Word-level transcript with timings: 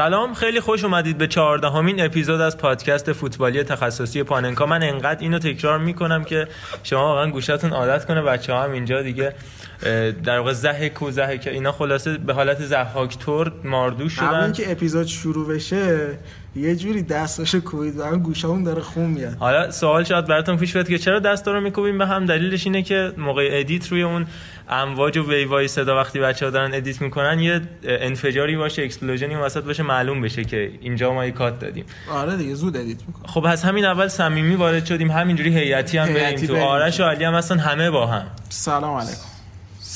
سلام 0.00 0.34
خیلی 0.34 0.60
خوش 0.60 0.84
اومدید 0.84 1.18
به 1.18 1.26
چهاردهمین 1.26 2.04
اپیزود 2.04 2.40
از 2.40 2.58
پادکست 2.58 3.12
فوتبالی 3.12 3.62
تخصصی 3.62 4.22
پاننکا. 4.22 4.66
من 4.66 4.82
انقدر 4.82 5.20
اینو 5.20 5.38
تکرار 5.38 5.78
می‌کنم 5.78 6.24
که 6.24 6.48
شما 6.82 7.00
واقعا 7.00 7.30
گوشتون 7.30 7.72
عادت 7.72 8.04
کنه 8.04 8.22
بچه 8.22 8.52
ها 8.52 8.62
هم 8.62 8.72
اینجا 8.72 9.02
دیگه 9.02 9.34
در 10.24 10.38
واقع 10.38 10.52
زهک 10.52 11.02
و 11.02 11.10
زهک 11.10 11.48
اینا 11.52 11.72
خلاصه 11.72 12.18
به 12.18 12.32
حالت 12.32 12.64
زهاکتور 12.64 13.52
ماردوش 13.64 14.12
شدن 14.12 14.26
همون 14.26 14.52
که 14.52 14.72
اپیزود 14.72 15.06
شروع 15.06 15.54
بشه 15.54 16.18
یه 16.56 16.76
جوری 16.76 17.02
دستاشو 17.02 17.60
کوبید 17.60 17.98
و 17.98 18.16
گوشامون 18.18 18.64
داره 18.64 18.82
خون 18.82 19.06
میاد. 19.06 19.36
حالا 19.38 19.70
سوال 19.70 20.04
شاید 20.04 20.26
براتون 20.26 20.56
پیش 20.56 20.72
بیاد 20.72 20.88
که 20.88 20.98
چرا 20.98 21.18
دست 21.18 21.48
رو 21.48 21.60
میکوبیم؟ 21.60 21.98
به 21.98 22.06
هم 22.06 22.26
دلیلش 22.26 22.66
اینه 22.66 22.82
که 22.82 23.12
موقع 23.18 23.48
ادیت 23.52 23.88
روی 23.88 24.02
اون 24.02 24.26
امواج 24.68 25.18
و 25.18 25.30
ویوای 25.30 25.68
صدا 25.68 25.96
وقتی 25.96 26.20
بچه 26.20 26.44
ها 26.44 26.50
دارن 26.50 26.74
ادیت 26.74 27.02
می‌کنن 27.02 27.40
یه 27.40 27.60
انفجاری 27.84 28.56
باشه 28.56 28.82
explosion 28.82 29.29
ی 29.29 29.34
وسط 29.34 29.64
باشه 29.64 29.82
معلوم 29.82 30.20
بشه 30.20 30.44
که 30.44 30.70
اینجا 30.80 31.12
ما 31.12 31.24
یه 31.24 31.30
کات 31.30 31.58
دادیم. 31.58 31.84
آره 32.10 32.36
دیگه 32.36 32.54
زود 32.54 32.76
ادیت 32.76 32.98
می‌کنه 33.06 33.26
خب 33.26 33.44
از 33.44 33.62
همین 33.62 33.84
اول 33.84 34.08
صمیمی 34.08 34.54
وارد 34.54 34.84
شدیم. 34.84 35.10
همینجوری 35.10 35.58
هیئتی 35.58 35.98
هم 35.98 36.14
بریم 36.14 36.46
تو. 36.46 36.56
آرش 36.56 37.00
و 37.00 37.04
علی 37.04 37.24
هم 37.24 37.34
اصلا 37.34 37.56
همه 37.56 37.90
با 37.90 38.06
هم. 38.06 38.26
سلام 38.48 38.96
علیکم. 38.96 39.29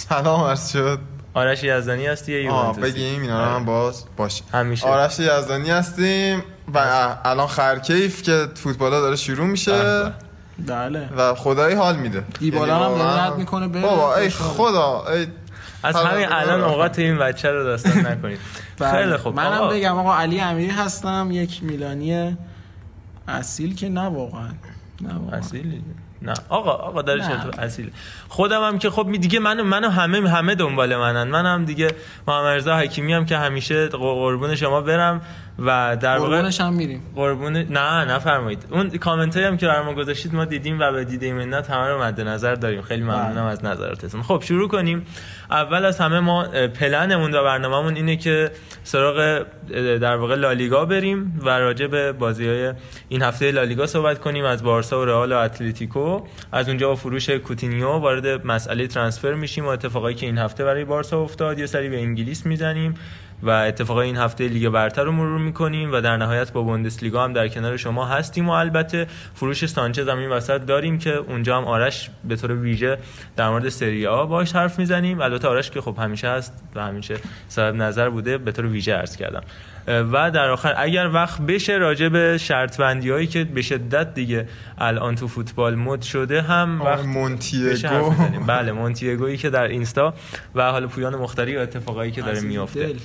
سلام 0.08 0.40
عرض 0.44 0.70
شد. 0.72 0.98
آرش 1.34 1.64
یزدانی 1.64 2.06
هستی 2.06 2.48
آه 2.48 2.54
یوونتوسی؟ 2.62 2.80
بگیم 2.92 3.22
اینا 3.22 3.44
رو 3.44 3.50
هم 3.56 3.64
باز 3.64 4.04
باشه 4.16 4.44
همیشه. 4.52 4.86
آرش 4.86 5.18
یزدانی 5.18 5.70
هستیم 5.70 6.42
و 6.74 6.78
الان 7.24 7.46
خرکیف 7.46 8.22
که 8.22 8.46
فوتبالا 8.54 9.00
داره 9.00 9.16
شروع 9.16 9.46
میشه 9.46 10.12
بله. 10.66 11.08
و 11.16 11.34
خدایی 11.34 11.74
حال 11.76 11.96
میده. 11.96 12.24
دیبالا 12.38 12.72
یعنی 12.78 12.84
هم 12.84 12.98
داره 12.98 13.22
رد 13.26 13.36
می‌کنه 13.36 13.68
بره. 13.68 13.82
بابا 13.82 14.16
ای 14.16 14.30
خدا 14.30 15.04
ای 15.08 15.26
از 15.82 15.96
همین. 15.96 16.26
الان 16.32 16.60
اوقات 16.64 16.98
این 16.98 17.18
بچه 17.18 17.50
رو 17.50 17.64
داستان 17.64 18.06
نکنید. 18.06 18.38
بله. 18.78 18.90
خیلی 19.02 19.16
خوب. 19.16 19.34
منم 19.36 19.68
بگم 19.68 19.98
آقا 19.98 20.14
علی 20.16 20.40
امیری 20.40 20.70
هستم 20.70 21.28
یک 21.32 21.62
میلانی 21.62 22.36
اصیل 23.28 23.74
که 23.74 23.88
نه 23.88 24.00
واقعا. 24.00 24.48
نه 25.00 25.14
واقعا. 25.14 25.38
اصیلی. 25.38 25.84
نه. 26.24 26.34
آقا 26.48 26.70
آقا 26.70 27.02
داره. 27.02 27.20
چطور 27.20 27.60
اصیل. 27.60 27.90
خودم 28.28 28.62
هم 28.62 28.78
که 28.78 28.90
خب 28.90 29.12
دیگه 29.12 29.38
منو 29.38 29.64
منو 29.64 29.88
همه 29.88 30.30
همه 30.30 30.54
دنبال 30.54 30.96
منن. 30.96 31.28
منم 31.28 31.64
دیگه 31.64 31.88
محمد 32.28 32.46
رضا 32.46 32.76
حکیمی 32.76 33.12
هم 33.12 33.26
که 33.26 33.38
همیشه 33.38 33.88
قربون 33.88 34.54
شما 34.54 34.80
برم. 34.80 35.22
و 35.58 35.96
در 36.00 36.18
واقع 36.18 36.50
هم 36.60 36.72
میریم. 36.72 37.02
قربون 37.14 37.56
نه 37.56 38.04
نفرمایید. 38.04 38.66
اون 38.70 38.90
کامنت 38.90 39.36
هم 39.36 39.56
که 39.56 39.66
برام 39.66 39.94
گذاشتید 39.94 40.34
ما 40.34 40.44
دیدیم 40.44 40.80
و 40.80 40.92
به 40.92 41.04
دیده 41.04 41.32
منت 41.32 41.70
همه 41.70 41.88
رو 41.88 42.02
مد 42.02 42.20
نظر 42.20 42.54
داریم. 42.54 42.82
خیلی 42.82 43.02
ممنونم 43.02 43.44
از 43.44 43.64
نظراتتون. 43.64 44.22
خب 44.22 44.42
شروع 44.44 44.68
کنیم. 44.68 45.06
اول 45.50 45.84
از 45.84 45.98
همه 45.98 46.20
ما 46.20 46.44
پلنمون 46.68 47.34
و 47.34 47.42
برنامه‌مون 47.42 47.96
اینه 47.96 48.16
که 48.16 48.50
سراغ 48.84 49.46
در 50.00 50.16
واقع 50.16 50.34
لالیگا 50.34 50.84
بریم 50.84 51.40
و 51.44 51.48
راجع 51.48 51.86
به 51.86 52.12
بازی‌های 52.12 52.72
این 53.08 53.22
هفته 53.22 53.50
لالیگا 53.50 53.86
صحبت 53.86 54.20
کنیم. 54.20 54.44
از 54.44 54.62
بارسا 54.62 55.00
و 55.00 55.04
رئال 55.04 55.32
و 55.32 55.36
اتلتیکو. 55.36 56.20
از 56.52 56.68
اونجا 56.68 56.88
با 56.88 56.94
فروش 56.94 57.30
کوتینیو 57.30 57.88
وارد 57.88 58.46
مسئله 58.46 58.86
ترانسفر 58.86 59.34
میشیم 59.34 59.64
و 59.64 59.68
اتفاقایی 59.68 60.16
که 60.16 60.26
این 60.26 60.38
هفته 60.38 60.64
برای 60.64 60.84
بارسا 60.84 61.20
افتاد 61.20 61.58
یه 61.58 61.66
سری 61.66 61.88
به 61.88 61.98
انگلیس 62.00 62.46
می‌زنیم. 62.46 62.94
و 63.42 63.50
اتفاقای 63.50 64.06
این 64.06 64.16
هفته 64.16 64.48
لیگ 64.48 64.68
برتر 64.68 65.04
رو 65.04 65.12
مرور 65.12 65.38
می‌کنیم 65.38 65.92
و 65.92 66.00
در 66.00 66.16
نهایت 66.16 66.52
با 66.52 66.62
بوندسلیگا 66.62 67.24
هم 67.24 67.32
در 67.32 67.48
کنار 67.48 67.76
شما 67.76 68.06
هستیم 68.06 68.48
و 68.48 68.52
البته 68.52 69.06
فروش 69.34 69.66
سانچز 69.66 70.08
هم 70.08 70.18
این 70.18 70.30
وسط 70.30 70.60
داریم 70.66 70.98
که 70.98 71.14
اونجا 71.14 71.56
هم 71.56 71.64
آرش 71.64 72.10
به 72.24 72.36
طور 72.36 72.52
ویژه 72.52 72.98
در 73.36 73.48
مورد 73.48 73.68
سری 73.68 74.06
آ 74.06 74.26
باش 74.26 74.52
حرف 74.52 74.78
می‌زنیم. 74.78 75.20
البته 75.20 75.48
آرش 75.48 75.70
که 75.70 75.80
خب 75.80 75.96
همیشه 75.98 76.28
هست 76.28 76.64
و 76.74 76.82
همیشه 76.86 77.16
صاحب 77.48 77.74
نظر 77.74 78.10
بوده 78.10 78.38
به 78.38 78.52
طور 78.52 78.66
ویژه 78.66 78.94
عرض 78.94 79.16
کردم. 79.16 79.42
و 79.86 80.30
در 80.30 80.48
آخر 80.48 80.74
اگر 80.76 81.10
وقت 81.12 81.40
بشه 81.40 81.72
راجع 81.72 82.08
به 82.08 82.38
شرط 82.38 82.80
بندی 82.80 83.10
هایی 83.10 83.26
که 83.26 83.44
به 83.44 83.62
شدت 83.62 84.14
دیگه 84.14 84.48
الان 84.78 85.14
تو 85.14 85.28
فوتبال 85.28 85.74
مد 85.74 86.02
شده 86.02 86.42
هم 86.42 86.82
وقت 86.82 87.04
مونتیگو. 87.04 88.14
بله 88.46 88.72
مونتیگویی 88.72 89.36
که 89.36 89.50
در 89.50 89.62
اینستا 89.62 90.14
و 90.54 90.70
حالا 90.70 90.86
پویان 90.86 91.16
مختاری 91.16 91.56
و 91.56 91.60
اتفاقایی 91.60 92.12
که 92.12 92.22
داره 92.22 92.40
میافته 92.40 92.86
دل. 92.86 92.98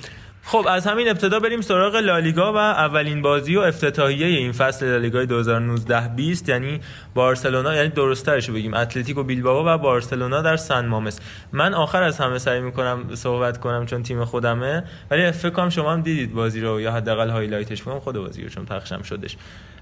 خب 0.52 0.66
از 0.70 0.88
همین 0.88 1.10
ابتدا 1.10 1.40
بریم 1.40 1.62
سراغ 1.62 1.96
لالیگا 1.96 2.54
و 2.54 2.58
اولین 2.58 3.22
بازی 3.22 3.56
و 3.56 3.60
افتتاحیه 3.60 4.28
این 4.28 4.52
فصل 4.52 4.86
لالیگای 4.86 5.28
2019-20 5.28 6.50
یعنی 6.50 6.80
بارسلونا 7.14 7.76
یعنی 7.76 7.90
درست‌ترش 7.90 8.50
بگیم 8.50 8.74
اتلتیکو 8.74 9.24
بیلبائو 9.24 9.68
و 9.68 9.78
بارسلونا 9.78 10.42
در 10.42 10.58
سن 10.58 10.86
مامس. 10.86 11.20
من 11.52 11.74
آخر 11.74 12.04
از 12.04 12.18
همه 12.18 12.38
سعی 12.38 12.60
می‌کنم 12.60 13.16
صحبت 13.16 13.60
کنم 13.60 13.86
چون 13.86 14.04
تیم 14.04 14.26
خودمه 14.26 14.84
ولی 15.12 15.32
فکر 15.32 15.50
کنم 15.50 15.70
شما 15.70 15.94
هم 15.94 16.02
دیدید 16.02 16.34
بازی 16.34 16.62
رو 16.62 16.82
یا 16.82 16.92
حداقل 16.92 17.30
highlight 17.30 17.70
ش. 17.70 17.84
کنم 17.84 18.00
خود 18.00 18.18
بازی 18.18 18.44
رو 18.44 18.50
چون 18.50 18.66
پخشم 18.66 19.02
شدش. 19.02 19.38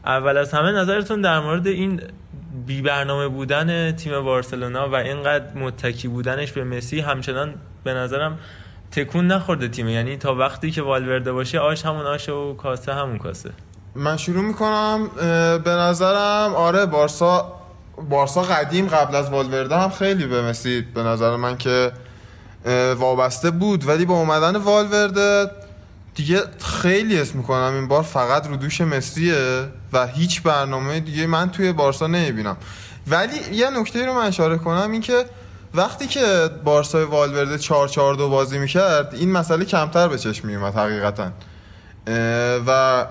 اول 0.06 0.38
از 0.38 0.54
همه 0.54 0.72
نظرتون 0.72 1.22
در 1.22 1.40
مورد 1.40 1.68
این 1.68 2.02
بی 2.66 2.82
برنامه 2.82 3.28
بودن 3.28 3.92
تیم 3.92 4.22
بارسلونا 4.22 4.90
و 4.90 4.96
اینقدر 4.96 5.54
متکی 5.56 6.08
بودنش 6.08 6.52
به 6.52 6.64
مسی 6.64 7.00
همچنان 7.00 7.54
به 7.84 7.94
نظرم 7.94 8.38
تکون 8.92 9.28
نخورده 9.28 9.68
تیم 9.68 9.90
یعنی 9.90 10.18
تا 10.18 10.36
وقتی 10.36 10.72
که 10.72 10.82
والورده 10.82 11.32
باشه 11.32 11.60
آش 11.60 11.86
همون 11.86 12.06
آش 12.06 12.30
و 12.30 12.56
کاسه 12.56 12.94
همون 12.94 13.18
کاسه. 13.18 13.50
من 13.96 14.18
شروع 14.18 14.44
می‌کنم 14.44 15.10
به 15.64 15.72
نظرم 15.72 16.56
آره 16.56 16.86
بارسا 16.86 17.54
بارسا 18.10 18.42
قدیم 18.42 18.88
قبل 18.88 19.16
از 19.16 19.30
والورده 19.30 19.78
هم 19.78 19.90
خیلی 19.90 20.26
به 20.26 20.42
مسی 20.42 20.82
به 20.82 21.04
نظر 21.04 21.36
من 21.36 21.58
که 21.58 21.92
وابسته 22.98 23.52
بود. 23.52 23.88
ولی 23.88 24.06
با 24.06 24.14
اومدن 24.14 24.56
والورده 24.56 25.52
دیگه 26.16 26.42
خیلی 26.60 27.20
اسم 27.20 27.38
می‌کنم 27.38 27.74
این 27.74 27.88
بار 27.88 28.04
فقط 28.04 28.48
رو 28.48 28.56
دوش 28.56 28.82
مسیه 28.82 29.68
و 29.94 30.08
هیچ 30.08 30.42
برنامه 30.44 31.00
دیگه 31.00 31.28
من 31.28 31.52
توی 31.52 31.74
بارسا 31.74 32.08
نمی‌بینم. 32.08 32.58
ولی 33.08 33.36
یه 33.52 33.70
نکته 33.70 34.06
رو 34.06 34.14
من 34.14 34.26
اشاره 34.26 34.58
کنم 34.58 34.92
این 34.92 35.02
که 35.02 35.26
وقتی 35.78 36.08
که 36.08 36.50
بارسای 36.64 37.04
والورده 37.04 37.58
4 37.58 37.88
4 37.88 38.16
2 38.16 38.30
بازی 38.30 38.58
می‌کرد 38.58 39.16
این 39.16 39.32
مسئله 39.32 39.66
کمتر 39.66 40.08
به 40.08 40.18
چشم 40.18 40.48
میومد 40.48 40.76
حقیقتا. 40.76 41.32
و 42.68 43.06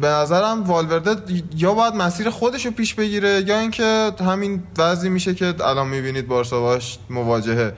به 0.00 0.08
نظرم 0.08 0.62
والورده 0.64 1.16
یا 1.56 1.74
باید 1.74 1.94
مسیر 1.94 2.30
خودش 2.30 2.66
رو 2.66 2.72
پیش 2.72 2.94
بگیره 2.94 3.42
یا 3.46 3.58
اینکه 3.58 4.12
همین 4.20 4.62
وضعی 4.78 5.10
میشه 5.10 5.34
که 5.34 5.54
الان 5.64 5.88
می‌بینید 5.88 6.28
بارسا 6.28 6.60
باش 6.60 6.98
مواجهه. 7.10 7.74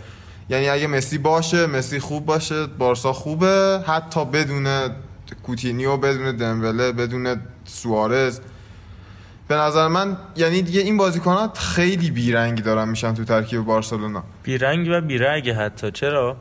یعنی 0.49 0.69
اگه 0.69 0.87
مسی 0.87 1.19
باشه 1.19 1.67
مسی 1.67 2.01
خوب 2.01 2.27
باشه 2.27 2.67
بارسا 2.67 3.13
خوبه. 3.13 3.81
حتی 3.87 4.25
بدون 4.25 4.69
کوتینیو 5.47 5.97
بدون 5.97 6.37
دمبله 6.37 6.93
بدون 6.93 7.41
سوارز. 7.65 8.41
به 9.49 9.55
نظر 9.55 9.89
من 9.89 10.17
یعنی 10.37 10.63
دیگه 10.63 10.81
این 10.81 10.97
بازیکنات 10.97 11.59
خیلی 11.59 12.11
بیرنگ 12.11 12.63
دارن 12.63 12.89
میشن 12.89 13.15
تو 13.15 13.25
ترکیب 13.25 13.61
بارسلونا. 13.61 14.25
بیرنگ 14.43 14.89
و 14.91 15.01
بیرگ 15.01 15.51
حتی. 15.51 15.91
چرا؟ 15.91 16.37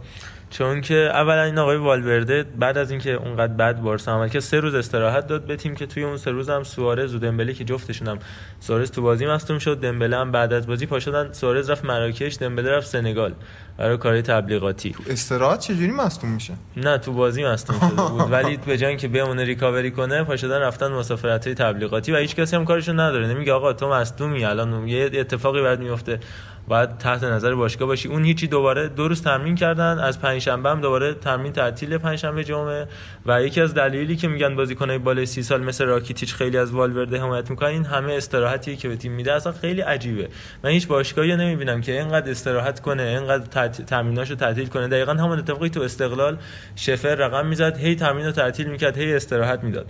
چون 0.51 0.81
که 0.81 0.95
اولا 0.95 1.44
این 1.44 1.57
آقای 1.57 1.77
والورده 1.77 2.44
بعد 2.44 2.77
از 2.77 2.92
اینکه 2.92 3.13
اونقدر 3.13 3.53
بد 3.53 3.81
بارسا 3.81 4.12
عمل 4.12 4.27
که 4.27 4.39
سه 4.39 4.59
روز 4.59 4.75
استراحت 4.75 5.27
داد 5.27 5.45
به 5.45 5.56
تیم 5.56 5.75
که 5.75 5.86
توی 5.86 6.03
اون 6.03 6.18
سه 6.18 6.31
روز 6.31 6.50
هم 6.50 6.63
سوارز 6.63 7.15
و 7.15 7.19
دمبله 7.19 7.53
که 7.53 7.63
جفتشون 7.63 8.07
هم 8.07 8.19
سوارز 8.59 8.92
تو 8.92 9.01
بازی 9.01 9.25
مصدوم 9.25 9.59
شد 9.59 9.80
دمبله 9.80 10.18
هم 10.18 10.31
بعد 10.31 10.53
از 10.53 10.68
بازی 10.68 10.86
پا 10.86 11.00
شدن 11.00 11.31
سوارز 11.31 11.69
رفت 11.69 11.86
مراکش 11.86 12.38
دمبله 12.38 12.71
رفت 12.71 12.88
سنگال 12.88 13.33
برای 13.77 13.98
کاری 13.98 14.21
تبلیغاتی. 14.21 14.95
استراحت 15.09 15.59
چجوری 15.59 15.92
مصدوم 15.92 16.31
میشه؟ 16.31 16.54
نه 16.77 16.97
تو 16.97 17.13
بازی 17.13 17.45
مصدوم 17.45 17.80
شده 17.80 18.01
بود. 18.01 18.31
ولی 18.33 18.57
به 18.57 18.77
جای 18.77 18.89
اینکه 18.89 19.07
بمونه 19.07 19.44
ریکاوری 19.44 19.92
کنه 19.92 20.24
پا 20.24 20.38
شدن 20.38 20.59
رفتن 20.59 20.92
مسافرت 20.92 21.47
های 21.47 21.56
تبلیغاتی 21.56 22.12
و 22.12 22.18
هیچ 22.18 22.36
کسی 22.36 22.56
هم 22.56 22.65
کارشون 22.65 23.00
نداره. 23.00 23.27
نمیگه 23.27 23.54
آقا 23.54 23.74
تو 23.74 23.89
مصدومی 23.89 24.45
الان 24.45 24.88
یه 24.88 25.09
اتفاقی 25.13 25.62
بعد 25.62 25.80
میفته. 25.80 26.19
باید 26.68 26.98
تحت 26.98 27.24
نظر 27.24 27.56
باشگاه 27.56 27.88
باشی. 27.88 28.08
اون 28.08 28.25
هیچی 28.25 28.48
دوباره 28.48 28.88
دو 28.88 29.08
روز 29.08 29.22
تمرین 29.22 29.56
کردن 29.56 30.00
از 30.00 30.22
پنجشنبه 30.22 30.69
هم 30.69 30.81
دوباره 30.81 31.13
تمرین 31.13 31.54
تعطیل 31.54 31.98
پنجشنبه 31.98 32.44
جمعه. 32.44 32.88
و 33.25 33.44
یکی 33.44 33.62
از 33.62 33.74
دلایلی 33.74 34.16
که 34.16 34.28
میگن 34.28 34.56
بازیکنای 34.56 34.98
بالای 34.98 35.25
سی 35.25 35.44
سال 35.44 35.63
مثل 35.63 35.86
راکیتیچ 35.86 36.34
خیلی 36.34 36.58
از 36.58 36.72
والورده 36.72 37.22
حمایت 37.22 37.50
می‌کنن 37.50 37.69
این 37.69 37.86
همه 37.86 38.13
استراحتی 38.13 38.75
که 38.75 38.90
به 38.90 38.96
تیم 38.96 39.12
میده. 39.12 39.34
اصلا 39.34 39.52
خیلی 39.52 39.81
عجیبه. 39.81 40.30
من 40.63 40.69
هیچ 40.69 40.88
باشگاهی 40.88 41.36
نمی‌بینم 41.36 41.81
که 41.81 41.92
اینقدر 41.92 42.31
استراحت 42.31 42.80
کنه 42.80 43.04
اینقدر 43.04 43.68
تمریناشو 43.68 44.36
تعطیل 44.36 44.68
کنه. 44.68 44.88
دقیقا 44.88 45.14
همون 45.14 45.40
اتفاقی 45.40 45.69
تو 45.69 45.81
استقلال 45.81 46.38
شفر 46.75 47.16
رقم 47.16 47.46
می‌زد 47.46 47.78
هی 47.78 47.96
تمرین 47.96 48.25
رو 48.25 48.31
تعطیل 48.31 48.68
می‌کرد 48.68 48.98
هی 48.98 49.16
استراحت 49.16 49.64
می‌داد. 49.64 49.86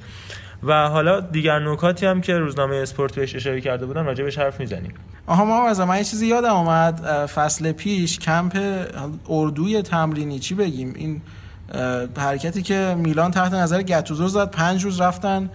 و 0.63 0.89
حالا 0.89 1.19
دیگر 1.19 1.59
نکاتی 1.59 2.05
هم 2.05 2.21
که 2.21 2.37
روزنامه 2.37 2.75
اسپورت 2.75 3.15
بهش 3.15 3.35
اشاره 3.35 3.61
کرده 3.61 3.85
بودن 3.85 4.05
راجع 4.05 4.41
حرف 4.41 4.59
می‌زنیم. 4.59 4.93
آها 5.27 5.45
ما 5.45 5.67
از 5.67 5.79
من 5.79 5.97
یه 5.97 6.03
چیزی 6.03 6.27
یادم 6.27 6.55
اومد. 6.55 7.05
فصل 7.25 7.71
پیش 7.71 8.19
کمپ 8.19 8.59
اردوی 9.29 9.81
تمرینی 9.81 10.39
چی 10.39 10.55
بگیم؟ 10.55 10.93
این 10.95 11.21
حرکتی 12.17 12.61
که 12.61 12.95
میلان 12.97 13.31
تحت 13.31 13.53
نظر 13.53 13.81
گتوزو 13.81 14.27
زد. 14.27 14.51
پنج 14.51 14.83
روز 14.83 15.01
رفتن 15.01 15.49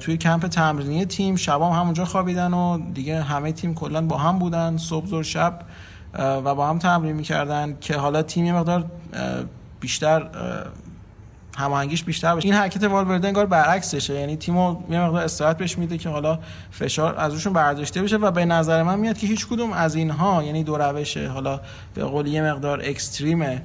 توی 0.00 0.16
کمپ 0.16 0.46
تمرینی 0.46 1.04
تیم. 1.04 1.36
شبام 1.36 1.72
همونجا 1.72 2.04
خوابیدن 2.04 2.54
و 2.54 2.92
دیگه 2.92 3.22
همه 3.22 3.52
تیم 3.52 3.74
کلا 3.74 4.06
با 4.06 4.18
هم 4.18 4.38
بودن. 4.38 4.76
صبح 4.76 5.10
و 5.10 5.22
شب 5.22 5.60
و 6.18 6.54
با 6.54 6.68
هم 6.68 6.78
تمرین 6.78 7.16
می‌کردن 7.16 7.76
که 7.80 7.96
حالا 7.96 8.22
تیم 8.22 8.44
یه 8.44 8.54
مقدار 8.54 8.84
بیشتر 9.80 10.28
هماهنگیش 11.56 12.04
بیشتر 12.04 12.36
بشه 12.36 12.44
این 12.44 12.54
حرکت 12.54 12.84
والورده 12.84 13.26
انگار 13.28 13.46
برعکسشه. 13.46 14.14
یعنی 14.14 14.36
تیمو 14.36 14.76
یه 14.90 15.00
مقدار 15.00 15.24
استراحت 15.24 15.58
بهش 15.58 15.78
میده 15.78 15.98
که 15.98 16.08
حالا 16.08 16.38
فشار 16.70 17.14
از 17.18 17.32
روشون 17.32 17.52
برداشته 17.52 18.02
بشه 18.02 18.16
و 18.16 18.30
به 18.30 18.44
نظر 18.44 18.82
من 18.82 18.98
میاد 18.98 19.18
که 19.18 19.26
هیچ 19.26 19.46
کدوم 19.46 19.72
از 19.72 19.94
اینها 19.94 20.42
یعنی 20.42 20.64
دو 20.64 20.76
روشه 20.76 21.28
حالا 21.28 21.60
به 21.94 22.04
قول 22.04 22.26
یه 22.26 22.42
مقدار 22.42 22.80
اکستریمه 22.84 23.62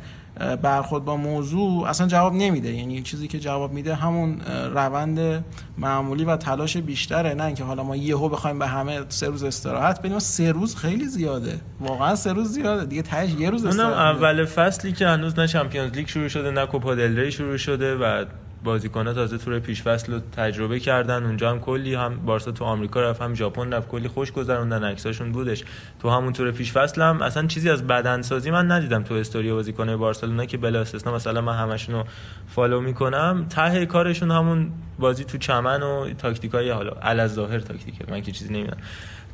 برخورد 0.62 1.06
با 1.06 1.18
موضوع 1.18 1.88
اصلا 1.88 2.08
جواب 2.08 2.34
نمیده. 2.34 2.74
یعنی 2.74 3.02
چیزی 3.02 3.28
که 3.28 3.40
جواب 3.40 3.74
میده 3.74 3.96
همون 3.96 4.42
روند 4.74 5.46
معمولی 5.78 6.24
و 6.24 6.38
تلاش 6.38 6.78
بیشتره. 6.78 7.34
نه 7.34 7.44
اینکه 7.44 7.64
حالا 7.64 7.84
ما 7.84 7.96
یهو 7.96 8.30
بخوایم 8.30 8.60
به 8.60 8.68
همه 8.68 9.02
سه 9.10 9.28
روز 9.28 9.44
استراحت 9.44 10.00
بدیم. 10.00 10.20
سه 10.20 10.52
روز 10.52 10.76
خیلی 10.76 11.06
زیاده. 11.06 11.62
واقعا 11.80 12.16
سه 12.16 12.34
روز 12.34 12.52
زیاده. 12.52 12.86
دیگه 12.86 13.02
تهش 13.02 13.30
یه 13.40 13.50
روز 13.50 13.66
استراحت 13.66 13.94
اونم 13.94 14.16
اول 14.16 14.46
فصلی 14.46 14.94
که 14.94 15.08
هنوز 15.08 15.40
نه 15.40 15.48
چمپیونز 15.48 15.92
لیگ 15.92 16.08
شروع 16.08 16.28
شده 16.28 16.52
نه 16.52 16.66
کوپا 16.66 16.96
دل 16.96 17.30
شروع 17.30 17.58
شده 17.58 17.96
و 17.96 18.26
بازیکن‌ها 18.64 19.14
تازه 19.14 19.38
تور 19.38 19.60
پیش 19.60 19.84
فصل 19.84 20.14
رو 20.14 20.20
تجربه 20.20 20.80
کردن. 20.80 21.24
اونجا 21.24 21.52
هم 21.52 21.60
کلی 21.60 21.96
هم 21.96 22.16
بارسا 22.26 22.52
تو 22.52 22.66
آمریکا 22.66 23.02
رفت 23.02 23.22
هم 23.22 23.36
ژاپن 23.36 23.74
رفت. 23.74 23.88
کلی 23.88 24.08
خوش 24.08 24.32
گذروندن 24.32 24.84
عکساشون 24.84 25.32
بودش. 25.32 25.64
تو 26.02 26.10
همون 26.10 26.34
تور 26.34 26.52
پیش 26.52 26.72
فصل 26.72 27.02
هم 27.02 27.22
اصلا 27.22 27.48
چیزی 27.48 27.70
از 27.70 27.88
بدنسازی 27.88 28.52
من 28.52 28.72
ندیدم 28.72 29.04
تو 29.04 29.14
استوری 29.14 29.52
بازیکن 29.52 29.96
بارسلونا 29.96 30.46
که 30.46 30.58
بلا 30.58 30.82
استثنا 30.82 31.16
مثلا 31.16 31.42
من 31.42 31.58
همشون 31.58 31.96
رو 31.96 32.04
follow 32.48 32.82
می‌کنم. 32.82 33.46
ته 33.50 33.86
کارشون 33.86 34.32
همون 34.32 34.72
بازی 35.00 35.24
تو 35.24 35.38
چمن 35.38 35.84
و 35.84 36.14
تاکتیکای 36.14 36.70
حالا 36.70 36.92
علاوه 37.02 37.28
ظاهر 37.28 37.60
تاکتیکه. 37.60 38.06
من 38.12 38.22
که 38.22 38.32
چیزی 38.32 38.54
نمی‌دونم. 38.54 38.78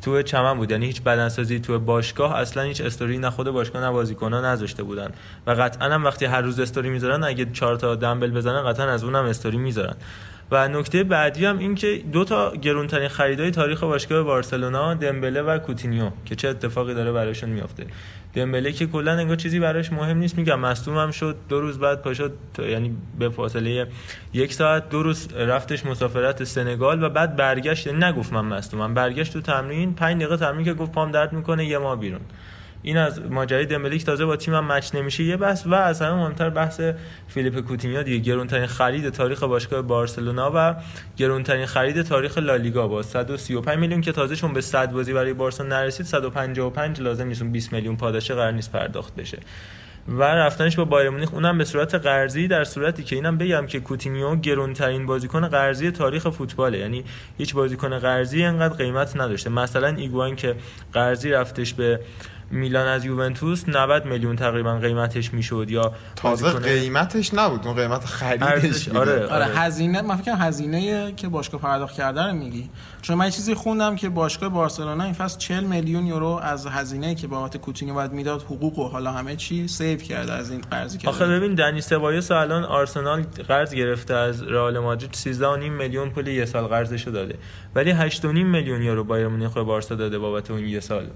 تو 0.01 0.21
چمن 0.21 0.57
بود. 0.57 0.71
یعنی 0.71 0.85
هیچ 0.85 1.01
بدنسازی 1.01 1.59
تو 1.59 1.79
باشگاه 1.79 2.35
اصلا 2.35 2.63
هیچ 2.63 2.81
استوری 2.81 3.17
نه 3.17 3.29
خود 3.29 3.49
باشگاه 3.49 3.81
نه 3.81 3.91
بازیکن‌ها 3.91 4.41
نذاشته 4.41 4.83
بودن. 4.83 5.11
و 5.47 5.51
قطعا 5.51 5.89
هم 5.89 6.03
وقتی 6.03 6.25
هر 6.25 6.41
روز 6.41 6.59
استوری 6.59 6.89
می‌ذارن 6.89 7.23
اگه 7.23 7.45
چهار 7.53 7.75
تا 7.75 7.95
دمبل 7.95 8.31
بزنن 8.31 8.63
قطعا 8.63 8.89
از 8.89 9.03
اونم 9.03 9.25
استوری 9.25 9.57
می‌ذارن. 9.57 9.95
و 10.51 10.67
نکته 10.67 11.03
بعدی 11.03 11.45
هم 11.45 11.57
این 11.57 11.75
که 11.75 12.03
دو 12.11 12.23
تا 12.23 12.55
گرونترین 12.55 13.07
خریدای 13.07 13.51
تاریخ 13.51 13.83
باشگاه 13.83 14.23
بارسلونا 14.23 14.93
دمبله 14.93 15.41
و 15.41 15.57
کوتینیو 15.57 16.09
که 16.25 16.35
چه 16.35 16.47
اتفاقی 16.47 16.93
داره 16.93 17.11
برایشون 17.11 17.49
میافته. 17.49 17.85
دمبله 18.33 18.71
که 18.71 18.87
کلا 18.87 19.11
انگار 19.11 19.35
چیزی 19.35 19.59
براش 19.59 19.91
مهم 19.91 20.17
نیست 20.17 20.37
میگم 20.37 20.59
مصدوم 20.59 20.97
هم 20.97 21.11
شد 21.11 21.35
دو 21.49 21.61
روز 21.61 21.79
بعد 21.79 22.01
پاشد 22.01 22.33
یعنی 22.59 22.97
به 23.19 23.29
فاصله 23.29 23.87
یک 24.33 24.53
ساعت 24.53 24.89
دو 24.89 25.03
روز 25.03 25.33
رفتش 25.33 25.85
مسافرت 25.85 26.43
سنگال 26.43 27.03
و 27.03 27.09
بعد 27.09 27.35
برگشت 27.35 27.87
یعنی 27.87 28.05
نگفت 28.05 28.33
من 28.33 28.45
مصدومم 28.45 28.93
برگشت 28.93 29.33
تو 29.33 29.41
تمرین 29.41 29.93
5 29.93 30.17
دقیقه 30.17 30.37
تمرین 30.37 30.65
که 30.65 30.73
گفت 30.73 30.91
پام 30.91 31.11
درد 31.11 31.33
می‌کنه 31.33 31.65
یه 31.65 31.77
ما 31.77 31.95
بیرون. 31.95 32.21
این 32.85 32.97
از 32.97 33.21
ماجرای 33.21 33.65
دمبله 33.65 33.97
تازه 33.97 34.25
با 34.25 34.35
تیمم 34.35 34.67
match 34.67 34.95
نمیشه. 34.95 35.23
یه 35.23 35.37
بحث 35.37 35.67
و 35.67 35.73
از 35.73 36.01
همه 36.01 36.13
مهمتر 36.13 36.49
بحث 36.49 36.81
فیلیپ 37.27 37.59
کوتینیو 37.59 38.03
دیگه. 38.03 38.17
گرونترین 38.17 38.65
خرید 38.65 39.09
تاریخ 39.09 39.43
باشگاه 39.43 39.81
بارسلونا 39.81 40.51
و 40.55 40.75
گرونترین 41.17 41.65
خرید 41.65 42.01
تاریخ 42.01 42.37
لالیگا 42.37 42.87
با 42.87 43.03
135 43.03 43.79
میلیون 43.79 44.01
که 44.01 44.11
تازه 44.11 44.35
چون 44.35 44.53
به 44.53 44.61
100 44.61 44.91
بازی 44.91 45.13
برای 45.13 45.33
بارسا 45.33 45.63
نرسید 45.63 46.05
155 46.05 47.01
لازم 47.01 47.27
نیست 47.27 47.43
20 47.43 47.73
میلیون 47.73 47.97
پاداش 47.97 48.31
قرار 48.31 48.51
نیست 48.51 48.71
پرداخت 48.71 49.15
بشه. 49.15 49.37
و 50.07 50.23
رفتنش 50.23 50.75
با 50.75 50.85
بایر 50.85 51.09
مونیخ 51.09 51.33
اونم 51.33 51.57
به 51.57 51.65
صورت 51.65 51.95
قرضی 51.95 52.47
در 52.47 52.63
صورتی 52.63 53.03
که 53.03 53.15
اینم 53.15 53.37
بگم 53.37 53.65
که 53.65 53.79
کوتینیو 53.79 54.35
گرونترین 54.35 55.05
بازیکن 55.05 55.47
قرضی 55.47 55.91
تاریخ 55.91 56.29
فوتباله. 56.29 56.77
یعنی 56.77 57.03
هیچ 57.37 57.53
بازیکن 57.53 57.99
قرضی 57.99 58.43
انقدر 58.43 58.75
قیمت 58.75 59.17
نداشته. 59.17 59.49
مثلا 59.49 59.87
ایگواین 59.87 60.35
که 60.35 60.55
قرضی 60.93 61.31
رفتش 61.31 61.73
به 61.73 61.99
میلان 62.51 62.87
از 62.87 63.05
یوونتوس 63.05 63.69
90 63.69 64.05
میلیون 64.05 64.35
تقریبا 64.35 64.75
قیمتش 64.75 65.33
می‌شد 65.33 65.67
یا 65.69 65.91
تازه 66.15 66.49
قیمتش 66.51 67.33
نبود 67.33 67.67
اون 67.67 67.75
قیمت 67.75 68.05
خریدش 68.05 68.89
آره, 68.89 68.99
آره, 68.99 69.27
آره 69.27 69.45
هزینه 69.45 70.01
من 70.01 70.15
فکر 70.15 70.35
هزینه 70.39 71.13
که 71.15 71.27
باشگاه 71.27 71.61
پرداخت 71.61 71.95
کرده 71.95 72.23
رو 72.23 72.33
میگی. 72.33 72.69
چون 73.01 73.17
من 73.17 73.29
چیزی 73.29 73.53
خوندم 73.53 73.95
که 73.95 74.09
باشگاه 74.09 74.49
بارسلونا 74.49 75.03
این 75.03 75.13
فصل 75.13 75.37
40 75.37 75.63
میلیون 75.63 76.07
یورو 76.07 76.39
از 76.43 76.67
هزینه 76.67 77.15
که 77.15 77.27
بابت 77.27 77.57
کوتینیو 77.57 77.93
باید 77.93 78.11
می‌داد 78.11 78.41
حقوق 78.41 78.79
و 78.79 78.87
حالا 78.87 79.11
همه 79.11 79.35
چی 79.35 79.67
save 79.67 79.99
کرده 79.99 80.33
از 80.33 80.51
این 80.51 80.61
قرضی 80.61 80.97
که 80.97 81.09
آخه 81.09 81.25
ببین 81.25 81.55
دنی 81.55 81.81
سبایوس 81.81 82.31
الان 82.31 82.63
آرسنال 82.63 83.23
قرض 83.47 83.73
گرفته 83.73 84.13
از 84.13 84.43
رئال 84.43 84.79
مادرید. 84.79 85.13
13.5 85.13 85.69
میلیون 85.69 86.09
پول 86.09 86.27
یه 86.27 86.45
سال 86.45 86.67
قرضشو 86.67 87.11
داده. 87.11 87.35
ولی 87.75 88.09
8.5 88.09 88.25
میلیون 88.25 88.81
یورو 88.81 89.03
بایر 89.03 89.27
مونیخ 89.27 89.53
به 89.53 89.63
بارسا 89.63 89.95
داده 89.95 90.19
بابت 90.19 90.51
اون 90.51 90.65
یه 90.65 90.79
سال. 90.79 91.07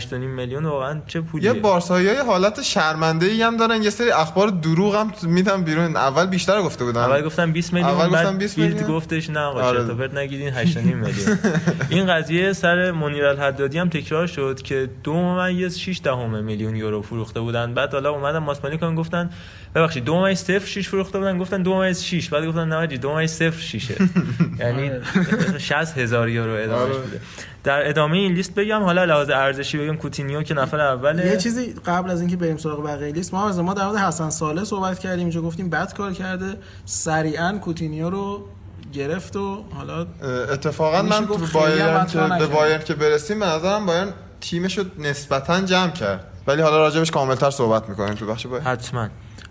8.5 0.00 0.12
میلیون 0.12 0.66
واقعا 0.78 1.00
چه 1.06 1.20
پولیه. 1.20 1.54
یه 1.54 1.60
بارسایی 1.60 2.08
حالت 2.08 2.62
شرمنده 2.62 3.26
ای 3.26 3.42
هم 3.42 3.56
دارن. 3.56 3.82
یه 3.82 3.90
سری 3.90 4.10
اخبار 4.10 4.48
دروغ 4.48 4.94
هم 4.94 5.12
میدن 5.22 5.62
بیرون. 5.62 5.96
اول 5.96 6.26
بیشتر 6.26 6.62
گفته 6.62 6.84
بودن. 6.84 7.00
اول 7.00 7.22
گفتم 7.22 7.52
20 7.52 7.72
میلیون 7.72 7.90
اول 7.90 8.08
گفتم 8.08 8.38
20 8.38 8.58
میلیون. 8.58 8.88
گفتش 8.88 9.30
نه 9.30 9.40
آقا 9.40 9.60
آره. 9.60 10.08
نگیدین 10.14 10.50
8.5 10.54 10.76
میلیون. 10.76 11.38
این 11.90 12.06
قضیه 12.06 12.52
سر 12.52 12.90
منیر 12.90 13.24
الحدادی 13.24 13.78
هم 13.78 13.88
تکرار 13.88 14.26
شد 14.26 14.62
که 14.62 14.90
دو 15.02 15.14
ممیز 15.14 15.78
6 15.78 16.00
دهم 16.04 16.44
میلیون 16.44 16.76
یورو 16.76 17.02
فروخته 17.02 17.40
بودن. 17.40 17.74
بعد 17.74 17.92
حالا 17.92 18.10
اومدن 18.10 18.38
ماسپانی 18.38 18.78
کن 18.78 18.94
گفتن 18.94 19.30
ببخشید 19.74 20.04
دو 20.04 20.14
ممیز 20.14 20.38
0 20.38 20.66
6 20.66 20.88
فروخته 20.88 21.18
بودن. 21.18 21.38
گفتن 21.38 21.62
دو 21.62 21.74
ممیز 21.74 22.02
6 22.02 22.28
بعد 22.28 22.46
گفتن 22.46 22.68
نه 22.68 22.86
دو 22.86 23.12
ممیز 23.12 23.30
0 23.30 23.50
6 23.60 23.90
یعنی 24.60 24.90
60 25.58 25.98
هزار 25.98 26.28
یورو 26.28 26.52
ادامهش 26.52 26.96
آره. 26.96 27.02
بوده. 27.02 27.20
در 27.64 27.88
ادامه 27.88 28.16
این 28.16 28.32
لیست 28.32 28.54
بگم 28.54 28.82
حالا 28.82 29.04
لحاظ 29.04 29.30
ارزشی 29.30 29.78
بگم 29.78 29.96
کوتینیو 29.96 30.42
که 30.42 30.54
نفر 30.54 30.80
اوله 30.80 31.26
یه 31.26 31.36
چیزی 31.36 31.74
قبل 31.86 32.10
از 32.10 32.20
اینکه 32.20 32.36
بریم 32.36 32.56
سراغ 32.56 32.84
بقیه 32.86 33.12
لیست 33.12 33.34
ما 33.34 33.48
از 33.48 33.58
ما 33.58 33.74
در 33.74 33.86
مورد 33.86 33.98
حسن 33.98 34.30
ساله 34.30 34.64
صحبت 34.64 34.98
کردیم 34.98 35.20
اینجا 35.20 35.42
گفتیم 35.42 35.70
بد 35.70 35.94
کار 35.94 36.12
کرده 36.12 36.56
سریعا 36.84 37.58
کوتینیو 37.58 38.10
رو 38.10 38.44
گرفت 38.92 39.36
و 39.36 39.64
حالا 39.74 40.06
اتفاقا 40.52 41.02
من 41.02 41.26
تو 41.26 41.38
بایرن 41.52 42.06
که 42.06 42.18
به 42.38 42.46
بایرن 42.46 42.84
که 42.84 42.94
برسیم 42.94 43.40
به 43.40 43.46
نظرم 43.46 43.86
بایرن 43.86 44.12
تیمش 44.40 44.78
رو 44.78 44.84
نسبتا 44.98 45.60
جمع 45.60 45.90
کرد. 45.90 46.24
ولی 46.46 46.62
حالا 46.62 46.78
راجبش 46.78 47.10
کاملتر 47.10 47.50
صحبت 47.50 47.88
می‌کنیم 47.88 48.14
تو 48.14 48.26
بخش 48.26 48.46
باید 48.46 48.62
حتما. 48.62 49.08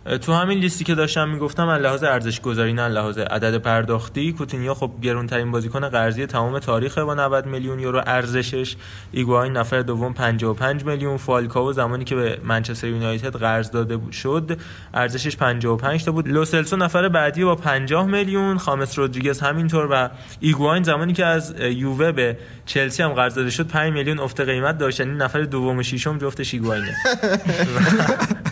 تو 0.07 0.33
همین 0.33 0.59
لیستی 0.59 0.83
که 0.83 0.95
داشتم 0.95 1.29
می‌گفتم 1.29 1.67
از 1.67 1.81
لحاظ 1.81 2.03
ارزش 2.03 2.41
گذاری 2.41 2.73
نه 2.73 2.87
لحاظ 2.87 3.17
عدد 3.17 3.57
پرداختی 3.57 4.33
کوتینیو 4.33 4.73
خب 4.73 4.91
گرونترین 5.01 5.51
بازیکن 5.51 5.89
قرضی 5.89 6.25
تمام 6.25 6.59
تاریخ 6.59 6.97
با 6.97 7.13
90 7.13 7.45
میلیون 7.45 7.79
یورو 7.79 8.01
ارزشش. 8.07 8.75
ایگواین 9.11 9.53
نفر 9.53 9.81
دوم 9.81 10.13
55 10.13 10.85
میلیون. 10.85 11.17
فالکاو 11.17 11.73
زمانی 11.73 12.03
که 12.03 12.15
به 12.15 12.39
منچستر 12.43 12.87
یونایتد 12.87 13.35
قرض 13.35 13.71
داده 13.71 13.99
شد 14.11 14.57
ارزشش 14.93 15.37
55 15.37 16.05
تا 16.05 16.11
بود. 16.11 16.27
لوسلسو 16.27 16.75
نفر 16.75 17.09
بعدی 17.09 17.43
با 17.43 17.55
50 17.55 18.05
میلیون. 18.05 18.57
خامس 18.57 18.99
رودریگز 18.99 19.39
همینطور 19.39 19.87
و 19.91 20.09
ایگواین 20.39 20.83
زمانی 20.83 21.13
که 21.13 21.25
از 21.25 21.55
یووه 21.59 22.11
به 22.11 22.37
چلسی 22.65 23.03
هم 23.03 23.13
قرض 23.13 23.35
داده 23.35 23.49
شد 23.49 23.67
5 23.67 23.93
میلیون 23.93 24.19
افت 24.19 24.41
قیمت 24.41 24.77
داشت. 24.77 24.99
یعنی 24.99 25.11
نفر 25.11 25.41
دوم 25.41 25.77
و 25.77 25.83
ششم 25.83 26.17
جفتش 26.17 26.53
ایگواینه. 26.53 26.95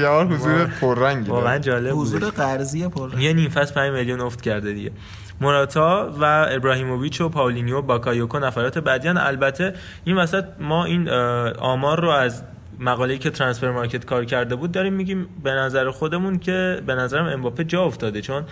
یار 0.00 0.26
حضور 0.26 0.66
پررنگی 0.80 1.30
واقعا 1.30 1.58
جالب 1.58 1.98
حضور 1.98 2.24
قرضی 2.30 2.88
پررنگ. 2.88 3.22
یه 3.22 3.32
نیم 3.32 3.50
فصل 3.50 3.74
5 3.74 3.92
میلیون 3.92 4.20
افت 4.20 4.40
کرده 4.40 4.72
دیگه. 4.72 4.90
موراتا 5.40 6.12
و 6.20 6.46
ابراهیموویچ 6.50 7.20
و 7.20 7.28
پاولینیو 7.28 7.82
باکایوکو 7.82 8.38
نفرات 8.38 8.78
بعدیان 8.78 9.16
البته 9.16 9.74
این 10.04 10.16
وسط 10.16 10.44
ما 10.60 10.84
این 10.84 11.08
آمار 11.58 12.00
رو 12.00 12.08
از 12.08 12.42
مقاله‌ای 12.80 13.18
که 13.18 13.30
ترانسفر 13.30 13.70
مارکت 13.70 14.04
کار 14.04 14.24
کرده 14.24 14.56
بود 14.56 14.72
داریم 14.72 14.92
میگیم 14.92 15.28
به 15.42 15.50
نظر 15.50 15.90
خودمون 15.90 16.38
که 16.38 16.82
به 16.86 16.94
نظرم 16.94 17.26
امباپه 17.26 17.64
جا 17.64 17.84
افتاده 17.84 18.20
چون 18.20 18.44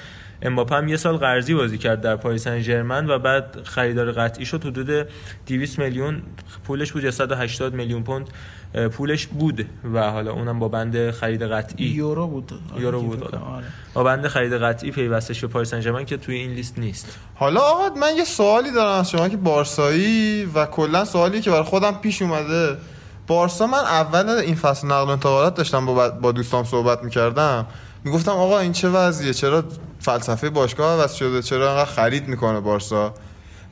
امباپه 0.42 0.74
هم 0.74 0.88
یه 0.88 0.96
سال 0.96 1.16
قرضی 1.16 1.54
بازی 1.54 1.78
کرد 1.78 2.00
در 2.00 2.16
پاریس 2.16 2.44
سن 2.44 2.60
ژرمن 2.60 3.10
و 3.10 3.18
بعد 3.18 3.58
خریدار 3.64 4.12
قطعی 4.12 4.44
شد 4.44 4.64
حدود 4.64 5.08
200 5.46 5.78
میلیون 5.78 6.22
پولش 6.64 6.92
بود 6.92 7.10
180 7.10 7.74
میلیون 7.74 8.02
پوند 8.02 8.30
پولش 8.92 9.26
بود 9.26 9.66
و 9.94 10.10
حالا 10.10 10.32
اونم 10.32 10.58
با 10.58 10.68
بند 10.68 11.10
خرید 11.10 11.42
قطعی. 11.42 11.86
یورو 11.86 12.26
بود. 12.26 12.52
یورو 12.78 13.02
بود 13.02 13.24
آره. 13.24 13.64
با 13.94 14.04
بند 14.04 14.26
خرید 14.26 14.52
قطعی 14.52 14.90
پیوستش 14.90 15.40
به 15.40 15.46
پاریس 15.46 15.70
سن 15.70 15.80
ژرمن 15.80 16.04
که 16.04 16.16
توی 16.16 16.34
این 16.34 16.50
لیست 16.50 16.78
نیست. 16.78 17.18
حالا 17.34 17.60
آقا 17.60 17.94
من 17.94 18.16
یه 18.16 18.24
سوالی 18.24 18.72
دارم 18.72 19.00
از 19.00 19.10
شما 19.10 19.28
که 19.28 19.36
بارسایی 19.36 20.44
و 20.54 20.66
کلا 20.66 21.04
سوالی 21.04 21.40
که 21.40 21.50
برای 21.50 21.62
خودم 21.62 21.92
پیش 21.92 22.22
اومده. 22.22 22.76
بارسا 23.26 23.66
من 23.66 23.78
اول 23.78 24.28
این 24.28 24.54
فصل 24.54 24.86
نقل 24.86 25.06
و 25.06 25.08
انتقالات 25.08 25.54
داشتم 25.54 25.86
با, 25.86 26.08
با 26.08 26.32
دوستام 26.32 26.64
صحبت 26.64 27.04
می‌کردم. 27.04 27.66
می‌گفتم 28.04 28.32
آقا 28.32 28.58
این 28.58 28.72
چه 28.72 28.88
وضعیه؟ 28.88 29.34
چرا 29.34 29.64
فلسفه 30.00 30.50
باشگاه 30.50 31.00
عوض 31.00 31.14
شده؟ 31.14 31.42
چرا 31.42 31.70
انقدر 31.70 31.90
خرید 31.90 32.28
می‌کنه 32.28 32.60
بارسا؟ 32.60 33.14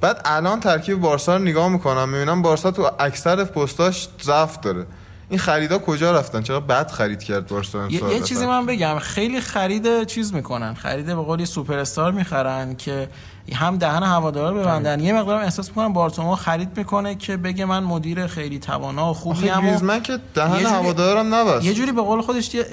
بعد 0.00 0.20
الان 0.24 0.60
ترکیب 0.60 1.00
بارسا 1.00 1.36
رو 1.36 1.42
نگاه 1.42 1.68
می‌کنم 1.68 2.08
می‌بینم 2.08 2.42
بارسا 2.42 2.70
تو 2.70 2.90
اکثر 2.98 3.44
پستاش 3.44 4.08
ضعف 4.22 4.60
داره. 4.60 4.86
این 5.28 5.38
خریدا 5.38 5.78
کجا 5.78 6.12
رفتن؟ 6.12 6.42
چرا 6.42 6.60
بد 6.60 6.90
خرید 6.90 7.22
کرد 7.22 7.46
بارسا 7.46 7.88
یه, 7.88 8.04
یه 8.14 8.20
چیزی 8.20 8.46
من 8.46 8.66
بگم. 8.66 8.98
خیلی 8.98 9.40
خرید 9.40 10.04
چیز 10.04 10.34
می‌کنن. 10.34 10.74
خرید 10.74 11.06
به 11.06 11.14
قولی 11.14 11.46
سوپر 11.46 11.78
استار 11.78 12.12
می‌خرن 12.12 12.76
که 12.76 13.08
هم 13.52 13.78
دهن 13.78 14.02
هوادارا 14.02 14.52
ببندن. 14.52 15.00
یه 15.00 15.12
مقدار 15.12 15.42
احساس 15.42 15.68
می‌کنم 15.68 15.92
بارتومو 15.92 16.34
خرید 16.34 16.78
می‌کنه 16.78 17.14
که 17.14 17.36
بگه 17.36 17.64
من 17.64 17.84
مدیر 17.84 18.26
خیلی 18.26 18.58
توانا 18.58 19.10
و 19.10 19.14
خوبی 19.14 19.48
ام 19.48 19.82
من 19.82 20.02
که 20.02 20.18
دهن 20.34 20.66
هوادارم 20.66 21.34
نبست. 21.34 21.64
یه 21.64 21.74
جوری 21.74 21.92
به 21.92 22.02
قول 22.02 22.20
خودش 22.20 22.54
یه 22.54 22.64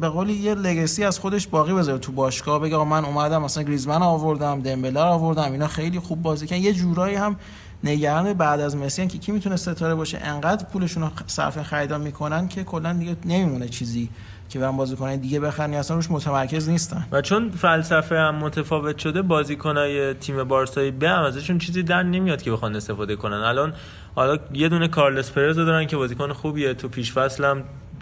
به 0.00 0.08
قولی 0.08 0.32
یه 0.32 0.54
لگسی 0.54 1.04
از 1.04 1.18
خودش 1.18 1.46
باقی 1.46 1.72
بذاره 1.72 1.98
تو 1.98 2.12
باشگاه. 2.12 2.58
بگه 2.58 2.84
من 2.84 3.04
اومدم 3.04 3.42
مثلا 3.42 3.62
گریزمن 3.62 4.02
آوردم 4.02 4.60
دمبله 4.60 5.00
آوردم 5.00 5.52
اینا 5.52 5.68
خیلی 5.68 5.98
خوب 5.98 6.22
بازی 6.22 6.46
کردن. 6.46 6.62
یه 6.62 6.72
جورایی 6.72 7.16
هم 7.16 7.36
نگران 7.84 8.32
بعد 8.32 8.60
از 8.60 8.76
مسی 8.76 9.06
که 9.06 9.18
کی 9.18 9.32
می‌تونه 9.32 9.56
ستاره 9.56 9.94
باشه؟ 9.94 10.18
انقدر 10.18 10.64
پولشون 10.64 11.02
رو 11.02 11.10
صرف 11.26 11.62
خریدان 11.62 12.00
می‌کنن 12.00 12.48
که 12.48 12.64
کلا 12.64 12.92
دیگه 12.92 13.16
نمیمونه 13.24 13.68
چیزی 13.68 14.10
که 14.48 14.58
برن 14.58 14.76
بازیکنای 14.76 15.16
دیگه 15.16 15.40
بخرن 15.40 15.74
اصلا 15.74 15.96
روش 15.96 16.10
متمرکز 16.10 16.68
نیستن. 16.68 17.06
و 17.12 17.22
چون 17.22 17.50
فلسفه 17.50 18.18
هم 18.18 18.34
متفاوت 18.34 18.98
شده 18.98 19.22
بازیکنای 19.22 20.14
تیم 20.14 20.44
بارسایی 20.44 20.90
به 20.90 21.08
هم 21.08 21.22
ازشون 21.22 21.58
چیزی 21.58 21.82
در 21.82 22.02
نمیاد 22.02 22.42
که 22.42 22.52
بخوان 22.52 22.76
استفاده 22.76 23.16
کنن. 23.16 23.36
الان 23.36 23.72
حالا 24.14 24.38
یه 24.52 24.68
دونه 24.68 24.88
کارلس 24.88 25.30
پرز 25.30 25.56
دارن 25.56 25.86
که 25.86 25.96
بازیکن 25.96 26.32
خوبیه 26.32 26.74
تو 26.74 26.88
پیش 26.88 27.12
فصل 27.12 27.44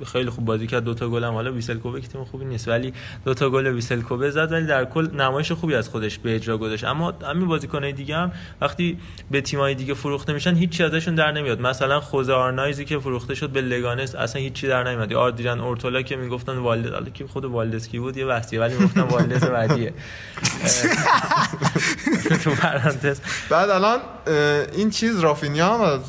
خیلی 0.06 0.30
خوب 0.30 0.44
بازی 0.44 0.66
کرد. 0.66 0.84
دو 0.84 0.94
تا 0.94 1.08
گل 1.08 1.24
هم 1.24 1.32
حالا 1.32 1.52
ویسلکوبه 1.52 2.00
که 2.00 2.08
تیم 2.08 2.24
خوبی 2.24 2.44
نیست 2.44 2.68
ولی 2.68 2.92
دو 3.24 3.34
تا 3.34 3.50
گل 3.50 3.66
ویسلکوبه 3.66 4.30
زد 4.30 4.52
ولی 4.52 4.66
در 4.66 4.84
کل 4.84 5.16
نمایش 5.16 5.52
خوبی 5.52 5.74
از 5.74 5.88
خودش 5.88 6.18
به 6.18 6.34
اجرا 6.34 6.58
گذاشت. 6.58 6.84
اما 6.84 7.12
همین 7.28 7.46
بازیکنای 7.46 7.92
دیگه 7.92 8.16
هم 8.16 8.32
وقتی 8.60 8.98
به 9.30 9.40
تیمای 9.40 9.74
دیگه 9.74 9.94
فروخته 9.94 10.32
میشن 10.32 10.54
هیچ 10.54 10.80
ازشون 10.80 11.14
در 11.14 11.32
نمیاد. 11.32 11.60
مثلا 11.60 12.00
خوزه 12.00 12.32
آرنایز 12.32 12.84
که 12.84 12.98
فروخته 12.98 13.34
شد 13.34 13.50
به 13.50 13.60
لگانس 13.60 14.14
اصلا 14.14 14.42
هیچی 14.42 14.68
در 14.68 14.90
نمیاد. 14.90 15.12
آدریان 15.12 15.60
اورتولا 15.60 16.02
که 16.02 16.16
می‌گفتن 16.16 16.56
والد 16.56 16.92
حالا 16.92 17.10
که 17.10 17.26
خود 17.26 17.44
والدسکی 17.44 17.98
بود؟ 17.98 18.16
یه 18.16 18.26
وقتی 18.26 18.58
ولی 18.58 18.74
می‌گفتن 18.74 19.00
والدس 19.00 19.44
بعدیه. 19.44 19.92
تو 22.44 22.50
پرانتز. 22.62 23.20
بعد 23.50 23.70
الان 23.70 23.98
این 24.72 24.90
چیز 24.90 25.20
رافینیا 25.20 25.74
هم 25.74 25.80
از 25.80 26.00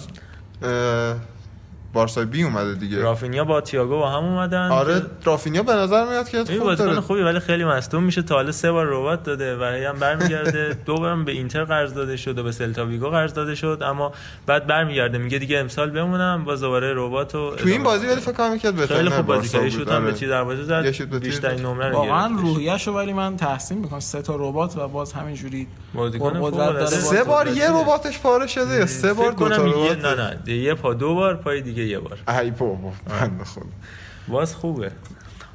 بارسا 1.96 2.26
B 2.26 2.44
اومده 2.44 2.74
دیگه. 2.74 3.00
رافینیا 3.00 3.44
با 3.44 3.62
تییاگو 3.62 3.98
با 3.98 4.10
هم 4.10 4.24
اومدن. 4.24 4.72
آره 4.72 5.02
رافینیا 5.24 5.64
به 5.64 5.74
نظر 5.74 6.06
میاد 6.10 6.30
که 6.30 6.44
خوب 6.44 6.60
بازیکن 6.60 7.00
خوبی 7.00 7.22
ولی 7.22 7.40
خیلی 7.40 7.64
مصدوم 7.64 8.04
میشه. 8.04 8.22
تا 8.22 8.36
حالا 8.36 8.52
سه 8.52 8.72
بار 8.72 8.86
رباط 8.86 9.24
داده 9.24 9.58
و 9.58 9.64
هم 9.64 10.00
برمیگرده. 10.00 10.78
دو 10.86 10.96
بارم 10.96 11.26
به 11.26 11.32
اینتر 11.32 11.64
قرض 11.64 11.94
داده 11.94 12.18
شد 12.18 12.38
و 12.40 12.44
به 12.44 12.52
سلتا 12.52 12.86
ویگو 12.86 13.10
قرض 13.10 13.34
داده 13.34 13.56
شد. 13.56 13.82
اما 13.82 14.12
بعد 14.46 14.68
برمیگرده. 14.68 15.18
میگه 15.18 15.40
دیگه 15.40 15.60
امسال 15.60 15.90
بمونم. 15.90 16.44
با 16.46 16.56
دوباره 16.56 16.94
ربات 16.96 17.36
و 17.36 17.56
تو 17.56 17.70
این 17.70 17.84
بازی 17.84 18.08
ولی 18.08 18.22
فکر 18.22 18.32
کنم 18.32 18.52
می‌کرد 18.52 18.76
بهتر 18.76 18.96
خیلی 18.96 19.10
خوب 19.10 19.26
بازی 19.26 19.50
کرد 19.50 19.70
شوت 19.70 19.92
هم 19.92 20.06
به 20.06 20.14
چی 20.14 20.28
دروازه 20.28 20.64
زد. 20.64 20.86
بیشترین 21.20 21.66
نمره 21.66 21.90
رو 21.90 21.96
واقعا 21.96 22.36
روحیه‌شو 22.38 22.92
ولی 22.92 23.14
من 23.14 23.38
تحسین 23.38 23.78
می‌کنم. 23.78 24.00
سه 24.00 24.22
تا 24.22 24.36
ربات 24.36 24.78
و 24.78 24.88
باز 24.88 25.14
همینجوری 25.14 25.68
بازیکن 25.94 26.42
قدرت 26.42 26.74
داره 26.74 26.86
سه 26.86 27.24
بار 27.24 27.48
یه 27.48 27.70
رباتش 27.70 28.20
پاره 28.20 28.48
شده. 28.48 28.76
یا 28.76 28.86
سه 28.86 29.14
بار 29.14 29.32
دو 29.32 29.50
تا 29.50 29.66
نه 29.66 30.40
نه. 30.48 30.54
یه 30.54 30.74
پا 30.74 30.94
دو 30.94 31.16
بار 31.16 31.36
پای 31.36 31.62
دیگه 31.62 31.85
یه 31.88 32.00
بار. 32.00 32.18
ای 32.40 32.52
بابا 32.52 32.94
بنده 33.10 33.44
خدا 33.44 33.66
باز 34.28 34.56
خوبه. 34.56 34.92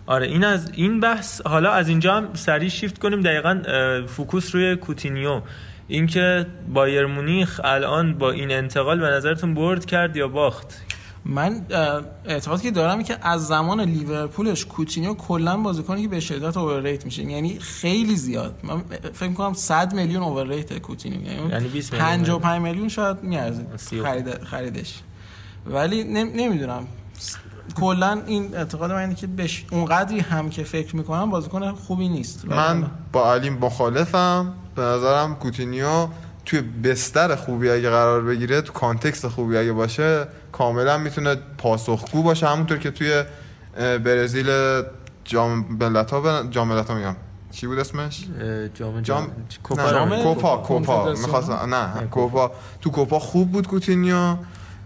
آره 0.07 0.27
این 0.27 0.45
از 0.45 0.71
این 0.75 1.01
بحث 1.01 1.41
حالا 1.41 1.73
از 1.73 1.89
اینجا 1.89 2.15
هم 2.15 2.29
سریع 2.35 2.69
شیفت 2.69 2.99
کنیم. 2.99 3.21
دقیقا 3.21 3.63
فوکوس 4.07 4.55
روی 4.55 4.77
کوتینیو. 4.77 5.43
اینکه 5.89 6.47
بایرن 6.75 7.07
مونیخ 7.07 7.61
الان 7.65 8.19
با 8.19 8.31
این 8.31 8.51
انتقال 8.51 9.01
به 9.01 9.07
نظرتون 9.07 9.55
برد 9.55 9.87
کرد 9.87 10.17
یا 10.17 10.29
باخت؟ 10.29 10.81
من 11.25 11.67
اعتقادی 12.25 12.63
که 12.63 12.71
دارم 12.71 13.03
که 13.03 13.17
از 13.23 13.47
زمان 13.47 13.81
لیورپولش 13.81 14.67
کوتینیو 14.67 15.15
کلا 15.15 15.57
بازیکنی 15.57 16.03
که 16.03 16.09
به 16.09 16.21
شدت 16.21 16.57
overrate 16.57 17.05
میشه. 17.05 17.23
یعنی 17.23 17.59
خیلی 17.59 18.17
زیاد. 18.17 18.61
من 18.63 18.83
فکر 19.13 19.29
می‌کنم 19.29 19.53
100 19.53 19.95
میلیون 19.95 20.23
overrate 20.23 20.79
کوتینیو. 20.79 21.51
یعنی 21.51 21.69
20 21.69 21.93
میلیون. 21.93 22.11
55 22.11 22.63
میلیون 22.63 22.89
شاید 22.89 23.23
میارزه. 23.23 23.67
خرید 24.03 24.45
خریدش. 24.45 25.01
ولی 25.67 26.05
نمی‌دونم. 26.05 26.87
کلا 27.75 28.23
این 28.27 28.57
اعتقاد 28.57 28.93
من 28.93 28.99
اینه 28.99 29.15
که 29.15 29.27
بش 29.27 29.65
اونقدری 29.71 30.21
هم 30.21 30.51
که 30.51 30.65
فکر 30.65 30.97
می‌کنم 30.97 31.31
بازیکن 31.31 31.73
خوبی 31.73 32.09
نیست. 32.09 32.45
من 32.45 32.91
با 33.13 33.35
علی 33.35 33.51
مخالفم. 33.51 34.53
به 34.75 34.83
نظرم 34.83 35.35
کوتینیو 35.35 36.09
توی 36.45 36.61
بستر 36.61 37.37
خوبی 37.37 37.71
اگه 37.71 37.91
قرار 37.91 38.23
بگیره 38.23 38.61
تو 38.61 38.73
context 38.73 39.29
خوبی 39.29 39.57
اگه 39.57 39.73
باشه 39.73 40.27
کاملا 40.53 40.99
می‌تونه 40.99 41.37
پاسخگو 41.59 42.23
باشه. 42.23 42.49
همونطور 42.49 42.79
که 42.79 42.91
توی 42.91 43.25
برزیل 43.77 44.83
جام 45.25 45.65
ملت‌ها 45.81 46.43
جام 46.51 46.69
ملت‌ها 46.69 46.97
میگم. 46.97 47.17
چی 47.51 47.67
بود 47.67 47.79
اسمش؟ 47.79 48.27
جام 48.75 49.01
جام 49.01 49.31
کوپا. 49.63 50.23
کوپا 50.23 50.57
کوپا. 50.57 51.13
می‌خواستم 51.13 51.75
نه 51.75 52.07
کوپا. 52.07 52.53
تو 52.81 52.91
کوپا 52.91 53.19
خوب 53.19 53.53
بود 53.53 53.69
کوتینیو. 53.69 54.37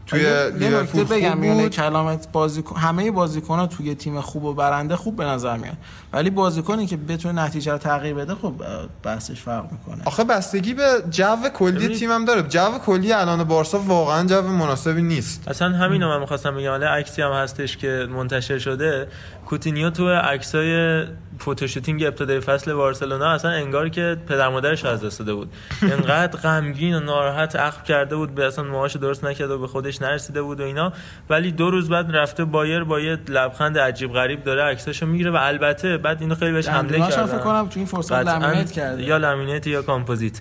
توی 0.07 0.51
لیورپول 0.51 1.05
بگم 1.05 1.45
یعنی 1.45 1.69
کلامت 1.69 2.33
بازیکن 2.33 2.77
همه 2.77 3.11
بازیکن‌ها 3.11 3.67
توی 3.67 3.95
تیم 3.95 4.21
خوب 4.21 4.45
و 4.45 4.55
برنده 4.55 4.97
خوب 4.97 5.17
به 5.17 5.25
نظر 5.25 5.57
میاد 5.57 5.77
ولی 6.13 6.31
بازیکنی 6.31 6.87
که 6.87 6.97
بتونه 6.97 7.43
نتیجه 7.43 7.73
رو 7.73 7.79
تغییر 7.79 8.15
بده 8.15 8.35
خب 8.35 8.55
بحثش 9.03 9.41
فرق 9.41 9.73
می‌کنه. 9.73 10.03
آخه 10.05 10.25
بستگی 10.25 10.75
به 10.75 11.03
جو 11.11 11.37
کلی 11.55 11.89
تیمم 11.89 12.25
داره. 12.25 12.43
جو 12.43 12.79
کلی 12.87 13.13
الان 13.13 13.45
بارسا 13.45 13.79
واقعا 13.79 14.27
جو 14.27 14.43
مناسبی 14.43 15.03
نیست. 15.03 15.49
اصلا 15.49 15.69
همین 15.69 16.05
من 16.05 16.21
می‌خواستم 16.21 16.57
بگم. 16.57 16.71
حالا 16.71 16.87
عکسی 16.87 17.23
هم 17.23 17.33
هستش 17.33 17.77
که 17.77 18.07
منتشر 18.11 18.59
شده. 18.59 19.09
کوتینیو 19.47 19.91
تو 19.91 20.09
عکسای 20.09 21.05
فوتوشوتینگ 21.39 22.05
ابتدای 22.05 22.41
فصل 22.41 22.73
بارسلونا 22.73 23.31
اصلا 23.31 23.51
انگار 23.51 23.89
که 23.89 24.17
پدر 24.29 24.49
مادرش 24.49 24.85
از 24.85 25.05
دست 25.05 25.19
داده 25.19 25.35
بود. 25.35 25.53
انقدر 25.83 26.39
غمگین 26.41 26.95
و 26.95 27.01
ناراحت 27.01 27.57
عقب 27.57 27.85
کرده 27.85 28.17
بود 28.17 28.35
به 28.35 28.47
اصلا 28.47 28.65
موهاش 28.65 28.97
درست 28.97 29.25
نکرده 29.25 29.55
و 29.55 29.59
به 29.59 29.67
خودش 29.67 30.03
نرسیده 30.03 30.43
بود 30.43 30.61
و 30.61 30.65
اینا. 30.65 30.93
ولی 31.31 31.53
دو 31.53 31.71
روز 31.71 31.89
بعد 31.89 32.17
رفته 32.17 32.45
بایر 32.45 32.85
با 32.85 33.01
یه 33.01 33.19
لبخند 33.29 33.79
عجیب 33.79 34.13
غریب 34.13 34.45
داره 34.45 34.63
عکساشو 34.63 35.07
می‌گیره 35.07 35.31
و 35.31 35.37
البته 35.41 35.97
بعد 35.97 36.21
اینو 36.21 36.35
خیلی 36.35 36.53
بهش 36.53 36.69
حمله 36.69 36.99
کردن. 36.99 37.27
فکر 37.27 37.39
کنم 37.39 37.69
تو 37.69 37.79
این 37.79 37.87
فرصت 37.87 38.13
لامینیت 38.13 38.73
کرده. 38.73 39.03
یا 39.03 39.17
لامینیت 39.17 39.67
یا 39.67 39.83
کامپوزیت. 39.83 40.41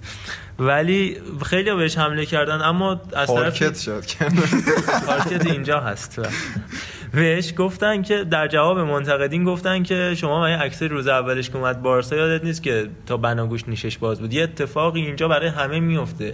ولی 0.60 1.18
خیلی 1.46 1.74
بهش 1.74 1.98
حمله 1.98 2.26
کردن 2.26 2.62
اما 2.62 3.02
از 3.16 3.28
طرف 3.28 3.82
شد. 3.82 4.04
پارکت 5.08 5.46
اینجا 5.46 5.80
هست. 5.80 6.22
بهش 7.14 7.54
گفتن 7.58 8.02
که 8.02 8.24
در 8.24 8.48
جواب 8.48 8.80
منتقدین 8.80 9.44
گفتن 9.44 9.84
که 9.84 10.14
شما 10.18 10.40
من 10.40 10.52
عکس 10.52 10.84
روز 10.84 11.08
اولش 11.08 11.50
که 11.50 11.58
اومد 11.58 11.82
بارسا 11.82 12.16
یادت 12.16 12.44
نیست 12.44 12.64
که 12.64 12.88
تا 13.06 13.18
بناگوش 13.18 13.68
نیشش 13.68 13.98
باز 13.98 14.20
بود. 14.20 14.34
یه 14.34 14.44
اتفاقی 14.44 15.02
اینجا 15.02 15.28
برای 15.28 15.48
همه 15.48 15.80
میفته 15.80 16.34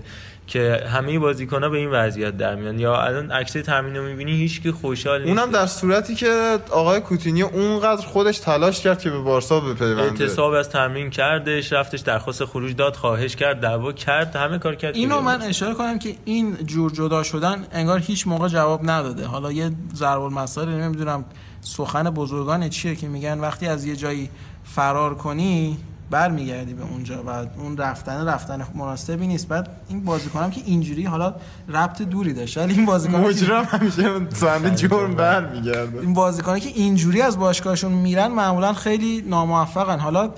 که 0.49 0.83
همه 0.93 1.19
بازیکن‌ها 1.19 1.69
به 1.69 1.77
این 1.77 1.89
وضعیت 1.89 2.37
در 2.37 2.55
میان. 2.55 2.79
یا 2.79 3.01
الان 3.01 3.31
عکس 3.31 3.53
تامین 3.53 3.95
رو 3.95 4.03
می‌بینی 4.03 4.31
هیچکی 4.31 4.71
خوشحال 4.71 5.23
نیست. 5.23 5.39
اونم 5.39 5.51
در 5.51 5.65
صورتی 5.65 6.15
که 6.15 6.57
آقای 6.71 6.99
کوتینیو 7.01 7.45
اونقدر 7.45 8.05
خودش 8.05 8.39
تلاش 8.39 8.81
کرد 8.81 8.99
که 8.99 9.09
به 9.09 9.19
بارسا 9.19 9.59
بپیونده. 9.59 10.01
اعتصاب 10.01 10.53
از 10.53 10.69
تمرین 10.69 11.09
کردش 11.09 11.73
رفتش 11.73 11.99
درخواست 11.99 12.45
خروج 12.45 12.75
داد 12.75 12.95
خواهش 12.95 13.35
کرد 13.35 13.59
دعوا 13.59 13.91
کرد 13.91 14.35
همه 14.35 14.59
کار 14.59 14.75
کرد. 14.75 14.95
اینو 14.95 15.21
من 15.21 15.41
اشاره 15.41 15.73
کنم 15.73 15.99
که 15.99 16.15
این 16.25 16.57
جور 16.65 16.91
جدا 16.91 17.23
شدن 17.23 17.65
انگار 17.71 17.99
هیچ 17.99 18.27
موقع 18.27 18.47
جواب 18.47 18.89
نداده. 18.89 19.25
حالا 19.25 19.51
یه 19.51 19.71
ضرب 19.95 20.21
المثل 20.21 20.65
نمی‌دونم 20.65 21.25
سخن 21.61 22.09
بزرگان 22.09 22.69
چیه 22.69 22.95
که 22.95 23.07
میگن 23.07 23.39
وقتی 23.39 23.67
از 23.67 23.85
یه 23.85 23.95
جایی 23.95 24.29
فرار 24.63 25.15
کنی 25.15 25.77
برمیگردی 26.09 26.73
به 26.73 26.83
اونجا 26.83 27.23
و 27.23 27.29
اون 27.59 27.77
رفتن 27.77 28.27
رفتن 28.27 28.65
مناسبی 28.75 29.27
نیست. 29.27 29.47
بعد 29.47 29.69
این 29.89 30.03
بازیکنم 30.03 30.51
که 30.51 30.61
اینجوری 30.65 31.05
حالا 31.05 31.35
ربط 31.67 32.01
دوری 32.01 32.33
داشت 32.33 32.57
ولی 32.57 32.73
این 32.73 32.85
بازیکن 32.85 33.15
مجرم 33.15 33.63
همیشه 33.63 34.29
صحنه 34.29 34.75
جرم 34.75 35.15
برمیگرده. 35.15 35.99
این 35.99 36.13
بازیکنایی 36.13 36.61
که 36.61 36.69
اینجوری 36.69 37.21
از 37.21 37.39
باشگاهشون 37.39 37.91
میرن 37.91 38.27
معمولا 38.27 38.73
خیلی 38.73 39.21
ناموفقن. 39.21 39.99
حالا 39.99 40.29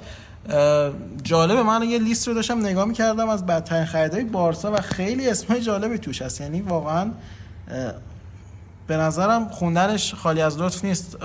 جالبه 1.24 1.64
من 1.64 1.84
یه 1.84 2.00
لیست 2.00 2.28
رو 2.28 2.34
داشتم 2.34 2.60
نگاه 2.60 2.86
می‌کردم 2.86 3.30
از 3.30 3.46
بدترین 3.46 3.86
خریدای 3.86 4.24
بارسا 4.24 4.72
و 4.72 4.82
خیلی 4.82 5.30
اسمای 5.30 5.62
جالبی 5.62 5.98
توش 5.98 6.22
هست. 6.22 6.42
یعنی 6.42 6.62
واقعا 6.62 7.12
به 8.92 8.98
نظرم 8.98 9.48
خوندنش 9.50 10.14
خالی 10.14 10.42
از 10.42 10.62
لطف 10.62 10.86
نیست. 10.86 11.18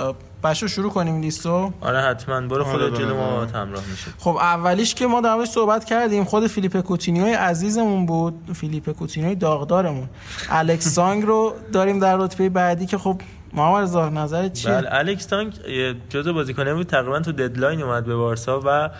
بچه 0.45 0.67
شروع 0.67 0.91
کنیم 0.91 1.21
لیستو؟ 1.21 1.73
آره 1.81 2.01
حتما. 2.01 2.41
برو 2.41 2.65
آره، 2.65 2.73
خودت 2.73 2.91
به 2.91 2.99
جلو 2.99 3.17
ما. 3.17 3.45
همراه 3.45 3.83
میشه 3.91 4.11
خب 4.19 4.37
اولیش 4.37 4.95
که 4.95 5.07
ما 5.07 5.21
در 5.21 5.35
موردش 5.35 5.49
صحبت 5.49 5.85
کردیم 5.85 6.25
خود 6.25 6.47
فیلیپ 6.47 6.81
کوتینیوی 6.81 7.33
عزیزمون 7.33 8.07
بود. 8.07 8.35
فیلیپ 8.55 8.91
کوتینیوی 8.91 9.35
داغدارمون. 9.35 10.09
الکس 10.51 10.89
سانگ 10.89 11.25
رو 11.29 11.55
داریم 11.73 11.99
در 11.99 12.17
رتبه 12.17 12.49
بعدی 12.49 12.87
که 12.87 12.99
خب 12.99 13.21
محمد 13.53 13.83
رضا 13.83 14.09
نظرت 14.09 14.53
چیه؟ 14.53 14.73
بله 14.73 14.89
الکس 14.91 15.29
یه 15.69 15.95
جزء 16.09 16.33
بازیکنه 16.33 16.75
بود. 16.75 16.87
تقریبا 16.87 17.21
تو 17.21 17.33
deadline 17.33 17.83
اومد 17.83 18.05
به 18.05 18.17
بارسا 18.17 18.61
و 18.65 18.91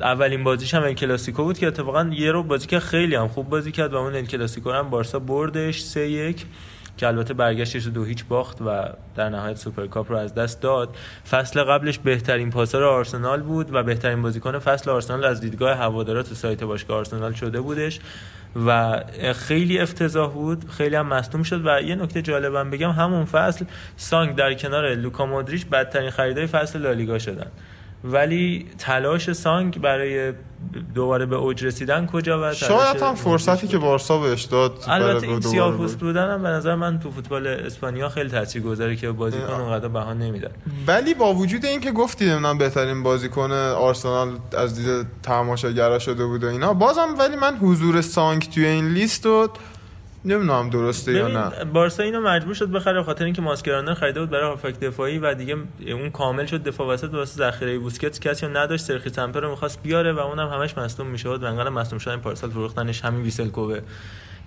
اولین 0.00 0.44
بازیش 0.44 0.74
هم 0.74 0.82
ال 0.82 0.92
کلاسیکو 0.92 1.44
بود 1.44 1.58
که 1.58 1.66
اتفاقا 1.66 2.10
یه 2.12 2.32
رو 2.32 2.42
بازی 2.42 2.66
که 2.66 2.80
خیلی 2.80 3.14
هم 3.14 3.28
خوب 3.28 3.48
بازی 3.48 3.72
کرد 3.72 3.94
و 3.94 3.96
اون 3.96 4.14
ال 4.14 4.26
کلاسیکو 4.26 4.70
رو 4.70 4.76
هم 4.76 4.90
بارسا 4.90 5.18
بردش. 5.18 5.82
3 5.82 6.00
1 6.00 6.46
که 6.96 7.06
البته 7.06 7.34
برگشتش 7.34 7.84
رو 7.84 7.90
دو 7.90 8.04
هیچ 8.04 8.24
باخت 8.24 8.62
و 8.62 8.84
در 9.16 9.28
نهایت 9.28 9.56
سوپرکاپ 9.56 10.12
رو 10.12 10.18
از 10.18 10.34
دست 10.34 10.60
داد. 10.60 10.96
فصل 11.30 11.62
قبلش 11.62 11.98
بهترین 11.98 12.50
پاسور 12.50 12.84
آرسنال 12.84 13.42
بود 13.42 13.74
و 13.74 13.82
بهترین 13.82 14.22
بازیکن 14.22 14.58
فصل 14.58 14.90
آرسنال 14.90 15.24
از 15.24 15.40
دیدگاه 15.40 15.78
هوادارا 15.78 16.22
تو 16.22 16.34
سایت 16.34 16.64
باشگاه 16.64 16.98
آرسنال 16.98 17.32
شده 17.32 17.60
بودش 17.60 18.00
و 18.66 19.00
خیلی 19.34 19.78
افتضاح 19.78 20.32
بود 20.32 20.70
خیلی 20.70 20.96
هم 20.96 21.06
مصدوم 21.06 21.42
شد 21.42 21.66
و 21.66 21.82
یه 21.82 21.94
نکته 21.94 22.22
جالبم 22.22 22.70
بگم 22.70 22.90
همون 22.90 23.24
فصل 23.24 23.64
سانگ 23.96 24.36
در 24.36 24.54
کنار 24.54 24.94
لوکا 24.94 25.26
مودریچ 25.26 25.66
بدترین 25.66 26.10
خریدای 26.10 26.46
فصل 26.46 26.78
لالیگا 26.78 27.18
شدن. 27.18 27.46
ولی 28.04 28.66
تلاش 28.78 29.32
سانگ 29.32 29.80
برای 29.80 30.32
دوباره 30.94 31.26
به 31.26 31.36
اوج 31.36 31.64
رسیدن 31.64 32.06
کجا 32.06 32.50
و 32.50 32.54
شاید 32.54 33.02
هم 33.02 33.14
فرصتی 33.14 33.68
که. 33.68 33.78
بارسا 33.78 34.18
بهش 34.18 34.42
داد 34.42 34.84
البته 34.86 35.26
این 35.26 35.36
دوباره 35.36 35.40
سیاه 35.40 35.70
بود. 35.70 35.80
پوست 35.80 35.98
بودن 35.98 36.30
هم 36.30 36.42
به 36.42 36.48
نظر 36.48 36.74
من 36.74 36.98
تو 36.98 37.10
فوتبال 37.10 37.46
اسپانیا 37.46 38.08
خیلی 38.08 38.30
تاثیرگذاره 38.30 38.96
که 38.96 39.10
بازیکن 39.10 39.52
اونقدر 39.52 39.88
بها 39.88 40.12
نمیدن 40.12 40.50
ولی 40.86 41.14
با 41.14 41.34
وجود 41.34 41.64
اینکه 41.64 41.92
گفتی 41.92 42.24
نمی‌دونم 42.24 42.58
بهترین 42.58 43.02
بازیکن 43.02 43.52
آرسنال 43.52 44.38
از 44.58 44.74
دید 44.74 45.06
تماشاگرا 45.22 45.98
شده 45.98 46.26
بود 46.26 46.44
و 46.44 46.46
اینا 46.46 46.74
بازم 46.74 47.08
ولی 47.18 47.36
من 47.36 47.56
حضور 47.56 48.00
سانگ 48.00 48.48
توی 48.54 48.66
این 48.66 48.88
لیست 48.88 49.26
رو 49.26 49.48
نمی‌دونم 50.24 50.70
درسته 50.70 51.12
یا 51.12 51.28
نه. 51.28 51.64
بارسا 51.64 52.02
اینو 52.02 52.20
مجبور 52.20 52.54
شد 52.54 52.70
بخره 52.70 53.02
خاطر 53.02 53.24
اینکه 53.24 53.42
ماسکرانر 53.42 53.94
خریده 53.94 54.20
بود 54.20 54.30
برای 54.30 54.46
هافک 54.46 54.80
دفاعی 54.80 55.18
و 55.18 55.34
دیگه 55.34 55.56
اون 55.86 56.10
کامل 56.10 56.46
شد 56.46 56.62
دفاع 56.62 56.88
وسط 56.88 57.14
واسه 57.14 57.36
ذخیره 57.36 57.78
بوسکتس 57.78 58.20
کسی 58.20 58.46
رو 58.46 58.56
نداشت 58.56 58.84
سرخی 58.84 59.10
تمپر 59.10 59.40
رو 59.40 59.50
می‌خواست 59.50 59.82
بیاره 59.82 60.12
و 60.12 60.18
اونم 60.18 60.48
همش 60.48 60.78
مصدوم 60.78 61.06
می‌شد. 61.06 61.42
و 61.42 61.46
انقدر 61.46 61.70
مصدوم 61.70 61.98
شدن 61.98 62.16
پارسال 62.16 62.50
فروختنش 62.50 63.04
همین 63.04 63.22
ویسلکوه 63.22 63.80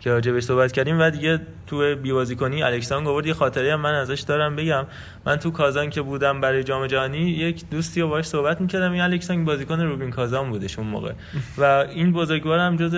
که 0.03 0.09
راجع 0.09 0.31
بهش 0.31 0.43
صحبت 0.43 0.71
کردیم 0.71 0.99
و 0.99 1.09
دیگه 1.09 1.39
تو 1.67 1.95
بی 1.95 2.13
بازیکنی 2.13 2.63
الکسان 2.63 3.03
گفت 3.03 3.27
یه 3.27 3.33
خاطره 3.33 3.73
هم 3.73 3.79
من 3.79 3.93
ازش 3.93 4.19
دارم 4.19 4.55
بگم. 4.55 4.85
من 5.25 5.35
تو 5.35 5.51
کازان 5.51 5.89
که 5.89 6.01
بودم 6.01 6.41
برای 6.41 6.63
جام 6.63 6.87
جهانی 6.87 7.17
یک 7.17 7.69
دوستی 7.69 8.01
رو 8.01 8.07
باهاش 8.07 8.25
صحبت 8.25 8.61
می‌کردم. 8.61 8.91
این 8.91 9.01
الکسان 9.01 9.45
بازیکن 9.45 9.79
روبین 9.79 10.11
کازان 10.11 10.49
بودش 10.49 10.79
اون 10.79 10.87
موقع. 10.87 11.11
و 11.57 11.63
این 11.63 12.13
بزرگوار 12.13 12.59
هم 12.59 12.75
جز 12.75 12.91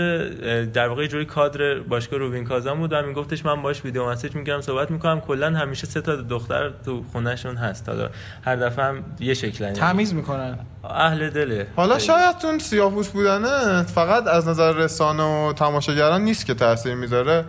در 0.74 0.88
واقع 0.88 1.08
جوری 1.08 1.26
کادر 1.26 1.80
باشگاه 1.80 2.20
روبین 2.20 2.44
کازان 2.44 2.80
بود 2.80 2.94
و 2.94 3.02
میگفتش 3.02 3.46
من 3.46 3.62
باش 3.62 3.86
ویدیو 3.86 4.10
مسیج 4.10 4.36
می‌گیرم 4.36 4.62
صحبت 4.62 4.92
می‌کنم 4.92 5.20
کلا 5.20 5.50
همیشه 5.50 5.88
سه 5.88 6.02
تا 6.02 6.16
دختر 6.16 6.72
تو 6.86 7.04
خونهشون 7.12 7.56
هست. 7.56 7.90
حالا 7.90 8.10
هر 8.46 8.56
دفعه 8.56 8.86
هم 8.86 9.04
یه 9.20 9.34
شکلن 9.34 9.74
تمیز 9.74 10.14
می‌کنن. 10.14 10.60
اهل 10.84 11.30
دله. 11.30 11.68
حالا 11.76 12.00
شاید 12.00 12.36
اون 12.44 12.60
سیاه‌پوست 12.60 13.14
بودنه 13.14 13.84
فقط 13.84 14.28
از 14.28 14.48
نظر 14.48 14.72
رسانه 14.72 15.24
و 15.24 15.54
تماشاگران 15.54 16.22
نیست 16.22 16.46
که 16.46 16.54
تاثیر 16.54 16.95
می‌ذاره. 16.96 17.46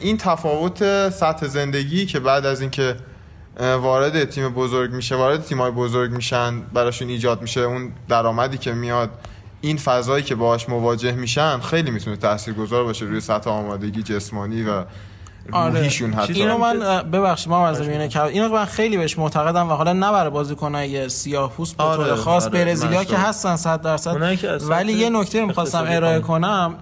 این 0.00 0.16
تفاوت 0.16 1.08
سطح 1.10 1.46
زندگی 1.46 2.06
که 2.06 2.20
بعد 2.20 2.46
از 2.46 2.60
اینکه 2.60 2.96
وارد 3.60 4.24
تیم 4.24 4.48
بزرگ 4.48 4.92
میشه 4.92 5.16
وارد 5.16 5.42
تیمای 5.42 5.70
بزرگ 5.70 6.10
میشن 6.10 6.60
براشون 6.60 7.08
ایجاد 7.08 7.42
میشه 7.42 7.60
اون 7.60 7.92
درآمدی 8.08 8.58
که 8.58 8.72
میاد 8.72 9.10
این 9.60 9.76
فضایی 9.76 10.24
که 10.24 10.34
باهاش 10.34 10.68
مواجه 10.68 11.12
میشن 11.12 11.60
خیلی 11.60 11.90
می‌تونه 11.90 12.16
تاثیرگذار 12.16 12.84
باشه 12.84 13.04
روی 13.04 13.20
سطح 13.20 13.50
آمادگی 13.50 14.02
جسمانی 14.02 14.62
و 14.62 14.84
روحیشون 15.46 16.12
حتی. 16.12 16.32
اینو 16.32 16.58
من 16.58 16.82
اه، 16.82 17.02
ببخشید 17.02 17.48
ما 17.48 17.66
از 17.68 17.80
میونه 17.80 18.08
که 18.08 18.22
اینو 18.22 18.48
من 18.48 18.64
خیلی 18.64 18.96
بهش 18.96 19.18
معتقدم 19.18 19.68
و 19.68 19.72
حالا 19.72 19.92
نه 19.92 20.12
برای 20.12 20.30
بازیکنای 20.30 21.08
سیاه‌پوست 21.08 21.76
به 21.76 21.84
آره، 21.84 22.04
طور 22.04 22.16
خاص 22.16 22.46
آره، 22.46 22.64
برزیلیا 22.64 23.04
که. 23.04 23.16
هستن 23.16 23.56
100 23.56 23.82
درصد. 23.82 24.38
ولی 24.68 24.92
یه 24.92 25.10
نکته 25.10 25.40
رو 25.40 25.46
می‌خواستم 25.46 25.84
ارائه. 25.88 26.20
کنم 26.20 26.74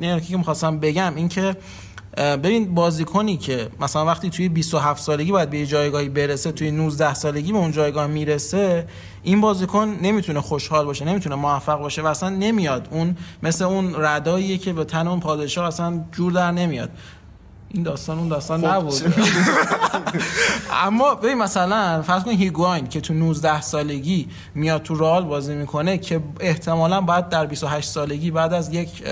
یه 0.00 0.14
نکته 0.14 0.28
که 0.28 0.36
می‌خواستم 0.36 0.78
بگم 0.78 1.12
این 1.16 1.28
که 1.28 1.56
اه، 2.18 2.36
ببین 2.36 2.74
بازیکنی 2.74 3.36
که 3.36 3.68
مثلا 3.80 4.06
وقتی 4.06 4.30
توی 4.30 4.48
27 4.48 5.02
سالگی 5.02 5.32
باید 5.32 5.50
به 5.50 5.58
یه 5.58 5.66
جایگاهی 5.66 6.08
برسه 6.08 6.52
توی 6.52 6.70
19 6.70 7.14
سالگی 7.14 7.52
به 7.52 7.58
اون 7.58 7.72
جایگاه 7.72 8.06
می‌رسه 8.06 8.86
این 9.22 9.40
بازیکن 9.40 9.96
نمی‌تونه 10.02 10.40
خوشحال 10.40 10.84
باشه 10.84 11.04
نمی‌تونه 11.04 11.34
موفق 11.34 11.78
باشه 11.78 12.02
و 12.02 12.06
اصلا 12.06 12.28
نمیاد. 12.28 12.88
اون 12.90 13.16
مثل 13.42 13.64
اون 13.64 13.94
رداییه 13.98 14.58
که 14.58 14.72
به 14.72 14.84
تن 14.84 15.08
اون 15.08 15.20
پادشاه 15.20 15.66
اصلا 15.66 16.04
جور 16.12 16.32
در 16.32 16.50
نمیاد. 16.50 16.90
این 17.76 17.84
داستان 17.84 18.18
اون 18.18 18.28
داستان 18.28 18.60
خب، 18.60 18.66
نبود. 18.66 18.94
اما 20.84 21.14
ببین 21.14 21.38
مثلا 21.38 22.02
فرض 22.02 22.22
کن 22.22 22.30
هیگواین 22.30 22.86
که 22.86 23.00
تو 23.00 23.14
19 23.14 23.60
سالگی 23.60 24.28
میاد 24.54 24.82
تو 24.82 24.94
رئال 24.94 25.24
بازی 25.24 25.54
می‌کنه 25.54 25.98
که 25.98 26.20
احتمالا 26.40 27.00
باید 27.00 27.28
در 27.28 27.46
28 27.46 27.88
سالگی 27.88 28.30
بعد 28.30 28.52
از 28.52 28.74
یک 28.74 29.02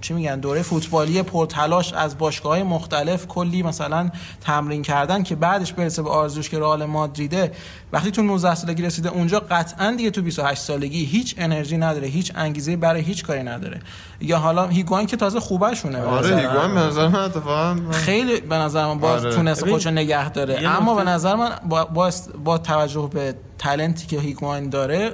چی 0.00 0.14
میگن 0.14 0.40
دوره 0.40 0.62
فوتبالی 0.62 1.22
پرتلاش 1.22 1.92
از 1.92 2.18
باشگاه 2.18 2.52
های 2.52 2.62
مختلف 2.62 3.26
کلی 3.26 3.62
مثلا 3.62 4.10
تمرین 4.40 4.82
کردن 4.82 5.22
که 5.22 5.34
بعدش 5.34 5.72
برسه 5.72 6.02
به 6.02 6.10
آرزوش 6.10 6.50
که 6.50 6.58
رئال 6.58 6.84
مادریده 6.84 7.52
وقتی 7.92 8.10
تو 8.10 8.22
19 8.22 8.54
سالگی 8.54 8.82
رسیده 8.82 9.08
اونجا 9.08 9.40
قطعا 9.40 9.94
دیگه 9.96 10.10
تو 10.10 10.22
28 10.22 10.62
سالگی 10.62 11.04
هیچ 11.04 11.34
انرژی 11.38 11.76
نداره 11.76 12.06
هیچ 12.08 12.32
انگیزه 12.34 12.76
برای 12.76 13.00
هیچ 13.00 13.24
کاری 13.24 13.42
نداره 13.42 13.80
یا 14.20 14.38
حالا 14.38 14.66
هیگوان 14.66 15.06
که 15.06 15.16
تازه 15.16 15.40
خوبشونه 15.40 16.02
آره. 16.02 16.36
هیگوان 16.36 16.74
به 16.74 16.80
نظر 16.80 17.08
من 17.08 17.20
اتفاقا 17.20 17.76
خیلی 17.90 18.40
به 18.40 18.54
نظر 18.54 18.86
من 18.86 18.98
باز 18.98 19.24
آره. 19.24 19.34
تونست 19.34 19.60
ببین، 19.60 19.72
خودشو 19.72 19.90
نگه 19.90 20.30
داره 20.30 20.68
اما 20.68 20.94
به 20.94 21.04
نظر 21.04 21.34
من 21.34 21.50
با, 21.68 21.84
با, 21.84 22.10
با 22.44 22.58
توجه 22.58 23.10
به 23.12 23.34
تلنتی 23.58 24.06
که 24.06 24.20
هیگواین 24.20 24.68
داره 24.68 25.12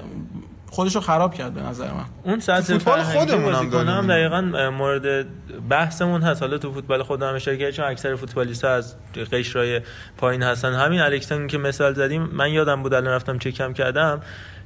خودشو 0.71 1.01
خراب 1.01 1.35
کرد 1.35 1.55
به 1.55 1.63
نظر 1.63 1.85
من. 1.93 2.05
اون 2.23 2.41
سطح 2.41 2.79
فوتبال 2.79 3.03
خودمون 3.03 3.55
هم. 3.89 4.07
دقیقا 4.07 4.41
مورد 4.71 5.27
بحثمون 5.69 6.23
هست. 6.23 6.43
حالا 6.43 6.59
تو 6.59 6.73
فوتبال 6.73 7.03
خودم 7.03 7.29
هم 7.29 7.35
اشاره 7.35 7.57
کردم 7.57 7.71
چون 7.71 7.85
اکثر 7.85 8.17
فوتبالیست 8.17 8.65
از 8.65 8.95
قشرهای 9.33 9.81
پایین 10.19 10.43
هستن. 10.43 10.75
همین 10.75 11.01
الکسن 11.01 11.47
که 11.47 11.59
مثال 11.59 11.95
زدیم 11.95 12.23
من 12.23 12.51
یادم 12.51 12.83
بود 12.83 12.95
الان 12.95 13.15
رفتم 13.15 13.39
چکم 13.39 13.73
کردم. 13.73 14.21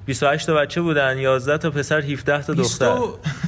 28 0.06 0.46
تا 0.46 0.54
بچه 0.54 0.80
بودن 0.80 1.18
11 1.18 1.58
تا 1.58 1.70
پسر 1.70 2.00
17 2.00 2.42
تا 2.42 2.54
دختر. 2.54 2.98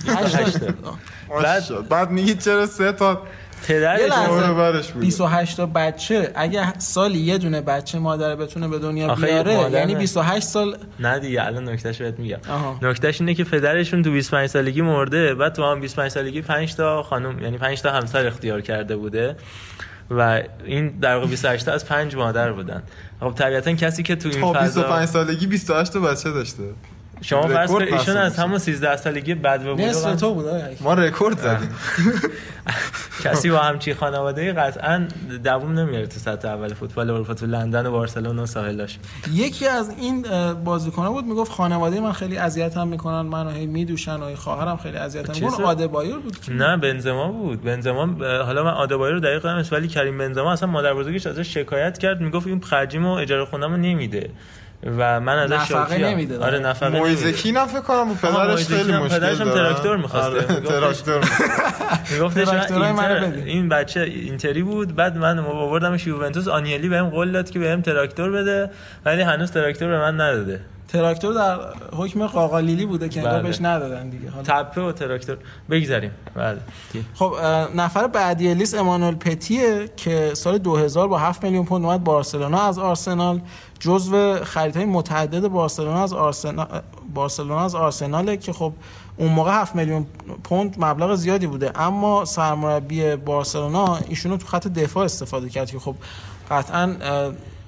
28 0.04 0.58
بعد 1.42 1.88
بعد 1.88 2.10
میگید 2.10 2.40
چرا 2.40 2.66
سه 2.66 2.92
تا 2.92 3.22
پدرش 3.68 4.00
یه 4.00 4.06
لحظه. 4.06 4.28
دور 4.46 4.54
برش 4.54 4.88
بوده 4.88 5.06
28 5.06 5.56
تا 5.56 5.66
بچه 5.66 6.32
اگه 6.34 6.78
سالی 6.78 7.18
یه 7.18 7.38
دونه 7.38 7.60
بچه 7.60 7.98
مادر 7.98 8.36
بتونه 8.36 8.68
به 8.68 8.78
دنیا 8.78 9.14
بیاره 9.14 9.56
مادر 9.56 9.78
یعنی 9.78 9.92
نه. 9.92 9.98
28 9.98 10.46
سال 10.46 10.76
نه 11.00 11.18
دیگه 11.18 11.46
الان 11.46 11.68
نکتهش 11.68 12.02
بهت 12.02 12.18
میگم. 12.18 12.38
نکتهش 12.82 13.20
اینه 13.20 13.34
که 13.34 13.44
پدرشون 13.44 14.02
تو 14.02 14.10
25 14.12 14.48
سالگی 14.48 14.82
مرده 14.82 15.34
بعد 15.34 15.52
تو 15.52 15.64
هم 15.64 15.80
25 15.80 16.10
سالگی 16.10 16.42
5 16.42 16.74
تا 16.74 17.02
خانم 17.02 17.38
یعنی 17.42 17.58
5 17.58 17.82
تا 17.82 17.90
همسر 17.92 18.26
اختیار 18.26 18.60
کرده 18.60 18.96
بوده 18.96 19.36
و 20.10 20.42
این 20.64 20.88
در 20.88 21.14
واقع 21.14 21.26
28 21.26 21.66
تا 21.66 21.72
از 21.72 21.86
5 21.86 22.16
مادر 22.16 22.52
بودن 22.52 22.82
خب 23.20 23.32
طبیعتا 23.34 23.72
کسی 23.72 24.02
که 24.02 24.16
تو 24.16 24.28
این 24.28 24.40
تا 24.40 24.52
فضا 24.52 24.82
25 24.82 25.08
سالگی 25.08 25.46
28 25.46 25.92
تا 25.92 26.00
بچه 26.00 26.30
داشته 26.30 26.62
شما 27.22 27.42
فرض 27.42 27.70
کنید 27.70 27.94
ایشون 27.94 28.16
از. 28.16 28.38
همون 28.38 28.58
13 28.58 28.96
سالگی 28.96 29.34
بعد 29.34 29.76
به 29.76 29.84
نصف 29.84 30.16
تو 30.16 30.34
بود. 30.34 30.46
ما 30.80 30.94
رکورد 30.94 31.38
زدیم. 31.38 31.74
کسی 33.24 33.50
با 33.50 33.58
همچین 33.58 33.94
خانواده 33.94 34.52
قطعا 34.52 35.08
دووم 35.44 35.78
نمیاره 35.78 36.06
تو 36.06 36.18
سطح 36.18 36.48
اول 36.48 36.74
فوتبال 36.74 37.10
اروپا 37.10 37.34
تو 37.34 37.46
لندن 37.46 37.86
و 37.86 37.90
بارسلونا 37.90 38.42
و 38.42 38.46
ساحلاش 38.46 38.98
یکی 39.32 39.68
از 39.68 39.90
این 39.98 40.26
اه، 40.30 40.54
بود 40.54 41.24
می‌گفت 41.24 41.52
خانواده 41.52 42.00
من 42.00 42.12
خیلی 42.12 42.36
اذیتم 42.38 42.88
می‌کنن 42.88 43.20
منو 43.20 43.50
هی 43.50 43.66
میدوشن 43.66 44.20
و 44.20 44.36
خواهرم 44.36 44.76
خیلی 44.76 44.96
اذیتم 44.96 45.32
می‌کنن. 45.46 45.64
آدبایور 45.64 46.16
بود 46.16 46.36
نه 46.48 46.76
بنزما 46.76 47.32
بود. 47.32 47.62
بنزما 47.62 48.26
حالا 48.44 48.64
من 48.64 48.70
آدبایور 48.70 49.14
رو 49.14 49.20
دقیق 49.20 49.46
نمی‌دونم 49.46 49.68
ولی 49.72 49.88
کریم 49.88 50.18
بنزما 50.18 50.52
اصلا 50.52 50.68
مادر 50.68 50.94
بزرگش 50.94 51.26
ازش 51.26 51.54
شکایت 51.54 51.98
کرد 51.98 52.20
می‌گفت 52.20 52.46
این 52.46 52.60
خرجیمو 52.60 53.12
اجاره 53.12 53.44
خونه‌مو 53.44 53.76
نمیده. 53.76 54.30
و 54.86 55.20
من 55.20 55.38
ازش 55.38 55.52
نفقه 55.52 55.88
شاکیم. 55.88 56.06
نمیده. 56.06 56.44
آره 56.44 56.58
نفقه 56.58 56.88
نمیده 56.88 57.00
مویز 57.00 57.25
کین 57.25 57.50
هم 57.50 57.66
فکر 57.66 57.80
کنم 57.80 58.08
با 58.08 58.14
پدرش 58.14 58.66
خیلی 58.66 58.92
مشکل 58.92 59.18
پدرش 59.18 59.40
هم 59.40 59.44
دارن. 59.48 59.72
تراکتور 59.72 59.96
می‌خواسته. 59.96 60.54
آره، 60.54 60.60
تراکتور 60.60 61.24
میگفتش. 62.12 62.48
این 63.46 63.68
بچه 63.68 64.00
اینتری 64.00 64.62
بود 64.62 64.94
بعد 64.96 65.16
من 65.18 65.38
آوردمش 65.38 66.06
یوونتوس 66.06 66.48
آنیلی 66.48 66.88
بهم 66.88 67.10
قول 67.10 67.32
داد 67.32 67.50
که 67.50 67.58
بهم 67.58 67.82
تراکتور 67.82 68.30
بده 68.30 68.70
ولی 69.04 69.22
هنوز 69.22 69.50
تراکتور 69.52 69.88
به 69.88 69.98
من 69.98 70.14
نداده 70.20 70.60
تراکتور 70.88 71.34
در 71.34 71.58
حکم 71.96 72.26
قاقالیلی 72.26 72.86
بوده 72.86 73.08
که 73.08 73.20
انگار 73.20 73.34
بله. 73.34 73.42
بهش 73.42 73.58
ندادن 73.60 74.08
دیگه 74.08 74.30
حالا 74.30 74.42
تپه 74.42 74.80
و 74.80 74.92
تراکتور 74.92 75.36
بگذاریم 75.70 76.10
بله 76.34 76.58
خب 77.14 77.34
نفر 77.76 78.06
بعدی 78.06 78.54
لیست 78.54 78.74
امانوئل 78.74 79.14
پتیه 79.14 79.88
که 79.96 80.30
سال 80.34 80.58
2000 80.58 81.08
با 81.08 81.18
7 81.18 81.44
میلیون 81.44 81.64
پوند 81.64 81.84
اومد 81.84 82.04
بارسلونا 82.04 82.68
از 82.68 82.78
آرسنال 82.78 83.40
جزو 83.82 84.44
خریدهای 84.44 84.84
متعدد 84.84 85.48
بارسلونا 85.48 86.02
از 86.02 86.12
آرسنال 86.12 86.66
بارسلونا 87.14 87.64
از 87.64 87.74
آرسناله 87.74 88.36
که 88.36 88.52
خب 88.52 88.72
اون 89.16 89.32
موقع 89.32 89.52
7 89.52 89.76
میلیون 89.76 90.06
پوند 90.44 90.76
مبلغ 90.78 91.14
زیادی 91.14 91.46
بوده. 91.46 91.80
اما 91.80 92.24
سرمربی 92.24 93.16
بارسلونا 93.16 93.98
ایشونو 94.08 94.36
تو 94.36 94.46
خط 94.46 94.66
دفاع 94.66 95.04
استفاده 95.04 95.48
کرد 95.48 95.70
که 95.70 95.78
خب 95.78 95.94
قطعا 96.50 96.96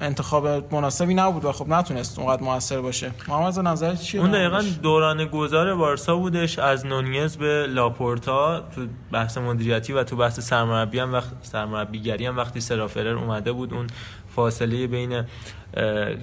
انتخاب 0.01 0.75
مناسبی 0.75 1.15
نبود 1.15 1.45
و 1.45 1.53
خب 1.53 1.69
نتونست 1.69 2.19
اونقدر 2.19 2.43
موثر 2.43 2.81
باشه. 2.81 3.11
محمد 3.29 3.47
رضا 3.47 3.63
نظرت 3.63 4.01
چیه 4.01 4.21
اون 4.21 4.31
دقیقا؟ 4.31 4.63
دوران 4.83 5.25
گذار 5.25 5.75
بارسا 5.75 6.17
بودش 6.17 6.59
از 6.59 6.87
نونیز 6.87 7.37
به 7.37 7.67
لاپورتا. 7.67 8.61
تو 8.61 8.87
بحث 9.13 9.39
مدیریتی 9.39 9.93
و 9.93 10.05
تو 10.05 10.17
بحث 10.17 10.41
سرمربی 10.41 10.99
هم 10.99 11.13
وقت 11.13 11.31
سرمربیگری 11.43 12.27
هم 12.27 12.37
وقتی 12.37 12.61
سرافرر 12.61 13.17
اومده 13.17 13.53
بود 13.53 13.75
اون 13.75 13.87
فاصله 14.37 14.87
بین 14.87 15.25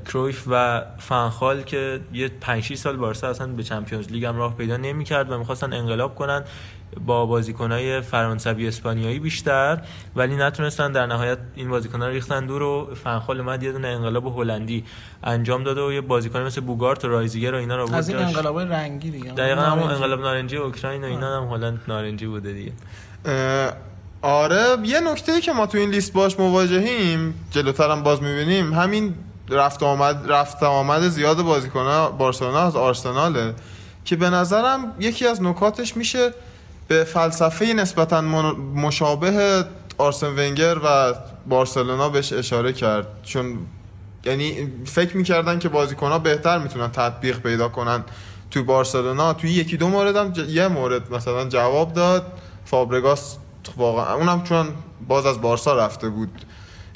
کرویف 0.05 0.47
و 0.51 0.81
فنخال 0.97 1.61
که 1.61 1.99
یه 2.13 2.27
5 2.27 2.63
6 2.63 2.75
سال 2.75 2.97
بارسا 2.97 3.27
اصلا 3.27 3.47
به 3.47 3.63
چمپیونز 3.63 4.11
لیگ 4.11 4.25
هم 4.25 4.37
راه 4.37 4.57
پیدا 4.57 4.77
نمی‌کرد 4.77 5.31
و 5.31 5.37
می‌خواستن 5.37 5.73
انقلاب 5.73 6.15
کنن 6.15 6.43
با 7.05 7.25
بازیکنای 7.25 8.01
فرانسوی 8.01 8.67
اسپانیایی 8.67 9.19
بیشتر 9.19 9.81
ولی 10.15 10.35
نتونستن 10.35 10.91
در 10.91 11.05
نهایت 11.05 11.37
این 11.55 11.69
بازیکن‌ها 11.69 12.07
رو 12.07 12.13
ریختن 12.13 12.45
دور 12.45 12.61
و 12.61 12.95
فنخال 12.95 13.39
اومد 13.39 13.63
یه 13.63 13.71
دونه 13.71 13.87
انقلاب 13.87 14.39
هلندی 14.39 14.83
انجام 15.23 15.63
داده 15.63 15.81
و 15.81 15.91
یه 15.93 16.01
بازیکن 16.01 16.41
مثل 16.41 16.61
بوگارت 16.61 17.05
و 17.05 17.07
رایزیگر 17.07 17.53
و 17.53 17.57
اینا 17.57 17.77
رو 17.77 17.93
از 17.95 18.09
این 18.09 18.17
جاش. 18.17 18.27
انقلابای 18.27 18.65
رنگی 18.65 19.11
دیگه 19.11 19.31
دقیقا 19.31 19.61
همون. 19.61 19.89
انقلاب 19.89 20.19
نارنجی 20.21 20.57
اوکراین 20.57 21.03
و 21.03 21.07
اینا 21.07 21.41
هم 21.41 21.47
هلند 21.47 21.81
نارنجی 21.87 22.27
بوده 22.27 22.53
دیگه 22.53 22.71
آره 24.21 24.77
یه 24.83 24.99
نکته 24.99 25.31
ای 25.31 25.41
که 25.41 25.51
ما 25.53 25.65
تو 25.65 25.77
این 25.77 25.89
لیست 25.89 26.13
باش 26.13 26.39
مواجهیم 26.39 27.33
جلوتر 27.51 27.91
هم 27.91 28.03
باز 28.03 28.21
می‌بینیم 28.21 28.73
همین 28.73 29.15
رفت 29.49 29.83
آمد 29.83 30.31
رفت 30.31 30.63
آمد 30.63 31.07
زیاد 31.07 31.41
بازیکن‌ها 31.41 32.11
بارسلونا 32.11 32.59
از 32.59 32.75
آرسناله 32.75 33.53
که 34.05 34.15
به 34.15 34.29
نظرم 34.29 34.95
یکی 34.99 35.27
از 35.27 35.43
نکاتش 35.43 35.97
میشه 35.97 36.33
به 36.87 37.03
فلسفه 37.03 37.65
نسبتا 37.65 38.21
مشابه 38.75 39.65
آرسن 39.97 40.27
ونگر 40.27 40.77
و 40.85 41.13
بارسلونا 41.49 42.09
بهش 42.09 42.33
اشاره 42.33 42.73
کرد. 42.73 43.07
چون 43.23 43.57
یعنی 44.25 44.71
فکر 44.85 45.17
می‌کردن 45.17 45.59
که 45.59 45.69
بازیکن‌ها 45.69 46.19
بهتر 46.19 46.57
می‌تونن 46.57 46.91
تطبیق 46.91 47.39
پیدا 47.39 47.69
کنن 47.69 48.03
تو 48.51 48.63
بارسلونا. 48.63 49.33
توی 49.33 49.51
یکی 49.51 49.77
دو 49.77 49.87
مورد 49.87 50.15
هم 50.15 50.33
ج- 50.33 50.49
یه 50.49 50.67
مورد 50.67 51.13
مثلا 51.13 51.45
جواب 51.45 51.93
داد 51.93 52.31
فابرگاس 52.65 53.37
واقعا 53.77 54.13
اونم 54.13 54.43
چون 54.43 54.67
باز 55.07 55.25
از 55.25 55.41
بارسا 55.41 55.77
رفته 55.77 56.09
بود. 56.09 56.29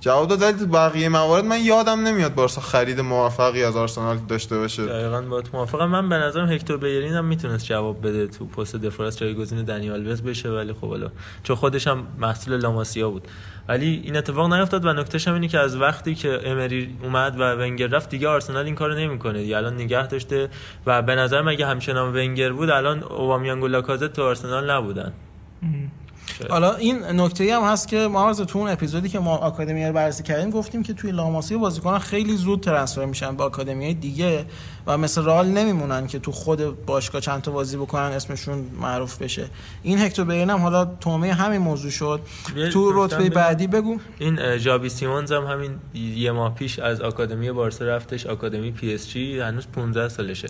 جواب 0.02 0.28
داد 0.28 0.42
ولی 0.42 0.54
تو 0.54 0.66
بقیه 0.66 1.10
موارد 1.10 1.46
من 1.46 1.60
یادم 1.62 2.00
نمیاد 2.00 2.36
بارسا 2.36 2.62
خرید 2.62 3.00
موفقی 3.00 3.64
از 3.64 3.76
آرسنال 3.76 4.18
داشته 4.18 4.58
باشه. 4.58 4.86
دقیقا 4.86 5.22
با 5.22 5.42
تو 5.42 5.50
موافقم. 5.54 5.86
من 5.86 6.10
به 6.10 6.16
نظرم 6.16 6.52
هکتور 6.52 6.78
بیرین 6.78 7.14
هم 7.14 7.26
می‌تونست 7.26 7.66
جواب 7.66 8.08
بده 8.08 8.28
تو 8.28 8.46
پست 8.46 8.76
دفراس 8.76 9.18
جایگزین 9.18 9.64
دنی 9.64 9.92
آلوز 9.92 10.24
بشه 10.24 10.50
ولی 10.50 10.74
خب 10.74 10.90
حالا 10.90 11.12
چون 11.44 11.56
خودش 11.56 11.88
هم 11.88 12.08
محصول 12.20 12.58
لاماسیا 12.58 13.10
بود. 13.10 13.28
ولی 13.68 14.02
این 14.04 14.18
اتفاق 14.18 14.54
نیفتاد 14.54 14.86
و 14.86 14.94
نکتهش 14.94 15.28
هم 15.28 15.34
اینه 15.34 15.48
که 15.48 15.60
از 15.60 15.76
وقتی 15.76 16.16
که 16.16 16.40
امری 16.44 16.98
اومد 17.04 17.40
و 17.40 17.56
ونگر 17.56 17.88
رفت 17.88 18.10
دیگه 18.10 18.28
آرسنال 18.28 18.66
این 18.66 18.76
کارو 18.76 18.96
نمی‌کنه. 18.96 19.42
دیگه 19.42 19.58
الان 19.58 19.74
نگه 19.74 20.08
داشته 20.08 20.50
و 20.86 21.02
به 21.02 21.16
نظر 21.16 21.50
اگه 21.50 21.66
همچنان 21.66 22.16
ونگر 22.16 22.52
بود 22.52 22.70
الان 22.70 23.04
اوبامیانگ 23.04 23.64
و 23.64 23.68
لاکازت 23.68 24.14
تو 24.14 24.24
آرسنال 24.24 24.72
نبودن. 24.72 25.14
حالا 26.50 26.76
این 26.76 27.04
نکته 27.04 27.44
ای 27.44 27.50
هم 27.50 27.64
هست 27.64 27.88
که 27.88 27.98
ما 27.98 28.30
از 28.30 28.42
تو 28.42 28.60
اون 28.60 28.70
اپیزودی 28.70 29.10
که 29.10 29.20
ما 29.20 29.38
آکادمی 29.38 29.86
رو 29.86 29.94
بررسی 29.94 30.24
کردیم 30.24 30.50
گفتیم 30.50 30.84
که 30.84 30.94
توی 30.94 31.12
لاماسیا 31.12 31.58
بازیکنان 31.58 32.00
خیلی 32.00 32.38
زود 32.38 32.62
ترنسفر 32.62 33.06
میشن 33.06 33.36
به 33.36 33.44
آکادمی 33.44 33.94
دیگه 33.94 34.46
و 34.88 34.98
مثل 34.98 35.26
رئال 35.26 35.48
نمیمونن 35.48 36.08
که 36.08 36.20
تو 36.20 36.32
خود 36.32 36.86
باشگاه 36.86 37.22
چند 37.22 37.42
تا 37.42 37.52
بازی 37.52 37.78
بکنن 37.78 38.02
اسمشون 38.02 38.66
معروف 38.82 39.22
بشه. 39.22 39.50
این 39.84 40.00
هکتور 40.00 40.26
بیرین 40.26 40.50
هم 40.50 40.60
حالا 40.60 40.86
تومه 40.86 41.34
همین 41.34 41.62
موضوع 41.62 41.92
شد. 41.92 42.20
تو 42.74 43.06
رتبه. 43.06 43.30
بعدی 43.30 43.68
بگو. 43.68 43.98
این 44.20 44.40
اه، 44.40 44.58
ژابی 44.58 44.90
سیمونز 44.90 45.32
هم 45.32 45.44
همین 45.44 45.72
یه 45.94 46.32
ماه 46.32 46.56
پیش 46.56 46.80
از 46.80 47.02
آکادمی 47.02 47.52
بارسا 47.52 47.86
رفتش 47.86 48.26
آکادمی 48.26 48.72
PSG 48.72 49.40
هنوز 49.40 49.68
15 49.68 50.10
سالشه. 50.10 50.48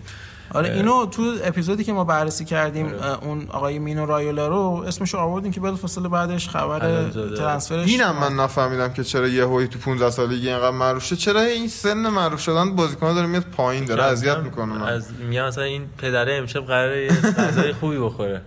آره. 0.54 0.74
اینو 0.74 1.06
تو 1.06 1.34
اپیزودی 1.44 1.84
که 1.84 1.94
ما 1.94 2.04
بررسی 2.04 2.46
کردیم 2.46 2.86
اه، 2.86 3.24
اون 3.24 3.48
آقای 3.50 3.80
مینو 3.80 4.06
رایولا 4.06 4.48
رو 4.48 4.84
اسمش 4.88 5.14
رو 5.14 5.20
آوردیم 5.20 5.52
که 5.52 5.60
بلافاصله 5.60 6.10
بعدش 6.10 6.50
خبر. 6.50 7.10
transfer 7.38 7.78
ش 7.78 7.88
اینم 7.88 8.16
من 8.22 8.44
نفهمیدم 8.44 8.94
که 8.94 9.04
چرا 9.04 9.28
یه 9.28 9.46
هوی 9.46 9.68
تو 9.68 9.80
15 9.80 10.10
سالگی 10.10 10.50
اینقدر 10.50 10.72
معروف 10.72 11.04
شد 11.04 11.16
چرا 11.16 11.42
این 11.42 11.68
سن 11.68 12.10
معروف 12.10 12.42
شدن 12.42 12.76
بازیکن 12.76 13.14
داره 13.14 13.28
میاد 13.28 13.44
پایین 13.44 13.86
داره 13.86 14.04
اذیت 14.04 14.38
می‌کنه. 14.38 14.66
من 14.66 14.82
از 14.82 15.08
میگم 15.30 15.46
مثلا 15.48 15.64
این 15.64 15.86
پدره 15.98 16.36
امشب 16.36 16.66
قراره 16.66 17.04
یه 17.04 17.12
غذای 17.12 17.74
خوبی 17.74 17.98
بخوره. 17.98 18.42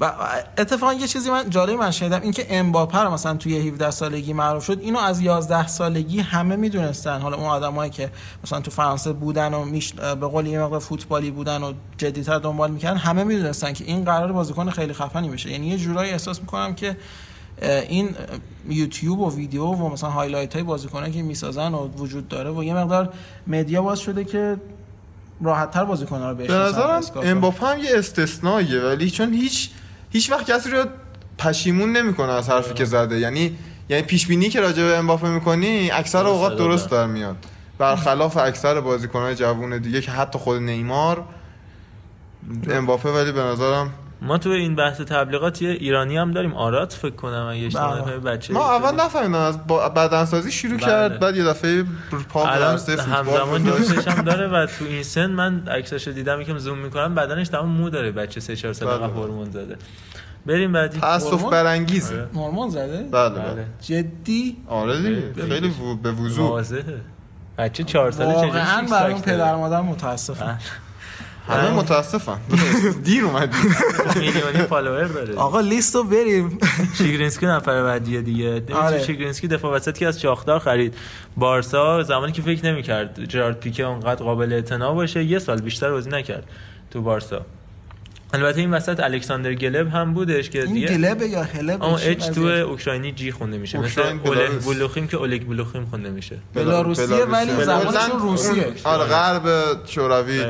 و 0.00 0.12
اتفاقا 0.58 0.92
یه 0.92 1.06
چیزی 1.06 1.30
من 1.30 1.50
جالب 1.50 1.78
من 1.78 1.90
شنیدم 1.90 2.20
این 2.22 2.32
که 2.32 2.46
امباپه 2.50 2.98
رو 2.98 3.10
مثلا 3.10 3.34
توی 3.34 3.68
17 3.68 3.90
سالگی 3.90 4.32
معروف 4.32 4.64
شد 4.64 4.78
اینو 4.80 4.98
از 4.98 5.20
11 5.20 5.66
سالگی 5.66 6.20
همه 6.20 6.56
می‌دونستن 6.56 7.20
حالا 7.20 7.36
اون 7.36 7.46
آدمایی 7.46 7.90
که 7.90 8.10
مثلا 8.44 8.60
تو 8.60 8.70
فرانسه 8.70 9.12
بودن 9.12 9.54
و 9.54 9.64
میش 9.64 9.92
به 9.92 10.26
قول 10.26 10.46
یه 10.46 10.60
مقدار 10.60 10.80
فوتبالی 10.80 11.30
بودن 11.30 11.62
و 11.62 11.72
جدیتر 11.98 12.38
دنبال 12.38 12.70
می‌کردن 12.70 12.96
همه 12.96 13.24
می‌دونستن 13.24 13.72
که 13.72 13.84
این 13.84 14.04
قرار 14.04 14.32
بازیکن 14.32 14.70
خیلی 14.70 14.92
خفنی 14.92 15.28
بشه 15.28 15.50
یعنی 15.50 15.66
یه 15.66 15.76
جورایی 15.76 16.10
احساس 16.10 16.40
می‌کنم 16.40 16.74
که 16.74 16.96
این 17.62 18.08
یوتیوب 18.68 19.20
و 19.20 19.36
ویدیو 19.36 19.64
و 19.64 19.88
مثلا 19.88 20.10
هایلایت 20.10 20.54
های 20.54 20.62
بازیکنایی 20.62 21.12
که 21.12 21.22
می‌سازن 21.22 21.74
و 21.74 21.88
وجود 21.88 22.28
داره 22.28 22.50
و 22.50 22.64
یه 22.64 22.74
مقدار 22.74 23.12
مدیا 23.46 23.82
باز 23.82 23.98
شده 23.98 24.24
که 24.24 24.56
راحت‌تر 25.40 25.84
بازیکن‌ها 25.84 26.30
رو 26.30 26.36
به 26.36 26.44
بشناسن 26.44 26.96
نظرم. 26.96 27.22
امباپه 27.22 27.66
هم 27.66 27.78
یه 27.78 27.90
استثنائیه 27.94 28.80
ولی 28.80 29.10
چون 29.10 29.34
هیچ 29.34 29.70
هیچ 30.12 30.30
وقت 30.30 30.50
کسی 30.50 30.70
رو 30.70 30.84
پشیمون 31.38 31.92
نمی‌کنه 31.92 32.32
از 32.32 32.48
حرفی 32.48 32.74
که 32.74 32.84
زده 32.84 33.18
یعنی 33.18 33.58
یعنی 33.88 34.02
پیش 34.02 34.26
بینی 34.26 34.48
که 34.48 34.60
راجع 34.60 34.82
به 34.82 34.96
امباپه 34.96 35.28
می‌کنی 35.28 35.90
اکثر 35.90 36.26
اوقات. 36.26 36.56
درست 36.56 36.90
در 36.90 37.06
میاد 37.06 37.36
برخلاف 37.78 38.36
اکثر 38.36 38.80
بازیکن‌های 38.80 39.34
جوون 39.34 39.78
دیگه 39.78 40.00
که 40.00 40.10
حتی 40.10 40.38
خود 40.38 40.62
نیمار 40.62 41.24
امباپه 42.70 43.08
ولی 43.08 43.32
به 43.32 43.40
نظرم 43.40 43.90
ما 44.22 44.38
تو 44.38 44.50
این 44.50 44.74
بحث 44.74 45.00
تبلیغات 45.00 45.62
یه 45.62 45.70
ایرانی 45.70 46.16
هم 46.16 46.30
داریم 46.30 46.54
آرات 46.54 46.92
فکر 46.92 47.14
کنم 47.14 47.46
اگه 47.50 47.66
اشتباه 47.66 47.92
بله. 47.92 48.02
نکنم 48.02 48.20
بچه 48.20 48.54
ما 48.54 48.74
اول 48.74 49.00
نفهمیدم 49.00 49.34
از 49.34 49.66
بدنسازی 49.66 50.52
شروع 50.52 50.76
بله. 50.76 50.86
کرد 50.86 51.20
بعد 51.20 51.36
یه 51.36 51.44
دفعه 51.44 51.84
پا 52.28 52.42
به 52.44 52.52
الان 52.52 52.70
عرصه 52.70 52.96
فوتبال 52.96 53.40
همزمان. 53.40 53.64
جفتش 53.64 54.08
هم 54.08 54.24
داره 54.24 54.48
و 54.48 54.66
تو 54.66 54.84
این 54.84 55.02
سن 55.02 55.26
من 55.30 55.68
عکساشو 55.68 56.10
دیدم 56.10 56.40
یکم 56.40 56.58
زوم 56.58 56.78
می‌کنم 56.78 57.14
بدنش 57.14 57.48
تمام 57.48 57.68
مو 57.68 57.90
داره 57.90 58.12
بچه 58.12 58.40
3 58.40 58.56
4 58.56 58.72
سال 58.72 58.98
بله. 58.98 59.06
هورمون 59.06 59.50
زده 59.50 59.76
بریم 60.46 60.72
بعدی 60.72 60.98
تاسف 61.00 61.32
هورمون؟ 61.32 61.50
برانگیزه 61.50 62.14
آره. 62.14 62.28
هورمون 62.34 62.70
زده 62.70 63.02
بله 63.10 63.28
بله 63.28 63.54
بله 63.54 63.66
جدی 63.80 64.56
آره 64.68 64.96
دیگه 64.98 65.20
بله. 65.20 65.48
خیلی 65.48 65.72
به 66.02 66.12
وضوح 66.12 66.50
واضحه 66.50 67.00
بچه 67.58 67.84
4 67.84 68.10
ساله 68.10 68.34
واقعا 68.34 68.82
برای 68.90 69.14
پک 69.14 69.16
اون 69.16 69.20
داره؟ 69.20 69.36
پدر 69.38 69.54
مادر 69.56 69.80
متاسفم 69.80 70.58
همه 71.48 71.70
متاسفن. 71.70 72.38
دیر 73.04 73.24
اومدی. 73.24 73.56
میلیونی 74.20 74.62
فالوور 74.62 75.04
داره. 75.04 75.34
آقا 75.34 75.60
لیست 75.60 75.94
رو 75.94 76.04
بریم. 76.04 76.58
شیگرینسکی 76.98 77.46
نفر 77.46 77.82
بعدیه 77.82 78.22
دیگه. 78.22 78.54
آره. 78.54 78.74
آره. 78.74 79.02
شیگرینسکی 79.04 79.48
دفاع 79.48 79.72
وسط 79.76 79.98
که 79.98 80.06
از 80.06 80.20
شاختار 80.20 80.58
خرید. 80.58 80.94
بارسا 81.36 82.02
زمانی 82.02 82.32
که 82.32 82.42
فکر 82.42 82.66
نمی‌کرد 82.66 83.24
جرارد 83.24 83.60
پیکه 83.60 83.82
اونقدر 83.86 84.24
قابل 84.24 84.52
اعتنا 84.52 84.94
باشه 84.94 85.24
یه 85.24 85.38
سال 85.38 85.60
بیشتر 85.60 85.90
بازی 85.90 86.10
نکرد 86.10 86.44
تو 86.90 87.02
بارسا. 87.02 87.46
البته 88.34 88.60
این 88.60 88.70
وسط 88.70 89.00
الکساندر 89.00 89.54
گلب 89.54 89.88
هم 89.88 90.14
بودش 90.14 90.50
که 90.50 90.62
این 90.62 90.72
دیگه 90.74 90.88
گلبه 90.88 91.26
یا 91.28 91.42
هلب 91.42 91.96
چی 91.96 92.08
اچ 92.08 92.30
تو؟ 92.30 92.40
اوکراینی 92.42 93.12
جی 93.12 93.32
خونده 93.32 93.58
میشه. 93.58 93.78
مثل 93.78 94.00
اوکراین، 94.00 94.20
اوله 94.24 94.40
بلاروس. 94.46 94.64
بولوخیم 94.64 95.06
که 95.08 95.16
اولیگ 95.16 95.42
بولوخیم 95.42 95.86
خونده 95.86 96.10
میشه. 96.10 96.38
بلاروسیه 96.54 97.06
ولی 97.24 97.50
کلاً 97.56 97.82
روسیه. 98.18 98.64
اون- 98.64 98.74
آره 98.84 99.04
غرب 99.04 99.48
شوروی. 99.86 100.40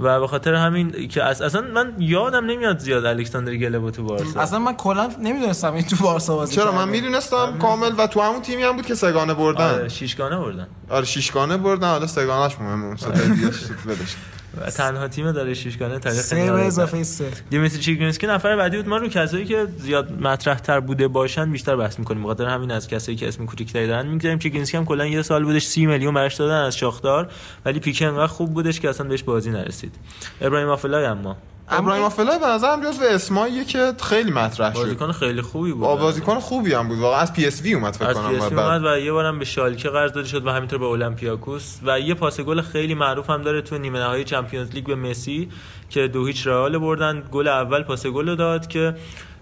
و 0.00 0.20
به 0.20 0.26
خاطر 0.26 0.54
همین 0.54 1.08
که 1.08 1.22
از 1.22 1.42
اصلا 1.42 1.60
من 1.60 1.94
یادم 1.98 2.46
نمیاد 2.46 2.78
زیاد 2.78 3.04
الکساندر 3.04 3.56
گلبو 3.56 3.90
تو 3.90 4.04
بارسا. 4.04 4.40
اصلا 4.40 4.58
من 4.58 4.72
کلا 4.74 5.10
نمی‌دونستم 5.20 5.72
این 5.74 5.84
تو 5.84 5.96
بارسا 5.96 6.36
بازی 6.36 6.54
چرا؟ 6.54 6.72
من. 6.72 6.88
می‌دونستم 6.88 7.58
کامل 7.58 7.92
و 7.98 8.06
تو 8.06 8.20
همون 8.20 8.42
تیمی 8.42 8.62
هم 8.62 8.76
بود 8.76 8.86
که 8.86 8.94
سگانه 8.94 9.34
بردن. 9.34 9.64
آره 9.64 9.88
شیشگانه 9.88 10.36
بردن. 10.36 10.66
آره 10.88 11.04
شیشگانه 11.04 11.56
بردن. 11.56 11.88
حالا 11.88 12.06
سگانش 12.06 12.60
مهمه 12.60 12.96
و 14.60 14.70
تنها 14.70 15.08
تیم 15.08 15.32
داره 15.32 15.54
شیشگانه 15.54 15.98
تاریخ 15.98 16.20
سه 16.20 16.52
به 16.52 16.66
اضافه 16.66 17.02
سه. 17.02 17.30
دیمیتری 17.50 17.78
چیگرینسکی 17.78 18.26
نفر 18.26 18.56
بعدی 18.56 18.76
بود. 18.76 18.88
ما 18.88 18.96
رو 18.96 19.08
کسایی 19.08 19.44
که 19.44 19.66
زیاد 19.78 20.22
مطرح 20.22 20.58
تر 20.58 20.80
بوده 20.80 21.08
باشن 21.08 21.52
بیشتر 21.52 21.76
بحث 21.76 21.98
می‌کنیم. 21.98 22.22
بخاطر 22.22 22.44
همین 22.44 22.70
از 22.70 22.88
کسایی 22.88 23.18
که 23.18 23.28
اسم 23.28 23.46
کوچیک‌تری 23.46 23.86
دارن 23.86 24.06
می‌گذاریم 24.06 24.38
چیگرینسکی 24.38 24.76
هم 24.76 24.84
کلا 24.84 25.06
یه 25.06 25.22
سال 25.22 25.44
بودش 25.44 25.66
30 25.66 25.86
میلیون 25.86 26.14
براش 26.14 26.34
دادن 26.34 26.60
از 26.60 26.76
شاختار 26.76 27.28
ولی 27.64 27.80
پیکه 27.80 28.06
انقدر 28.06 28.26
خوب 28.26 28.54
بودش 28.54 28.80
که 28.80 28.88
اصلا 28.88 29.08
بهش 29.08 29.22
بازی 29.22 29.50
نرسید. 29.50 29.94
ابراهیم 30.40 30.68
آفلای 30.68 31.04
اما. 31.04 31.36
ابراهیم 31.68 32.04
آفلای 32.04 32.38
به 32.38 32.46
نظرم 32.46 32.80
جزو 32.84 33.04
اسماییه 33.04 33.64
که 33.64 33.92
خیلی 34.02 34.30
مطرح 34.30 34.72
شد. 34.74 34.78
بازیکن 34.78 35.12
خیلی 35.12 35.42
خوبی 35.42 35.72
بود. 35.72 35.80
با 35.80 35.96
بازیکن 35.96 36.38
خوبی 36.38 36.72
هم 36.74 36.88
بود. 36.88 36.98
واقعا 36.98 37.20
از 37.20 37.32
پی 37.32 37.46
اس 37.46 37.62
وی 37.62 37.74
اومد 37.74 37.94
فکر 37.96 38.16
کنم 38.16 38.28
پی 38.28 38.34
وی 38.34 38.40
بعد- 38.40 38.58
اومد 38.58 38.84
و 38.84 38.98
یه 39.00 39.12
بارم 39.12 39.38
به 39.38 39.44
شالکه 39.44 39.88
قرض 39.88 40.12
داده 40.12 40.28
شد 40.28 40.46
و 40.46 40.50
همینطور 40.50 40.78
به 40.78 40.84
اولمپیاکوس. 40.86 41.78
و 41.82 42.00
یه 42.00 42.14
پاس 42.14 42.40
گل 42.40 42.60
خیلی 42.60 42.94
معروف 42.94 43.30
هم 43.30 43.42
داره 43.42 43.62
تو 43.62 43.78
نیمه 43.78 43.98
نهایی 43.98 44.24
Champions 44.24 44.70
League 44.70 44.86
به 44.86 44.94
مسی 44.94 45.48
که 45.90 46.08
دو 46.08 46.26
هیچ 46.26 46.46
رئال 46.46 46.78
بردن. 46.78 47.22
گل 47.32 47.48
اول 47.48 47.82
پاس 47.82 48.06
گل 48.06 48.28
رو 48.28 48.34
داد 48.36 48.66
که 48.66 48.94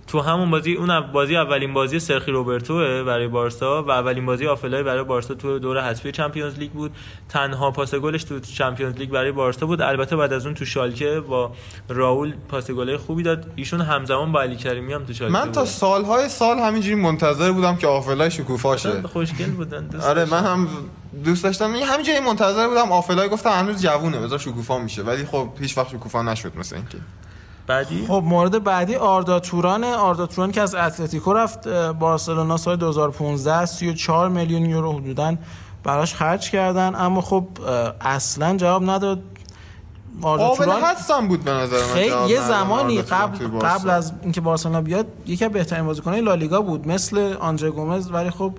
تو 0.07 0.21
همون 0.21 0.51
بازی 0.51 0.75
اون 0.75 1.01
بازی 1.01 1.37
اولین 1.37 1.73
بازی 1.73 1.99
سرخی 1.99 2.31
روبرتوه 2.31 3.03
برای 3.03 3.29
بارسا 3.29 3.83
و 3.83 3.90
اولین 3.90 4.27
بازی 4.27 4.47
آفلای 4.47 4.83
برای 4.83 5.05
بارسا 5.05 5.35
تو 5.35 5.59
دوره 5.59 5.83
حذفی 5.83 6.12
Champions 6.12 6.59
League 6.59 6.71
بود. 6.71 6.90
تنها 7.29 7.71
پاس 7.71 7.95
گلش 7.95 8.25
تو 8.25 8.40
Champions 8.40 8.97
League 8.97 9.11
برای 9.11 9.33
بارسا 9.33 9.67
بود. 9.67 9.83
البته 9.83 10.17
بعد 10.17 10.33
از 10.33 10.47
اون 10.47 10.55
تو 10.55 10.64
شالکه 10.64 11.21
با 11.21 11.53
راول 11.88 12.35
پاس 12.49 12.71
گل 12.71 12.97
خوبی 12.97 13.23
داد. 13.23 13.47
ایشون 13.57 13.81
همزمان 13.81 14.33
با 14.33 14.43
علی 14.43 14.57
کریمی 14.57 14.93
هم 14.93 15.05
تو 15.05 15.12
شالکه 15.12 15.33
من 15.33 15.53
تا. 15.53 15.64
سالهای 15.64 16.29
سال 16.29 16.59
همینجوری 16.59 16.95
منتظر 16.95 17.53
بودم 17.53 17.77
که 17.77 17.87
آفلای 17.87 18.31
شکوفا 18.31 18.79
شه 18.79 19.03
خوشگل 19.03 19.51
بود 19.51 19.72
من 19.72 19.87
دوست 19.87 20.07
آره. 20.07 20.25
من 20.25 20.45
هم 20.45 20.69
دوست 21.25 21.45
داشتم. 21.45 21.75
همینجوری 21.75 22.21
منتظر 22.21 22.69
بودم 22.69 22.93
آفلای 22.93 23.29
گفتم 23.29 23.51
هنوز 23.51 23.83
جوونه 23.83 24.21
بذار 24.21 24.38
شکوفا 24.38 24.79
میشه. 24.79 25.03
ولی 25.03 25.25
خب 25.25 25.49
هیچ 25.61 25.79
وقت 25.79 25.88
شکوفا 25.88 26.23
نشد 26.23 26.53
مثل 26.57 26.77
اینکه. 26.77 26.99
بعدی؟ 27.66 28.07
خب 28.09 28.22
مورد 28.27 28.64
بعدی 28.64 28.96
آردا 28.96 29.40
توران 29.40 29.85
آردا 29.85 30.27
توران 30.27 30.53
که 30.53 30.61
از 30.61 30.74
اتلتیکو 30.74 31.33
رفت 31.33 31.68
بارسلونا 31.68 32.57
سال 32.57 32.77
2015 32.77 33.66
34 33.66 34.29
میلیون 34.29 34.64
یورو 34.64 34.92
حدودا 34.92 35.37
براش 35.85 36.14
خرج 36.14 36.50
کردن. 36.50 36.94
اما 36.94 37.20
خب 37.20 37.46
اصلا 38.00 38.57
جواب 38.57 38.90
نداد. 38.90 39.22
آردا 40.22 40.55
توران 40.57 40.83
حدسم 40.83 41.29
بود 41.29 41.44
به 41.44 41.50
نظر 41.50 41.77
من 41.77 41.94
خیلی 41.94 42.29
یه 42.29 42.40
زمانی 42.40 43.03
قبل. 43.03 43.59
قبل 43.59 43.90
از 43.90 44.12
اینکه 44.22 44.40
بارسلونا 44.40 44.81
بیاد 44.81 45.07
یکی 45.27 45.44
از 45.44 45.50
بهترین 45.50 45.87
بازیکنان 45.87 46.18
لالیگا 46.18 46.61
بود 46.61 46.88
مثل 46.88 47.35
آندره 47.40 47.70
گومز. 47.70 48.11
ولی 48.11 48.31
خب 48.31 48.53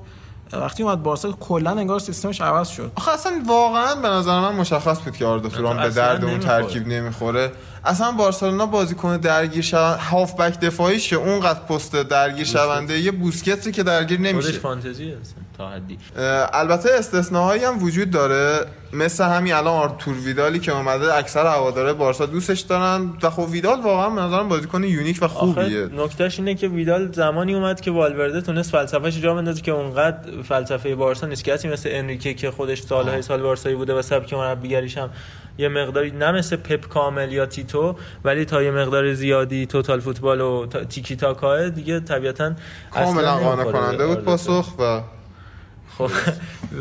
وقتی 0.54 0.84
اومد 0.84 1.04
بارسا 1.04 1.32
کلا 1.32 1.72
انگار 1.72 2.00
سیستمش 2.00 2.42
عوض 2.42 2.68
شد. 2.68 2.92
آخه 2.96 3.12
اصلا 3.12 3.32
واقعا 3.48 3.96
به 3.96 4.08
نظر 4.08 4.40
من 4.40 4.56
مشخص 4.56 5.00
بود 5.00 5.18
که 5.18 5.26
آردا 5.26 5.50
توران 5.50 5.78
به 5.78 5.90
درد 5.90 6.26
اون. 6.26 6.40
ترکیب 6.40 6.88
نمی‌خوره. 6.88 7.52
اصلا 7.86 8.12
بارسلونا 8.12 8.66
بازیکن 8.66 9.18
درگیر 9.18 9.62
شون 9.62 9.98
هافبک 9.98 10.60
دفاعیش 10.60 11.10
که 11.10 11.16
اونقدر 11.16 11.60
پست 11.60 11.96
درگیر 11.96 12.46
شونده. 12.46 13.00
یه 13.00 13.12
بوسکتسی 13.12 13.72
که 13.72 13.84
درگیر 13.84 14.18
خودش 14.18 14.34
نمیشه 14.34 14.52
فانتزی 14.52 15.14
هست 15.22 15.36
تا 15.58 15.70
حدی. 15.70 15.98
البته 16.54 16.90
استثناهایی 16.94 17.64
هم 17.64 17.84
وجود 17.84 18.12
داره. 18.12 18.66
مثل 18.94 19.24
همین 19.24 19.54
الان 19.54 19.74
آرتور 19.74 20.14
ویدالی 20.18 20.60
که 20.60 20.72
اومده 20.72 21.14
اکثر 21.14 21.46
هوادارای 21.46 21.94
بارسا 21.94 22.26
دوستش 22.26 22.60
دارن. 22.60 23.14
و 23.22 23.30
خب 23.30 23.50
ویدال 23.50 23.82
واقعا 23.82 24.10
به 24.10 24.22
نظرم 24.22 24.50
بازیکن 24.50 24.84
unique 24.84 25.20
و 25.22 25.28
خوبیه. 25.28 25.90
نکتهش 25.94 26.40
اینه 26.40 26.56
که 26.56 26.68
ویدال 26.68 27.12
زمانی 27.12 27.54
اومد 27.54 27.82
که 27.82 27.92
والورده 27.92 28.42
تونست 28.42 28.72
فلسفهش 28.72 29.18
جا 29.18 29.36
بندازه 29.36 29.62
که 29.62 29.72
اونقدر 29.72 30.42
فلسفه 30.44 30.96
بارسا 30.96 31.28
نیست. 31.28 31.44
کسی 31.44 31.68
مثل 31.68 31.90
انریکه 31.92 32.34
که 32.34 32.52
خودش 32.52 32.82
سالهای 32.82 33.22
سال 33.22 33.42
بارسایی 33.42 33.76
بوده 33.76 33.94
و 33.94 34.02
سبک 34.02 34.34
مربیگریش 34.34 34.98
هم 34.98 35.10
یه 35.58 35.68
مقداری 35.70 36.12
نه 36.12 36.32
مثل 36.32 36.56
پپ 36.56 36.88
کامل 36.88 37.32
یا 37.32 37.46
تیتو 37.46 37.96
ولی 38.24 38.46
تا 38.46 38.64
یه 38.64 38.72
مقدار 38.72 39.14
زیادی 39.14 39.66
total 39.66 40.00
football 40.00 40.42
و 40.42 40.66
تیکی 40.66 41.16
تاکاه 41.16 41.70
دیگه 41.70 42.00
طبیعتا 42.00 42.52
کاملا 42.94 43.36
قانع 43.38 43.64
کننده 43.64 44.08
بود 44.08 44.18
آردا 44.18 44.22
پاسخ 44.32 44.74
و 44.80 45.02
خب 45.98 46.10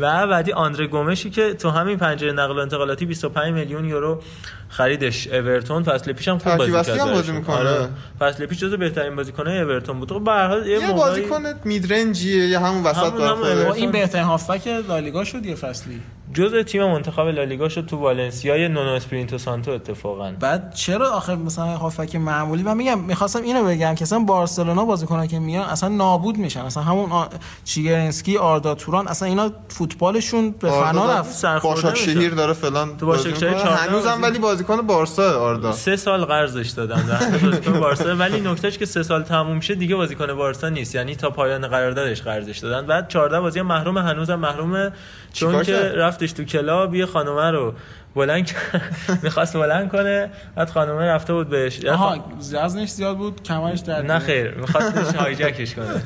و 0.01 0.27
بعدی 0.27 0.51
آندره 0.51 0.87
گومشی 0.87 1.29
که 1.29 1.53
تو 1.53 1.69
همین 1.69 1.97
پنجره 1.97 2.31
نقل 2.31 2.55
و 2.57 2.59
انتقالاتی 2.59 3.05
25 3.05 3.53
میلیون 3.53 3.85
یورو 3.85 4.21
خریدش 4.69 5.27
اورتون 5.27 5.83
فصل 5.83 6.13
پیش 6.13 6.27
هم 6.27 6.37
خوب 6.37 6.55
بازی 6.57 6.71
کرد 6.71 6.89
هم 6.89 7.11
بازی. 7.13 7.31
می‌کنه. 7.31 7.55
آره. 7.55 7.87
فصل 8.19 8.45
پیش 8.45 8.59
جزو 8.59 8.77
بهترین 8.77 9.15
بازیکن‌های 9.15 9.59
اورتون 9.61 9.99
بود 9.99 10.11
خب 10.11 10.23
به 10.23 10.31
هر 10.31 10.47
حال 10.47 10.67
یه 10.67 10.71
یه 10.79 10.87
موقعی- 10.87 10.93
بازیکن 10.99 11.43
میدرنجیه 11.63 12.45
یه 12.47 12.59
همون 12.59 12.83
وسط 12.83 12.97
همون- 12.97 13.21
همون 13.21 13.71
این 13.71 13.91
بهترین 13.91 14.23
هافبک 14.25 14.67
لالیگا 14.67 15.23
شد 15.23 15.45
یه 15.45 15.55
فصلی 15.55 16.01
جزء 16.35 16.63
تیم 16.63 16.83
منتخب 16.83 17.27
لالیگا 17.27 17.69
شد 17.69 17.85
تو 17.85 17.97
والنسیا 17.97 18.67
نونو 18.67 18.89
اسپرینتو 18.91 19.37
سانتو 19.37 19.71
اتفاقا. 19.71 20.31
بعد 20.39 20.73
چرا 20.73 21.09
آخه 21.09 21.35
مثلا 21.35 21.65
هافک 21.65 22.15
معمولی؟ 22.15 22.63
من 22.63 22.77
میگم 22.77 22.99
می‌خواستم 22.99 23.41
اینو 23.41 23.63
بگم 23.63 23.95
که 23.95 24.03
اصلا 24.03 24.19
بارسلونا 24.19 24.85
بازیکن‌ها 24.85 25.27
که 25.27 25.39
میان 25.39 25.63
اصلا 25.63 25.89
نابود 25.89 26.37
میشن. 26.37 26.59
اصلا 26.59 26.83
همون 26.83 27.11
آ... 27.11 27.25
چیگرنسکی 27.63 28.37
آردا 28.37 28.75
توران 28.75 29.07
اصلا 29.07 29.27
اینا 29.27 29.51
فوتبالشون 29.67 30.51
به 30.51 30.69
فنا 30.69 31.19
رفت. 31.19 31.45
باشاک. 31.45 31.97
شهیر 31.97 32.33
داره 32.33 32.53
فلان 32.53 32.97
تو 32.97 33.05
باشاک 33.05 33.37
شهیر 33.37 33.53
می‌کنه. 33.53 33.63
14 33.63 33.75
هنوزم 33.75 34.19
ولی 34.21 34.39
بازیکن 34.39 34.81
بارسا 34.81 35.39
آردا. 35.39 35.71
سه 35.71 35.95
سال 35.95 36.25
قرضش 36.25 36.69
دادن 36.69 37.05
در 37.05 37.15
حد 37.15 37.41
بازیکن 37.41 37.79
بارسا. 37.79 38.15
ولی 38.15 38.41
نکتهش 38.41 38.77
که 38.77 38.85
سه 38.85 39.03
سال 39.03 39.23
تموم 39.23 39.59
شه 39.59 39.75
دیگه 39.75 39.95
بازیکن 39.95 40.33
بارسا 40.33 40.69
نیست. 40.69 40.95
یعنی 40.95 41.15
تا 41.15 41.29
پایان 41.29 41.67
قراردادش 41.67 42.21
قرضش 42.21 42.57
دادن. 42.57 42.87
بعد 42.87 43.07
14 43.07 43.39
بازی 43.39 43.61
محروم. 43.61 43.97
هنوزم 43.97 44.35
محرومه. 44.35 44.91
چون 45.33 45.63
که 45.63 45.71
کرد؟ 45.71 45.95
رفتش 46.25 46.37
تو 46.37 46.43
کلاب 46.43 46.95
یه 46.95 47.05
خانومه 47.05 47.51
رو 47.51 47.73
بلند. 48.15 48.51
می‌خواست 49.23 49.53
بلند 49.53 49.91
کنه 49.91 50.29
بعد 50.55 50.69
خانومه 50.69 51.05
رفته 51.05 51.33
بود 51.33 51.49
بهش. 51.49 51.85
آها 51.85 52.25
وزنش 52.37 52.89
زیاد 52.89 53.17
بود 53.17 53.43
کمرش 53.43 53.79
در 53.79 54.01
نه 54.01 54.19
خیر 54.19 54.51
میخواستش 54.51 55.15
هایجکش 55.15 55.75
کنه. 55.75 56.01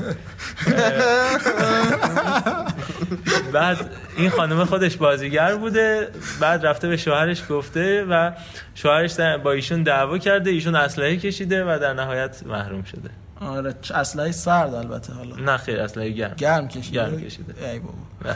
بعد 3.54 3.78
این 4.18 4.30
خانم 4.30 4.66
خودش 4.66 4.98
بازیگر 4.98 5.56
بوده 5.56 6.08
بعد 6.40 6.66
رفته 6.66 6.88
به 6.88 6.98
شوهرش 6.98 7.44
گفته 7.50 8.06
و 8.10 8.32
شوهرش 8.76 9.20
با 9.20 9.52
ایشون 9.52 9.84
دعوا 9.84 10.18
کرده 10.18 10.50
ایشون 10.50 10.76
اسلحه 10.76 11.18
کشیده 11.18 11.64
و 11.64 11.80
در 11.80 11.94
نهایت 11.94 12.44
محروم 12.46 12.84
شده. 12.84 13.10
آره 13.42 13.74
اسلحه 13.94 14.32
سرد 14.32 14.74
البته 14.74 15.14
حالا. 15.14 15.36
نه 15.36 15.58
خیر 15.58 15.80
اسلحه 15.80 16.10
گرم. 16.10 16.34
گرم 16.38 16.68
کشیده. 16.68 16.96
گرم 16.96 17.22
کشیده. 17.22 17.70
ای 17.70 17.80
بابا. 17.80 17.94
نه. 18.26 18.36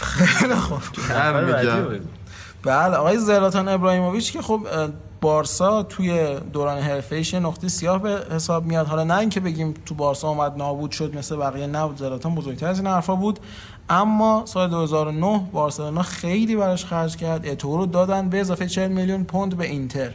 خیلی 0.00 0.54
خوب. 0.54 0.80
بله 2.62 2.96
آقای 2.96 3.18
زلاتان 3.18 3.68
ابراهیموویچ 3.68 4.32
که 4.32 4.42
خب 4.42 4.66
بارسا 5.20 5.82
توی 5.82 6.40
دوران 6.52 6.78
حرفه‌ایش 6.78 7.32
یه 7.32 7.40
نقطه 7.40 7.68
سیاه 7.68 8.02
به 8.02 8.26
حساب 8.30 8.64
میاد. 8.64 8.86
حالا 8.86 9.04
نه 9.04 9.18
اینکه 9.18 9.40
بگیم 9.40 9.74
تو 9.86 9.94
بارسا 9.94 10.28
اومد 10.28 10.56
نابود 10.56 10.90
شد 10.90 11.16
مثل 11.16 11.36
بقیه 11.36 11.66
نبود. 11.66 11.96
زلاتان 11.96 12.34
بزرگتر 12.34 12.66
از 12.66 12.78
این 12.78 12.88
حرفا 12.88 13.14
بود. 13.14 13.38
اما 13.88 14.42
سال 14.46 14.70
2009 14.70 15.48
بارسلونا 15.52 16.02
خیلی 16.02 16.56
براش 16.56 16.84
خرج 16.84 17.16
کرد. 17.16 17.46
اتو 17.46 17.76
رو 17.76 17.86
دادن 17.86 18.28
به 18.28 18.40
اضافه 18.40 18.66
40 18.66 18.88
میلیون 18.88 19.24
پوند 19.24 19.56
به 19.56 19.64
اینتر. 19.64 20.14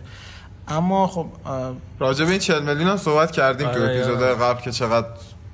اما 0.68 1.08
خب 1.08 1.26
راجع 2.00 2.26
به 2.26 2.32
این 2.32 2.40
40 2.40 2.64
میلیون 2.64 2.90
هم 2.90 2.98
صحبت 2.98 3.32
کردیم 3.32 3.68
تو 3.68 3.80
آره، 3.80 3.96
اپیزودهای 3.96 4.34
قبل 4.34 4.62
که 4.62 4.72
چقدر 4.72 5.08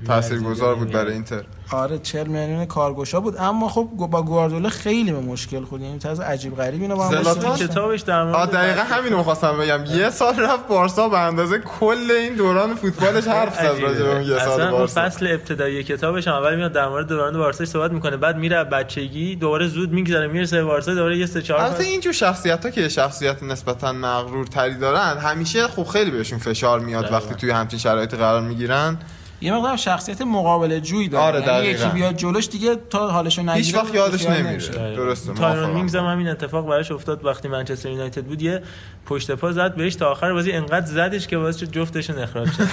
تاثیرگذار 0.08 0.76
بود 0.76 0.92
برای 0.92 1.14
اینتر. 1.14 1.44
آره 1.72 1.98
40 1.98 2.28
میلیون 2.28 2.66
کارگوشا 2.66 3.20
بود. 3.20 3.38
اما 3.38 3.70
خب 3.70 3.90
با 3.98 4.22
گواردیولا 4.24 4.70
خیلی 4.70 5.12
به 5.12 5.20
مشکل 5.20 5.64
خورد. 5.64 5.82
یعنی 5.82 6.00
طرز 6.00 6.20
عجیب 6.20 6.56
غریب 6.56 6.82
اینو 6.82 6.96
با 6.96 7.08
هم. 7.08 7.56
کتابش 7.56 8.02
در 8.02 8.20
آه 8.20 8.28
مورد 8.28 8.52
دقیقا 8.52 8.82
همین 8.82 9.12
رو 9.12 9.18
می‌خواستم 9.18 9.58
بگم. 9.58 9.86
یه 9.86 10.10
سال 10.10 10.40
رفت 10.40 10.68
بارسا 10.68 11.10
به 11.10 11.20
اندازه 11.20 11.60
کل 11.60 12.12
این 12.12 12.36
دوران 12.36 12.76
فوتبالش 12.76 13.28
حرف 13.28 13.56
زد 13.56 13.82
راجع 13.82 14.04
به 14.04 14.12
اون 14.12 14.22
یه 14.22 14.36
اصلا 14.36 14.48
سال 14.48 14.62
اون 14.62 14.72
بارسا. 14.72 15.02
فصل 15.02 15.28
ابتدایی 15.28 15.84
کتابش 15.84 16.28
هم 16.28 16.34
اول 16.34 16.56
میاد 16.56 16.72
در 16.72 16.88
مورد 16.88 17.08
دوران 17.08 17.38
بارسا 17.38 17.66
صحبت 17.66 17.92
می‌کنه. 17.92 18.18
بعد 18.18 18.38
میره 18.38 18.64
بچگی 18.64 19.36
دوباره 19.36 19.68
زود 19.68 19.92
میگذره 19.92 20.28
می‌رسه 20.28 20.58
به 20.58 20.64
بارسا 20.64 20.94
دوباره 20.94 21.18
یه 21.18 21.26
سه 21.26 21.42
چهار 21.42 21.62
البته 21.62 21.84
اینجور 21.84 22.14
شخصیت 22.14 22.66
ها 22.66 22.72
که 22.72 22.90
شخصیت 22.90 23.44
نسبتا 23.44 23.94
مغرور 23.94 24.46
تری 24.46 24.74
دارن 24.74 25.18
همیشه 25.18 25.68
خب 25.68 25.84
خیلی 25.84 26.12
بهشون 26.12 26.40
فشار 26.40 26.80
میاد. 26.80 27.12
وقتی 27.12 27.36
توی 27.36 27.52
همچین 27.52 27.80
شرایطی 27.80 28.18
قرار 28.18 28.42
می‌گیرن. 28.42 28.98
یه 29.46 29.54
مقدار 29.54 29.78
شخصیت 29.78 30.22
مقابل 30.22 30.80
جویی 30.80 31.08
داره 31.08 31.42
آره، 31.42 31.54
یعنی. 31.54 31.68
یکی 31.68 31.90
بیاد 31.90 32.16
جلوش 32.18 32.48
دیگه 32.48 32.76
تا 32.90 33.08
حالشو 33.12 33.42
نگیره 33.42 33.56
هیچ 33.56 33.76
وقت 33.76 33.96
یادش 33.96 34.26
نمیره. 34.26 34.96
درسته، 34.96 35.34
تایرون. 35.34 35.70
مینگز 35.70 35.96
هم 35.96 36.06
همین 36.06 36.28
اتفاق 36.28 36.68
براش 36.68 36.92
افتاد 36.92 37.26
وقتی 37.26 37.48
منچستر 37.48 37.90
یونایتد 37.90 38.24
بود 38.24 38.42
یه 38.42 38.62
پشت 39.06 39.32
پا 39.32 39.52
زد 39.52 39.76
بهش 39.76 39.96
تا 39.96 40.12
آخر 40.12 40.34
بازی 40.34 40.52
انقدر 40.52 40.86
زدش 40.86 41.28
که 41.28 41.38
شد 41.38 41.72
جفتشون 41.72 42.18
اخراج 42.20 42.48
شد 42.52 42.64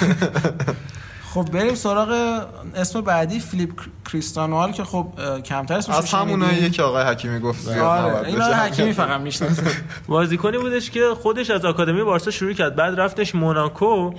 خب 1.35 1.45
بریم 1.53 1.75
سراغ 1.75 2.43
اسم 2.75 3.01
بعدی 3.01 3.41
فیلیپ 3.41 3.71
کریستانوال 4.13 4.73
که 4.73 4.85
خب 4.85 5.13
کمتر 5.45 5.75
اسمش 5.75 5.97
از 5.97 6.15
همونایی 6.15 6.71
که 6.71 6.83
آقای 6.83 7.05
حکیمی 7.05 7.41
گفت 7.41 7.61
زیاد 7.61 7.79
آره 7.79 8.29
این. 8.29 8.43
آقای 8.43 8.55
حکیمی 8.55 8.93
فقط 8.93 9.21
می‌شناسه. 9.21 9.63
بازیکنی 10.09 10.59
بودش 10.59 10.91
که 10.91 11.01
خودش 11.23 11.51
از 11.51 11.65
آکادمی 11.65 12.03
بارسا 12.03 12.31
شروع 12.31 12.53
کرد. 12.53 12.77
بعد 12.77 13.01
رفتش 13.01 13.35
موناکو 13.35 14.13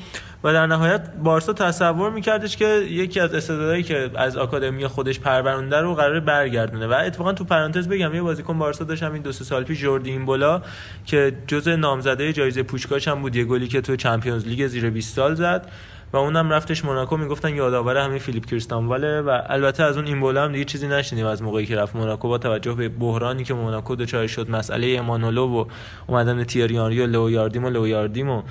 و 0.44 0.54
در 0.54 0.68
نهایت 0.68 1.10
بارسا 1.24 1.54
تصور 1.54 2.10
میکردش 2.10 2.58
که 2.58 2.68
یکی 2.90 3.20
از 3.20 3.34
استعدادایی 3.34 3.84
که 3.84 4.10
از 4.16 4.38
آکادمی 4.38 4.88
خودش 4.88 5.20
پرورونده 5.20 5.78
رو 5.78 5.96
قرار 5.96 6.20
برگردونه. 6.20 6.88
و 6.88 6.94
اتفاقا 6.94 7.34
تو 7.34 7.44
پرانتز 7.44 7.88
بگم 7.88 8.16
یه 8.16 8.22
بازیکن 8.22 8.60
بارسا 8.60 8.84
داشت 8.84 9.04
همین 9.04 9.22
دو 9.22 9.32
سه 9.32 9.44
سال 9.44 9.64
پیش 9.64 9.80
جوردی 9.80 10.12
اینبولا 10.12 10.62
که 11.06 11.38
جزء 11.48 11.76
نامزدای 11.76 12.34
جایزه 12.34 12.64
پوشکاش 12.64 13.08
هم 13.08 13.22
بود. 13.22 13.36
یه 13.36 13.44
گلی 13.44 13.68
که 13.68 13.82
تو 13.82 13.96
Champions 13.96 14.48
League 14.48 14.68
زیر 14.68 14.90
20 14.90 15.16
سال 15.16 15.36
زد. 15.36 15.68
و 16.14 16.18
اونم 16.18 16.50
رفتش 16.50 16.86
موناکو 16.86 17.18
می‌گفتن 17.18 17.56
یادآور 17.56 17.98
همین 17.98 18.20
فیلیپ 18.20 18.46
کریستانواله 18.46 19.22
و 19.22 19.42
البته 19.46 19.84
از 19.84 19.98
اون 19.98 20.08
اینبولا 20.08 20.44
هم 20.44 20.52
دیگه 20.52 20.66
چیزی 20.66 20.88
نشنیدیم 20.88 21.28
از 21.28 21.44
موقعی 21.44 21.66
که 21.66 21.76
رفت 21.76 21.96
موناکو 21.96 22.28
با 22.28 22.38
توجه 22.38 22.74
به 22.74 22.90
بحرانی 22.90 23.44
که 23.44 23.54
موناکو 23.54 23.96
دچار 23.96 24.28
شد 24.28 24.50
مسئله 24.50 24.96
امانولو 25.00 25.48
و 25.48 25.66
اومدن 26.08 26.44
تیری 26.44 26.78
آنری 26.78 27.02
و 27.02 27.08
لو 27.08 27.30
یاردیم 27.30 27.66
و 27.66 27.70
لو 27.70 27.88
یاردیم 27.88 28.30
و 28.30 28.42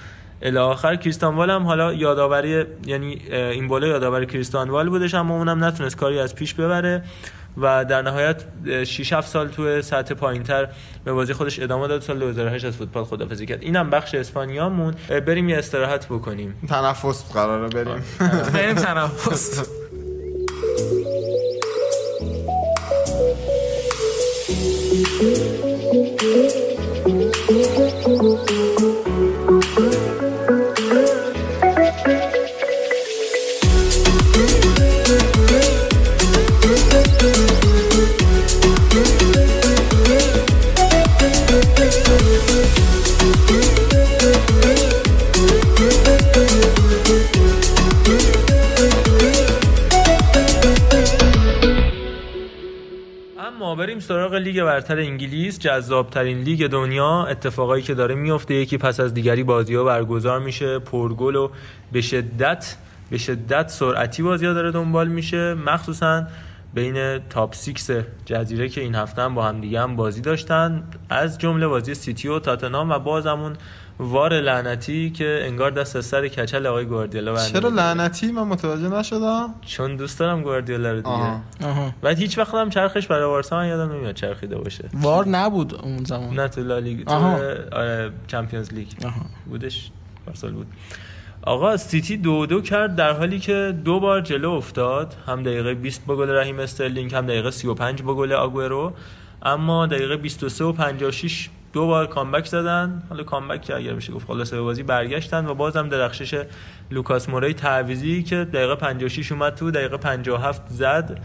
الی 0.42 0.58
آخر. 0.58 0.96
کریستانوال 0.96 1.50
هم 1.50 1.62
حالا 1.62 1.92
یادآوری 1.92 2.64
یعنی 2.86 3.22
اینبولا 3.32 3.86
یادآور 3.86 4.24
کریستانوال 4.24 4.88
بودش 4.88 5.14
اما 5.14 5.36
اونم 5.36 5.64
نتونست 5.64 5.96
کاری 5.96 6.18
از 6.18 6.34
پیش 6.34 6.54
ببره. 6.54 7.02
و 7.56 7.84
در 7.84 8.02
نهایت 8.02 8.44
6 8.84 9.12
7 9.12 9.28
سال 9.28 9.48
تو 9.48 9.82
سطح 9.82 10.14
پایینتر 10.14 10.68
به 11.04 11.12
بازی 11.12 11.32
خودش 11.32 11.60
ادامه 11.60 11.88
داد. 11.88 12.00
سال 12.02 12.18
2008 12.18 12.64
از 12.64 12.76
فوتبال 12.76 13.04
خدافظی 13.04 13.46
کرد. 13.46 13.62
اینم 13.62 13.90
بخش 13.90 14.14
اسپانیامون. 14.14 14.94
بریم 15.26 15.48
یه 15.48 15.58
استراحت 15.58 16.06
بکنیم. 16.06 16.54
تنفس 16.68 17.32
قراره 17.32 17.68
بریم. 17.68 18.02
بریم 18.52 18.74
تنفس. 18.74 19.68
اما 28.06 28.38
لیگ 54.52 54.64
برتر 54.64 54.98
انگلیس 54.98 55.58
جذابترین 55.58 56.38
لیگ 56.38 56.66
دنیا 56.66 57.26
اتفاقایی 57.26 57.82
که 57.82 57.94
داره 57.94 58.14
میفته 58.14 58.54
یکی 58.54 58.78
پس 58.78 59.00
از 59.00 59.14
دیگری 59.14 59.42
بازی 59.42 59.74
ها 59.74 59.84
برگزار 59.84 60.40
میشه 60.40 60.78
پرگل 60.78 61.36
و 61.36 61.50
به 61.92 62.00
شدت 62.00 62.76
به 63.10 63.18
شدت 63.18 63.68
سرعتی 63.68 64.22
بازی 64.22 64.46
ها 64.46 64.52
داره 64.52 64.70
دنبال 64.70 65.08
میشه 65.08 65.54
مخصوصا 65.54 66.26
بین 66.74 67.18
top 67.18 67.54
6 67.54 67.72
جزیره 68.26 68.68
که 68.68 68.80
این 68.80 68.94
هفته 68.94 69.22
هم 69.22 69.34
با 69.34 69.44
هم 69.44 69.60
دیگه 69.60 69.80
هم 69.80 69.96
بازی 69.96 70.20
داشتن 70.20 70.82
از 71.08 71.38
جمله 71.38 71.66
بازی 71.66 71.94
سیتی 71.94 72.28
و 72.28 72.38
تاتنهام 72.38 72.90
و 72.90 72.98
باز 72.98 73.27
اون 73.27 73.56
VAR 73.98 74.40
لعنتی 74.40 75.10
که 75.10 75.40
انگار 75.42 75.70
دست 75.70 75.96
از 75.96 76.06
سر 76.06 76.28
کچل 76.28 76.66
آقای 76.66 76.84
گواردیولا 76.84 77.32
برنداره 77.32 77.60
چرا. 77.60 77.68
لعنتی 77.68 78.32
من 78.32 78.42
متوجه 78.42 78.88
نشدم 78.88 79.54
چون 79.66 79.96
دوست 79.96 80.18
دارم 80.18 80.42
گواردیولا 80.42 80.90
رو 80.90 80.96
دیگه 80.96 81.08
آها. 81.08 81.40
آها. 81.64 81.94
بعد 82.02 82.18
هیچ 82.18 82.38
وقت 82.38 82.54
هم 82.54 82.70
چرخش 82.70 83.06
برای 83.06 83.26
بارسا 83.26 83.56
من 83.56 83.68
یادم 83.68 83.92
نمیاد 83.92 84.14
چرخیده 84.14 84.56
باشه 84.56 84.88
VAR 84.94 85.28
نبود 85.28 85.74
اون 85.74 86.04
زمان 86.04 86.34
نه 86.40 86.48
تو 86.48 86.62
لالیگا 86.62 87.06
تو. 87.06 87.12
آره 87.72 88.12
Champions 88.26 88.72
League 88.72 88.88
آها. 89.04 89.20
بودش 89.46 89.90
پارسال 90.26 90.52
بود 90.52 90.66
آقا 91.42 91.76
سیتی 91.76 92.16
دو 92.16 92.46
دو 92.46 92.60
کرد 92.60 92.96
در 92.96 93.12
حالی 93.12 93.38
که 93.38 93.74
دو 93.84 94.00
بار 94.00 94.20
جلو 94.20 94.50
افتاد 94.50 95.14
هم 95.26 95.42
دقیقه 95.42 95.74
20 95.74 96.06
با 96.06 96.16
گل 96.16 96.30
رحیم 96.30 96.58
استرلینگ 96.58 97.14
هم 97.14 97.26
دقیقه 97.26 97.50
35 97.50 98.02
با 98.02 98.14
گل 98.14 98.32
آگورو 98.32 98.92
اما 99.42 99.86
دقیقه 99.86 100.16
23 100.16 100.64
و 100.64 100.72
56 100.72 101.50
دو 101.72 101.86
بار 101.86 102.06
comeback 102.06 102.46
زدن. 102.46 103.02
حالا 103.08 103.24
comeback 103.24 103.62
که 103.62 103.74
اگر 103.74 103.94
بشه 103.94 104.12
گفت 104.12 104.26
خلاصه 104.26 104.56
به 104.56 104.62
بازی 104.62 104.82
برگشتن 104.82 105.46
و 105.46 105.54
بازم 105.54 105.88
درخشش 105.88 106.44
لوکاس 106.90 107.28
موری 107.28 107.54
تعویزی 107.54 108.22
که 108.22 108.36
دقیقه 108.36 108.74
56 108.74 109.32
اومد 109.32 109.54
تو 109.54 109.70
دقیقه 109.70 109.96
57 109.96 110.62
زد. 110.68 111.20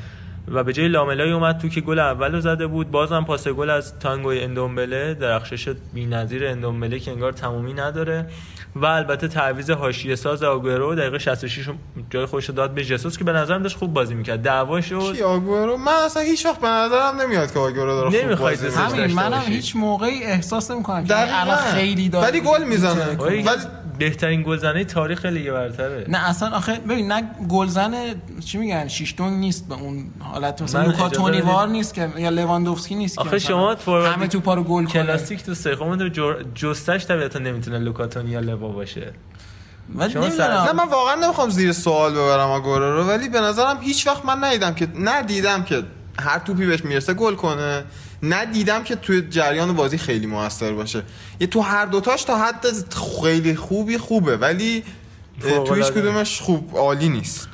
و 0.52 0.64
به 0.64 0.74
جای 0.74 0.88
لاملای 0.88 1.32
اومد 1.32 1.58
تو 1.58 1.70
که 1.70 1.82
گل 1.82 2.00
اول 2.00 2.32
رو 2.36 2.42
زده 2.42 2.68
بود 2.68 2.92
بازم 2.92 3.24
پاس 3.24 3.48
گل 3.48 3.70
از 3.70 4.00
تانگوی 4.00 4.40
اندومبله 4.44 5.14
درخشش 5.14 5.70
بی‌نظیر 5.94 6.48
اندومبله 6.48 7.00
که 7.00 7.12
انگار 7.12 7.32
تمومی 7.32 7.74
نداره 7.74 8.26
و 8.76 8.86
البته 8.86 9.28
تعویض 9.28 9.70
حاشیه 9.70 10.16
ساز 10.16 10.44
آگورو 10.44 10.96
دقیقه 10.96 11.20
66 11.20 11.70
جای 12.10 12.26
خودش 12.26 12.50
رو 12.50 12.56
داد 12.56 12.72
به 12.72 12.84
ژسوس 12.84 13.18
که 13.18 13.24
به 13.24 13.32
نظرم 13.32 13.64
داشت 13.64 13.78
خوب 13.78 13.94
بازی 13.94 14.14
می‌کرد 14.14 14.42
دعوا 14.42 14.82
شد 14.82 15.14
کی 15.16 15.24
آگورو 15.24 15.78
من 15.78 15.92
اصلا 16.06 16.24
هیچ 16.24 16.46
وقت 16.46 16.62
به 16.62 16.68
نظرم 16.68 17.22
نمیاد 17.22 17.54
که 17.54 17.60
آگورو 17.60 18.10
داره 18.10 18.36
خوب 18.36 18.50
بازی. 18.50 18.68
همین 18.68 19.14
منم. 19.14 19.42
هیچ 19.48 19.76
موقعی 19.76 20.24
احساس 20.24 20.72
نمی‌کنم 20.72 21.06
که. 21.06 21.42
الان 21.42 21.58
خیلی 21.58 22.10
داره 22.10 22.28
ولی 22.28 22.42
گل 22.42 22.64
می‌زنه 22.64 23.06
ولی 23.06 23.46
بهترین 24.00 24.44
گلزنه 24.44 24.84
تاریخ 24.84 25.26
لیگ 25.26 25.52
برتره. 25.52 26.06
نه 26.08 26.30
اصلا 26.30 26.50
آخه 26.50 26.80
ببین 26.80 27.12
نه 27.12 27.24
گلزن 27.50 27.94
چی 28.46 28.58
میگن؟ 28.58 28.88
شیشتون 28.88 29.34
نیست 29.34 29.68
به 29.68 29.76
اون 29.76 30.10
حالت. 30.20 30.62
مثلا 30.62 30.84
لوکا 30.84 31.10
تونیوار. 31.10 31.68
نیست 31.68 31.94
که 31.94 32.10
یا 32.18 32.30
لواندوفسکی 32.30 32.96
نیست 32.96 33.20
آخه 33.20 33.40
شما 33.40 33.76
فوروارد 33.76 34.14
همه 34.14 34.28
توپا 34.28 34.54
رو 34.54 34.64
گل 34.64 34.86
کلاسیک 34.86 35.44
تو 35.44 35.54
سه 35.54 35.76
خب 35.76 36.08
جر... 36.08 36.44
جستش 36.56 37.06
طبیعتا 37.06 37.40
نمی‌تونه 37.40 37.80
لوکاتونی 37.80 38.32
یا 38.32 38.40
لوا 38.40 38.68
باشه. 38.68 39.14
نه 39.96 40.74
من 40.74 40.88
واقعا 40.90 41.16
نمی‌خوام 41.16 41.50
زیر 41.50 41.72
سوال 41.72 42.12
ببرم 42.12 42.50
آگورو 42.50 42.98
رو 42.98 43.04
ولی 43.04 43.30
به 43.30 43.42
نظرم 43.42 43.78
هیچ 43.82 44.08
وقت 44.08 44.26
من 44.26 44.44
ندیدم 44.44 44.74
که 44.74 44.88
ندیدم 45.00 45.64
که 45.64 45.84
هر 46.20 46.40
توپی 46.40 46.66
بهش 46.66 46.86
می‌رسه 46.86 47.14
گل 47.14 47.36
کنه. 47.36 47.84
ندیدم 48.24 48.84
که 48.84 48.96
توی 48.96 49.22
جریان 49.22 49.74
بازی 49.76 49.98
خیلی 49.98 50.26
موثر 50.26 50.74
باشه 50.74 51.04
یه 51.40 51.48
تو 51.48 51.62
هر 51.62 51.86
دوتاش 51.86 52.24
تا 52.24 52.38
حد 52.38 52.66
خیلی 53.22 53.56
خوبی 53.56 53.98
خوبه 53.98 54.38
ولی 54.38 54.84
اه، 55.44 55.50
تو 55.50 55.74
هیچ 55.74 55.86
فوق‌العاده. 55.86 56.02
کدومش 56.02 56.42
خوب 56.42 56.78
عالی 56.78 57.10
نیست 57.10 57.50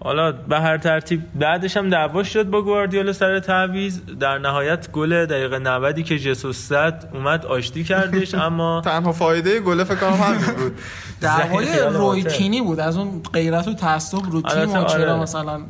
حالا 0.00 0.32
به 0.32 0.60
هر 0.60 0.78
ترتیب 0.78 1.22
بعدش 1.34 1.76
هم 1.76 1.90
دعوا 1.90 2.22
شد 2.22 2.50
با 2.50 2.62
گواردیولا 2.62 3.12
سر 3.12 3.40
تعویض. 3.40 4.00
در 4.20 4.38
نهایت 4.38 4.90
گل 4.92 5.26
دقیقه 5.26 5.58
90 5.58 6.02
که 6.02 6.16
ژسوس 6.16 6.68
زد 6.68 7.10
اومد 7.14 7.46
آشتی 7.46 7.84
کردش 7.84 8.34
اما 8.48 8.82
تنها 8.84 9.12
فایده 9.12 9.60
گله 9.60 9.84
فکر 9.84 9.96
کنم 9.96 10.12
همین 10.12 10.54
بود. 10.56 10.78
دعوای 11.20 11.66
خیال 11.66 11.94
روی 11.94 12.22
باطل. 12.22 12.36
کینی 12.36 12.60
بود. 12.60 12.80
از 12.80 12.96
اون 12.96 13.22
غیرت 13.32 13.68
و 13.68 13.74
تعصب 13.74 14.30
رو 14.30 14.42
تیم 14.42 14.58
البته 14.58 14.78
و 14.78 14.84
چرا 14.84 15.12
آره. 15.12 15.22
مثلا 15.22 15.60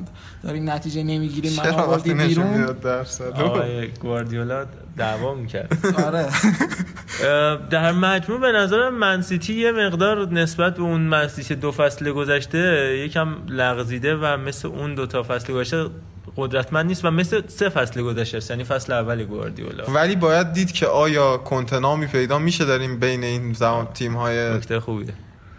داری 0.43 0.61
نتیجه 0.61 1.03
نمی‌گیری 1.03 1.57
من 1.57 1.65
چرا 1.65 1.75
آوردی 1.75 2.15
بیرون؟ 2.15 2.77
گواردیولا 4.03 4.67
دعوا 4.99 5.35
می‌کرد. 5.35 5.79
آره. 6.07 6.29
در 7.71 7.93
مجموع 7.93 8.41
به 8.41 8.53
نظرم 8.53 8.95
منسیتی 8.95 9.55
یه 9.55 9.73
مقدار 9.73 10.29
نسبت 10.29 10.75
به 10.75 10.83
اون 10.83 11.01
منسیتی 11.01 11.55
دو 11.55 11.73
فصل 11.73 12.11
گذشته 12.13 12.59
یکم 13.07 13.37
لغزیده 13.49 14.17
و 14.17 14.37
مثل 14.37 14.69
اون 14.69 14.95
دو 14.95 15.07
تا 15.07 15.23
فصل 15.23 15.53
گذشته 15.53 15.87
قدرتمند 16.37 16.87
نیست 16.87 17.05
و 17.05 17.11
مثل 17.11 17.43
سه 17.47 17.69
فصل 17.69 18.03
گذشته 18.03 18.37
است 18.37 18.51
یعنی 18.51 18.65
فصل 18.65 18.93
اول 18.93 19.25
گواردیولا. 19.25 19.85
ولی 19.85 20.17
باید 20.17 20.53
دید 20.53 20.73
که 20.73 20.87
آیا 20.87 21.37
کنتنامی 21.37 22.07
پیدا 22.07 22.39
میشه 22.39 22.65
داریم 22.65 23.01
بین 23.01 23.25
این 23.25 23.53
زمان 23.53 23.87
تیم 23.95 24.17
های 24.17 24.55
نکته 24.57 24.81
خوبیه. 24.81 25.15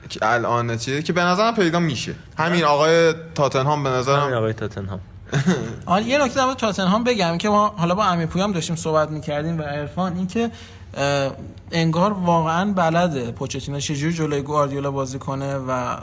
که 0.09 0.19
الان 0.21 0.77
چیه؟ 0.77 1.01
که 1.01 1.13
به 1.13 1.21
نظرم 1.21 1.55
پیدا 1.55 1.79
میشه. 1.79 2.13
همین 2.37 2.63
آقای 2.63 3.13
تاتنهام 3.35 3.83
به 3.83 3.89
همین 3.89 3.99
نظرم 3.99 4.33
آقای 4.33 4.53
تاتنهام. 4.53 4.99
حالا 5.85 6.05
یه 6.05 6.23
نکته 6.23 6.47
در 6.47 6.53
تاتنهام 6.53 7.03
بگم 7.03 7.37
که 7.37 7.49
ما 7.49 7.67
حالا 7.77 7.95
با 7.95 8.03
امیر 8.05 8.25
پویام 8.25 8.51
داشتیم 8.51 8.75
صحبت 8.75 9.11
می‌کردیم 9.11 9.59
و 9.59 9.61
عرفان 9.61 10.15
این 10.17 10.27
که 10.27 10.51
اه، 10.97 11.31
انگار 11.71 12.13
واقعا 12.13 12.73
بلده 12.73 13.31
پوچتینو 13.31 13.79
چجوری 13.79 14.13
جلوی 14.13 14.41
گواردیولا 14.41 14.91
بازی 14.91 15.19
کنه 15.19 15.55
و 15.55 15.95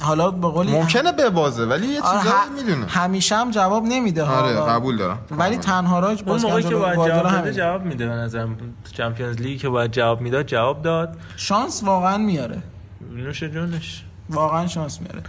حالا 0.00 0.30
به 0.30 0.48
قولی 0.48 0.72
ممکنه 0.72 1.12
ببازه 1.12 1.64
ولی 1.64 1.86
یه 1.86 2.00
آره، 2.02 2.18
چیزایی 2.18 2.36
ه- 2.36 2.62
می‌دونه. 2.66 2.86
همیشه 2.86 3.36
هم 3.36 3.50
جواب 3.50 3.84
نمیده 3.84 4.22
آره 4.22 4.32
حالا. 4.58 4.64
قبول 4.66 4.96
دارم. 4.96 5.18
ولی 5.30 5.56
تنها 5.56 5.98
راه 6.00 6.10
اون 6.10 6.18
باز 6.26 6.44
موقعی 6.44 6.62
که 6.62 6.74
باید 6.76 6.94
جواب 6.96 7.38
بده. 7.42 7.52
جواب 7.54 7.84
میده 7.84 8.06
به 8.06 8.12
نظرم. 8.14 8.56
تو 8.56 8.92
Champions 8.92 9.36
League 9.36 9.60
که 9.60 9.68
باید 9.68 9.90
جواب 9.92 10.20
می‌داد 10.20 10.46
جواب 10.46 10.82
داد. 10.82 11.16
شانس 11.36 11.82
واقعا 11.84 12.18
میاره. 12.18 12.62
نوش 13.16 13.42
جونش. 13.44 14.04
واقعا 14.30 14.66
شانس 14.66 15.00
میاره. 15.00 15.22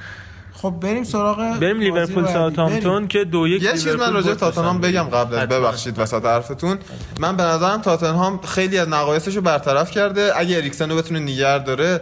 خب 0.63 0.73
بریم 0.81 1.03
سراغ 1.03 1.59
بریم 1.59 1.79
لیورپول. 1.79 2.27
ساوثهامپتون. 2.27 3.07
که 3.07 3.23
دو 3.23 3.47
یک 3.47 3.63
یه 3.63 3.71
چیز 3.71 3.87
من 3.87 4.13
راجع 4.13 4.33
تاتنهام. 4.33 4.81
بگم 4.81 5.03
قبل 5.03 5.35
از. 5.35 5.47
ببخشید 5.47 5.99
وسط 5.99 6.25
حرفتون 6.25 6.79
من 7.19 7.37
به 7.37 7.43
نظرم 7.43 7.81
تاتنهام 7.81 8.41
خیلی 8.41 8.77
از 8.77 8.89
نقایصش 8.89 9.35
رو 9.35 9.41
برطرف 9.41 9.91
کرده 9.91 10.31
اگه 10.35 10.57
اریکسن 10.57 10.89
رو 10.89 10.97
بتونه 10.97 11.19
نگه 11.19 11.63
داره 11.63 12.01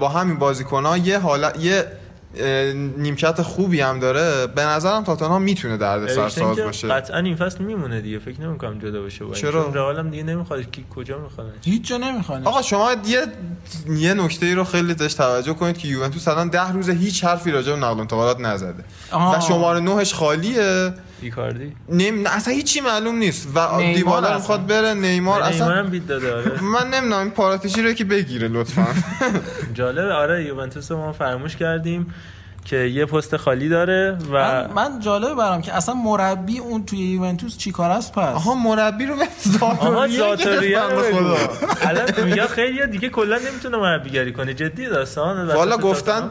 با 0.00 0.08
همین 0.08 0.36
بازیکن 0.36 0.86
ها 0.86 0.96
یه 0.96 1.18
حالت 1.18 1.64
یه 1.64 1.84
نیمکت 2.96 3.42
خوبی 3.42 3.80
هم 3.80 3.98
داره. 3.98 4.46
به 4.46 4.62
نظرم 4.62 5.04
تاتنهام 5.04 5.42
می‌تونه 5.42 5.76
درد 5.76 6.00
نوشتن 6.00 6.28
سرساز 6.28 6.56
که 6.56 6.62
باشه. 6.62 6.88
قطعا 6.88 7.18
این 7.18 7.36
فصل 7.36 7.64
میمونه 7.64 8.00
دیگه. 8.00 8.18
فکر 8.18 8.40
نمی‌کنم 8.40 8.78
جدا 8.78 9.02
بشه 9.02 9.24
با 9.24 9.32
این. 9.32 9.42
چرا؟ 9.42 9.64
چون 9.64 9.74
رئال 9.74 9.98
هم 9.98 10.10
دیگه 10.10 10.22
نمی‌خواد. 10.22 10.70
کی 10.70 10.84
کجا 10.96 11.18
می‌خواد؟ 11.18 11.52
هیچ 11.64 11.88
جا 11.88 11.96
نمی‌خوانه 11.96 12.46
آقا 12.46 12.62
شما 12.62 12.90
یه 13.06 13.26
یه 13.88 14.14
نکته 14.14 14.46
ای 14.46 14.54
رو 14.54 14.64
خیلی 14.64 14.94
بهش 14.94 15.14
توجه 15.14 15.54
کنید 15.54 15.78
که 15.78 15.88
یوونتوس 15.88 16.28
الان 16.28 16.48
ده 16.48 16.72
روز 16.72 16.88
هیچ 16.90 17.24
حرفی 17.24 17.50
راجع 17.50 17.72
به 17.72 17.78
نقل 17.78 17.96
و 17.96 18.00
انتقالات 18.00 18.40
نزده. 18.40 18.84
آها. 19.10 19.38
و 19.38 19.40
شماره 19.40 19.80
نهش 19.80 20.14
خالیه. 20.14 20.94
ایکاردی 21.22 21.72
نیم 21.88 22.22
نه 22.22 22.36
اصلا 22.36 22.54
هیچی 22.54 22.80
معلوم 22.80 23.16
نیست. 23.16 23.48
و 23.54 23.82
دیبالا. 23.94 24.34
می‌خواد 24.34 24.66
بره 24.66 24.94
نیمار 24.94 25.02
نیمار 25.04 25.42
اصلا 25.42 25.74
هم 25.74 25.90
بیت 25.90 26.06
داده 26.06 26.34
آره. 26.34 26.62
من 26.74 26.90
نمی‌دونم 26.90 27.20
این 27.22 27.30
پاراتیشی 27.30 27.82
رو 27.82 27.92
که 27.92 28.04
بگیره 28.04 28.48
لطفا. 28.48 28.86
جالبه 29.74 30.12
آره 30.12 30.44
یوونتوس 30.44 30.90
رو 30.90 30.96
ما 30.98 31.12
فراموش 31.12 31.56
کردیم. 31.56 32.14
که 32.68 32.76
یه 32.76 33.04
پست 33.04 33.36
خالی 33.36 33.68
داره 33.68 34.18
و 34.30 34.34
من, 34.34 34.70
من 34.74 35.00
جالبه 35.00 35.34
برام 35.34 35.62
که 35.62 35.74
اصلا 35.74 35.94
مربی 35.94 36.58
اون 36.58 36.84
توی 36.84 36.98
یوونتوس 36.98 37.56
چیکار 37.56 37.90
است؟ 37.90 38.12
پس. 38.12 38.34
آها 38.34 38.54
مربی 38.54 39.06
رو 39.06 39.14
آها 39.60 40.08
زاتوریه. 40.08 40.80
خدا. 41.12 41.36
الان 41.82 42.24
میگه 42.24 42.46
خیلی 42.46 42.86
دیگه 42.86 43.08
کلا 43.08 43.38
نمی‌تونه 43.38 43.76
مربیگری 43.76 44.32
کنه. 44.32 44.54
جدی 44.54 44.86
داستان 44.86 45.48
والا 45.48 45.76
گفتن 45.76 46.30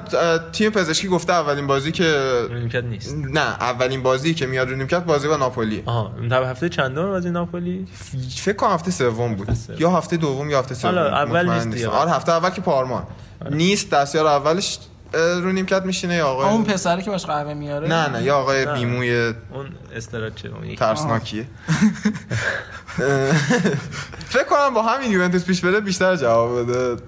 تیم 0.54 0.72
پزشکی 0.72 1.08
گفته 1.08 1.34
اولین 1.34 1.68
بازی 1.68 1.92
که 1.92 2.42
نیمکت 2.54 2.84
نیست. 2.84 3.16
نه 3.16 3.40
اولین 3.40 4.04
بازی 4.04 4.34
که 4.34 4.46
میاد 4.46 4.70
رو 4.70 4.76
نیمکت 4.76 5.04
بازی 5.04 5.28
با 5.28 5.38
ناپولی. 5.38 5.84
آها 5.86 6.12
این 6.20 6.30
تا 6.30 6.46
هفته 6.46 6.70
چندم 6.70 7.08
بازی 7.08 7.30
ناپولی؟ 7.30 7.86
فکر 8.36 8.56
کنم 8.56 8.72
هفته 8.72 8.92
سوم 8.92 9.36
بود. 9.36 9.50
یا 9.80 9.90
هفته 9.92 10.18
دوم 10.18 10.50
یا 10.50 10.60
هفته 10.60 10.76
سوم. 10.76 10.92
حالا 10.92 11.18
اول 11.18 11.66
نیست. 11.66 11.88
آره 11.88 12.12
هفته 12.12 12.32
اول 12.32 12.50
که 12.50 12.62
پارما 12.62 13.08
نیست 13.52 13.92
دستیار 13.92 14.28
اولش 14.28 14.80
رو 15.14 15.52
نیمکت 15.52 15.84
میشینه 15.86 16.16
یا 16.16 16.32
اون 16.32 16.46
آقای 16.46 16.74
پسره 16.74 17.02
که 17.02 17.10
باش 17.12 17.26
قهوه 17.26 17.54
میاره؟ 17.54 17.88
نه 17.88 18.08
نه 18.10 18.24
یا 18.24 18.38
آقای 18.38 18.66
نه. 18.66 18.74
بیموی 18.74 19.34
اون 19.54 19.70
استراچه 19.96 20.50
اون 20.50 20.64
یکی. 20.64 20.76
ترسناکیه. 20.76 21.48
فکر 24.26 24.44
کنم 24.50 24.74
با 24.74 24.84
همین 24.84 25.12
یوونتوس 25.12 25.46
پیش 25.46 25.62
بره 25.62 25.80
بیشتر 25.80 26.16
جواب 26.16 26.60
بده. 26.60 27.02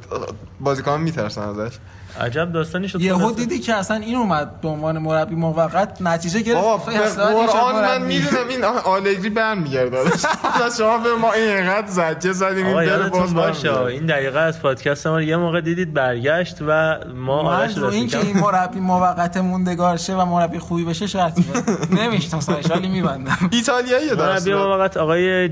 بازیکن 0.59 1.01
میترسن 1.01 1.41
ازش. 1.41 1.75
عجب 2.21 2.51
داستانی 2.51 2.87
شد 2.87 3.01
یهو. 3.01 3.31
دیدی 3.31 3.59
که 3.59 3.73
اصلا 3.73 3.97
این 3.97 4.15
اومد 4.15 4.61
به 4.61 4.67
عنوان 4.67 4.97
مربی 4.97 5.35
موقت 5.35 6.01
نتیجه 6.01 6.41
گرفت 6.41 6.89
قرآن 7.17 7.75
من. 7.75 8.01
می‌دونم 8.01 8.47
این 8.49 8.63
آلگری 8.63 9.29
برمیگرده 9.29 9.97
شما 10.77 10.97
به 10.97 11.13
ما 11.21 11.33
اینقدر 11.33 11.87
زجه 11.87 12.31
زدیم 12.31 12.65
این 12.65 12.75
بره 12.75 13.09
باز 13.09 13.35
باشه. 13.35 13.81
این 13.81 14.05
دقیقه 14.05 14.39
از 14.39 14.61
پادکست 14.61 15.07
ما 15.07 15.21
یه 15.21 15.37
موقع 15.37 15.61
دیدید 15.61 15.93
برگشت 15.93 16.55
و 16.67 16.97
ما 17.15 17.33
آرش 17.33 17.77
رو 17.77 17.87
این 17.87 18.07
که 18.07 18.19
این 18.19 18.37
مربی 18.37 18.79
موقت 18.79 19.37
موندگار 19.37 19.97
شه 19.97 20.15
و 20.15 20.25
مربی 20.25 20.59
خوبی 20.59 20.85
بشه 20.85 21.07
شرطی 21.07 21.45
نمیشناسمش 21.91 22.71
ولی 22.71 22.87
میبندم 22.87 23.37
ایتالیاییه 23.51 24.15
در 24.15 24.25
مربی 24.25 24.35
اصل. 24.35 24.53
ما 24.53 24.77
وقت 24.77 24.97
آقای 24.97 25.49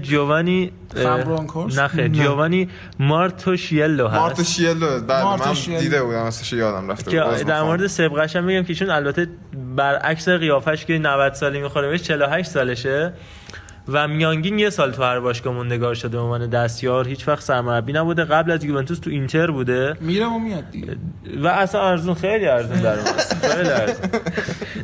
فابرونکورس؟ 1.03 1.79
نه. 1.79 2.09
جیوانی 2.09 2.69
مارتوشیلو 2.99 4.07
هست 4.07 4.19
مارتو 4.19 4.43
شیلو 4.43 4.99
بله 5.01 5.17
من 5.17 5.23
مارتوشیلو. 5.23 5.79
دیده 5.79 6.03
بودم 6.03 6.25
اسمش 6.47 6.59
یادم 6.59 6.91
رفته 6.91 7.11
که 7.11 7.19
بود. 7.19 7.29
باز 7.29 7.45
در. 7.45 7.61
مورد 7.61 7.87
سبقش 7.87 8.35
هم 8.35 8.43
میگم 8.43 8.63
که 8.63 8.75
چون 8.75 8.89
البته 8.89 9.27
برعکس 9.75 10.29
قیافش 10.29 10.85
که 10.85 10.99
90 10.99 11.33
سالی 11.33 11.59
می‌خوره 11.59 11.89
بهش 11.89 12.01
48 12.01 12.49
سالشه 12.49 13.13
و 13.87 14.07
میانگین 14.07 14.59
یه 14.59 14.69
سال 14.69 14.91
تو 14.91 15.03
هر 15.03 15.19
باشگاه 15.19 15.53
موندگار 15.53 15.95
شده 15.95 16.17
به 16.17 16.23
عنوان 16.23 16.49
دستیار 16.49 17.07
هیچ 17.07 17.27
وقت 17.27 17.41
سرمربی 17.41 17.93
نبوده 17.93 18.23
قبل 18.23 18.51
از 18.51 18.63
یوونتوس 18.63 18.99
تو 18.99 19.09
اینتر 19.09 19.51
بوده 19.51 19.95
میره 20.01 20.25
و 20.25 20.39
میاد 20.39 20.71
دیگه 20.71 20.95
و 21.43 21.47
اصلا 21.47 21.89
ارزون 21.89 22.13
خیلی 22.13 22.47
ارزون 22.47 22.81
در. 22.81 22.95
خیلی 23.53 23.69
ارزون 23.69 24.09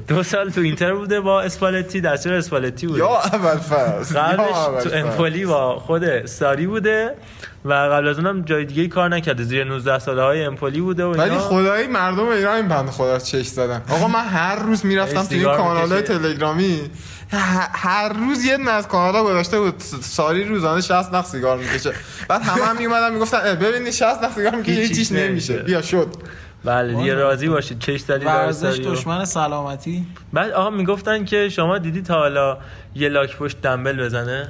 دو 0.08 0.24
سال 0.24 0.50
تو 0.50 0.62
اینتر 0.62 0.94
بوده 0.94 1.20
با 1.20 1.42
اسپالتی 1.42 2.02
دستیار 2.02 2.36
اسپالتی 2.36 2.88
بوده 2.88 3.00
یا 3.00 3.18
اول 3.18 3.48
اول 3.48 4.04
قبلش 4.04 4.84
تو. 4.84 4.90
امپولی 4.94 5.46
با 5.46 5.80
خود 5.80 6.26
ساری 6.26 6.68
بوده 6.68 7.16
و 7.66 7.74
قبل 7.74 8.08
از 8.08 8.20
اونم 8.20 8.42
جای 8.42 8.66
دیگه 8.66 8.88
کار 8.88 9.10
نکرده. 9.10 9.44
زیر 9.44 9.64
19 9.64 10.00
ساله 10.00 10.22
های 10.22 10.44
امپولی 10.44 10.82
بوده 10.82 11.06
و 11.06 11.12
ولی 11.12 11.22
اینا. 11.22 11.40
خدایی 11.40 11.88
مردم 11.88 12.28
ایران 12.28 12.56
این 12.56 12.68
بنده 12.68 12.92
خدا 12.92 13.20
چش 13.20 13.48
زدن. 13.48 13.82
آقا 13.90 14.08
من 14.08 14.26
هر 14.26 14.56
روز 14.56 14.86
می‌رفتم 14.86 15.14
تو 15.14 15.20
این 15.20 15.30
سیگار 15.30 15.58
کانال 15.58 15.90
می‌کشید. 15.90 16.06
تلگرامی. 16.06 16.82
هر 17.74 18.14
روز 18.14 18.46
یه 18.46 18.58
دونه 18.58 18.72
از 18.72 18.88
کانالا 18.88 19.24
گذاشته 19.24 19.60
بود. 19.60 19.80
ساری 20.02 20.44
روزانه 20.44 20.82
60 20.82 21.14
نخ 21.14 21.26
سیگار 21.26 21.58
می‌کشه. 21.58 21.94
بعد 22.28 22.42
همه 22.42 22.64
هم 22.64 22.78
میومدن 22.78 23.14
می‌گفتن 23.14 23.38
اه، 23.38 23.56
ببینید 23.56 23.94
60 23.94 24.24
نخ 24.24 24.32
سیگار 24.32 24.56
می‌کشه 24.56 24.72
هیچ 24.72 24.80
هیچیش 24.80 25.08
چیز 25.08 25.18
نمیشه. 25.18 25.58
بیا 25.58 25.82
شد. 25.82 26.08
بله 26.64 26.94
دیگه 26.94 27.14
راضی 27.14 27.50
باشید. 27.50 27.80
چش 27.80 28.02
در 28.02 28.18
ورزش 28.18 28.80
دشمن 28.80 29.26
سلامتی؟ 29.26 30.08
بعد 30.34 30.52
آقا 30.52 30.70
می‌گفتن 30.70 31.26
که 31.26 31.50
شما 31.50 31.78
دیدی 31.78 32.02
تا 32.02 32.14
حالا 32.14 32.58
یه 32.96 33.10
لاک 33.10 33.38
پشت 33.38 33.62
دنبل 33.62 34.06
بزنه؟ 34.06 34.50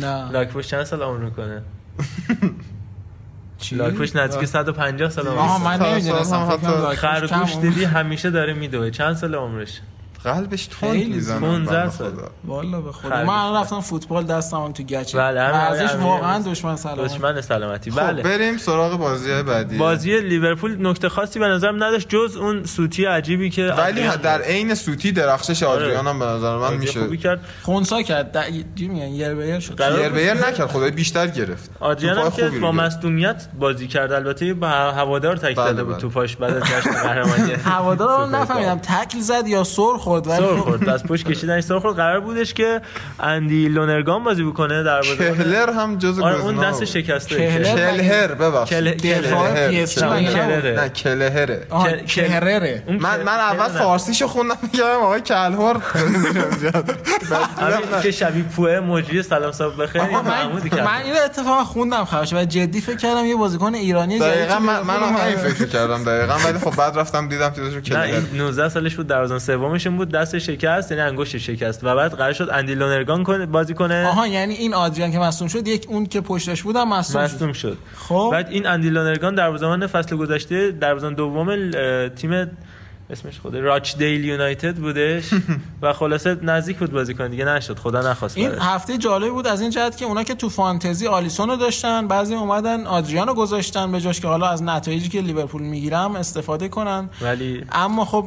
نه. 0.00 0.30
لاک 0.30 0.48
پشت 0.48 0.70
چند 0.70 0.84
سال 0.84 1.02
عمر 1.02 1.24
می‌کنه؟ 1.24 1.62
چی؟ 3.58 3.76
لاک 3.76 3.94
پشت 3.94 4.16
نزدیک 4.16 4.44
150 4.44 5.10
سال 5.10 5.26
عمر 5.26 5.38
آها. 5.38 5.58
من 5.58 5.86
نمی‌دونستم 5.86 6.48
خرگوش 6.94 7.56
دیدی 7.56 7.84
همیشه 7.84 8.30
داره 8.30 8.52
میدوه 8.52 8.90
چند 8.90 9.14
سال 9.16 9.34
عمرش 9.34 9.80
قلبش 10.24 10.66
تند 10.66 10.90
می‌زنه 10.90 11.40
15 11.40 11.76
بنده 11.76 11.90
سال. 11.90 12.10
خدا. 12.10 12.30
والا 12.44 12.80
به 12.80 12.92
خدا. 12.92 13.08
من 13.08 13.28
الان 13.28 13.60
رفتم 13.60 13.80
فوتبال 13.80 14.24
دستم 14.24 14.72
تو 14.72 14.82
گچه. 14.82 15.18
بله، 15.18 15.40
امیری 15.40 16.04
واقعا 16.04 16.38
دشمن 16.38 16.76
سلامتی 16.76 17.14
دشمن 17.14 17.40
سلامتی. 17.40 17.90
خب 17.90 18.00
بله. 18.00 18.22
بریم 18.22 18.56
سراغ 18.56 18.98
بازی 18.98 19.42
بعدی. 19.42 19.78
بازی 19.78 20.20
لیورپول 20.20 20.86
نکته 20.86 21.08
خاصی 21.08 21.38
به 21.38 21.48
نظرم 21.48 21.84
نداشت 21.84 22.08
جز 22.08 22.36
اون 22.36 22.64
سوتی 22.64 23.04
عجیبی 23.04 23.50
که 23.50 23.62
ولی 23.62 24.08
در 24.22 24.42
عین 24.42 24.74
سوتی 24.74 25.12
درخشش 25.12 25.62
آدریان 25.62 26.06
هم 26.06 26.18
به 26.18 26.24
نظر 26.24 26.56
من 26.56 26.76
میشه 26.76 27.00
خوبی 27.00 27.16
کرد. 27.16 27.40
خونسا 27.62 28.02
کرد. 28.02 28.38
میگن؟ 28.78 29.08
یر 29.08 29.34
به 29.34 29.48
یر 29.48 29.60
شد. 29.60 29.74
قرار 29.74 29.98
یر 29.98 30.08
بود 30.08 30.14
به 30.14 30.24
یر 30.24 30.34
نکرد 30.34 30.66
خدای 30.66 30.90
بیشتر 30.90 31.26
گرفت. 31.26 31.70
آدریان 31.80 32.30
که 32.30 32.30
خوبی 32.30 32.58
با. 32.58 32.72
مصدومیت 32.72 33.48
بازی 33.58 33.86
کرد. 33.86 34.12
البته 34.12 34.54
با 34.54 34.68
هوادار 34.68 35.36
تک 35.36 35.56
بله، 35.56 35.66
داده 35.66 35.84
بود 35.84 35.92
بله. 35.92 36.02
تو 36.02 36.08
پاش 36.08 36.36
بعد 36.36 36.56
از 36.56 36.62
جشن 36.62 36.90
قهرمانی. 36.90 37.52
هوادار 37.74 38.28
نفهمیدم. 38.28 38.78
تکل 38.78 39.20
زد 39.20 39.46
یا 39.46 39.64
سر 39.64 39.96
خورد 40.10 40.26
ولی 40.26 40.38
سر 40.38 40.56
خب- 40.56 40.60
خورد. 40.60 40.88
از 40.88 41.04
پشت 41.04 41.28
کشیدن 41.30 41.60
سر 41.60 41.78
خورد. 41.78 41.96
قرار 41.96 42.20
بودش 42.20 42.54
که 42.54 42.80
اندی 43.20 43.68
لونرگان 43.68 44.24
بازی 44.24 44.42
بکنه 44.44 44.82
در 44.82 44.96
بازی. 44.96 45.16
کهلر 45.16 45.72
هم 45.72 45.98
جز 45.98 46.18
آره 46.20 46.40
اون 46.40 46.56
دست. 46.56 46.84
شکسته. 46.84 47.36
کلهر 47.64 48.34
ببخشید. 48.34 48.78
دفاع 49.06 49.50
کلهر. 49.50 49.68
پی 49.70 49.80
اس 49.82 49.98
جی 49.98 50.04
نه، 50.04 50.88
کلهره 50.88 51.66
آها، 51.70 51.88
کل- 51.90 51.96
کل- 51.96 52.04
کهرره 52.06 52.82
اون 52.86 52.96
من 52.96 53.22
من 53.22 53.32
اول. 53.38 53.68
فارسیشو 53.68 54.26
خوندم 54.26 54.56
میگم 54.62 54.84
آقای 54.84 55.20
کلهر 55.20 55.76
همین 57.58 58.02
که 58.02 58.10
شبیه 58.10 58.42
پوه 58.42 58.80
مجری 58.80 59.22
سلام 59.22 59.52
صاحب 59.52 59.82
بخیر. 59.82 60.02
من 60.02 60.60
کرد 60.70 60.80
من 60.80 61.02
اینو 61.04 61.16
اتفاقا 61.24 61.64
خوندم 61.64 62.04
خواهش 62.04 62.32
و 62.32 62.44
جدی 62.44 62.80
فکر 62.80 62.96
کردم 62.96 63.24
یه 63.26 63.36
بازیکن 63.36 63.74
ایرانی 63.74 64.18
جدید 64.18 64.32
دقیقا 64.32 64.58
من 64.58 64.80
منم 64.80 65.16
همین. 65.16 65.36
فکر 65.36 65.66
کردم 65.68 66.04
دقیقا. 66.04 66.34
ولی 66.48 66.58
خب 66.58 66.76
بعد 66.76 66.98
رفتم 66.98 67.28
دیدم 67.28 67.52
چیزشو 67.52 67.80
کلهر 67.80 68.02
این 68.02 68.26
19 68.34 68.68
سالش 68.68 68.94
بود 68.96 69.06
دروازه 69.06 69.38
سومشون 69.38 69.96
بود 70.00 70.08
دست 70.10 70.38
شکست 70.38 70.90
یعنی 70.90 71.02
انگشت 71.02 71.38
شکست. 71.38 71.84
و 71.84 71.94
بعد 71.96 72.12
قرار 72.12 72.32
شد 72.32 72.48
اندی 72.52 72.74
لونرگان 72.74 73.22
کنه- 73.24 73.46
بازی 73.46 73.74
کنه. 73.74 74.06
آها 74.06 74.26
یعنی 74.26 74.54
این 74.54 74.74
آدریان 74.74 75.12
که 75.12 75.18
مصدوم 75.18 75.48
شد 75.48 75.68
یک 75.68 75.86
اون 75.88 76.06
که 76.06 76.20
پشتش 76.20 76.62
بودم 76.62 76.88
مصدوم 76.88 77.26
شد. 77.26 77.34
مصدوم 77.34 77.52
شد. 77.52 77.78
خب. 77.96 78.28
بعد 78.32 78.48
این 78.50 78.66
اندی 78.66 78.90
لونرگان 78.90 79.34
دروازه‌بان 79.34 79.86
فصل 79.86 80.16
گذشته 80.16 80.70
دروازه‌بان 80.70 81.14
دوم 81.14 81.48
اه، 81.48 82.08
تیم 82.08 82.50
اسمش 83.10 83.38
خود 83.40 83.56
راچ 83.56 83.96
دیل 83.96 84.24
یونایتد 84.24 84.74
بودش. 84.76 85.24
و 85.82 85.92
خلاصه 85.92 86.36
نزدیک 86.42 86.78
بود 86.78 86.92
بازی 86.92 87.14
کنه 87.14 87.28
دیگه 87.28 87.44
نشد. 87.44 87.78
خدا 87.78 88.10
نخواست 88.10 88.36
این 88.36 88.48
براش. 88.48 88.62
هفته 88.62 88.98
جالب 88.98 89.30
بود 89.32 89.46
از 89.46 89.60
این 89.60 89.70
جهت 89.70 89.96
که 89.96 90.04
اونا 90.04 90.22
که 90.22 90.34
تو 90.34 90.48
فانتزی 90.48 91.06
آلیسون 91.06 91.48
رو 91.48 91.56
داشتن 91.56 92.08
بعضی 92.08 92.34
اومدن 92.34 92.86
آدریان 92.86 93.28
رو 93.28 93.34
گذاشتن 93.34 93.92
به 93.92 94.00
جاش 94.00 94.20
که 94.20 94.28
حالا 94.28 94.48
از 94.48 94.62
نتایجی 94.62 95.08
که 95.08 95.20
لیورپول 95.20 95.62
می‌گیرم 95.62 96.16
استفاده 96.16 96.68
کنن. 96.68 97.08
ولی 97.22 97.64
اما 97.72 98.04
خب 98.04 98.24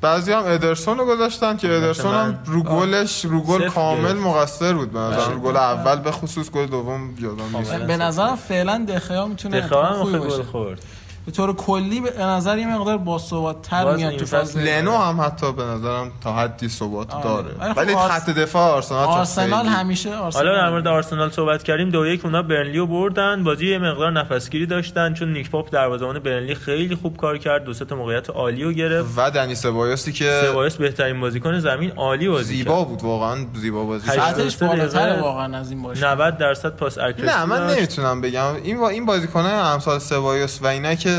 بعضی 0.00 0.32
هم 0.32 0.42
ادرسون 0.46 0.98
رو 0.98 1.06
گذاشتن 1.06 1.56
که 1.56 1.76
ادرسون 1.76 2.14
هم 2.14 2.38
رو 2.46 2.62
گلش 2.62 3.24
رو 3.24 3.40
گل 3.40 3.68
کامل. 3.68 4.12
مقصر 4.12 4.72
بود 4.72 4.92
به 4.92 4.98
نظر 4.98 5.34
گل 5.34 5.56
اول 5.56 5.96
به 5.96 6.10
خصوص 6.10 6.50
گل 6.50 6.66
دوم 6.66 7.14
یادم 7.20 7.56
نیست. 7.56 7.70
کاملا 7.70 7.86
به 7.86 7.96
نظرم 7.96 8.36
فعلا 8.36 8.86
دخیا 8.88 9.26
می‌تونه 9.26 9.60
دخواه 9.60 9.88
هم 9.88 9.94
خوبی 9.94 10.16
آخه 10.16 10.28
گل 10.28 10.42
خورد. 10.42 10.82
به 11.26 11.32
طور 11.32 11.52
کلی 11.56 12.00
به 12.00 12.22
نظر 12.24 12.58
یه 12.58 12.66
مقدار 12.78 12.98
باثبات‌تر 12.98 13.84
باز 13.84 13.96
میاد 13.96 14.10
این 14.10 14.18
تو 14.20 14.26
فصل 14.26 14.36
فاز 14.38 14.56
لنو 14.56 14.96
هم 14.96 15.20
حتی 15.20 15.52
به 15.52 15.62
نظرم 15.62 16.12
تا 16.22 16.32
حدی 16.32 16.68
ثبات 16.68 17.14
آره. 17.14 17.24
داره 17.24 17.54
ولی 17.58 17.70
خب 17.72 17.78
ولی 17.78 17.94
آرس- 17.94 18.10
خط 18.10 18.30
دفاع 18.30 18.70
آرسنال 18.74 19.06
آرسنال 19.08 19.66
همیشه 19.66 20.14
آرسنال 20.16 20.46
حالا 20.46 20.58
در 20.58 20.70
مورد 20.70 20.86
آرسنال 20.86 21.30
صحبت 21.30 21.62
کردیم 21.62 21.90
دو 21.90 22.06
یک 22.06 22.24
اونا 22.24 22.42
برنلی 22.42 22.78
رو 22.78 22.86
بردن 22.86 23.44
بازی 23.44 23.66
یه 23.70 23.78
مقدار 23.78 24.12
نفسگیری 24.12 24.66
داشتن 24.66 25.14
چون 25.14 25.32
نیک 25.32 25.50
پاپ 25.50 25.70
دروازه‌بان 25.72 26.18
برنلی 26.18 26.54
خیلی 26.54 26.94
خوب 26.94 27.16
کار 27.16 27.38
کرد 27.38 27.64
دو 27.64 27.74
سه 27.74 27.84
تا 27.84 27.96
موقعیت 27.96 28.30
عالی 28.30 28.64
رو 28.64 28.72
گرفت 28.72 29.08
و 29.16 29.30
دنی 29.30 29.54
سبایوسی 29.54 30.12
که 30.12 30.40
سبایوس 30.44 30.76
بهترین 30.76 31.20
بازیکن 31.20 31.58
زمین 31.60 31.90
عالی 31.96 32.28
بازی 32.28 32.56
زیبا 32.56 32.78
کرد 32.78 32.88
بود 32.88 33.02
واقعا 33.02 33.36
زیبا 33.54 33.84
بازی. 33.84 34.06
سطحش 34.06 34.18
83 34.18 34.66
بالاتر. 34.66 35.20
واقعا 35.20 35.56
از 35.58 35.70
این 35.70 35.82
باشه 35.82 36.06
90 36.06 36.38
درصد 36.38 36.76
پاس 36.76 36.98
اکورسی 36.98 37.22
نه 37.22 37.44
من. 37.44 37.66
نمی‌تونم 37.76 38.20
بگم 38.20 38.54
این 38.64 38.78
با 38.80 38.88
این 38.88 39.06
بازیکنه 39.06 39.48
امثال 39.48 39.98
سبایوس 39.98 40.58
و 40.62 40.66
اینا 40.66 40.94
که 40.94 41.15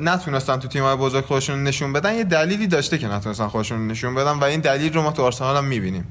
نتونستن 0.00 0.56
تو 0.56 0.68
تیم‌های 0.68 0.96
بزرگ 0.96 1.24
خودشون 1.24 1.64
نشون 1.64 1.92
بدن 1.92 2.14
یه 2.14 2.24
دلیلی 2.24 2.66
داشته 2.66 2.98
که 2.98 3.08
نتونستن 3.08 3.48
خودشون 3.48 3.86
نشون 3.86 4.14
بدن 4.14 4.32
و 4.32 4.44
این 4.44 4.60
دلیل 4.60 4.92
رو 4.94 5.02
ما 5.02 5.12
تو 5.12 5.22
آرسنال 5.22 5.56
هم 5.56 5.64
می‌بینیم 5.64 6.06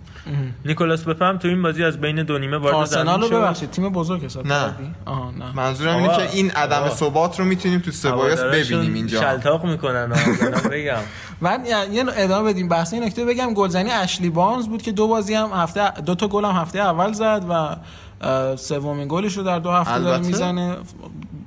نیکولاس 0.65 1.03
پپم 1.03 1.37
تو 1.37 1.47
این 1.47 1.61
بازی 1.61 1.83
از 1.83 2.01
بین 2.01 2.23
دو 2.23 2.37
نیمه 2.37 2.57
وارد 2.57 2.75
آرسنال 2.75 3.21
رو. 3.21 3.29
ببخشید 3.29 3.71
تیم 3.71 3.89
بزرگ 3.89 4.25
حساب 4.25 4.47
نه. 4.47 4.73
آها 5.05 5.31
نه 5.31 5.55
منظورم 5.55 5.95
اینه 5.95 6.07
که 6.17 6.29
این 6.31 6.51
عدم. 6.51 6.89
ثبات 6.89 7.39
رو 7.39 7.45
می‌تونیم 7.45 7.79
تو 7.79 7.91
سبایس 7.91 8.39
هوادارشون 8.39 8.77
ببینیم 8.77 8.93
اینجا 8.93 9.21
شلتاق 9.21 9.65
می‌کنن 9.65 10.07
بگم 10.71 10.97
من 11.41 11.65
یه- 11.65 11.93
یه 11.95 12.03
ادامه 12.17 12.53
بدیم 12.53 12.67
بحث 12.67 12.93
این 12.93 13.03
نکته 13.03 13.25
بگم 13.25 13.53
گلزنی 13.53 13.91
اشلی 13.91 14.29
بارنز 14.29 14.67
بود 14.67 14.81
که 14.81 14.91
دو 14.91 15.07
بازی 15.07 15.33
هم 15.33 15.49
هفته 15.53 15.91
دو 15.91 16.15
تا 16.15 16.27
گل 16.27 16.45
هم 16.45 16.51
هفته 16.55 16.79
اول 16.79 17.13
زد 17.13 17.45
و 17.49 17.75
سومین 18.57 19.07
گلش 19.07 19.37
رو 19.37 19.43
در 19.43 19.59
دو 19.59 19.71
هفته 19.71 19.99
داره. 19.99 20.17
می‌زنه 20.23 20.75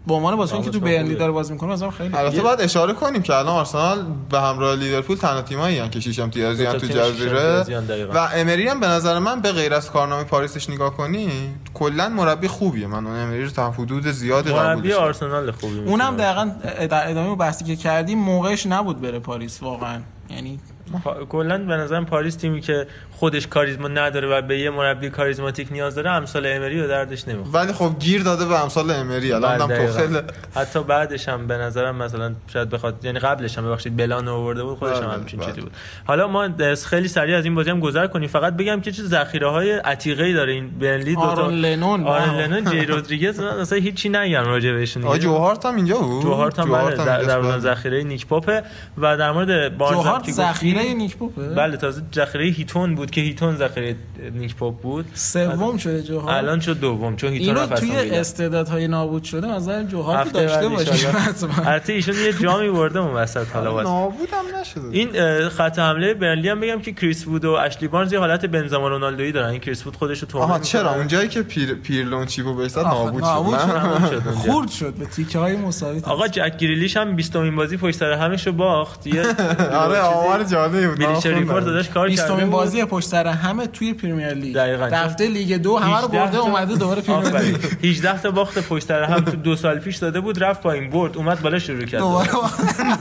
به 0.06 0.14
عنوان 0.14 0.36
بازیکنی 0.36 0.62
که 0.62 0.70
تو 0.70 0.80
بازیکن 0.80 0.96
برنلی. 0.96 1.14
داره 1.14 1.32
بازی 1.32 1.52
می‌کنه 1.52 1.72
مثلا 1.72 1.90
خیلی 1.90 2.14
البته 2.14 2.42
باید 2.42 2.60
اشاره 2.60 2.92
کنیم 2.92 3.22
که 3.22 3.34
الان 3.34 3.56
آرسنال 3.56 4.04
به 4.30 4.40
همراه 4.40 4.76
لیورپول 4.76 5.16
تنها 5.16 5.42
تیمایی 5.42 5.78
هستن 5.78 5.90
که 5.90 6.00
شیش 6.00 6.18
امتیازی 6.18 6.64
دو 6.64 6.70
هم 6.70 6.78
تو 6.78 6.86
جزیره. 6.86 7.64
و 8.14 8.28
امری 8.34 8.68
هم 8.68 8.80
به 8.80 8.86
نظر 8.86 9.18
من 9.18 9.40
به 9.40 9.52
غیر 9.52 9.74
از 9.74 9.90
کارنامه 9.90 10.24
پاریسش 10.24 10.70
نگاه 10.70 10.96
کنی 10.96 11.30
کلا 11.74 12.08
مربی 12.08 12.48
خوبیه 12.48 12.86
من 12.86 13.06
اون 13.06 13.16
امری 13.16 13.44
رو 13.44 13.50
تا 13.50 13.70
حدود 13.70 14.06
زیادی 14.06 14.50
قبولش 14.50 14.66
مربی. 14.66 14.92
آرسنال 14.92 15.50
خوبی 15.50 15.78
اونم. 15.78 16.16
دقیقا 16.16 16.50
در 16.86 17.10
ادامه 17.10 17.36
بحثی 17.36 17.64
که 17.64 17.76
کردیم 17.76 18.18
موقعش 18.18 18.66
نبود 18.66 19.00
بره 19.00 19.18
پاریس 19.18 19.62
واقعا 19.62 20.00
یعنی 20.30 20.60
کلا 21.28 21.58
به 21.58 21.76
نظرم 21.76 22.06
پاریس 22.06 22.34
تیمی 22.36 22.60
که 22.60 22.86
خودش 23.12 23.46
کاریزما 23.46 23.88
نداره 23.88 24.28
و 24.28 24.42
به 24.42 24.58
یه 24.58 24.70
مربی 24.70 25.10
کاریزماتیک 25.10 25.72
نیاز 25.72 25.94
داره 25.94 26.10
امثال 26.10 26.46
امری 26.46 26.80
و 26.80 26.88
دردش 26.88 27.28
نمی‌خوره 27.28 27.64
ولی 27.64 27.72
خب 27.72 27.98
گیر 27.98 28.22
داده 28.22 28.46
به 28.46 28.62
امثال 28.62 28.90
امری 28.90 29.32
الان 29.32 29.60
هم 29.60 29.66
بله، 29.66 29.76
دقیقاً. 29.76 29.92
توخل 29.92 30.22
حتی 30.54 30.82
بعدش 30.82 31.28
هم 31.28 31.46
به 31.46 31.54
نظرم 31.56 31.96
مثلا 31.96 32.32
شاید 32.52 32.70
بخواد 32.70 33.04
یعنی 33.04 33.18
قبلش 33.18 33.58
هم 33.58 33.64
ببخشید 33.64 33.96
بلان 33.96 34.26
رو 34.26 34.34
آورده 34.34 34.62
بود 34.62 34.78
خودش 34.78 34.96
هم 34.96 35.00
بله، 35.00 35.12
همچین 35.12 35.40
بله. 35.40 35.48
چیزی 35.48 35.60
بود 35.60 35.72
حالا 36.06 36.28
ما 36.28 36.48
خیلی 36.86 37.08
سریع 37.08 37.36
از 37.38 37.44
این 37.44 37.54
بازی 37.54 37.70
هم 37.70 37.80
گذر 37.80 38.06
کنیم 38.06 38.28
فقط 38.28 38.56
بگم 38.56 38.80
که 38.80 38.92
چه 38.92 39.02
ذخیره 39.02 39.48
های 39.50 39.70
عتیقه 39.72 40.24
ای 40.24 40.32
داره 40.34 40.52
این 40.52 40.70
برنلی 40.70 41.14
دو 41.14 41.20
تا 41.20 41.26
آرون 41.26 41.54
لنون 41.54 42.04
آرون. 42.04 42.40
لنون 42.40 42.64
جی 42.64 42.86
رودریگز 42.86 43.40
اصلا 43.40 43.78
هیچی 43.78 44.08
نگم 44.08 44.44
راجع 44.44 44.72
بهشون 44.72 45.02
دیگه. 45.02 45.18
جوهارت 45.18 45.66
هم 45.66 45.76
اینجا 45.76 45.98
بود 45.98 46.22
جوهارت 46.22 46.58
هم 46.58 46.94
در. 46.94 47.58
ذخیره 47.58 48.02
نیک 48.02 48.26
پاپه 48.26 48.62
و 48.98 49.16
در 49.16 49.32
مورد 49.32 49.78
بارنز 49.78 49.96
هم 49.96 50.02
جوهارت 50.02 50.24
که 50.24 50.30
گفتی- 50.30 50.42
ذخیره 50.80 50.94
نیک 50.94 51.16
پوپه 51.16 51.48
بله 51.48 51.76
تازه 51.76 52.02
ذخیره 52.14 52.44
هیتون 52.44 52.94
بود 52.94 53.10
که 53.10 53.20
هیتون 53.20 53.56
ذخیره 53.56 53.96
نیک 54.32 54.56
پاپ 54.56 54.80
بود 54.80 55.06
سوم 55.14 55.76
شده 55.76 56.02
جوهارت 56.02 56.36
الان 56.36 56.60
شد 56.60 56.80
دوم 56.80 57.16
چون 57.16 57.32
هیتون 57.32 57.48
اینو 57.48 57.60
رفت 57.60 57.80
توی. 57.80 58.10
استعدادهای 58.10 58.88
نابود 58.88 59.24
شده 59.24 59.46
مثلا 59.56 59.84
جوهارت 59.84 60.26
هفته 60.26 60.46
داشته. 60.68 61.08
حتما 61.08 61.64
البته 61.66 61.92
ایشون 61.92 62.14
یه 62.14 62.32
جامی 62.32 62.70
برده 62.70 62.98
اون 62.98 63.14
وسط 63.14 63.46
حالا 63.52 63.72
واسه 63.74 63.88
نابودم 63.88 64.60
نشده 64.60 64.88
این 64.90 65.48
خط 65.48 65.78
حمله 65.78 66.14
برنلی 66.14 66.48
هم 66.48 66.60
بگم 66.60 66.80
که 66.80 66.92
کریس 66.92 67.26
وود 67.26 67.44
و 67.44 67.50
اشلی 67.52 67.88
بارنز 67.88 68.12
یه 68.12 68.18
حالت 68.18 68.46
بنزما 68.46 68.88
رونالدویی 68.88 69.32
دارن 69.32 69.48
این 69.48 69.60
کریس 69.60 69.86
وود 69.86 69.96
خودش 69.96 70.18
رو 70.20 70.28
تومه 70.28 70.44
آها. 70.44 70.58
چرا 70.58 70.94
اونجایی 70.94 71.28
که 71.28 71.42
پیر 71.42 71.74
پیرلون 71.74 72.26
چیپو 72.26 72.54
بایستاد 72.54 72.86
نابود 72.86 73.22
شد 73.22 73.28
نابود 73.28 73.54
نه؟ 73.54 73.60
شد. 73.60 73.76
نابود 73.76 74.08
شد 74.10 74.22
اونجا. 74.28 74.52
خورد 74.52 74.70
شد 74.70 74.94
به 74.94 75.06
تیکه 75.06 75.38
های 75.38 75.56
مساوی 75.56 76.00
آقا 76.04 76.28
جک 76.28 76.56
گریلیش 76.56 76.96
هم 76.96 77.16
20 77.16 77.36
امین 77.36 77.56
بازی 77.56 77.76
پشت 77.76 77.96
سر 77.96 78.12
همش 78.12 78.46
رو 78.46 78.52
باخت 78.52 79.06
یه 79.06 79.22
آره 79.84 79.98
آمار 80.00 80.42
جالبی 80.72 80.86
بود 81.04 81.14
خوندم. 81.22 81.38
Report 81.38 81.64
داداش 81.64 81.88
کار 81.88 82.08
کرده 82.10 82.22
بیستمین 82.22 82.44
بود. 82.44 82.50
بازی 82.52 82.84
پشت 82.84 83.08
سر 83.08 83.26
همه 83.26 83.66
توی 83.66 83.92
Premier 83.94 84.34
League 84.34 84.54
دقیقاً. 84.56 84.86
رفته 84.86 85.28
لیگ 85.28 85.54
دو 85.56 85.76
همه 85.78 85.90
رو 86.00 86.08
18 86.08 86.18
برده 86.18 86.36
تا- 86.36 86.42
اومده 86.42 86.74
دوباره 86.76 87.02
Premier. 87.02 87.38
League 87.40 87.56
18 87.84 88.18
تا 88.20 88.30
باخت 88.30 88.58
پشت 88.58 88.86
سر 88.86 89.02
هم 89.02 89.20
تو 89.20 89.30
دو 89.36 89.56
سال 89.56 89.78
پیش 89.78 89.96
داده 89.96 90.20
بود 90.20 90.44
رفت 90.44 90.60
پایین 90.62 90.90
برد 90.90 91.16
اومد 91.16 91.42
بالا 91.42 91.58
شروع 91.58 91.84
کرد 91.84 92.02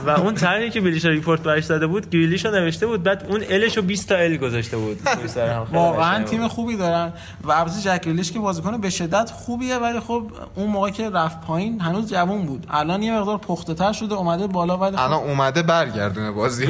و 0.06 0.10
اون 0.10 0.34
طرحی 0.34 0.70
که 0.70 0.80
Bleacher 0.80 1.08
Report 1.10 1.42
برش 1.42 1.64
داده 1.66 1.86
بود 1.86 2.10
گریلیش 2.10 2.44
رو 2.44 2.50
نوشته 2.50 2.86
بود 2.86 3.02
بعد 3.02 3.26
اون 3.28 3.40
L 3.50 3.59
ش 3.59 3.76
رو 3.76 3.82
20 3.82 4.08
تا 4.08 4.14
L 4.16 4.36
گذاشته 4.36 4.76
بود 4.76 5.02
پشت 5.02 5.26
سر 5.26 5.48
هم 5.48 5.64
خیلی 5.64 5.76
واقعا 5.78 6.22
تیم. 6.24 6.48
خوبی 6.48 6.76
دارن 6.76 7.12
و 7.44 7.52
البته 7.52 7.80
جک 7.80 8.00
گریلیش 8.04 8.32
که 8.32 8.38
بازیکن 8.38 8.80
به 8.80 8.90
شدت 8.90 9.30
خوبیه 9.30 9.76
ولی 9.76 10.00
خب 10.00 10.22
اون 10.54 10.66
موقع 10.70 10.90
که 10.90 11.10
رفت 11.10 11.40
پایین 11.40 11.80
هنوز 11.80 12.10
جوان 12.12 12.42
بود 12.42 12.66
الان 12.70 13.02
یه 13.02 13.18
مقدار 13.18 13.38
پخته 13.38 13.74
تر 13.74 13.92
شده 13.92 14.14
اومده 14.14 14.46
بالا 14.46 14.76
ولی 14.76 14.96
خب 14.96 15.02
الان 15.02 15.18
اومده 15.22 15.62
برگردونه 15.62 16.30
بازی 16.30 16.66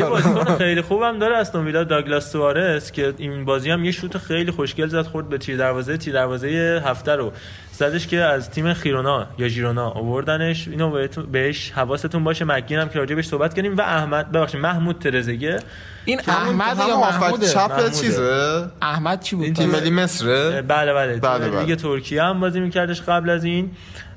خیلی 0.59 0.83
خوبم 0.91 1.19
داره 1.19 1.37
استون 1.37 1.67
ویلا 1.67 1.85
داگلاس 1.85 2.33
سوارز 2.33 2.91
که 2.91 3.15
این 3.17 3.45
بازی 3.45 3.71
هم 3.71 3.85
یه 3.85 3.91
شوت 3.91 4.19
خیلی 4.19 4.51
خوشگل 4.51 4.87
زد 4.87 5.03
خورد 5.03 5.29
به 5.29 5.39
تیر 5.39 5.57
دروازه. 5.57 5.97
تیر 5.97 6.15
دروازه 6.15 6.83
هفته 6.87 7.17
رو 7.17 7.33
زدش 7.73 8.07
که 8.07 8.21
از 8.21 8.51
تیم 8.51 8.75
خیرونا 8.75 9.27
یا 9.39 9.49
ژیرونا 9.49 9.91
آوردنش. 9.91 10.69
اینو 10.69 11.09
بهش 11.33 11.71
حواستون 11.71 12.25
باشه. 12.25 12.45
مگین 12.45 12.79
هم 12.79 12.89
که 12.89 12.99
راجبش 12.99 13.27
صحبت 13.27 13.55
کنیم 13.55 13.77
و 13.77 13.81
احمد 13.81 14.33
ببخشید 14.33 14.61
محمود 14.61 14.99
ترزگه. 14.99 15.59
این 16.05 16.21
احمد 16.29 16.77
یا 16.89 16.95
آفت 16.95 17.21
محموده. 17.21 17.49
چپ. 17.49 17.93
چیزه؟ 17.93 18.67
احمد 18.83 19.21
چی 19.21 19.37
بود؟ 19.37 19.45
این 19.45 19.55
تیم 19.55 19.71
ملی 19.71 19.91
مصره؟ 19.91 20.63
بله 20.63 20.95
بله. 20.95 21.17
بله، 21.17 21.45
تیم 21.45 21.53
بله. 21.53 21.65
لیگ 21.65 21.79
ترکیه 21.79 22.23
هم 22.23 22.41
بازی 22.41 22.61
میکردش 22.61 23.03
قبل 23.03 23.31
از 23.31 23.45
این. 23.45 23.71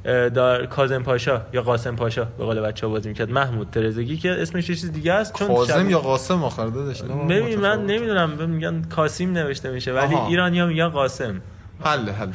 دار 0.04 0.66
کاظم 0.66 1.04
پاشا 1.04 1.42
یا 1.54 1.62
قاسم 1.62 1.96
پاشا 1.96 2.24
به 2.24 2.46
قول 2.46 2.62
بچه‌ها 2.62 2.94
بازی 2.94 3.10
می‌کرد. 3.10 3.30
محمود 3.32 3.70
ترزگی 3.70 4.18
که 4.18 4.32
اسمش 4.42 4.70
یه 4.70 4.76
چیز 4.76 4.92
دیگه 4.92 5.14
است 5.14 5.34
چون 5.34 5.66
شبیه- 5.66 5.92
یا 5.92 6.00
قاسم 6.00 6.44
آخر 6.44 6.68
دادش 6.68 7.02
ببین 7.04 7.60
من 7.60 7.86
نمی‌دونم 7.86 8.30
میگن 8.50 8.82
کاسیم 8.82 9.32
نوشته 9.32 9.72
میشه 9.72 9.94
ولی 9.94 10.16
آها. 10.16 10.28
ایرانی 10.28 10.60
ها 10.60 10.66
میگن 10.66 10.88
قاسم. 10.90 11.42
حل 11.84 12.10
حل 12.10 12.30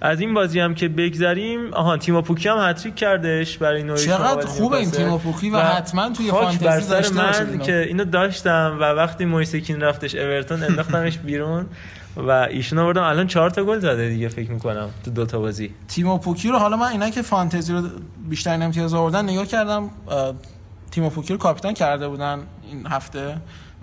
از 0.00 0.20
این 0.20 0.34
بازی 0.34 0.60
هم 0.60 0.74
که 0.74 0.88
بگذریم 0.88 1.74
آها 1.74 1.96
تیما 1.96 2.22
پوکی 2.22 2.48
هم 2.48 2.70
هتریک 2.70 2.94
کردش 2.94 3.58
برای 3.58 3.82
نوریچ 3.82 4.06
چقدر 4.06 4.46
خوبه 4.46 4.76
این. 4.76 4.90
تیما 4.90 5.18
پوکی 5.18 5.50
و 5.50 5.58
حتما 5.58 6.10
توی 6.10 6.30
فانتزی 6.30 6.90
داشته 6.90 7.14
من 7.14 7.48
اینو. 7.50 7.64
که 7.64 7.84
اینو 7.88 8.04
داشتم 8.04 8.76
و 8.80 8.84
وقتی 8.84 9.24
مویسکین 9.24 9.80
رفتش 9.80 10.14
اورتون 10.14 10.62
انداختمش 10.62 11.18
بیرون 11.18 11.66
و 12.16 12.30
ایشون 12.30 12.78
آوردم 12.78 13.02
الان 13.02 13.26
چهار 13.26 13.50
تا 13.50 13.64
گل 13.64 13.78
زده 13.78 14.08
دیگه 14.08 14.28
فکر 14.28 14.50
می‌کنم 14.50 14.90
تو 15.04 15.10
دو 15.10 15.26
تا 15.26 15.38
بازی 15.38 15.74
تیمو 15.88 16.18
پوکی 16.18 16.48
رو 16.48 16.58
حالا 16.58 16.76
من 16.76 16.88
اینا 16.88 17.10
که 17.10 17.22
فانتزی 17.22 17.72
رو 17.72 17.82
بیشتر 18.28 18.62
امتیاز 18.62 18.94
آوردن 18.94 19.24
نگاه 19.24 19.46
کردم 19.46 19.90
تیمو 20.90 21.10
پوکی 21.10 21.32
رو 21.32 21.38
کاپیتان 21.38 21.74
کرده 21.74 22.08
بودن 22.08 22.38
این 22.70 22.86
هفته 22.86 23.36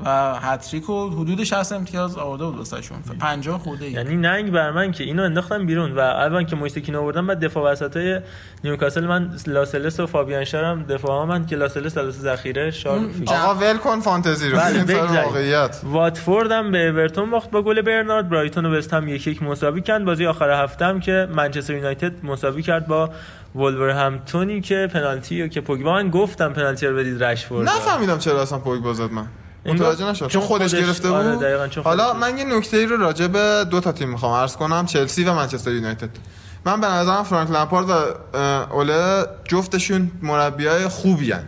و 0.05 0.35
هتریک 0.39 0.89
و 0.89 1.09
حدود 1.09 1.43
60 1.43 1.71
امتیاز 1.71 2.17
آورده 2.17 2.45
بود 2.45 2.57
واسهشون. 2.57 2.97
50 3.19 3.59
خورده 3.59 3.85
ای. 3.85 3.91
یعنی 3.91 4.15
ننگ 4.15 4.51
بر 4.51 4.71
من 4.71 4.91
که 4.91 5.03
اینو 5.03 5.23
انداختم 5.23 5.65
بیرون 5.65 5.91
و 5.91 5.99
اول 5.99 6.43
که 6.43 6.55
مویسکین 6.55 6.95
آوردم 6.95 7.27
بعد 7.27 7.39
دفاع 7.39 7.71
وسطای 7.71 8.19
نیوکاسل 8.63 9.07
من 9.07 9.31
لاسلس 9.47 9.99
و 9.99 10.05
فابیان 10.05 10.43
شارم 10.43 10.83
دفاع 10.83 11.11
ها 11.11 11.25
من 11.25 11.45
که 11.45 11.55
لاسلس 11.55 11.97
لاسلس 11.97 12.21
ذخیره 12.21 12.71
شار. 12.71 12.99
آقا 13.27 13.55
ول 13.55 13.77
کن 13.77 13.99
فانتزی 13.99 14.49
رو. 14.49 14.57
بله،. 14.57 15.23
واقعیت. 15.23 15.81
واتفورد 15.83 16.51
هم 16.51 16.71
به 16.71 16.87
اورتون 16.87 17.31
باخت 17.31 17.51
با 17.51 17.61
گل 17.61 17.81
برنارد. 17.81 18.29
برایتون 18.29 18.65
و 18.65 18.77
وستهم 18.77 19.07
یک 19.07 19.27
یک 19.27 19.43
مساوی 19.43 19.81
کرد 19.81 20.05
بازی 20.05 20.25
آخر 20.25 20.63
هفته 20.63 20.85
هم 20.85 20.99
که 20.99 21.27
منچستر 21.35 21.73
یونایتد 21.73 22.25
مساوی 22.25 22.61
کرد 22.61 22.87
با 22.87 23.09
ولورهمپتونی 23.55 24.61
که 24.61 24.89
پنالتی 24.93 25.49
که 25.49 25.61
پوگبا 25.61 25.93
من 25.93 26.09
گفتم 26.09 26.53
پنالتی 26.53 26.87
رو 26.87 26.95
بدید 26.95 27.23
رشفورد. 27.23 27.69
نفهمیدم 27.69 28.17
چرا 28.17 28.41
اصلا 28.41 28.59
پوگبا 28.59 28.93
زد 28.93 29.11
من. 29.11 29.27
متوجه 29.65 30.05
نشدم 30.05 30.13
چون 30.13 30.27
چون 30.27 30.41
خودش 30.41 30.71
خودش- 30.75 30.85
گرفته 30.85 31.09
آره، 31.09 31.35
بود. 31.35 31.77
حالا 31.83 32.13
من 32.13 32.37
یه 32.37 32.43
نکته 32.43 32.77
ای 32.77 32.85
رو 32.85 32.97
راجع 32.97 33.27
به 33.27 33.65
دو 33.71 33.79
تا 33.79 33.91
تیم 33.91 34.09
می‌خوام 34.09 34.33
عرض 34.41 34.55
کنم 34.55 34.85
چلسی 34.85 35.23
و 35.23 35.33
منچستر 35.33 35.71
یونایتد. 35.71 36.09
من 36.65 36.81
به 36.81 36.87
نظرم 36.87 37.23
فرانک 37.23 37.51
لمپارد 37.51 37.89
و 37.89 37.93
اوله 38.73 39.25
جفتشون 39.45 40.11
مربیای 40.21 40.87
خوبی 40.87 41.31
هن. 41.31 41.43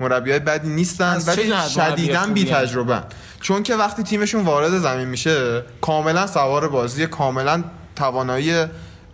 مربیای 0.00 0.38
بدی 0.38 0.68
نیستن 0.68 1.04
از 1.04 1.26
چه 1.26 1.32
ولی 1.32 1.52
شدیداً 1.74 2.26
بی؟ 2.26 2.44
تجربه 2.44 3.02
چون 3.40 3.62
که 3.62 3.74
وقتی 3.76 4.02
تیمشون 4.02 4.44
وارد 4.44 4.78
زمین 4.78 5.08
میشه 5.08 5.62
کاملا 5.80 6.26
سوار 6.26 6.68
بازی 6.68 7.06
کاملا 7.06 7.64
توانایی 7.96 8.64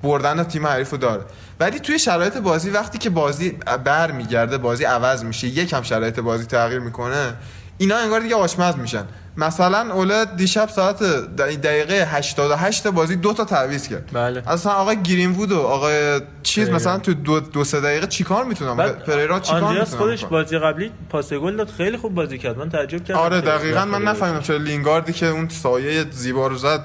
بردن 0.02 0.44
تیم 0.44 0.66
حریف 0.66 0.90
رو 0.90 0.96
داره. 0.98 1.22
ولی 1.60 1.80
توی 1.80 1.98
شرایط 1.98 2.36
بازی 2.36 2.70
وقتی 2.70 2.98
که 2.98 3.10
بازی 3.10 3.58
بر 3.84 4.10
میگرده 4.10 4.58
بازی 4.58 4.84
عوض 4.84 5.24
میشه 5.24 5.46
یکم 5.46 5.82
شرایط 5.82 6.20
بازی 6.20 6.46
تغییر 6.46 6.80
می‌کنه 6.80 7.34
اینا 7.80 7.96
انگار 7.96 8.20
دیگه 8.20 8.34
آشمز 8.34 8.76
میشن 8.76 9.04
مثلا 9.36 9.94
اولاد 9.94 10.36
دیشب 10.36 10.68
ساعت 10.68 11.02
دقیقه 11.36 12.08
88 12.10 12.86
بازی 12.86 13.16
دو 13.16 13.32
تا 13.32 13.44
تعویض 13.44 13.88
کرد 13.88 14.10
بله. 14.12 14.42
اصلا 14.46 14.72
آقای 14.72 15.02
گرین 15.02 15.30
وود 15.32 15.52
و 15.52 15.58
آقای 15.60 16.20
چیز 16.42 16.64
پریرا. 16.64 16.76
مثلا 16.76 16.98
تو 16.98 17.14
دو, 17.14 17.40
دو 17.40 17.64
سه 17.64 17.80
دقیقه 17.80 18.06
چیکار 18.06 18.44
می‌تونن 18.44 18.76
بعد 18.76 19.04
پریرا 19.04 19.40
چیکار 19.40 19.60
می‌تونن 19.60 19.84
خودش 19.84 20.24
بازی 20.24 20.58
قبلی 20.58 20.90
پاس 21.10 21.32
گل 21.32 21.56
داد 21.56 21.68
خیلی 21.68 21.96
خوب 21.96 22.14
بازی 22.14 22.38
کرد 22.38 22.58
من 22.58 22.70
تعجب 22.70 23.04
کردم 23.04 23.20
آره 23.20 23.40
دقیقا 23.40 23.84
من. 23.84 24.02
نفهمیدم 24.02 24.40
چرا 24.40 24.56
لینگاردی 24.56 25.12
که 25.12 25.26
اون 25.26 25.48
سایه 25.48 26.10
زیبا 26.10 26.46
رو 26.46 26.56
زد 26.56 26.80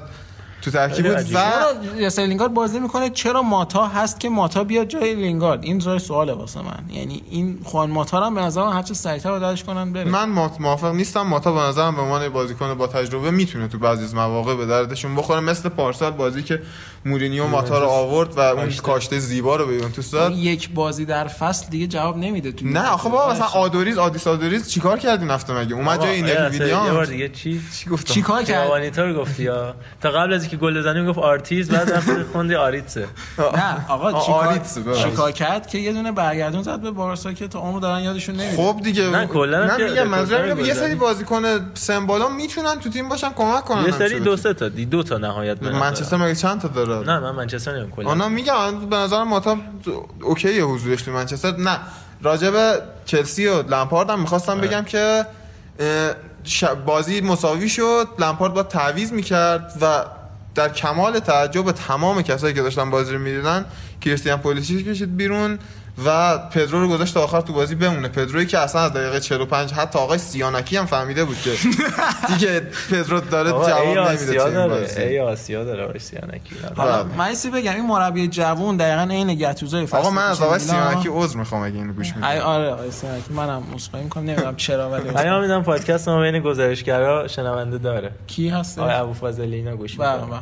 تو 0.65 0.71
ترکیب. 0.71 1.05
و 1.05 1.39
یاسر 1.97 2.21
لینگارد 2.21 2.53
بازی 2.53 2.79
می‌کنه؟ 2.79 3.09
چرا 3.09 3.41
ماتا 3.41 3.87
هست 3.87 4.19
که 4.19 4.29
ماتا 4.29 4.63
بیاد 4.63 4.87
جای 4.87 5.15
لینگارد؟ 5.15 5.63
این 5.63 5.79
جای 5.79 5.99
سواله 5.99 6.33
واسه 6.33 6.61
من. 6.61 6.95
یعنی 6.95 7.23
این 7.29 7.59
خوان 7.63 7.89
ماتا 7.91 8.19
رو 8.19 8.25
هم 8.25 8.35
به 8.35 8.41
نظر 8.41 8.63
من 8.63 8.73
هرچه 8.73 8.93
سریعتر 8.93 9.31
بردش 9.39 9.63
کنن 9.63 9.93
بره. 9.93 10.03
من 10.03 10.29
مات- 10.29 10.61
موافق 10.61 10.93
نیستم. 10.93 11.21
ماتا 11.21 11.51
به 11.53 11.59
نظرم 11.59 11.95
به 11.95 12.01
عنوان 12.01 12.29
بازیکن 12.29 12.73
با 12.73 12.87
تجربه 12.87 13.31
می‌تونه 13.31 13.67
تو 13.67 13.77
بعضی 13.79 14.03
از 14.03 14.15
مواقع 14.15 14.55
به 14.55 14.65
دردشون 14.65 15.15
بخوره. 15.15 15.39
مثل 15.39 15.69
پارسال 15.69 16.11
بازی 16.11 16.43
که 16.43 16.61
مورینیو 17.05 17.47
ماتا 17.47 17.79
رو 17.79 17.87
آورد 17.87 18.37
و 18.37 18.39
اون 18.39 18.65
کاشته. 18.65 18.81
کاشته 18.81 19.19
زیبا 19.19 19.55
رو 19.55 19.67
به 19.67 19.73
یوونتوس 19.73 20.11
داد. 20.11 20.31
یک 20.31 20.69
بازی 20.69 21.05
در 21.05 21.27
فصل 21.27 21.69
دیگه 21.69 21.87
جواب 21.87 22.17
نمیده 22.17 22.51
تو 22.51 22.65
نه 22.65 22.89
آخه 22.89 23.09
بابا 23.09 23.33
مثلا 23.33 23.45
آدوریز 23.45 23.97
آدیس 23.97 24.27
آدوریز 24.27 24.69
چیکار 24.69 24.99
کردی 24.99 25.21
این 25.21 25.31
هفته 25.31 25.53
مگه؟ 25.53 25.75
اومد 25.75 26.01
جای 26.01 26.09
این 26.09 26.27
یکی 26.27 26.67
یه 26.67 26.91
بار 26.91 27.05
دیگه 27.05 27.29
چی 27.29 27.61
چی 27.79 27.89
گفتم؟ 27.89 28.13
چیکار 28.13 28.43
کرد؟ 28.43 28.99
رو 28.99 29.13
گفتی 29.13 29.43
یا؟ 29.43 29.75
تا 30.01 30.09
قبل 30.09 30.33
از 30.33 30.41
اینکه 30.41 30.57
گل 30.57 30.79
بزنی 30.79 31.01
می‌گفت 31.01 31.19
آرتیز 31.19 31.71
بعد 31.71 31.91
رفت 31.91 32.23
خوندی 32.31 32.55
آریتسه. 32.55 33.07
نه 33.39 33.91
آقا 33.91 34.59
چیکار 35.03 35.31
کرد 35.31 35.67
که 35.67 35.77
یه 35.77 35.93
دونه 35.93 36.11
برگردون 36.11 36.63
زد 36.63 36.79
به 36.79 36.91
بارسا 36.91 37.33
که 37.33 37.47
تا 37.47 37.59
عمر 37.59 37.79
دارن 37.79 38.03
یادشون 38.03 38.35
نمیاد 38.35 38.55
خب 38.55 38.81
دیگه 38.83 39.09
نه، 39.09 39.25
کلاً 39.25 39.65
نه 39.65 39.89
میگم 39.89 40.07
منظورم 40.07 40.59
یه 40.59 40.73
سری. 40.73 40.95
بازیکن 40.95 41.71
سمبالا 41.73 42.29
می‌تونن 42.29 42.79
تو 42.79 42.89
تیم 42.89 43.09
باشن 43.09 43.29
کمک 43.29 43.65
کنن 43.65 43.85
یه 43.85 43.91
سری 43.91 44.19
دو 44.19 44.37
سه 44.37 44.53
تا 44.53 44.69
دو 44.69 45.03
تا 45.03 45.17
نهایت. 45.17 45.63
منچستر 45.63 46.17
مگه 46.17 46.35
چند 46.35 46.61
تا 46.61 46.67
داره؟ 46.67 46.94
نه 47.03 47.19
من 47.19 47.31
منچستر 47.31 47.75
نمیگم 47.77 47.91
کلا. 47.91 48.09
آنا 48.09 48.29
میگم 48.29 48.89
به 48.89 48.95
نظر 48.95 49.23
ماتا 49.23 49.57
okay 50.21 50.55
ه 50.55 50.63
حضورش 50.63 51.01
تو 51.01 51.11
منچستر. 51.11 51.57
نه 51.57 51.79
راجع 52.21 52.49
به 52.49 52.81
چلسی 53.05 53.47
و 53.47 53.61
لمپارد 53.61 54.09
هم 54.09 54.19
می‌خواستم 54.19 54.61
بگم 54.61 54.83
که 54.83 55.25
بازی 56.85 57.21
مساوی 57.21 57.69
شد. 57.69 58.07
لمپارد 58.19 58.53
با 58.53 58.63
تعویض 58.63 59.11
می‌کرد 59.11 59.73
و 59.81 60.05
در 60.55 60.69
کمال 60.69 61.19
تعجب 61.19 61.71
تمام 61.71 62.21
کسایی 62.21 62.53
که 62.53 62.61
داشتن 62.61 62.89
بازی 62.89 63.13
رو 63.13 63.19
می‌دیدن 63.19 63.65
کریستیان 64.01 64.39
پولیسیچ 64.39 64.85
کشید 64.85 65.17
بیرون. 65.17 65.59
و 66.05 66.37
پدرو 66.37 66.79
رو 66.79 66.87
گذاشت 66.89 67.13
تا 67.13 67.23
آخر 67.23 67.41
تو 67.41 67.53
بازی 67.53 67.75
بمونه. 67.75 68.07
پدرویی 68.07 68.45
که 68.45 68.59
اصلا 68.59 68.81
از 68.81 68.93
دقیقه 68.93 69.19
45 69.19 69.73
حتی 69.73 69.99
آقای 69.99 70.17
سیانکی 70.17 70.77
هم 70.77 70.85
فهمیده 70.85 71.25
بود 71.25 71.37
که 71.41 71.51
دیگه 72.33 72.59
پدرو 72.91 73.19
داره 73.19 73.49
جواب 73.49 73.97
نمیده 73.97 74.41
آسیا 74.41 74.67
تو 74.67 75.01
ای 75.01 75.19
آسیا 75.19 75.63
داره 75.63 75.83
آقای 75.83 75.99
سیانکی. 75.99 76.55
حالا 76.75 77.03
بله. 77.03 77.15
من 77.17 77.33
بگم 77.53 77.75
این 77.75 77.85
مربی 77.85 78.27
جوون 78.27 78.77
دقیقاً 78.77 79.01
عین 79.13 79.35
گتوزای 79.35 79.85
فصل 79.85 79.97
آقا 79.97 80.09
من 80.09 80.29
از 80.29 80.41
آقای. 80.41 80.59
سیانکی 80.59 81.09
عذر 81.11 81.37
می‌خوام 81.37 81.63
اگه 81.63 81.75
اینو 81.75 81.93
گوش 81.93 82.07
ای 82.07 82.13
میدم 82.15 82.27
آره 82.45 82.69
آقای 82.69 82.91
سیانکی 82.91 83.33
منم 83.33 83.63
مصمم 83.75 84.01
می‌کنم 84.03 84.23
نمی‌دونم 84.23 84.55
چرا 84.55 84.89
ولی 84.89 85.09
پیام 85.09 85.41
میدم 85.41 85.63
پادکست 85.63 86.09
ما 86.09 86.21
بین 86.21 86.39
گزارشگرا 86.39 87.27
شنونده 87.27 87.77
داره. 87.77 88.11
کی 88.27 88.49
هست 88.49 88.79
آقای 88.79 88.93
ابوفضلی 88.93 89.55
اینا 89.55 89.75
گوش 89.75 89.95
بله 89.97 90.15
می‌کنه 90.15 90.29
بله. 90.31 90.39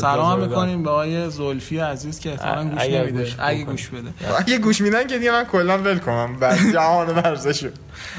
سلام. 0.00 0.40
می‌کنیم 0.40 0.82
به 0.82 0.90
آقای 0.90 1.30
زلفی 1.30 1.78
عزیز 1.78 2.20
که 2.20 2.30
احتمالاً 2.30 2.64
گوش 2.64 2.82
نمیده 2.82 3.22
گوش 3.22 3.36
اگه. 3.38 3.64
گوش 3.64 3.88
بده 3.88 4.10
اگه 4.38 4.58
گوش 4.58 4.80
میدن 4.80 5.06
که 5.06 5.18
دیگه 5.18 5.30
من 5.32 5.44
کلا 5.44 5.78
ول 5.78 5.98
کنم 5.98 6.36
بعد 6.36 6.58
جهان 6.74 7.08
ورزشو 7.08 7.68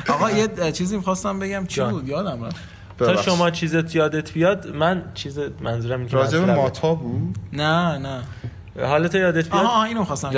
آقا 0.09 0.31
یه 0.31 0.71
چیزی 0.71 0.97
می‌خواستم 0.97 1.39
بگم 1.39 1.65
چی. 1.67 1.81
بود 1.81 2.07
یادم 2.07 2.43
رفت 2.43 2.55
تا. 2.97 3.21
شما 3.21 3.51
چیزت 3.51 3.95
یادت 3.95 4.31
بیاد 4.31 4.67
من 4.67 5.03
چیز 5.13 5.39
منظورم 5.61 5.99
اینه 5.99 6.11
که 6.11 6.17
راجع 6.17 6.39
به. 6.39 6.55
ماتا 6.55 6.95
بود 6.95 7.37
نه 7.53 7.97
نه 7.97 8.23
حالت 8.81 9.15
یادت 9.15 9.49
بیاد 9.49 9.65
آها 9.65 9.83
اینو 9.83 10.03
خواستم. 10.03 10.31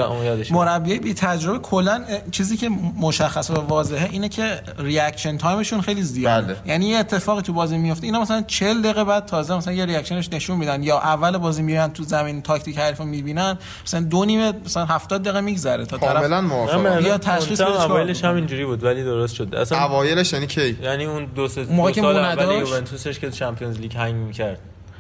مربی 0.51 0.99
بی 0.99 1.13
تجربه 1.13 1.59
کلا 1.59 2.03
اه، 2.09 2.21
چیزی 2.31 2.57
که 2.57 2.69
مشخصه 3.01 3.53
و 3.53 3.57
واضحه 3.57 4.09
اینه 4.11 4.29
که 4.29 4.61
reaction 4.79 5.38
time 5.38 5.59
شون 5.59 5.81
خیلی 5.81 6.01
زیاده 6.01 6.53
بله. 6.53 6.57
یعنی 6.65 6.86
یه 6.86 6.97
اتفاقی 6.97 7.41
تو 7.41 7.53
بازی 7.53 7.77
میفته 7.77 8.05
اینا 8.05 8.21
مثلا 8.21 8.43
40 8.47 8.81
دقیقه 8.81 9.03
بعد 9.03 9.25
تازه 9.25 9.57
مثلا 9.57 9.73
یه 9.73 9.86
reaction 9.86 10.24
ش 10.24 10.33
نشون 10.33 10.57
میدن 10.57 10.83
یا 10.83 10.99
اول 10.99 11.38
بازی 11.38 11.61
میان 11.61 11.93
تو 11.93 12.03
زمین 12.03 12.41
تاکتیک 12.41 12.77
حریفو 12.77 13.03
می‌بینن 13.03 13.57
مثلا 13.86 13.99
دو 13.99 14.25
نیمه 14.25 14.53
مثلا 14.65 14.86
70 14.86 15.23
دقیقه 15.23 15.41
میگذره 15.41 15.86
تا 15.86 15.97
کاملا 15.97 16.19
طرف 16.19 16.31
من 16.31 16.43
موافقم 16.45 16.88
نظرم 16.88 17.17
تشخیص 17.17 17.61
اولش 17.61 18.23
هم. 18.23 18.36
اینجوری 18.36 18.65
بود 18.65 18.83
ولی 18.83 19.03
درست 19.03 19.36
شد 19.36 19.55
اصلا 19.55 19.86
اوایلش 19.86 20.33
یعنی 20.33 20.47
کی 20.47 20.77
یعنی 20.81 21.05
اون 21.05 21.25
دو 21.25 21.47
سه 21.47 21.65
سال 21.65 22.17
اول؟ 22.17 22.51
یوونتوسش 22.51 23.19
که 23.19 23.31
Champions 23.31 23.79
League 23.79 23.97
hang 23.97 24.15
می‌کرد 24.15 24.59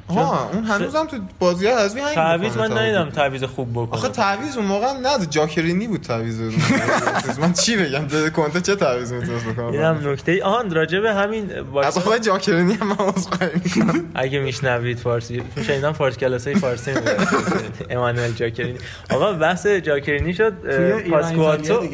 ها 0.09 0.49
اون 0.53 0.63
هنوزم 0.63 1.05
تو 1.05 1.17
بازی 1.39 1.67
ها 1.67 1.79
هنگ 1.79 2.15
تعویض 2.15 2.57
من 2.57 2.77
ندیدم. 2.77 3.09
تعویض 3.09 3.43
خوب 3.43 3.71
بکنه. 3.71 3.93
آخه 3.99 4.09
تعویض 4.09 4.57
اون 4.57 4.65
موقع 4.65 4.87
نه 4.91 5.25
جاکرینی 5.29 5.87
بود 5.87 6.01
تعویض. 6.01 6.39
من 7.41 7.53
چی 7.53 7.77
بگم؟ 7.77 8.07
ده 8.07 8.29
کنته 8.29 8.61
چه 8.61 8.75
تعویض 8.75 9.13
می‌تونست 9.13 9.45
بکنه؟ 9.45 9.65
اینم 9.65 10.01
نکته 10.09 10.43
آهان 10.43 10.71
راجع 10.75 10.99
به 10.99 11.13
همین 11.13 11.51
از 11.83 11.97
آقای 11.97 12.19
جاکرینی 12.19 12.73
هم 12.73 12.87
من 12.87 12.95
می‌کنم. 13.53 14.05
اگه 14.15 14.39
میشنوید 14.39 14.99
فارسی 14.99 15.43
شنیدم 15.67 15.91
فارسی 15.91 16.19
کلاسای 16.19 16.55
فارسی 16.55 16.91
میده 16.93 17.17
امانوئل 17.95 18.31
جاکرینی. 18.31 18.77
آقا 19.09 19.33
بحث 19.33 19.67
جاکرینی 19.67 20.33
شد 20.33 20.53
پاسکواتو 21.11 21.87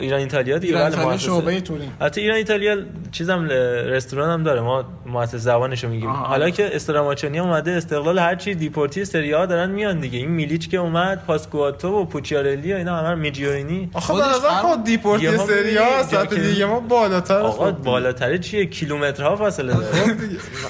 ایران 0.00 0.20
ایتالیا 0.20 0.58
دیگه 0.58 0.74
ایران 0.74 0.90
بله، 0.90 0.98
ایتالیا 0.98 1.12
مؤسسه. 1.14 1.26
شعبه 1.26 1.60
تورین 1.60 1.88
حتی 2.00 2.20
ایران 2.20 2.36
ایتالیا 2.36 2.76
چیزم 3.12 3.48
رستوران 3.86 4.30
هم 4.30 4.42
داره. 4.42 4.60
ما 4.60 4.84
مؤسسه 5.06 5.34
زبانشو 5.34 5.88
میگیم. 5.88 6.10
حالا 6.10 6.50
که 6.50 6.76
استراماچونی 6.76 7.38
اومده 7.38 7.70
استقلال 7.72 8.18
هر 8.18 8.34
چی 8.34 8.54
deport 8.54 8.97
ی 8.97 9.04
سری 9.04 9.34
آ 9.34 9.46
دارن 9.46 9.70
میان 9.70 10.00
دیگه. 10.00 10.18
این 10.18 10.30
میلیچ 10.30 10.68
که 10.70 10.76
اومد 10.76 11.24
پاسکواتو 11.26 11.88
و 11.88 12.04
پوچیارلی 12.04 12.72
و 12.72 12.76
اینا 12.76 12.96
همه 12.96 13.14
میجیورینی. 13.14 13.90
آخه 13.94 14.14
فرق- 14.14 14.60
خود 14.60 14.84
deport 14.84 15.29
ی 15.29 15.36
سری 15.38 15.76
ها 15.76 16.02
سطح. 16.02 16.36
دیگه 16.36 16.64
ما 16.66 16.80
بالاتر 16.80 17.34
آقا 17.34 17.66
خب. 17.72 17.78
بالاتره 17.78 18.38
چیه؟ 18.38 18.66
کیلومترها 18.66 19.36
فاصله 19.36 19.72
داره. 19.74 20.16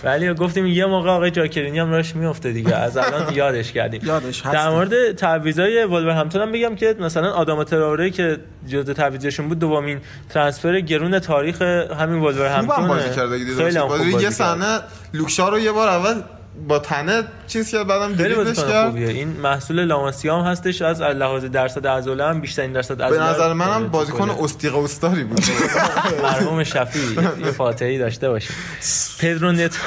ولی 0.04 0.34
گفتیم 0.34 0.66
یه 0.66 0.86
موقع 0.86 1.10
آقای 1.10 1.30
جاکرینی 1.30 1.78
هم 1.78 1.90
راش 1.90 2.16
میفته 2.16 2.52
دیگه. 2.52 2.74
از 2.74 2.96
الان 2.96 3.34
یادش 3.34 3.72
کردیم. 3.72 4.00
در 4.52 4.68
مورد 4.70 5.12
تعویضای 5.12 5.84
ولورهمپتون 5.84 6.42
هم 6.42 6.52
بگم 6.52 6.74
که 6.74 6.96
مثلا 7.00 7.30
آدم 7.32 7.64
تراوره 7.64 8.10
که 8.10 8.38
جزء 8.68 8.92
تعویضشون 8.98 9.48
بود 9.48 9.58
دومین 9.58 10.00
ترانسفر 10.28 10.80
گرون 10.80 11.18
تاریخ 11.18 11.62
همین 11.62 12.22
ولورهمپتون 12.22 12.76
خوبم 12.76 12.88
بازی 12.88 13.10
کرده 13.10 13.38
خیلی. 13.38 13.78
هم 13.78 13.88
خوب 13.88 14.10
بازی 14.10 14.24
یه. 14.24 14.30
صحنه 14.30 14.80
لوکشا 15.14 15.48
رو 15.48 15.58
یه 15.58 15.72
بار 15.72 15.88
اول 15.88 16.22
با 16.68 16.78
تنه 16.78 17.22
چیز 17.46 17.70
کرد 17.70 17.86
بعدم 17.86 18.34
بازیکن 18.34 18.68
کرد 18.68 18.86
خوبیه 18.86 19.08
این 19.08 19.28
محصول 19.28 19.84
لاماسیا 19.84 20.40
هم 20.40 20.50
هستش 20.50 20.82
از 20.82 21.02
لحاظ 21.02 21.44
درصد 21.44 21.86
عضله 21.86 22.24
هم 22.24 22.40
بیشترین 22.40 22.72
درصد 22.72 22.96
به 22.96 23.04
عضله 23.04 23.22
نظر 23.22 23.52
منم 23.52 23.88
بازیکن 23.88 24.28
کل. 24.28 24.44
استیقوستاری 24.44 25.24
بود 25.24 25.40
مرحوم 26.22 26.64
شفیعی 26.64 27.16
یه 27.44 27.50
فاتحی 27.50 27.98
داشته 27.98 28.28
باشیم 28.28 28.56
پدرو 29.20 29.52
نتو 29.52 29.78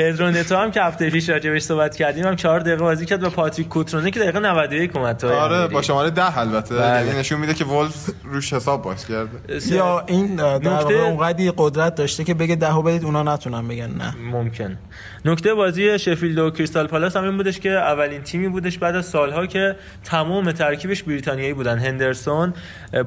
پدرو 0.00 0.30
نتو 0.30 0.56
هم 0.56 0.70
که 0.70 0.82
هفته 0.82 1.10
پیش 1.10 1.28
راجبش 1.28 1.62
صحبت 1.62 1.96
کردیم 1.96 2.26
هم 2.26 2.36
چهار 2.36 2.60
دقیقه 2.60 2.82
بازی 2.82 3.06
کرد 3.06 3.22
و 3.22 3.30
پاتریک 3.30 3.68
کوترونه 3.68 4.10
که 4.10 4.20
دقیقه 4.20 4.40
91 4.40 4.96
اومد 4.96 5.16
تو 5.16 5.28
آره. 5.28 5.68
با 5.68 5.82
شماره 5.82 6.10
ده 6.10 6.38
البته. 6.38 6.74
بله. 6.74 7.06
یعنی 7.06 7.18
نشون 7.18 7.40
میده 7.40 7.54
که 7.54 7.64
ولف 7.64 8.10
روش 8.24 8.52
حساب 8.52 8.82
باز 8.82 9.06
کرده. 9.06 9.28
یا 9.66 10.04
این 10.06 10.36
در 10.36 10.58
واقع 10.58 10.94
اونقدی 10.94 11.52
قدرت 11.56 11.94
داشته 11.94 12.24
که 12.24 12.34
بگه 12.34 12.56
دهو 12.56 12.82
بدید 12.82 13.04
اونا 13.04 13.22
نتونن 13.22 13.68
بگن 13.68 13.90
نه. 13.90 14.16
ممکن. 14.16 14.78
نکته 15.24 15.54
بازی 15.54 15.98
شفیلد 15.98 16.38
و 16.38 16.50
کریستال 16.50 16.86
پالاس 16.86 17.16
هم 17.16 17.24
این 17.24 17.36
بودش 17.36 17.60
که 17.60 17.70
اولین 17.70 18.22
تیمی 18.22 18.48
بودش 18.48 18.78
بعد 18.78 18.96
از 18.96 19.06
سالها 19.06 19.46
که 19.46 19.76
تمام 20.04 20.52
ترکیبش 20.52 21.02
بریتانیایی 21.02 21.52
بودن 21.52 21.78
هندرسون 21.78 22.54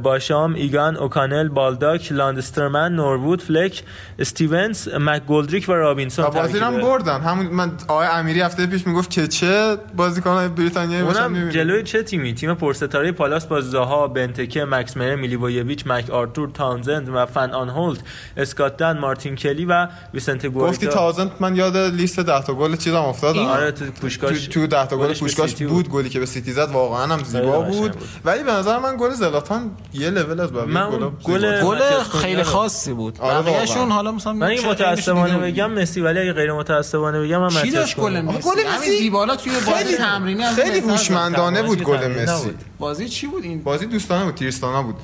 باشام 0.04 0.54
ایگان 0.54 0.98
اوکانل 0.98 1.48
بالداک 1.48 2.12
لاندسترام 2.12 2.96
نوروود 2.96 3.42
فلک 3.42 3.84
استیونز 4.20 4.90
مک 5.00 5.26
گولدریک 5.26 5.70
و 5.70 5.72
رابینسون 5.72 6.26
بازی 6.26 6.60
رو 6.60 6.66
هم. 6.66 6.82
بردن 6.82 7.22
همون 7.22 7.46
من 7.46 7.72
آقای 7.88 8.08
امیری 8.08 8.42
هفته 8.42 8.68
پیش 8.68 8.88
می‌گفت 8.88 9.10
که 9.10 9.28
چه 9.28 9.78
بازیکن 9.96 10.48
بریتانیایی 10.48 11.04
باشن. 11.04 11.50
جلوی 11.50 11.84
چه 11.84 12.04
تیمی 12.04 12.34
تیم 12.34 12.54
پرستاره 12.54 13.12
پالاس 13.12 13.46
با 13.46 13.62
زاها 13.62 14.08
بنتکه 14.08 14.66
مکس 14.66 14.98
مر 14.98 15.16
میلیوویچ 15.16 15.88
مک 15.88 16.10
آرتور 16.10 16.50
تاونزند 16.50 17.10
و 17.10 17.26
فن 17.26 17.52
آنهولت 17.52 18.00
اسکات 18.38 18.78
دن 18.78 18.98
مارتین 18.98 19.36
کلی 19.36 19.66
و 19.66 19.88
ویسنته 20.14 20.36
گوایتا 20.36 20.88
تازن 20.88 21.32
من 21.40 21.56
یاد 21.56 21.76
لیست 22.04 22.20
10 22.20 22.42
تا 22.42 22.54
گل 22.54 22.76
چیزام 22.76 23.06
افتادم 23.06 23.40
آره 23.46 23.72
تو 23.72 23.86
تو 23.86 23.92
پوشکاش 23.92 24.48
تو 24.48 24.68
10 24.68 24.86
تا 24.86 24.98
گل 24.98 25.14
پوشکاش 25.14 25.56
بود 25.56 25.90
گلی 25.90 26.10
که 26.10 26.20
به 26.20 26.26
سیتی 26.26 26.52
زد 26.52 26.70
واقعا 26.72 27.14
هم 27.14 27.24
زیبا 27.24 27.62
بود 27.62 27.92
بود. 27.92 28.02
ولی 28.26 28.44
به 28.44 28.52
نظر 28.52 28.80
من 28.80 28.98
گل 29.00 29.10
زلاتان 29.10 29.72
یه 29.94 30.10
لول 30.10 30.40
از 30.40 30.54
بقیه 30.54 31.12
گل-. 31.24 31.62
گل 31.64 31.80
خیلی. 32.04 32.44
خاصی 32.44 32.94
بود 32.94 33.20
آره 33.22 33.42
بقیه‌شون. 33.52 33.92
حالا 33.92 34.12
مثلا 34.12 34.34
من 34.34 34.56
دیگه 34.56 35.38
بگم 35.38 35.72
مسی 35.72 36.02
ولی 36.02 36.20
اگه 36.20 36.34
غیر 36.34 36.54
متاسفانه 36.54 37.20
بگم 37.22 37.42
من 37.42 37.70
داشت 37.74 37.96
گل. 38.00 38.22
مسی 38.22 38.42
گل 38.42 38.60
همین 38.60 38.80
مسی 38.80 39.00
دیبالا 39.00 39.36
توی 39.36 39.52
بازی 39.54 39.84
خیلی- 39.84 39.98
تمرینی 39.98 40.44
از 40.44 40.56
خیلی. 40.56 40.80
هوشمندانه 40.80 41.64
بود 41.64 41.84
گل 41.84 42.08
مسی. 42.08 42.52
بازی 42.80 43.10
چی 43.10 43.28
بود 43.28 43.44
این 43.44 43.64
بازی 43.64 43.86
دوستانه 43.86 44.26
بود 44.26 44.36
تیرستانه 44.36 44.84
بود 44.84 44.96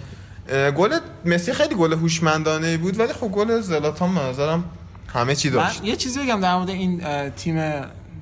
گل 0.78 0.89
مسی 1.26 1.54
خیلی 1.54 1.76
گل 1.76 1.93
هوشمندانه 1.93 2.78
بود 2.78 3.00
ولی 3.00 3.14
خب 3.14 3.28
گل 3.28 3.60
زلاتان 3.62 4.16
به 4.16 4.22
نظرم 4.22 4.64
همه 5.14 5.36
چی 5.36 5.49
من 5.49 5.55
داشت 5.55 5.84
یه 5.84 5.95
چیزی 5.95 6.20
بگم 6.20 6.39
در 6.41 6.55
مورد 6.55 6.70
این 6.70 7.01
تیم 7.30 7.55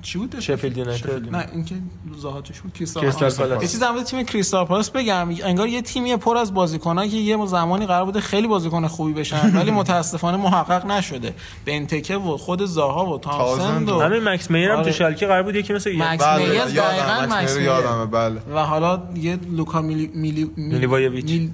چی 0.02 0.18
بود 0.18 0.40
شفیلد 0.40 0.76
یونایتد. 0.76 1.30
نه 1.30 1.46
اینکه 1.52 1.74
زاهاتش 2.18 2.60
بود 2.60 2.72
کریستال 2.72 3.10
پالاس. 3.10 3.38
یه 3.62 3.68
چیز 3.68 3.80
در 3.80 3.90
مورد 3.90 4.04
تیم 4.04 4.22
کریستال 4.22 4.64
پالاس 4.66 4.90
بگم 4.90 5.28
انگار 5.44 5.68
یه 5.68 5.82
تیمی 5.82 6.16
پر 6.16 6.36
از 6.36 6.54
بازیکنایی 6.54 7.10
که 7.10 7.16
یه 7.16 7.46
زمانی 7.46 7.86
قرار 7.86 8.04
بوده 8.04 8.20
خیلی 8.20 8.46
بازیکن 8.48 8.86
خوبی 8.86 9.12
بشن 9.12 9.50
ولی 9.58 9.70
متاسفانه 9.70 10.36
محقق 10.36 10.86
نشده 10.86 11.34
بنتکه 11.66 12.16
و 12.16 12.36
خود 12.36 12.64
زاها 12.64 13.06
و 13.06 13.18
تازند 13.18 13.88
و- 13.88 13.98
و 13.98 14.02
همین 14.02 14.24
مکس 14.28 14.50
میر 14.50 14.68
هم 14.70 14.76
تو 14.76 14.82
آره. 14.82 14.92
شالکه 14.92 15.26
قرار 15.26 15.42
بود 15.42 15.56
یکی 15.56 15.72
مثل 15.72 15.96
مکس 15.96 16.24
بله 16.24 16.44
میر 16.44 16.54
یادم 16.54 16.70
دقیقاً 16.72 17.22
مکس 17.26 17.32
مکس 17.32 17.50
میر 17.56 17.58
میر. 17.58 17.66
یادمه 17.66 18.06
بله 18.06 18.40
و 18.54 18.58
حالا 18.66 19.02
یه 19.16 19.38
لوکا 19.50 19.80
میلی 19.82 20.10
میلی 20.14 20.50
میلیوایویچ. 20.56 21.24
میل- 21.26 21.50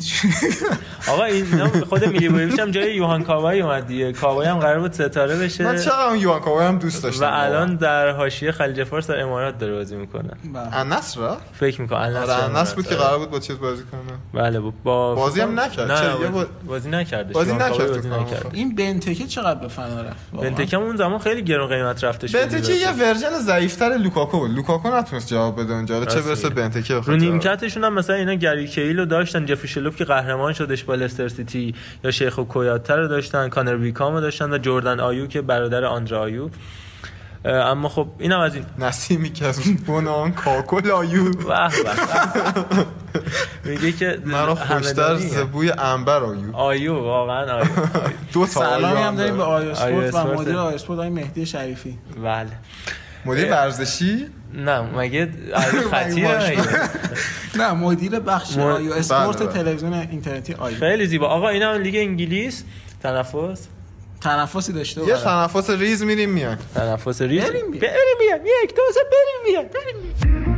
آقا 1.11 1.25
این 1.25 1.47
اینا 1.53 1.69
خود 1.91 2.05
میلیویچ 2.07 2.59
هم 2.59 2.71
جای 2.71 2.95
یوهان 2.97 3.23
کاوای 3.23 3.61
اومد 3.61 3.87
دیگه 3.87 4.13
کاوای 4.13 4.47
هم 4.47 4.59
قرار 4.59 4.81
بود 4.81 4.93
ستاره 4.93 5.37
بشه 5.37 5.65
من 5.65 5.77
چقدر 5.79 6.17
یوان 6.17 6.41
کاوای 6.41 6.67
هم 6.67 6.79
دوست 6.79 6.99
و 6.99 7.09
داشتم 7.09 7.31
الان 7.33 7.77
در 7.77 8.13
حاشیه 8.35 8.53
خلیج 8.53 8.85
فارس 8.85 9.11
در 9.11 9.21
امارات 9.21 9.59
داره 9.59 9.73
بازی 9.75 9.97
می‌کنه. 9.97 10.31
بله. 10.55 10.77
انس 10.77 11.19
را 11.19 11.37
فکر 11.53 11.81
می‌کنم. 11.81 11.99
آره 11.99 12.33
انس 12.57 12.75
بود 12.75 12.87
که 12.87 12.95
قرار 12.95 13.19
بود 13.19 13.31
با 13.31 13.39
چیز 13.39 13.59
بازی 13.59 13.83
کنه. 13.93 14.43
بله 14.43 14.61
با- 14.61 14.73
با 14.85 15.15
بازی 15.15 15.41
هم 15.41 15.61
نکرد. 15.61 15.91
نه 15.93 16.11
بازی, 16.17 16.29
با- 16.33 16.47
بازی 16.67 16.91
نکرد 16.91 17.33
بازی 17.33 17.53
نکرد 17.55 18.51
این 18.53 18.75
بنتکه 18.75 19.27
چقدر 19.27 19.61
به 19.61 19.69
فنا 19.69 20.01
رفت؟ 20.03 20.17
بنتکم 20.33 20.81
اون 20.81 20.97
زمان 20.97 21.19
خیلی 21.19 21.43
گرون 21.43 21.69
قیمت 21.69 22.05
رفته 22.05 22.27
شد 22.27 22.39
بنتکه 22.41 22.73
یه 22.73 22.91
version 22.93 23.39
ضعیفتر 23.39 23.89
لوکاکو 23.89 24.39
بود. 24.39 24.51
لوکاکو 24.51 24.89
نتونست 24.97 25.29
جواب 25.29 25.61
بده 25.61 25.73
اونجا. 25.73 26.05
چه 26.05 26.21
برسه. 26.21 26.49
بنتکه 26.49 26.95
رو. 26.95 27.17
نیمکتشون 27.17 27.85
هم 27.85 27.95
مثلا 27.95 28.17
اینا 28.17 28.35
گری 28.35 28.67
کیل 28.69 28.99
رو 28.99 29.05
داشتن 29.07 29.47
جفری 29.47 29.69
شلوف 29.69 29.97
که 29.97 30.05
قهرمان 30.05 30.53
شدش 30.53 30.85
با 30.85 30.95
لستر 30.95 31.29
سیتی 31.29 31.75
یا 32.05 32.11
شیخو 32.11 32.39
کویاته 32.39 32.95
رو 32.95 33.09
داشتن 33.09 33.49
کانر 33.49 33.77
ویکام 33.77 34.15
رو 34.15 34.21
داشتن 34.21 34.53
و 34.53 34.59
جردن 34.59 35.01
آیو 35.01 35.27
که 35.27 35.43
برادر 35.43 35.85
آندرا 35.85 36.21
آیو. 36.21 36.49
اما 37.45 37.89
خب 37.89 38.07
اینم 38.19 38.41
از 38.41 38.55
این. 38.55 38.65
نسیمی 38.79 39.33
که 39.33 39.47
از 39.47 39.67
اون 39.67 39.77
بنان 39.77 40.35
آیو 40.93 41.43
واه 41.43 41.73
واه. 41.85 42.87
میگه 43.65 43.93
که 43.93 44.19
مرا 44.25 44.55
خوشتر. 44.55 45.17
زبوی 45.17 45.71
انبر 45.71 46.23
آیو. 46.23 46.57
آیو 46.57 46.95
واقعا 46.95 47.57
آیو. 47.57 47.65
دو 48.33 48.47
تا 48.47 48.53
سلامی 48.53 48.85
آیو 48.85 48.97
هم 48.97 49.17
داریم 49.17 49.37
به. 49.37 49.43
آیو 49.43 49.77
آیو 49.77 49.99
اسپورت. 49.99 50.15
و. 50.15 50.41
مدیر 50.41 50.57
آیو 50.57 50.75
اسپورت 50.75 50.99
آقای 50.99 51.11
مهدی 51.11 51.47
شریفی. 51.47 51.99
بله. 52.25 52.49
مدیر 53.25 53.51
ورزشی؟ 53.51 54.27
نه 54.55 54.81
مگه 54.81 55.29
آیو 55.55 55.89
خطیره؟ 55.93 56.57
نه 57.59 57.73
مدیر 57.73 58.21
بخش 58.21 58.59
آیو 58.59 58.93
اسپورت 58.93 59.37
بله، 59.39 59.47
بله. 59.47 59.63
تلویزیون 59.63 59.93
اینترنتی 59.93 60.55
آیو. 60.55 60.79
خیلی 60.79 61.07
زیبا. 61.07 61.27
آقا 61.27 61.49
اینا 61.49 61.75
هم 61.75 61.81
لیگ 61.81 61.97
انگلیس. 61.97 62.65
تنفس. 63.03 63.69
تنفسی 64.25 64.73
داشته 64.73 65.01
یه 65.01 65.07
بود 65.07 65.17
تنفس 65.17 65.71
ریز 65.71 66.03
میریم 66.03 66.31
میان 66.31 66.59
تنفس 66.75 67.23
ریز؟ 67.23 67.45
بریم 67.45 67.71
بیا. 67.71 67.81
بریم 67.81 68.43
بیا 68.45 68.53
یک 68.65 68.75
دو 68.75 68.83
سه 68.95 69.01
بریم 69.11 69.53
بیا 69.53 69.63
بریم 69.63 70.54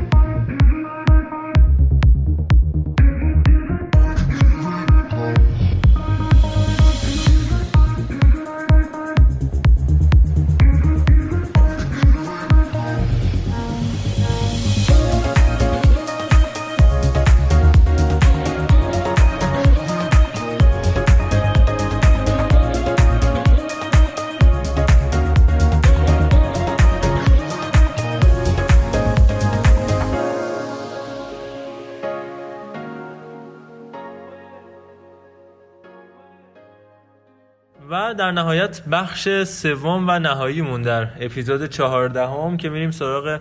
در 38.17 38.33
نهایت 38.33 38.83
بخش 38.93 39.29
سوم 39.45 40.09
و 40.09 40.19
نهاییمون 40.19 40.83
در 40.83 41.09
اپیزود 41.21 41.67
چهاردهم 41.67 42.57
که 42.57 42.69
میریم 42.69 42.91
سراغ 42.91 43.41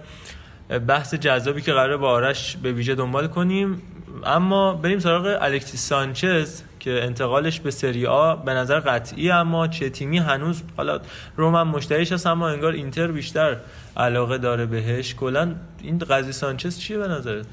بحث 0.87 1.13
جذابی 1.13 1.61
که 1.61 1.73
قراره 1.73 1.97
با 1.97 2.09
آرش 2.09 2.57
به 2.57 2.71
ویژه 2.71 2.95
دنبال 2.95 3.27
کنیم. 3.27 3.81
اما 4.25 4.73
بریم 4.73 4.99
سراغ 4.99 5.37
الکسیس 5.41 5.87
سانچز 5.87 6.61
که 6.79 7.03
انتقالش 7.03 7.59
به 7.59 7.71
سری 7.71 8.05
آ 8.05 8.35
به 8.35 8.53
نظر 8.53 8.79
قطعی 8.79 9.31
اما 9.31 9.67
چه 9.67 9.89
تیمی 9.89 10.17
هنوز 10.17 10.61
حالا 10.77 10.99
روم 11.35 11.55
هم 11.55 11.67
مشتریش 11.67 12.11
هست 12.11 12.27
اما 12.27 12.49
انگار 12.49 12.73
اینتر 12.73 13.07
بیشتر 13.07 13.57
علاقه 13.97 14.37
داره 14.37 14.65
بهش. 14.65 15.15
کلا 15.15 15.55
این 15.81 15.97
قضیه 15.97 16.31
سانچز 16.31 16.79
چیه 16.79 16.97
به 16.97 17.07
نظرت؟ 17.07 17.45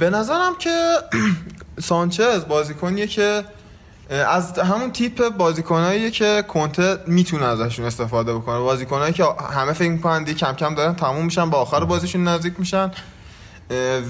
به 0.00 0.10
نظرم 0.10 0.52
که 0.58 0.96
سانچز 1.78 2.46
بازیکنیه 2.46 3.06
که 3.06 3.44
از 4.10 4.58
همون 4.58 4.92
تیپ 4.92 5.28
بازیکناییه 5.28 6.10
که 6.10 6.44
کنته 6.48 6.98
می‌تونه 7.06 7.44
ازشون 7.44 7.86
استفاده 7.86 8.34
بکنه 8.34 8.58
بازیکنایی 8.58 9.12
که 9.12 9.24
همه 9.50 9.72
فکر 9.72 9.90
می‌کنن 9.90 10.24
دیگه 10.24 10.38
کم 10.38 10.52
کم 10.52 10.74
دارن 10.74 10.94
تموم 10.94 11.24
میشن 11.24 11.50
با 11.50 11.58
آخر 11.58 11.84
بازیشون 11.84 12.28
نزدیک 12.28 12.54
میشن. 12.58 12.90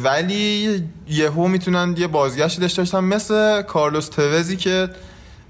ولی 0.03 0.83
یهو 1.09 1.49
می‌تونن 1.49 1.95
یه 1.99 2.07
بازگشتی 2.07 2.61
داشته 2.61 2.83
باشن 2.83 3.01
مثل 3.01 3.63
کارلوس 3.63 4.09
توزی 4.09 4.57
که 4.57 4.89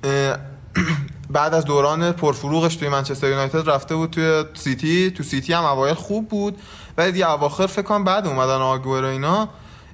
بعد 1.31 1.55
از 1.55 1.65
دوران 1.65 2.13
پرفروغش 2.13 2.77
توی 2.77 2.89
منچستر 2.89 3.29
یونایتد 3.29 3.71
رفته 3.71 3.95
بود 3.95 4.11
توی 4.11 4.45
سیتی. 4.55 5.11
تو 5.11 5.23
سیتی 5.23 5.53
هم 5.53 5.65
اوایل 5.65 5.95
خوب 5.95 6.29
بود 6.29 6.59
ولی 6.99 7.13
دیگه 7.13 7.31
اواخر 7.31 7.67
فکر 7.67 7.83
کنم 7.83 8.05
بعد 8.05 8.27
اومدن 8.27 8.61
آگورو 8.61 9.07
اینا. 9.07 9.49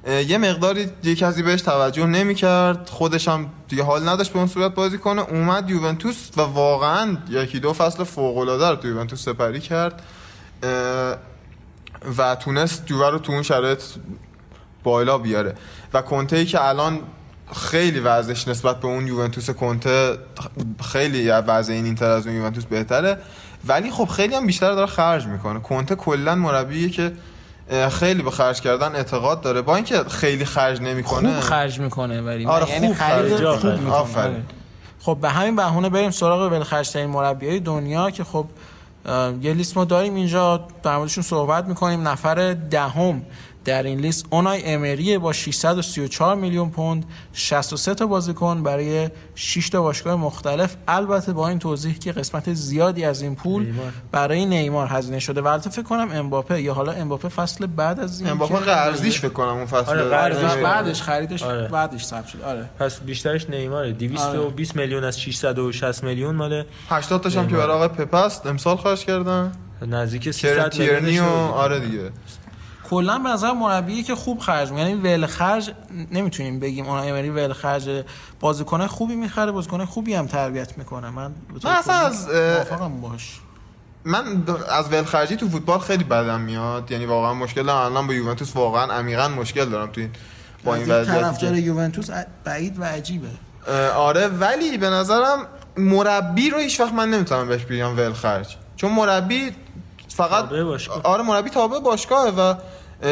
یه 0.07 0.39
مقداری 0.39 0.87
دیگه 0.87 1.15
کسی 1.15 1.43
بهش 1.43 1.63
توجه 1.63 2.07
نمی‌کرد. 2.07 2.89
خودش 2.89 3.29
هم 3.29 3.51
دیگه 3.69 3.83
حال 3.83 4.09
نداشت 4.09 4.33
به 4.33 4.39
اون 4.39 4.49
صورت 4.49 4.75
بازی 4.75 4.99
کنه. 4.99 5.23
اومد 5.23 5.71
یوونتوس 5.71 6.29
و 6.37 6.41
واقعا 6.41 7.17
یکی 7.29 7.61
دو 7.61 7.73
فصل 7.73 8.05
فوق 8.05 8.39
العاده 8.39 8.71
رو 8.71 8.77
تو 8.77 8.89
یوونتوس 8.89 9.25
سپری 9.25 9.61
کرد. 9.61 10.03
و 12.19 12.35
تونست 12.35 12.87
جوه 12.87 13.11
رو 13.11 13.19
تو 13.19 13.33
اون 13.33 13.43
شرایط 13.43 13.83
بالا 14.83 15.19
بیاره. 15.19 15.55
و 15.95 16.03
کنته 16.03 16.37
ای 16.37 16.47
که 16.47 16.69
الان 16.69 17.01
خیلی 17.57 18.01
وضعش 18.01 18.49
نسبت 18.49 18.81
به 18.81 18.89
اون 18.89 19.07
یوونتوس 19.07 19.51
کنته 19.51 20.19
خیلی 20.93 21.31
وضع 21.31 21.73
این 21.73 21.85
اینتر 21.85 22.11
از 22.11 22.27
اون 22.27 22.37
یوونتوس 22.37 22.65
بهتره. 22.65 23.19
ولی 23.67 23.91
خب 23.91 24.05
خیلی 24.05 24.35
هم 24.35 24.47
بیشتر 24.47 24.75
داره 24.75 24.87
خرج 24.87 25.27
می‌کنه. 25.27 25.61
کنته 25.61 25.95
کلا 25.95 26.35
مربیه 26.35 26.89
که 26.91 27.13
خیلی 27.89 28.23
به 28.23 28.31
خرج 28.31 28.61
کردن 28.61 28.97
اعتقاد 28.97 29.41
داره 29.41 29.63
با 29.63 29.77
اینکه 29.77 30.05
خیلی 30.05 30.45
خرج 30.45 30.81
نمی‌کنه 30.81 31.33
خوب 31.33 31.41
خرج 31.41 31.81
می‌کنه 31.81 32.21
ولی 32.21 32.47
آره، 32.47 32.71
یعنی 32.71 32.87
خوب 32.87 32.97
خرج 32.97 33.33
خوب 33.33 33.55
می‌کنه. 33.55 33.77
می‌کنه. 33.77 33.93
آفرین. 33.95 34.35
آره. 34.35 34.45
خب 35.01 35.19
به 35.21 35.29
همین 35.29 35.57
بهونه 35.57 35.89
بریم 35.89 36.11
سراغ 36.11 36.53
ولخرج‌ترین 36.53 37.11
مربیای 37.11 37.61
دنیا 37.61 38.11
که 38.11 38.25
خب 38.25 38.47
یه 39.43 39.53
لیست 39.53 39.77
ما 39.77 39.85
داریم 39.85 40.15
اینجا 40.15 40.65
در 40.83 40.97
موردشون 40.97 41.25
صحبت 41.25 41.65
می‌کنیم 41.65 42.09
نفر 42.09 42.57
دهم 42.71 43.23
در 43.65 43.83
این 43.83 43.99
لیست 43.99 44.27
اونای 44.31 44.65
امریه 44.65 45.19
با 45.19 45.33
634 45.33 46.37
میلیون 46.37 46.71
پوند 46.71 47.05
63 47.33 47.95
تا 47.95 48.07
بازیکن 48.07 48.63
برای 48.63 49.11
6 49.35 49.69
تا 49.69 49.83
باشگاه 49.83 50.17
مختلف. 50.17 50.77
البته 50.89 51.33
با 51.33 51.49
این 51.49 51.59
توضیح 51.59 51.99
که 51.99 52.13
قسمت 52.13 52.53
زیادی 52.53 53.05
از 53.05 53.23
این 53.23 53.35
پول 53.35 53.73
برای 54.13 54.47
نیمار 54.47 54.87
هزینه 54.87 55.19
شده 55.19 55.41
و 55.41 55.47
البته 55.47 55.71
فکر 55.71 55.83
کنم 55.83 56.09
امباپه 56.13 56.63
یا 56.63 56.75
حالا 56.75 56.93
امباپه 56.93 57.29
فصل 57.29 57.67
بعد 57.67 58.01
از 58.01 58.21
این 58.21 58.31
امباپه 58.31 58.57
قرضیش 58.57 59.21
فکر 59.21 59.29
کنم 59.29 59.49
اون 59.49 59.67
فصل 59.67 59.91
آره، 59.91 60.05
قرضیش 60.05 60.53
بعدش 60.63 60.87
آره. 60.87 60.95
خریدش 60.95 61.43
آره. 61.43 61.69
بعدش 61.69 62.05
ثبت 62.05 62.27
شد. 62.27 62.43
آره. 62.43 62.71
پس 62.79 63.01
بیشترش 63.01 63.51
نیماره. 63.51 63.93
220 63.93 64.77
میلیون 64.77 65.05
از 65.05 65.21
660 65.21 66.05
میلیون 66.05 66.35
مال 66.35 66.65
80 66.89 67.21
تاش 67.21 67.37
هم 67.37 67.49
که 67.49 67.57
برای 67.57 67.77
آقای 67.77 67.89
پپ 67.89 68.15
است 68.15 68.47
امسال 68.47 68.77
خرج 68.77 69.05
کردن. 69.05 69.53
نزدیک 69.87 70.23
کرن 70.23 70.33
300 70.33 70.69
تیرنی 70.69 71.05
میلیون 71.05 71.29
آره 71.29 71.81
دیگه. 71.81 72.11
کلا 72.93 73.19
به 73.19 73.29
نظر 73.29 73.53
مربی 73.53 74.03
که 74.03 74.15
خوب 74.15 74.39
خرج 74.39 74.71
می‌کنه. 74.71 74.91
یعنی 74.91 75.03
ول 75.03 75.27
خرج 75.27 75.73
نمی‌تونیم 76.11 76.61
بگیم 76.61 76.87
اون 76.87 76.99
امری 76.99 77.31
ول 77.31 77.53
خرج 77.53 78.05
بازیکن 78.41 78.87
خوبی 78.87 79.15
می‌خره 79.15 79.53
بازیکن 79.53 79.85
خوبی 79.85 80.15
هم 80.15 80.27
تربیت 80.27 80.79
می‌کنه. 80.79 81.11
من 81.11 81.33
من 81.65 81.71
اصلا 81.71 81.95
از، 81.95 82.29
باش. 83.03 83.41
من 84.05 84.45
از 84.71 84.93
ولخرجی 84.93 85.37
تو 85.37 85.49
فوتبال 85.49 85.79
خیلی 85.79 86.05
بدم 86.05 86.41
میاد. 86.41 86.91
یعنی 86.91 87.07
واقعا 87.07 87.35
مشکل 87.35 87.63
دارم. 87.63 87.93
الان 87.93 88.07
با 88.07 88.15
یوونتوس 88.15 88.57
واقعا 88.57 88.93
عمیقا 88.93 89.29
مشکل 89.29 89.65
دارم 89.65 89.87
تو 89.87 90.01
این 90.01 90.11
با 90.65 90.75
این 90.75 90.85
وضعیتی 90.91 91.21
طرفدار 91.21 91.57
یوونتوس 91.57 92.11
بعید 92.45 92.81
و 92.81 92.85
عجیبه. 92.85 93.29
آره 93.97 94.29
ولی 94.29 94.79
به 94.79 94.91
نظرم 94.91 95.47
مربی 95.77 96.51
رو 96.51 96.59
هیچ 96.59 96.81
وقت 96.81 96.93
من 96.93 97.11
نمی‌تونم 97.11 97.49
بهش 97.49 97.65
بگم 97.65 97.97
ولخرج 97.97 98.57
چون 98.77 98.93
مربی 98.93 99.51
فقط. 100.09 100.53
آره 101.03 101.23
مربی 101.23 101.51
تابع 101.51 101.79
باشگاهه 101.79 102.31
و 102.31 102.55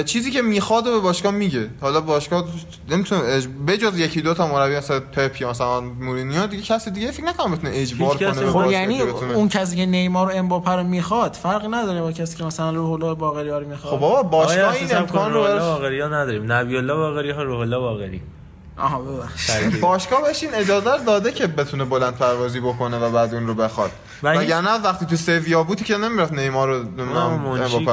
چیزی 0.07 0.31
که 0.31 0.43
می‌خواد 0.43 0.87
و 0.87 0.91
به 0.91 0.99
باشگاه 0.99 1.33
میگه. 1.33 1.71
حالا 1.81 2.01
باشگاه 2.01 2.45
نمی‌تونه 2.91 3.23
اج... 3.25 3.47
بجز 3.67 3.99
یکی 3.99 4.21
دو 4.21 4.35
تا 4.35 4.47
مربی 4.47 4.77
مثلا 4.77 5.01
پپ 5.01 5.41
یا 5.41 5.51
مثلا 5.51 5.81
مورینیو 5.81 6.47
دیگه 6.47 6.63
کسی 6.63 6.91
دیگه 6.91 7.11
فکر 7.11 7.25
نکنم 7.25 7.55
بتونه 7.55 7.73
اجبار 7.75 8.17
کنه 8.17 8.33
خب 8.33 8.71
یعنی. 8.71 9.01
اون 9.35 9.49
کسی 9.49 9.77
که 9.77 9.87
نیمار 9.87 10.29
و 10.29 10.31
امباپه 10.31 10.71
رو 10.71 10.83
می‌خواد 10.83 11.35
فرقی 11.35 11.69
نداره 11.69 12.03
با 12.03 12.13
کسی 12.13 12.37
که 12.37 12.45
مثلا 12.45 12.71
روح 12.71 12.91
الله 12.93 13.15
باقری 13.15 13.51
رو 13.51 13.69
می‌خواد. 13.69 13.95
خب 13.95 14.01
بابا 14.01 14.23
باشگاه 14.23 14.75
این 14.75 14.97
امکان 14.97 15.33
رو 15.33 15.43
باقری 15.43 16.01
ها 16.01 16.09
نداریم. 16.09 16.53
نبی 16.53 16.77
الله 16.77 16.95
باقری 16.95 17.31
ها 17.31 17.43
روح 17.43 17.61
الله 17.61 17.79
باقری. 17.79 18.23
آها 18.81 19.01
ببخش 19.03 19.47
ترکیب. 19.47 19.81
باشگاه 19.81 20.23
بهش 20.23 20.43
این 20.43 20.55
اجازه 20.55 20.93
رو 20.97 21.05
داده 21.05 21.33
که 21.33 21.47
بتونه 21.47 21.85
بلند 21.85 22.15
پروازی 22.17 22.61
بکنه 22.61 22.99
و 22.99 23.11
بعد 23.11 23.35
اون 23.35 23.47
رو 23.47 23.55
بخواد 23.55 23.91
و 24.23 24.31
هیچ- 24.33 24.41
وگرنه 24.41 24.71
وقتی 24.71 25.07
تو 25.07 25.17
سویا 25.17 25.63
بودی 25.63 25.85
که 25.85 25.97
نمی‌رفت 25.97 26.33
نیمار 26.33 26.69
رو 26.69 26.83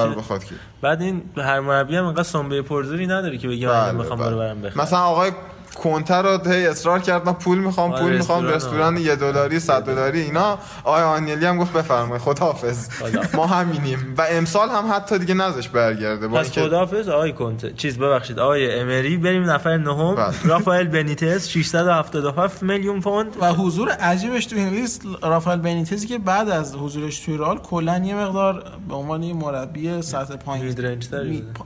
رو 0.05 0.13
که- 0.13 0.19
بخواد 0.19 0.43
که 0.43 0.55
بعد 0.81 1.01
این 1.01 1.21
هر 1.37 1.59
مربی 1.59 1.95
هم 1.95 2.05
اینقدر 2.05 2.23
سنبه 2.23 2.61
پرزوری 2.61 3.07
نداره 3.07 3.37
که 3.37 3.47
بگه 3.47 3.67
من 3.67 3.73
بله، 3.83 3.91
می‌خوام 3.91 4.19
بله. 4.19 4.29
برو 4.29 4.37
برم 4.37 4.61
بخرم 4.61 4.81
مثلا 4.81 4.99
آقای 4.99 5.31
کنتر 5.77 6.21
رو 6.21 6.51
هی 6.51 6.67
اصرار 6.67 6.99
کرد 6.99 7.25
من 7.25 7.33
پول 7.33 7.57
می‌خوام 7.57 7.91
آره، 7.91 8.01
پول 8.01 8.17
می‌خوام 8.17 8.45
رستوران، 8.45 8.97
یه 8.97 9.15
دلاری 9.15 9.59
صد 9.59 9.83
دلاری 9.83 10.21
اینا. 10.21 10.57
آقای 10.83 11.03
آنیلی 11.03 11.45
هم 11.45 11.57
گفت 11.57 11.73
بفرمایید 11.73 12.21
خداحافظ. 12.21 12.89
خدا. 12.89 13.21
ما 13.33 13.47
همینیم. 13.47 14.13
و 14.17 14.25
امسال 14.29 14.69
هم 14.69 14.91
حتی 14.93 15.19
دیگه 15.19 15.33
نذاش 15.33 15.69
برگرده. 15.69 16.27
پس 16.27 16.51
خداحافظ 16.51 17.09
آقای 17.09 17.33
کنته. 17.33 17.73
چیز 17.73 17.97
ببخشید 17.97 18.39
آقای 18.39 18.79
امری 18.79 19.17
بریم 19.17 19.49
نفر 19.49 19.77
نهم. 19.77 20.15
بله. 20.15 20.33
رافائل 20.43 20.87
بنیتز 20.87 21.47
677 21.47 22.63
میلیون 22.63 23.01
پوند. 23.01 23.27
و 23.41 23.53
حضور 23.53 23.89
عجیبش 23.89 24.45
تو 24.45 24.55
این 24.55 24.69
لیست 24.69 25.01
رافائل 25.23 25.59
بنیتزی 25.59 26.07
که 26.07 26.17
بعد 26.17 26.49
از 26.49 26.75
حضورش 26.75 27.19
توی 27.19 27.37
رئال 27.37 27.57
کلا 27.57 27.97
یه 27.97 28.15
مقدار 28.15 28.63
به 28.89 28.95
عنوان 28.95 29.23
یه 29.23 29.33
مربی 29.33 30.01
سطح 30.01 30.35
پایین. 30.35 30.75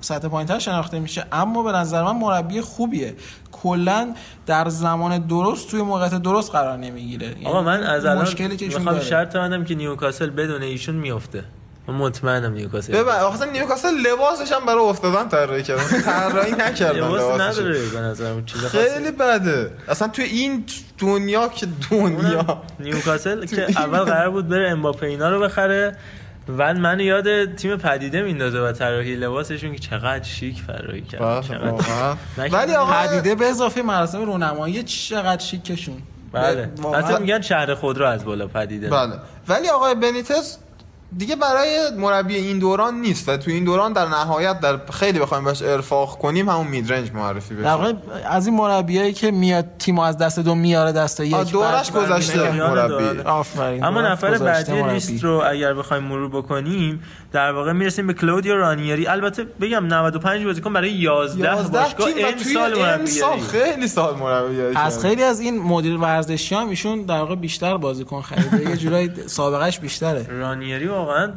سطح 0.02 0.28
پایینتر 0.28 0.60
شناخته 0.60 1.00
میشه. 1.00 1.26
اما 1.32 1.64
به 1.64 1.72
نظر 1.72 2.04
من 2.04 2.16
مربی 2.16 2.62
خوبیه. 2.62 3.16
کلا 3.52 4.16
در 4.46 4.70
زمان 4.70 5.18
درست 5.28 5.70
توی 5.72 5.82
موقعیت 5.82 6.16
درست 6.16 6.52
قرار 6.52 6.78
نمی‌گیره. 6.78 7.36
آقا 7.46 7.62
من 7.62 7.84
از 7.84 8.06
الان 8.06 8.22
مشکلی 8.22 8.58
که 8.58 8.66
ایشون 8.66 8.82
می‌خوام. 8.82 9.00
شرط 9.00 9.36
بندم 9.36 9.64
که 9.64 9.76
نیوکاسل 9.76 10.30
بدون 10.30 10.62
ایشون 10.62 10.96
میفته 10.96 11.44
من 11.88 11.94
مطمئنم 11.94 12.54
نیوکاسل. 12.54 12.94
ببین 12.94 13.14
آخه 13.14 13.52
نیوکاسل 13.52 13.94
لباسش 13.94 14.52
هم 14.52 14.66
برای 14.66 14.86
افتادن 14.86 15.30
طراحی 15.30 15.64
کردن. 15.64 16.02
طراحی 16.02 16.52
نکردن 16.52 17.08
لباس. 17.08 17.42
نداره 17.42 17.80
به 17.94 18.00
نظرم 18.00 18.46
چیز 18.46 18.62
خاصی. 18.62 18.78
خیلی 18.78 19.12
بده. 19.12 19.72
اصلا 19.88 20.08
تو 20.08 20.22
این 20.22 20.64
دنیا 20.98 21.48
که 21.48 21.68
دنیا. 21.92 22.62
نیوکاسل 22.80 23.46
که 23.46 23.66
اول 23.80 24.00
قرار 24.00 24.30
بود 24.30 24.48
بره 24.48 24.70
امباپه 24.70 25.08
اینا 25.08 25.30
رو 25.30 25.40
بخره. 25.42 25.98
و 26.58 26.74
من 26.74 27.00
یاد 27.00 27.56
تیم 27.56 27.78
پدیده 27.78 28.22
میندازه 28.22 28.60
و 28.60 28.72
طراحی 28.72 29.16
لباسشون 29.16 29.72
که 29.72 29.80
چقدر 29.80 30.24
شیک 30.24 30.68
طراحی 30.68 31.02
کرد 31.02 31.22
بله،. 31.22 32.50
ولی 32.52 32.76
آقا 32.76 32.94
پدیده 32.94 33.36
به 33.36 33.46
اضافه 33.46 33.82
مراسم 33.82 34.22
رونمایی 34.22 34.84
چقدر 34.84 35.42
شیکشون. 35.42 35.98
بله. 36.32 36.70
حتی 36.94 37.22
میگن 37.22 37.42
شهر 37.42 37.76
خود 37.76 37.98
رو 37.98 38.06
از 38.06 38.26
بالا 38.26 38.48
پدیده. 38.48 38.90
بله. 38.90 39.14
ولی 39.48 39.70
آقای 39.70 39.96
بنیتس 39.96 40.58
دیگه 41.18 41.36
برای 41.36 41.90
مربی 41.98 42.36
این 42.36 42.60
دوران 42.60 43.02
نیست 43.02 43.30
و 43.30 43.38
تو 43.38 43.52
این 43.52 43.64
دوران 43.64 43.94
در 43.94 44.06
نهایت 44.06 44.60
در 44.60 44.78
خیلی 44.92 45.20
بخوایم 45.20 45.44
بهش 45.44 45.62
ارفاق 45.62 46.18
کنیم 46.18 46.50
همون 46.50 46.68
میدرنج 46.68 47.12
معرفی 47.12 47.54
بشه. 47.54 47.64
در 47.64 47.76
واقع 47.76 47.94
از 48.30 48.48
این 48.48 48.56
مربیایی 48.56 49.14
که 49.14 49.32
میاد 49.32 49.66
تیمو 49.80 50.02
از 50.02 50.18
دست 50.18 50.40
دو 50.40 50.56
میاره 50.56 50.92
دست 50.92 51.20
یک 51.20 51.34
آه، 51.34 51.44
دورش 51.44 51.92
گذشته 51.92 52.52
مربی. 52.52 53.20
آفرین 53.20 53.84
اما 53.84 54.02
نفر 54.02 54.38
بعدی 54.38 54.74
مربی. 54.74 54.94
لیست 54.94 55.24
رو 55.24 55.44
اگر 55.50 55.74
بخوایم 55.74 56.04
مرور 56.04 56.30
بکنیم 56.30 57.04
در 57.32 57.52
واقع 57.52 57.72
می‌رسیم 57.72 58.08
به 58.08 58.14
کلودیو 58.14 58.56
رانیری. 58.56 59.08
البته 59.08 59.44
بگم 59.44 59.86
95 59.86 60.46
بازیکن 60.46 60.74
برای 60.74 60.92
11 60.92 61.44
11 61.44 61.80
باشگاه 61.80 62.12
تیم 62.12 62.26
این 62.26 62.38
سال 62.38 62.80
مربیگری 62.80 63.42
خیلی 63.52 63.88
سال 63.88 64.16
مربیگری 64.16 64.76
از. 64.76 65.02
خیلی 65.02 65.24
از 65.24 65.40
این 65.40 65.62
مدیر 65.62 65.98
ورزشی 65.98 66.56
هم 66.56 66.70
ایشون 66.70 67.02
در 67.02 67.20
واقع 67.20 67.36
بیشتر 67.36 67.78
بازیکن 67.78 68.22
خریده. 68.22 68.70
یه 68.70 68.78
جورایی 68.78 69.12
سابقش 69.28 69.80
بیشتره. 69.80 70.28
رانیری 70.30 70.88
واقعا 71.06 71.28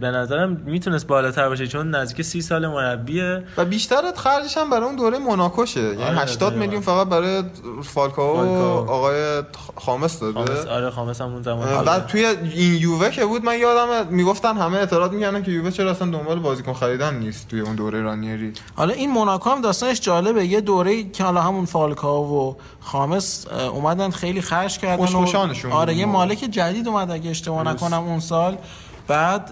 به 0.00 0.06
نظرم 0.10 0.62
می‌تونست 0.66 1.06
بالاتر 1.06 1.48
باشه 1.48 1.66
چون 1.66 1.90
نزدیک 1.90 2.22
30 2.26 2.42
سال 2.42 2.66
مربیه. 2.66 3.44
و 3.56 3.64
بیشتر 3.64 4.02
خرجش 4.16 4.56
هم 4.58 4.70
برای 4.70 4.84
اون 4.84 4.96
دوره 4.96 5.18
موناکوشه. 5.18 5.80
یعنی 5.80 6.02
آره، 6.02 6.16
80 6.18 6.38
دقیقاً. 6.52 6.64
میلیون 6.64 6.82
فقط 6.82 7.06
برای 7.08 7.42
فالکاو 7.84 8.36
و 8.36 8.36
فالکاو. 8.36 8.90
آقای 8.90 9.42
خامس 9.76 10.20
داده. 10.20 10.44
خامس 10.44 10.66
آره 10.66 10.90
خامس 10.90 11.20
هم 11.20 11.32
اون 11.32 11.42
زمان 11.42 11.68
و 11.86 12.00
توی 12.00 12.24
این 12.54 12.74
یووه 12.74 13.10
که 13.10 13.24
بود 13.26 13.44
من 13.44 13.58
یادم 13.58 14.06
می‌گفتن 14.10 14.56
همه 14.56 14.76
اعتراض 14.78 15.10
می‌کردن 15.10 15.42
که 15.42 15.50
یووه 15.50 15.70
چرا 15.70 15.90
اصلا 15.90 16.10
دنبال 16.10 16.38
بازیکن 16.38 16.72
خریدن 16.72 17.14
نیست 17.14 17.48
توی 17.48 17.60
اون 17.60 17.74
دوره 17.74 18.02
رانیری. 18.02 18.52
حالا 18.74 18.94
این 18.94 19.10
موناکو 19.10 19.50
هم 19.50 19.60
داستانش 19.60 20.00
جالبه. 20.00 20.46
یه 20.46 20.60
دوره 20.60 21.04
که 21.10 21.24
حالا 21.24 21.40
همون 21.40 21.64
فالکاو 21.64 22.48
و 22.48 22.54
خامس 22.80 23.46
اومدن 23.72 24.10
خیلی 24.10 24.40
خرج 24.40 24.78
کردن 24.78 25.04
و- 25.04 25.26
آره 25.70 25.94
یه. 25.94 26.06
مالک 26.06 26.38
جدید 26.38 26.88
اومد 26.88 27.10
اگه 27.10 27.30
اشتباه 27.30 27.62
نکنم 27.62 28.02
اون 28.02 28.20
سال. 28.20 28.56
بعد 29.08 29.50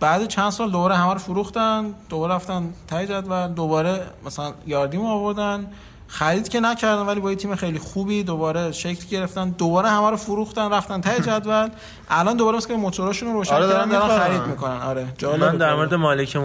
بعد 0.00 0.26
چند 0.26 0.50
سال 0.50 0.70
دوباره 0.70 0.94
همه 0.96 1.12
رو 1.12 1.18
فروختن 1.18 1.94
دوباره 2.08 2.34
رفتن 2.34 2.72
تای 2.88 3.06
جدول 3.06 3.48
دوباره 3.48 4.00
مثلا 4.26 4.52
یاردیم 4.66 5.06
آوردن. 5.06 5.66
خرید 6.10 6.48
که 6.48 6.60
نکردن 6.60 7.02
ولی 7.02 7.20
با 7.20 7.30
یه 7.30 7.36
تیم 7.36 7.54
خیلی 7.54 7.78
خوبی 7.78 8.22
دوباره 8.22 8.72
شکل 8.72 9.06
گرفتن. 9.10 9.50
دوباره 9.50 9.88
همه 9.88 10.10
رو 10.10 10.16
فروختن 10.16 10.72
رفتن 10.72 11.00
تای 11.00 11.20
جدول. 11.30 11.68
الان 12.10 12.36
دوباره 12.36 12.56
مثل 12.56 12.68
که 12.68 12.76
موتوراشون 12.76 13.28
رو 13.28 13.34
روشن 13.34 13.54
آره، 13.54 13.68
کردن 13.68 13.88
دارن 13.88 14.08
دارن. 14.08 14.20
خرید 14.20 14.42
می‌کنن. 14.42 14.80
آره 14.80 15.06
جالبه 15.18 15.46
من 15.46 15.56
در. 15.56 15.74
مورد 15.74 15.94
مالک 15.94 16.36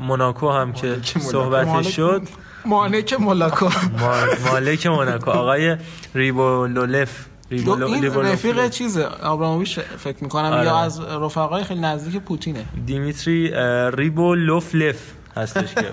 موناکو 0.00 0.50
هم 0.50 0.72
که 0.72 0.86
مالک 0.86 1.16
موناکو. 1.16 1.30
صحبتش 1.32 1.68
مالک- 1.68 1.88
شد. 1.88 2.22
مالک 2.64 3.12
موناکو. 3.20 3.64
ما- 3.98 4.50
مالک 4.52 4.86
موناکو. 4.86 5.30
آقای 5.30 5.76
ریبولولف. 6.14 7.26
ریبولو- 7.50 7.82
این 7.92 8.04
رفیق 8.14 8.68
چیزه؟ 8.68 9.04
آبراموویچ 9.06 9.78
فکر 9.80 10.16
می‌کنم 10.24 10.52
آره. 10.52 10.64
یا 10.64 10.78
از 10.78 11.00
رفقای 11.00 11.64
خیلی 11.64 11.80
نزدیک 11.80 12.22
پوتینه. 12.22 12.64
دیمیتری 12.86 13.50
ریبولوفلف 13.96 15.12
هستش 15.36 15.74
که. 15.74 15.84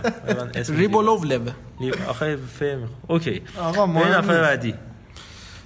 لی- 1.80 1.92
آخه 2.10 2.38
فهم 2.60 2.90
okay. 3.08 3.42
آقا 3.62 3.86
مهم 3.86 4.14
نفر. 4.18 4.42
بعدی. 4.42 4.74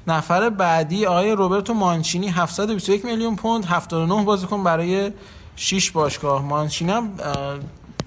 نفر 0.08 0.50
بعدی 0.50 1.06
آقای 1.06 1.32
روبرتو 1.32 1.74
مانچینی 1.74 2.28
721 2.30 3.06
میلیون 3.06 3.36
پوند 3.36 3.66
79 3.66 4.26
بازیکن 4.26 4.64
برای 4.64 5.12
6 5.56 5.92
باشگاه. 5.92 6.46
مانچینی 6.46 6.92
هم 6.92 7.10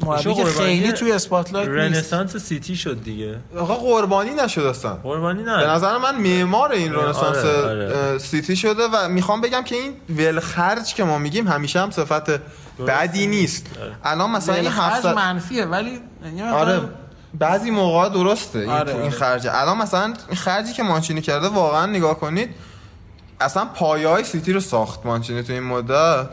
مربی 0.00 0.34
که 0.34 0.44
خیلی 0.44 0.92
توی 0.92 1.12
spotlight 1.12 1.68
نیست. 1.68 2.12
رنسانس 2.12 2.36
سیتی 2.36 2.76
شد 2.76 3.02
دیگه. 3.04 3.36
آقا 3.58 3.74
قربانی 3.74 4.30
نشد 4.30 4.60
اصلا. 4.60 4.94
قربانی 4.94 5.42
به 5.42 5.50
نه 5.50 5.66
نظر 5.66 5.98
من 5.98 6.16
معمار 6.16 6.72
این 6.72 6.92
رنسانس 6.92 7.36
آره، 7.36 7.86
آره. 7.86 8.18
سیتی 8.18 8.56
شده 8.56 8.82
و 8.92 9.08
می‌خوام 9.08 9.40
بگم 9.40 9.62
که 9.62 9.76
این 9.76 9.92
ول 10.18 10.40
خرج 10.40 10.94
که 10.94 11.04
ما 11.04 11.18
میگیم 11.18 11.48
همیشه 11.48 11.80
هم 11.80 11.90
صفت 11.90 12.30
بدی 12.86 13.26
نیست. 13.26 13.66
الان 14.04 14.30
مثلا 14.30 14.54
این 14.54 14.70
خرج 14.70 14.92
700 14.92 15.14
منفیه 15.14 15.64
ولی 15.64 16.00
یعنی 16.24 16.42
آره 16.42 16.80
بعضی 17.38 17.70
موقع 17.70 18.08
درسته 18.08 18.58
این, 18.58 18.68
آره، 18.68 18.92
این 18.92 19.00
آره. 19.00 19.10
خرجه. 19.10 19.60
الان 19.60 19.78
مثلا 19.78 20.14
این 20.28 20.36
خرجی 20.36 20.72
که 20.72 20.82
مانچینی 20.82 21.20
کرده 21.20 21.48
واقعا 21.48 21.86
نگاه 21.86 22.20
کنید 22.20 22.50
اصلا 23.40 23.64
پایه 23.64 24.08
های 24.08 24.24
سیتی 24.24 24.52
رو 24.52 24.60
ساخت 24.60 25.06
مانچینی 25.06 25.42
تو 25.42 25.52
این 25.52 25.62
مدت. 25.62 26.26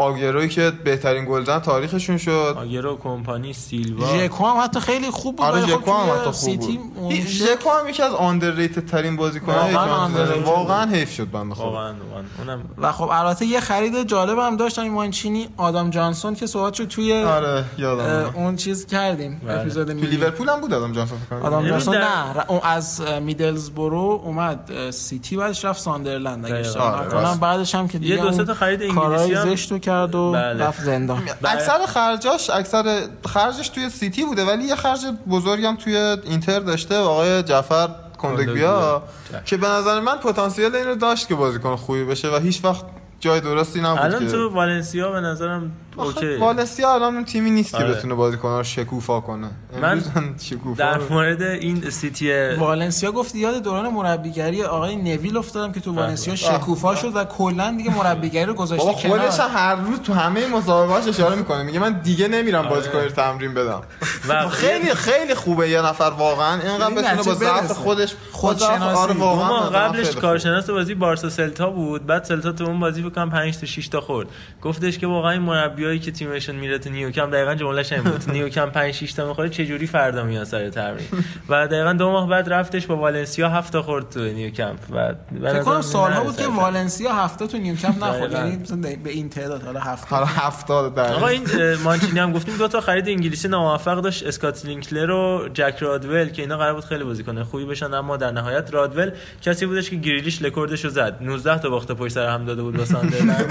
آگروی 0.00 0.48
که 0.48 0.70
بهترین 0.84 1.24
گلزن 1.24 1.58
تاریخشون 1.58 2.16
شد 2.18 2.56
آگرو 2.60 2.96
کمپانی 2.96 3.52
سیلوا 3.52 4.18
ژکو 4.18 4.44
هم 4.46 4.64
حتی 4.64 4.80
خیلی 4.80 5.10
خوب 5.10 5.36
بود 5.36 5.46
آره 5.46 5.60
خب 5.60 5.66
ژکو 5.68 5.92
هم 5.92 6.20
حتی 6.20 6.30
خوب 6.30 6.60
بود 6.60 7.14
ژکو 7.26 7.70
هم 7.70 7.88
یکی 7.88 8.02
از 8.02 8.12
آندرریتد 8.12 8.86
ترین 8.86 9.16
بازیکنایی 9.16 9.72
که 9.72 9.78
واقعاً 9.78 10.40
واقعا 10.44 10.86
حیف 10.90 11.12
شد 11.14 11.30
بنده 11.30 11.54
خدا 11.54 11.64
واقعا 11.64 11.92
واقعاً. 12.08 12.22
اونم 12.38 12.64
و 12.78 12.92
خب 12.92 13.08
البته 13.12 13.46
یه 13.46 13.60
خرید 13.60 14.02
جالب 14.08 14.38
هم 14.38 14.56
داشتن 14.56 14.82
این 14.82 14.92
مانچینی 14.92 15.48
آدام 15.56 15.90
جانسون 15.90 16.34
که 16.34 16.46
صحبت 16.46 16.74
شد 16.74 16.84
توی 16.88 17.22
آره 17.22 17.64
یادم. 17.78 18.30
اون 18.34 18.56
چیز 18.56 18.86
کردیم 18.86 19.40
بله. 19.44 19.60
اپیزود 19.60 19.90
لیورپول 19.90 20.48
هم 20.48 20.60
بود 20.60 20.74
آدم 20.74 20.92
جانسون 20.92 21.18
فکر 21.30 21.36
آدم 21.36 21.58
ببین 21.58 21.70
جانسون 21.70 21.96
نه 21.96 22.44
اون 22.48 22.60
از 22.62 23.02
میدلزبرو 23.22 24.20
اومد 24.24 24.90
سیتی 24.90 25.36
بعدش 25.36 25.64
رفت 25.64 25.80
ساندرلند 25.80 26.44
اگه. 26.46 26.54
اشتباه 26.54 26.84
آره، 26.92 27.06
نکنم. 27.06 27.38
بعدش 27.40 27.74
هم 27.74 27.88
که 27.88 27.98
دیگه 27.98 28.14
یه 28.14 28.22
دو 28.22 28.32
سه 28.32 28.44
تا 28.44 28.54
خرید 28.54 28.82
انگلیسی 28.82 29.34
هم- 29.34 29.50
زشت 29.50 29.72
رو 29.72 29.78
کرد 29.90 30.14
و 30.14 30.32
بله. 30.32 30.64
رفت 30.64 30.80
زندان 30.80 31.22
اکثر 31.44 31.86
خرجاش 31.86 32.50
اکثر 32.50 33.02
خرجش 33.26 33.68
توی 33.68 33.90
سیتی 33.90 34.24
بوده 34.24 34.44
ولی 34.44 34.64
یه 34.64 34.74
خرج 34.74 35.00
بزرگی 35.30 35.66
هم 35.66 35.76
توی 35.76 35.96
اینتر 35.96 36.60
داشته 36.60 36.98
و 36.98 37.02
آقای 37.02 37.42
جعفر 37.42 37.88
کوندوگبیا. 38.18 39.02
که 39.44 39.56
به 39.56 39.68
نظر 39.68 40.00
من 40.00 40.16
پتانسیل 40.16 40.74
این 40.74 40.86
رو 40.86 40.94
داشت 40.94 41.28
که 41.28 41.34
بازیکن 41.34 41.76
خوبی 41.76 42.04
بشه 42.04 42.28
و 42.28 42.38
هیچ 42.38 42.64
وقت 42.64 42.84
جای 43.20 43.40
درستی 43.40 43.80
نبود 43.80 43.98
الان 43.98 44.28
تو 44.28 44.48
والنسیا 44.48 45.12
به 45.12 45.20
نظرم 45.20 45.72
okay. 45.96 46.36
والنسیا 46.36 46.94
الان 46.94 47.14
اون 47.14 47.24
تیمی 47.24 47.50
نیست 47.50 47.70
که 47.70 47.76
آره. 47.76 47.94
بتونه 47.94 48.14
بازیکن‌ها 48.14 48.58
رو 48.58 48.64
شکوفا 48.64 49.20
کنه. 49.20 49.50
من 49.82 50.02
شکوفا. 50.42 50.74
در 50.78 50.98
مورد 51.10 51.42
این 51.42 51.90
سیتی 51.90 52.54
والنسیا 52.54 53.12
گفت 53.12 53.34
یاد 53.34 53.62
دوران 53.62 53.88
مربیگری 53.92 54.62
آقای 54.62 54.96
نویل 54.96 55.36
افتادم 55.36 55.72
که 55.72 55.80
تو 55.80 55.94
والنسیا 55.94 56.34
بله. 56.34 56.58
شکوفا 56.58 56.94
شد 56.94 57.16
و 57.16 57.24
کلا 57.24 57.74
دیگه 57.76 57.96
مربیگری 57.96 58.44
رو 58.44 58.54
گذاشته 58.54 58.92
خودش 58.92 59.02
کنار. 59.02 59.50
هم 59.50 59.56
هر 59.56 59.74
روز 59.74 60.00
تو 60.00 60.12
همه 60.12 60.46
مسابقه‌اش 60.46 61.08
اشاره 61.08 61.36
می‌کنه. 61.36 61.62
میگه 61.62 61.78
من 61.78 61.92
دیگه 61.92 62.28
نمیرم 62.28 62.68
بازیکن 62.68 62.98
رو 62.98 63.08
تمرین 63.08 63.54
بدم. 63.54 63.80
و 64.28 64.48
خیلی 64.48 64.94
خیلی 64.94 65.34
خوبه 65.34 65.68
یه 65.68 65.82
نفر 65.82 66.12
واقعا. 66.18 66.60
اینقدر 66.60 66.90
ببین 66.90 67.02
بتونه 67.02 67.22
با 67.22 67.34
ضعف. 67.34 67.72
خودش 67.72 68.14
خودشناسی. 68.32 68.84
آره 68.84 69.14
دو 69.14 69.20
واقعا 69.20 69.60
قبلش. 69.60 70.10
کارشناس 70.10 70.70
بازی 70.70 70.94
بارسا 70.94 71.30
سلتا 71.30 71.70
بود. 71.70 72.06
بعد 72.06 72.24
سلتا 72.24 72.52
تو 72.52 72.64
اون 72.64 72.80
بازی 72.80 73.02
فکر 73.02 73.16
کنم 73.16 73.30
5 73.30 73.58
تا 73.58 73.66
6 73.66 73.88
تا 73.88 74.00
خورد. 74.00 74.28
گفتش 74.62 74.98
که 74.98 75.06
واقعا 75.06 75.30
این 75.30 75.42
مربیایی 75.80 75.98
که 75.98 76.10
تیمشون 76.10 76.56
میره 76.56 76.78
تو 76.78 76.90
نیوکمپ 76.90 77.30
دقیقاً 77.30 77.54
جملهش 77.54 77.92
این 77.92 78.02
بود 78.02 78.18
تو 78.18 78.32
نیوکمپ 78.32 78.70
5 78.70 78.94
6 78.94 79.12
تا 79.12 79.28
می‌خوره 79.28 79.48
چه 79.48 79.66
جوری 79.66 79.86
فردا 79.86 80.24
میان 80.24 80.44
سر 80.44 80.70
تمرین 80.70 81.06
و 81.48 81.68
دقیقاً 81.68 81.92
دو 81.92 82.10
ماه 82.10 82.28
بعد 82.28 82.52
رفتش 82.52 82.86
با 82.86 82.96
والنسیا 82.96 83.48
7 83.48 83.72
تا 83.72 83.82
خورد 83.82 84.10
تو 84.10 84.20
نیوکمپ 84.20 84.76
و 84.90 85.14
فکر 85.42 85.62
کنم 85.62 85.80
سالها 85.80 86.24
بود 86.24 86.36
که. 86.36 86.46
والنسیا 86.46 87.12
هفت 87.12 87.38
تا 87.38 87.46
تو 87.46 87.58
نیوکمپ 87.58 88.04
نخورد. 88.04 88.32
یعنی 88.32 88.56
مثلا 88.56 88.76
به 88.76 89.10
این 89.10 89.28
تعداد 89.28 89.62
حالا 89.62 89.80
هفت 89.80 90.07
تا 90.07 90.16
حالا 90.16 90.26
70 90.26 90.94
دقیقه 90.94 91.14
آقا 91.14 91.26
این 91.26 91.46
مانچینی 91.84 92.18
هم 92.18 92.32
گفتیم 92.32 92.56
دو 92.56 92.68
تا 92.68 92.80
خرید 92.80 93.08
انگلیسی 93.08 93.48
ناموفق 93.48 94.00
داشت 94.00 94.26
اسکات 94.26 94.64
سینکلر 94.64 95.10
و 95.10 95.48
جک 95.54 95.76
رادول 95.80 96.28
که 96.28 96.42
اینا 96.42 96.56
قرار 96.56 96.74
بود 96.74 96.84
خیلی 96.84 97.04
بازیکن 97.04 97.42
خوبی 97.42 97.64
بشن 97.64 97.94
اما 97.94 98.16
در 98.16 98.30
نهایت 98.30 98.74
رادول 98.74 99.10
کسی 99.42 99.66
بودش 99.66 99.90
که 99.90 99.96
گریلیش 99.96 100.42
رکوردش 100.42 100.84
رو 100.84 100.90
زد 100.90 101.18
19 101.20 101.58
تا 101.58 101.70
باخت 101.70 101.92
پشت 101.92 102.12
سر 102.12 102.26
هم 102.26 102.44
داده 102.44 102.62
بود 102.62 102.76
با 102.76 102.84
ساندرلند. 102.84 103.50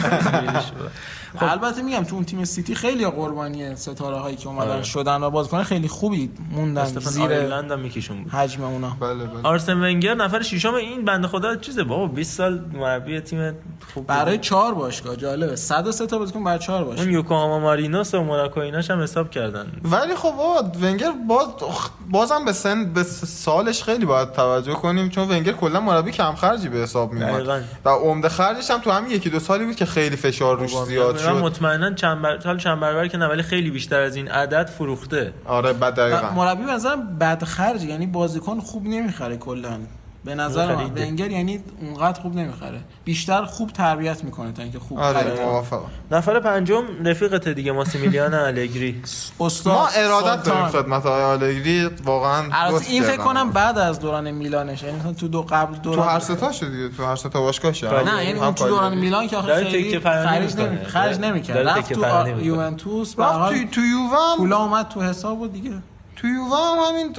خب. 1.39 1.45
البته 1.45 1.81
میگم 1.81 2.03
تو 2.03 2.15
اون 2.19 2.25
تیم 2.25 2.45
سیتی 2.45 2.75
خیلی 2.75 3.05
قربانی 3.05 3.75
ستاره 3.75 4.17
هایی 4.17 4.35
که 4.35 4.47
اومدن 4.47 4.71
آره. 4.71 4.83
شدن 4.83 5.23
و 5.23 5.29
بازیکن 5.29 5.63
خیلی 5.63 5.87
خوبی 5.87 6.31
موندن 6.51 6.85
زیر 6.85 7.23
آیرلند 7.23 7.71
هم 7.71 7.79
یکیشون 7.79 8.23
بود. 8.23 8.31
حجم 8.31 8.63
اونا. 8.63 8.97
بله 8.99 9.23
بله. 9.23 9.39
آرسن 9.43 9.83
ونگر 9.83 10.13
نفر 10.13 10.41
ششم 10.41 10.73
این 10.73 11.05
بنده 11.05 11.27
خدا 11.27 11.55
چیزه 11.55 11.83
بابا 11.83 12.07
20 12.07 12.37
سال 12.37 12.65
مربی 12.73 13.19
تیم 13.19 13.55
خوب. 13.93 14.07
برای 14.07 14.37
چهار 14.37 14.73
باشگاه 14.73 15.15
جالبه. 15.15 15.55
103 15.55 16.05
تا 16.05 16.17
بازیکن 16.17 16.43
برای 16.43 16.59
چهار 16.59 16.81
اون 16.81 16.89
باشگاه 16.89 17.11
یوکوهاما 17.11 17.59
مارینوس 17.59 18.13
و 18.13 18.21
موناکو 18.23 18.59
ایناش 18.59 18.91
هم 18.91 19.01
حساب 19.01 19.31
کردن. 19.31 19.71
ولی 19.83 20.15
خب 20.15 20.33
ونگر 20.81 21.11
باز 21.27 21.47
بازم 22.11 22.45
به 22.45 22.53
سن 22.53 22.93
به 22.93 23.03
سالش 23.03 23.83
خیلی 23.83 24.05
باید 24.05 24.31
توجه 24.31 24.73
کنیم 24.73 25.09
چون 25.09 25.29
ونگر 25.29 25.51
کلا 25.51 25.79
مربی 25.79 26.11
کم 26.11 26.35
خرجی 26.35 26.69
به 26.69 26.77
حساب 26.77 27.19
دقیقاً. 27.19 27.59
و 27.85 27.89
عمده 27.89 28.29
خرجش 28.29 28.71
هم 28.71 28.79
تو 28.79 28.91
همین 28.91 29.11
یکی 29.11 29.29
دو 29.29 29.39
سالی 29.39 29.65
بود 29.65 29.75
که 29.75 29.85
خیلی 29.85 30.15
فشار 30.15 30.59
روش 30.59 30.77
زیاد 30.77 31.15
من 31.15 31.21
شد. 31.21 31.29
مطمئنا 31.29 31.93
چند 32.09 32.21
بر... 32.21 32.37
حال 32.45 32.57
چند 32.57 32.79
برابر 32.79 33.07
که 33.07 33.17
نه 33.17 33.27
ولی 33.27 33.41
خیلی 33.43 33.71
بیشتر 33.71 33.99
از 33.99 34.15
این 34.15 34.27
عدد 34.27 34.65
فروخته. 34.67 35.33
آره 35.45 35.73
بعد 35.73 35.95
دقیقاً. 35.95 36.33
مربی 36.33 36.63
نظرم 36.63 37.17
بد 37.17 37.43
خرج 37.43 37.83
یعنی 37.83 38.07
بازیکن 38.07 38.59
خوب 38.59 38.85
نمی‌خره 38.85 39.37
کلا. 39.37 39.79
به 40.25 40.35
نظر 40.35 40.75
من. 40.75 40.85
ونگر 40.85 41.31
یعنی 41.31 41.59
اونقدر 41.81 42.21
خوب 42.21 42.35
نمی‌خره. 42.35 42.79
بیشتر 43.05 43.45
خوب 43.45 43.69
تربیت 43.69 44.23
می‌کنه 44.23 44.51
تا 44.51 44.61
اینکه 44.61 44.79
خوب 44.79 44.99
آره 44.99 45.45
موافقم. 45.45 45.85
نفر 46.11 46.39
پنجم 46.39 46.83
رفیقت 47.05 47.47
دیگه 47.47 47.71
ماسیمیلیان 47.71 48.33
الگری 48.33 49.01
استاد 49.39 49.73
ما 49.73 49.87
ارادت 49.87 50.43
داریم. 50.43 50.65
خدمت 50.67 51.03
های 51.03 51.23
آلگری 51.23 51.85
واقعا 52.05 52.43
این 52.89 53.03
فکر. 53.03 53.17
کنم 53.17 53.49
بعد 53.49 53.77
از 53.77 53.99
دوران 53.99 54.31
میلانش. 54.31 54.83
یعنی 54.83 54.99
مثلا 54.99 55.13
تو 55.13 55.27
دو 55.27 55.41
قبل 55.41 55.75
تو 55.75 55.81
دوران 55.81 56.09
هر 56.09 56.19
ستا 56.19 56.51
شدی 56.51 56.89
تو 56.97 57.05
هر 57.05 57.15
ستا 57.15 57.41
باشگاه 57.41 57.73
شد 57.73 57.87
نه 57.87 58.25
یعنی 58.25 58.39
اون 58.39 58.53
تو 58.53 58.67
دوران 58.67 58.97
میلان 58.97 59.27
که 59.27 59.37
خیلی 59.41 59.99
خرج. 59.99 60.55
نمی 60.55 60.85
خرج 60.85 61.19
نمی‌کرد. 61.19 61.67
رفت 61.67 61.93
تو. 61.93 62.39
یوونتوس 62.41 63.15
به 63.15 63.23
هر 63.23 63.29
رفت 63.29 63.39
حال 63.39 63.53
تو 63.57 63.65
تو 63.71 63.81
یووه 63.81 64.37
پولا 64.37 64.57
اومد 64.57 64.87
تو 64.87 65.01
حساب 65.01 65.37
بود 65.37 65.53
دیگه. 65.53 65.71
تو 66.21 66.27
یووه 66.27 66.57
هم 66.57 66.77
همین 66.77 67.15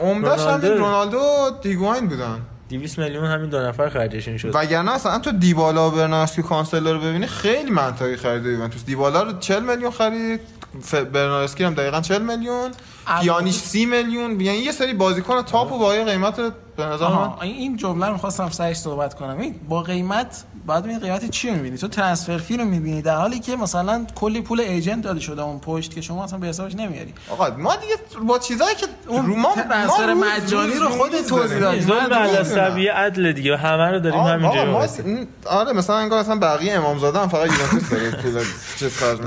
عمدهش 0.00 0.40
رونالدو. 0.40 0.66
همین 0.66 0.78
رونالدو. 0.78 1.18
دیگواین 1.62 2.08
بودن. 2.08 2.40
200 2.68 2.98
میلیون 2.98 3.24
همین 3.24 3.50
دو 3.50 3.58
نفر 3.60 3.88
خرجشون 3.88 4.38
شد. 4.38 4.50
وگرنه 4.54 4.92
اصلا 4.92 5.18
تو 5.18 5.32
دیبالا 5.32 5.88
و 5.88 5.90
برنارسکی 5.90 6.42
کانسلر 6.42 6.92
رو 6.92 7.00
ببینی 7.00 7.26
خیلی 7.26 7.70
منطقی 7.70 8.16
خرید 8.16 8.46
یوونتوس. 8.46 8.84
دیبالا 8.84 9.22
رو 9.22 9.38
40 9.38 9.62
میلیون 9.62 9.90
خرید 9.90 10.40
ف... 10.82 10.94
برنارسکی 10.94 11.64
هم 11.64 11.74
دقیقا 11.74 12.00
40 12.00 12.22
میلیون 12.22 12.70
پیانیش 13.06 13.54
30 13.54 13.86
میلیون. 13.86 14.40
یعنی 14.40 14.58
یه 14.58 14.72
سری 14.72 14.94
بازیکن 14.94 15.42
تاپ 15.42 15.72
و 15.72 15.78
با 15.78 15.88
قیمت 15.88 16.52
به 16.76 16.84
نظر 16.86 17.08
من 17.08 17.30
این- 17.40 17.76
جمله 17.76 18.06
رو 18.06 18.12
می‌خواستم 18.12 18.48
سرش 18.50 18.76
صحبت 18.76 19.14
کنم 19.14 19.38
این 19.40 19.54
با 19.68 19.82
قیمت 19.82 20.44
بعد 20.66 20.86
این 20.86 20.98
قیمت 20.98 21.30
چی 21.30 21.48
رو 21.48 21.54
می‌بینی 21.56 21.76
تو 21.78 21.88
ترانسفر 21.88 22.38
فی 22.38 22.56
رو 22.56 22.64
می‌بینی 22.64 23.02
در 23.02 23.16
حالی 23.16 23.38
که 23.40 23.56
مثلا 23.56 24.06
کلی 24.14 24.40
پول 24.40 24.60
ایجنت 24.60 25.02
داده 25.02 25.20
شده 25.20 25.42
اون 25.42 25.58
پشت 25.58 25.94
که 25.94 26.00
شما 26.00 26.24
اصلا 26.24 26.38
به 26.38 26.46
حسابش 26.46 26.74
نمیاری 26.74 27.14
آقا 27.30 27.50
ما 27.58 27.76
دیگه 27.76 27.94
با 28.28 28.38
چیزایی 28.38 28.74
که 28.76 28.86
اون 29.06 29.26
رو 29.26 29.36
ما 29.36 29.54
ترانسفر 29.54 30.14
مجانی 30.14 30.74
رو 30.74 30.88
خودت 30.88 31.26
توضیح 31.26 31.58
داریم. 31.58 31.84
دادی. 31.86 32.04
ظلم. 32.04 32.12
عصبی 32.12 32.88
عدل 32.88 33.32
دیگه 33.32 33.56
همه 33.56 33.90
رو 33.90 33.98
داریم 34.00 34.18
آقا، 34.20 34.28
همینجا 34.28 34.62
آقا، 34.62 34.70
ما 34.70 34.78
می‌رسیم. 34.78 35.06
این- 35.06 35.26
آره 35.46 35.72
مثلا 35.72 35.96
انگار 35.96 36.18
اصلا 36.18 36.38
بقیه 36.38 36.72
امامزاده 36.72 37.18
هم 37.18 37.28
فقط 37.28 37.46
یوونتوس 37.52 37.90
داره 37.90 38.10
پول 38.10 38.44
چیز 38.78 38.96
خرج. 38.96 39.18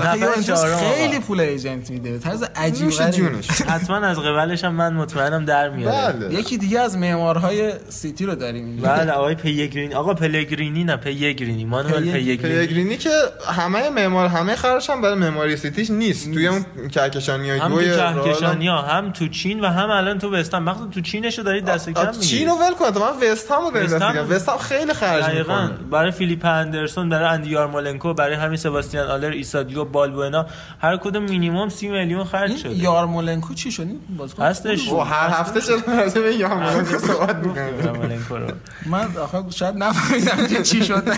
خیلی 0.76 1.18
پول 1.18 1.40
agent 1.40 1.90
میده 1.90 2.18
طرز 2.18 2.42
عجیب 2.56 2.84
نوش 2.84 2.98
غریبی. 3.00 3.16
جونش 3.16 3.50
حتما 3.62 3.96
از 3.96 4.18
قبلش 4.18 4.64
هم 4.64 4.74
من 4.74 4.92
مطمئنم 4.94 5.44
در 5.44 5.68
میاره 5.68 6.12
بله 6.12 6.34
یکی 6.34 6.58
دیگه 6.58 6.80
از 6.80 6.98
معمارهای 7.36 7.72
سیتی 7.88 8.26
رو 8.26 8.34
داریم. 8.34 8.76
بله 8.76 9.12
آقای 9.12 9.34
پیگرینی. 9.34 9.94
آقا 9.94 10.14
پلگرینی 10.14 10.84
نه 10.84 10.96
پیگرینی. 10.96 11.64
مانوئل 11.64 12.12
پیگرینی. 12.12 12.36
پیگرینی 12.66 12.96
که 12.96 13.10
همه 13.46 13.90
معمار 13.90 14.28
همه 14.28 14.56
خرجش 14.56 14.90
هم 14.90 15.02
برای 15.02 15.14
معماری 15.14 15.56
سیتیش 15.56 15.90
نیست. 15.90 16.32
توی 16.32 16.46
اون 16.46 16.64
کهکشانی 16.92 17.50
های 17.50 17.58
هم 17.58 17.68
تو 17.68 17.74
دوی 17.74 17.86
کهکشانی 17.96 18.68
ها 18.68 18.82
هم 18.82 19.10
تو 19.12 19.28
چین 19.28 19.60
و 19.60 19.66
هم 19.68 19.90
الان 19.90 20.18
تو 20.18 20.34
وستهم 20.34 20.58
مخصوصا 20.58 20.90
تو 20.90 21.00
چینش 21.00 21.38
رو 21.38 21.44
دارید 21.44 21.64
دست 21.64 21.90
کم 21.90 22.06
می‌گیرید. 22.06 22.20
چینو 22.28 22.54
ول 22.54 22.74
کن 22.74 22.90
تو 22.90 23.00
من 23.00 23.30
وست 23.32 23.50
هم 23.50 23.60
رو 23.64 23.70
داریم 23.70 23.86
وست 23.86 23.94
دست 23.94 24.02
هم- 24.02 24.22
میگم. 24.24 24.36
وست 24.36 24.48
هم 24.48 24.58
خیلی 24.58 24.92
خرج 24.94 25.24
دقیقاً. 25.24 25.62
می‌کنه 25.62 25.78
برای 25.90 26.10
فیلیپ 26.10 26.44
اندرسون 26.44 27.08
برای 27.08 27.28
اندی 27.28 27.50
یارمولنکو 27.50 28.14
برای 28.14 28.34
همین 28.34 28.56
سباستیان 28.56 29.06
آلر 29.10 29.30
ایسا 29.30 29.48
دیوپ 29.48 29.84
بالبوئنا 29.84 30.46
هر 30.80 30.96
کدوم 30.96 31.22
مینیمم 31.22 31.68
30 31.68 31.88
میلیون 31.88 32.24
خرج 32.24 32.56
شده. 32.56 32.74
یارمولنکو 32.74 33.54
چی 33.54 33.70
شد؟ 33.72 33.86
بازیکن 34.16 34.42
هستش. 34.42 34.88
هر 34.88 35.28
هفته 35.30 35.60
چرا 35.60 35.76
راجع 35.86 36.20
به 36.20 36.34
یارمولنکو 36.34 36.96
صحبت 37.26 38.10
می‌کنه. 38.10 38.52
من 38.86 39.16
آخه 39.16 39.44
شاید 39.50 39.76
نفهمیدم 39.76 40.46
که 40.46 40.62
چی 40.62 40.84
شد. 40.84 41.08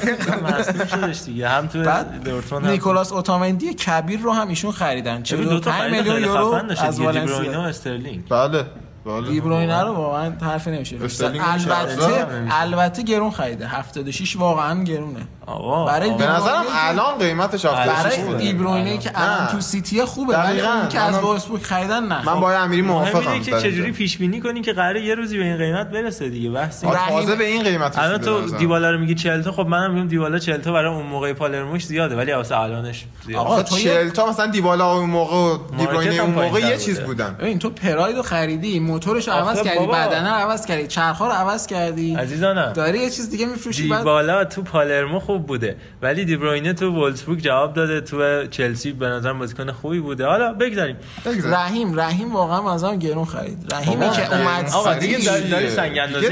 مصدوم 0.43 0.87
شدش 0.87 1.23
دیگه. 1.23 1.49
هم 1.49 1.67
تو 1.67 1.83
دورتموند 2.25 2.67
نیکولاس 2.67 3.13
اوتامندی 3.13 3.75
کبیر 3.75 4.21
رو 4.21 4.33
هم 4.33 4.49
ایشون 4.49 4.73
خریدن. 4.73 5.23
ببین 5.33 5.49
دو 5.49 5.61
تا 5.61 5.71
45 5.71 5.81
خرید 5.81 5.95
میلیون 5.95 6.23
یورو 6.23 6.55
از 6.81 7.01
والنسیا. 7.01 7.63
استرلینگ. 7.63 8.29
بله 8.29 8.65
بله. 9.05 9.29
دیبروینه 9.29 9.83
رو 9.83 9.93
واقعا 9.93 10.33
حرف 10.43 10.69
نمیشه 10.69 10.97
البته 11.01 12.27
البته 12.51 13.03
گرون 13.03 13.31
خریده. 13.31 13.69
76 13.69 14.37
واقعا 14.37 14.83
گرونه. 14.85 15.21
آقا 15.49 15.85
برای. 15.85 16.11
به 16.11 16.27
نظرم 16.27 16.65
الان 16.73 17.19
قیمتش 17.19 17.65
افتادش 17.65 18.03
برای 18.05 18.17
خوبه. 18.25 18.37
دیبروینه 18.39 18.99
که 18.99 19.11
الان. 19.15 19.47
تو 19.47 19.61
سیتی 19.61 20.05
خوبه 20.05 20.37
ولی 20.39 20.53
دقیقاً. 20.53 20.69
اون 20.79 20.89
که 20.89 21.01
از 21.01 21.15
وولفسبورگ 21.19 21.63
خریدن 21.63 22.03
نه 22.07 22.25
من 22.27 22.41
با 22.41 22.53
امیری 22.53 22.83
مهم 22.83 22.93
موافقم 22.93 23.31
اینه 23.33 23.45
که 23.45 23.51
چجوری. 23.61 23.93
پیش 23.93 24.19
بینی 24.19 24.41
کنی 24.41 24.61
که 24.61 24.73
قراره 24.73 25.05
یه 25.05 25.15
روزی 25.15 25.39
به 25.39 25.45
این 25.45 25.57
قیمت 25.57 25.91
برسه 25.91 26.29
دیگه 26.29 26.51
بحث 26.51 26.85
تازه 26.85 27.37
به 27.37 27.45
این 27.47 27.63
قیمت 27.63 27.99
الان 27.99 28.19
تو. 28.21 28.41
دیبالا 28.57 28.91
رو 28.91 28.99
میگی 28.99 29.15
40 29.15 29.43
تا 29.43 29.53
خب 29.53 29.67
منم 29.67 29.95
میگم 29.95 30.09
دیبالا 30.09 30.39
40 30.39 30.61
تا 30.61 30.73
برای 30.73 30.95
اون 30.95 31.07
موقع 31.07 31.33
پالرموش 31.33 31.85
زیاده 31.87 32.17
ولی 32.17 32.33
واسه 32.33 32.59
الانش 32.61 33.05
زیاده 33.27 33.41
آقا، 33.41 33.53
آقا 33.53 33.63
تو 33.63 33.79
یه- 33.79 33.85
چهل 33.85 34.09
تا 34.11 34.27
مثلا 34.27 34.47
دیبالا 34.47 34.93
اون 34.93 35.11
موقع 35.11 35.37
و 35.37 35.59
دیبروینه 35.79 36.15
اون 36.23 36.31
موقع 36.31 36.61
یه. 36.61 36.77
چیز 36.79 37.01
بودن 37.01 37.37
ببین 37.41 37.59
تو 37.59 37.71
پراید 37.71 38.17
رو 38.17 38.23
خریدی 38.23 38.81
موتورش 38.81 39.29
رو 39.29 39.35
آخه 39.35 39.43
عوض 39.51 39.63
کردی. 39.63 39.87
بدنه 39.87 40.29
رو 40.31 40.35
عوض 40.51 40.67
کردی 40.67 40.87
چرخ 40.87 41.19
رو 41.19 41.27
عوض 41.27 41.67
کردی 41.67 42.15
عزیزانم 42.15 42.73
داری 42.73 42.99
یه 42.99 43.11
چیز 43.11 43.31
دیگه 43.31 43.47
میفروشی 43.47 43.89
بعد 43.89 43.99
دیبالا 43.99 44.45
تو 44.45 44.63
پالرمو 44.63 45.21
خوب 45.21 45.38
بوده. 45.47 45.77
ولی 46.03 46.25
دیبروینه 46.25 46.73
تو 46.73 46.91
وولسبورگ 46.95 47.39
جواب 47.41 47.75
داده. 47.75 48.01
تو 48.01 48.47
چلسی 48.47 48.93
به 48.93 49.07
نظر 49.09 49.33
بازیکن 49.33 49.73
خوبی 49.73 50.01
بوده. 50.01 50.27
حالا 50.27 50.53
بگذاریم. 50.53 50.97
بگذار. 51.27 51.53
رحیم 51.53 52.01
رحیم 52.01 52.33
واقعا 52.33 52.75
از 52.75 52.85
هم 52.85 52.97
گرون 52.99 53.25
خرید. 53.25 53.73
رحیمی 53.75 54.11
که 54.11 54.37
اومد 54.37 54.71
آقا 54.75 54.95
دیگه 54.95 55.19
داری- 55.19 55.49
داری 55.51 55.71
سنگ 55.71 55.99
اندازی. 55.99 56.27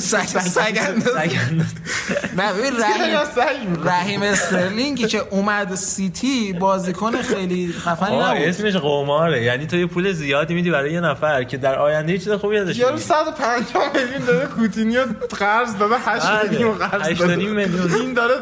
سگ. 0.00 0.38
نه 2.36 2.52
ببین 2.52 2.72
رحیم. 2.80 3.84
رحیم 3.84 4.22
استرلینگی 4.22 5.06
که 5.06 5.22
اومد 5.30 5.74
سیتی 5.74 6.52
بازیکن 6.52 7.22
خیلی 7.22 7.72
خفنی 7.72 8.18
نبود 8.18 8.42
اسمش 8.42 8.76
قماره 8.76 9.42
یعنی 9.42 9.66
تو 9.66 9.76
یه 9.76 9.86
پول 9.86 10.12
زیادی 10.12 10.54
میدی 10.54 10.70
برای 10.70 10.92
یه 10.92 11.00
نفر 11.00 11.44
که 11.44 11.56
در 11.56 11.78
آینده 11.78 12.18
چیز 12.18 12.32
خوبی 12.32 12.58
ازش 12.58 12.76
یارو 12.76 12.92
می‌گیری. 12.94 13.08
150 13.08 13.82
میلیون 13.94 14.24
داده 14.26 14.46
کوتینیو 14.46 15.00
قرض 15.38 15.78
داده 15.78 15.94
8 16.06 16.26
بله. 16.26 16.50
میلیون 16.50 16.78
قرض 16.78 17.18
داده 17.18 17.36
میلیون. 17.36 17.94
این 17.94 18.14
داره 18.14 18.34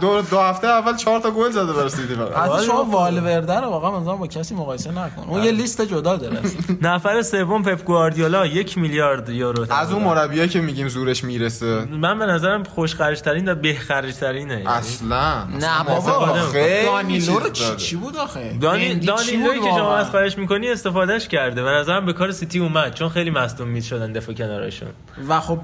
دو, 0.00 0.22
دو 0.22 0.38
هفته 0.40 0.66
اول 0.66 0.96
4 0.96 1.20
تا 1.20 1.30
گل 1.30 1.50
زده 1.50 1.72
برای 1.72 1.88
سیتی 1.88 2.14
فقط 2.14 2.50
حتی 2.52 2.66
شما 2.66 2.84
والورده 2.84 3.60
رو 3.60 3.66
واقعا 3.66 4.00
مثلا 4.00 4.16
با 4.16 4.26
کسی 4.26 4.54
مقایسه 4.54 4.90
نکن 4.90 5.24
اون 5.28 5.44
یه 5.44 5.50
لیست 5.50 5.82
جدا 5.82 6.16
داره. 6.16 6.38
نفر 6.82 7.22
سوم 7.22 7.62
پپ 7.62 7.84
گواردیولا 7.84 8.46
یک 8.46 8.78
میلیارد 8.78 9.28
یورو 9.28 9.66
از 9.72 9.92
اون 9.92 10.02
مربیایی 10.40 10.52
که 10.52 10.60
میگیم 10.60 10.88
زورش 10.88 11.24
می‌رسه. 11.24 11.84
من 11.90 12.18
به 12.18 12.26
نظرم 12.26 12.64
خوش 12.64 12.94
خرجترین 12.94 13.48
و 13.48 13.54
به 13.54 13.74
خرجترینه 13.74 14.62
اصلا. 14.66 15.44
نه 15.44 15.84
بابا 15.86 16.38
دانیلو 16.84 17.38
رو 17.38 17.50
چی. 17.50 17.76
چی 17.76 17.96
بود 17.96 18.16
آخه؟ 18.16 18.58
دانی 18.60 18.94
بود 18.94 19.54
که 19.54 19.70
شما؟ 19.70 19.96
از 19.96 20.10
خواهش 20.10 20.38
می‌کنی 20.38 20.68
استفادهش 20.68 21.28
کرده. 21.28 21.62
به 21.62 21.70
نظرم 21.70 22.06
به 22.06 22.12
کار 22.12 22.32
سیتی 22.32 22.58
اومد 22.58 22.94
چون 22.94 23.08
خیلی 23.08 23.30
مصدوم 23.30 23.68
می 23.68 23.82
شدن 23.82 24.12
دفاع 24.12 24.34
کنارشون. 24.34 24.88
و 25.28 25.40
خب 25.40 25.58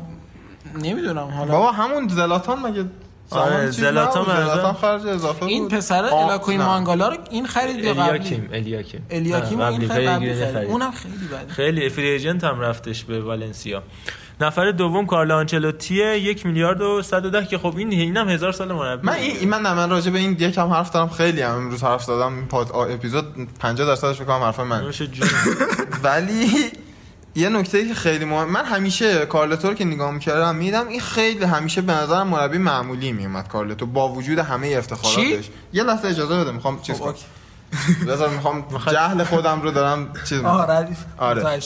نمی‌دونم 0.82 1.28
حالا 1.28 1.52
بابا 1.52 1.72
همون 1.72 2.08
زلاتان 2.08 2.58
مگه 2.58 2.84
آره،. 3.30 3.56
به 3.56 3.62
نظر- 3.62 3.70
زلاتان 3.90 4.72
خرج 4.74 5.06
اضافه 5.06 5.44
این 5.46 5.68
پسر 5.68 6.04
الاکوی. 6.04 6.56
مانگالا 6.58 7.08
رو 7.08 7.16
این 7.30 7.46
خرید 7.46 7.84
یا 7.84 7.94
قبلی. 7.94 8.02
الیاکیم 8.52 9.06
الیاکیم. 9.10 9.60
این 9.60 9.88
خرید. 9.88 10.32
اونم 10.68 10.90
خیلی 10.92 11.14
بده. 11.32 11.52
خیلی 11.52 11.88
فری 11.88 12.08
ایجنت 12.08 12.44
هم 12.44 12.60
رفتش 12.60 13.04
به 13.04 13.20
والنسیا. 13.20 13.82
نفر 14.40 14.70
دوم 14.70 15.06
کارلو 15.06 15.34
آنچلوتیه 15.34 16.18
یک 16.18 16.46
میلیارد 16.46 16.80
و 16.80 17.02
110 17.02 17.46
که 17.46 17.58
خب 17.58 17.76
این 17.76 17.92
اینم 17.92 18.28
هزار 18.28 18.52
سال 18.52 18.72
مربی. 18.72 19.06
من 19.06 19.12
این 19.14 19.48
من 19.48 19.62
نه 19.62 19.74
من 19.74 19.90
راجع 19.90 20.10
به 20.10 20.18
این 20.18 20.36
یکم 20.40 20.68
حرف 20.68 20.90
دارم. 20.90 21.08
خیلی 21.08 21.42
هم 21.42 21.54
امروز 21.54 21.82
حرف 21.84 22.02
زدم. 22.04 22.46
پاد 22.46 22.70
اپیزود 22.74 23.24
50 23.60 23.86
درصدش 23.86 24.16
فکر 24.16 24.24
کنم 24.24 24.42
حرف 24.42 24.60
من. 24.60 24.84
ولی 26.04 26.50
یه 27.36 27.48
نکته 27.48 27.88
که 27.88 27.94
خیلی 27.94 28.24
مهم 28.24 28.48
من 28.48 28.64
همیشه 28.64 29.26
کارلتو 29.26 29.68
رو 29.68 29.74
که 29.74 29.84
نگاه 29.84 30.10
می‌کردم 30.10 30.56
میدم 30.56 30.88
این 30.88 31.00
خیلی 31.00 31.44
همیشه 31.44 31.80
به 31.80 31.92
نظرم 31.92 32.26
مربی 32.26 32.58
معمولی 32.58 33.12
میومد 33.12 33.48
کارلتو 33.48 33.86
با 33.86 34.08
وجود 34.08 34.38
همه 34.38 34.74
افتخاراتش. 34.78 35.50
یه 35.72 35.82
لحظه 35.82 36.08
اجازه 36.08 36.40
بده 36.40 36.50
می‌خوام 36.50 36.82
چیز 36.82 36.96
خب، 36.96 37.02
کنم. 37.02 37.14
اوکی. 37.14 38.04
بذار 38.12 38.28
می‌خوام 38.28 38.64
جهل 38.92 39.24
خودم 39.24 39.62
رو 39.62 39.70
دارم 39.70 40.12
چیز 40.28 40.44
آره. 40.44 41.60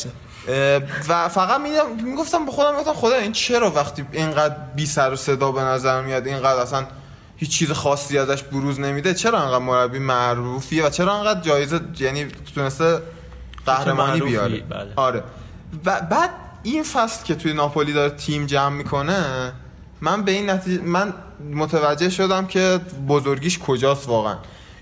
اه، 0.48 0.82
و 1.08 1.28
فقط 1.28 1.60
میدم 1.60 2.04
می‌گفتم 2.04 2.44
به 2.44 2.52
خودم 2.52 2.76
گفتم 2.76 2.92
خدا 2.92 3.14
این 3.14 3.32
چرا 3.32 3.70
وقتی 3.70 4.04
اینقدر 4.12 4.56
بی 4.76 4.86
سر 4.86 5.12
و 5.12 5.16
صدا 5.16 5.52
به 5.52 5.60
نظر 5.60 6.02
میاد 6.02 6.26
اینقدر 6.26 6.60
اصلا 6.60 6.86
هیچ 7.36 7.50
چیز 7.50 7.70
خاصی 7.70 8.18
ازش 8.18 8.42
بروز 8.42 8.80
نمیده 8.80 9.14
چرا 9.14 9.38
انقدر 9.38 9.58
مربی 9.58 9.98
معروفیه 9.98 10.86
و 10.86 10.90
چرا 10.90 11.14
انقدر 11.14 11.40
جایزه 11.40 11.80
یعنی 11.98 12.26
تونسته 12.54 12.98
قهرمانی 13.66 14.20
بیاره؟ 14.20 14.60
بله. 14.60 14.92
آره. 14.96 15.22
و 15.84 16.00
بعد 16.10 16.30
این 16.62 16.82
فصل 16.82 17.24
که 17.24 17.34
توی 17.34 17.52
ناپولی 17.52 17.92
داره 17.92 18.10
تیم 18.10 18.46
جمع 18.46 18.76
می‌کنه 18.76 19.52
من 20.00 20.24
به 20.24 20.32
این 20.32 20.50
نتیجه 20.50 20.82
من 20.82 21.14
متوجه 21.54 22.10
شدم 22.10 22.46
که 22.46 22.80
بزرگیش 23.08 23.58
کجاست 23.58 24.08
واقعا. 24.08 24.36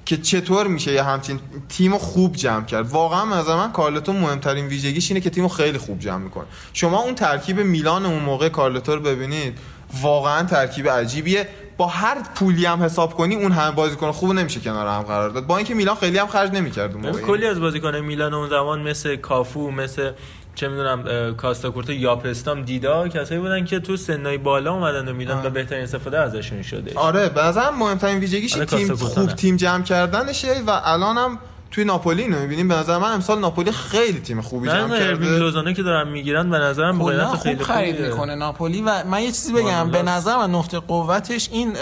که 0.05 0.16
چطور 0.16 0.66
میشه 0.66 0.93
یه 0.93 1.03
همچین 1.03 1.41
تیم 1.68 1.99
خوب 1.99 2.36
جمع 2.36 2.64
کرد؟ 2.64 2.91
واقعا 2.91 3.34
از 3.34 3.49
من 3.49 3.72
کارلتو 3.72 4.12
مهمترین 4.12 4.66
ویژگیش 4.66 5.11
اینه 5.11 5.20
که 5.20 5.30
تیم 5.30 5.49
خیلی 5.49 5.78
خوب 5.78 5.99
جمع 5.99 6.18
می‌کنه. 6.18 6.45
شما 6.72 7.03
اون 7.03 7.14
ترکیب 7.14 7.61
میلان 7.61 8.07
اون 8.07 8.22
موقع 8.22 8.49
کارلتو 8.49 8.95
رو 8.95 9.01
ببینید 9.01 9.59
واقعا 10.03 10.47
ترکیب 10.47 10.89
عجیبیه. 10.89 11.49
با 11.76 11.86
هر 11.86 12.22
پولی 12.34 12.66
هم 12.66 12.82
حساب 12.82 13.14
کنی 13.14 13.34
اون 13.34 13.53
همه 13.53 13.70
بازیکن 13.70 14.12
خوب 14.12 14.32
نمیشه 14.32 14.61
کنار 14.61 14.86
هم 14.86 15.03
قرار 15.03 15.30
داد. 15.30 15.47
با 15.47 15.57
اینکه 15.57 15.74
میلان 15.74 15.97
خیلی 15.97 16.18
هم 16.18 16.26
خرج 16.26 16.53
نمی‌کرد 16.53 16.95
اون 16.95 17.07
موقع. 17.07 17.20
کلی 17.20 17.47
از 17.47 17.61
بازیکن 17.61 17.97
میلان 17.97 18.34
اون 18.34 18.49
زمان 18.49 18.82
مثل 18.82 19.16
کافو 19.16 19.70
مثل 19.70 20.12
چه 20.59 20.69
می‌دونم 20.69 21.35
کاستاکورتا 21.35 21.93
یاپرستام 21.93 22.63
دیدا 22.63 23.09
کسایی 23.09 23.41
بودن 23.41 23.65
که 23.65 23.81
تو 23.81 23.97
سنای 23.97 24.39
بالا 24.39 24.73
اومدن 24.75 25.09
و 25.09 25.13
میلان 25.13 25.47
و 25.47 25.51
بهترین 25.51 25.83
استفاده 25.83 26.19
ازشون 26.21 26.63
شده 26.63 26.93
آره 26.95 27.31
نظرم 27.37 27.79
مهمترین 27.79 28.19
ویژگیش 28.19 28.57
آره، 28.57 28.65
تیم 28.65 28.89
کاستا 28.89 29.07
خوب. 29.07 29.33
تیم 29.33 29.57
جمع 29.57 29.83
کردنشه 29.83 30.61
و 30.67 30.81
الانم 30.85 31.39
توی 31.71 31.85
ناپولی 31.85 32.23
اینو 32.23 32.41
می‌بینیم 32.41 32.69
به 32.69 32.75
نظر 32.75 32.99
من 32.99 33.13
امسال 33.13 33.39
ناپولی 33.39 33.73
خیلی 33.73 34.21
تیم 34.21 34.41
خوبی 34.41 34.69
جمع 34.69 34.99
کرده 34.99 35.39
لوزانو 35.39 35.73
که 35.73 35.83
دارن 35.83 36.09
می‌گیرن 36.09 36.51
به 36.51 36.59
نظرم 36.59 36.99
خوب 36.99 37.37
خیلی 37.43 37.65
خرید 37.65 37.95
خوبیه. 37.95 38.11
می‌کنه 38.11 38.35
ناپولی 38.35 38.83
و 38.83 39.05
من 39.05 39.23
یه 39.23 39.27
چیزی 39.27 39.53
بگم. 39.53 39.91
به 39.91 40.03
نظر 40.03 40.37
من 40.37 40.51
نقطه 40.51 40.79
قوتش 40.79 41.49
این 41.53 41.73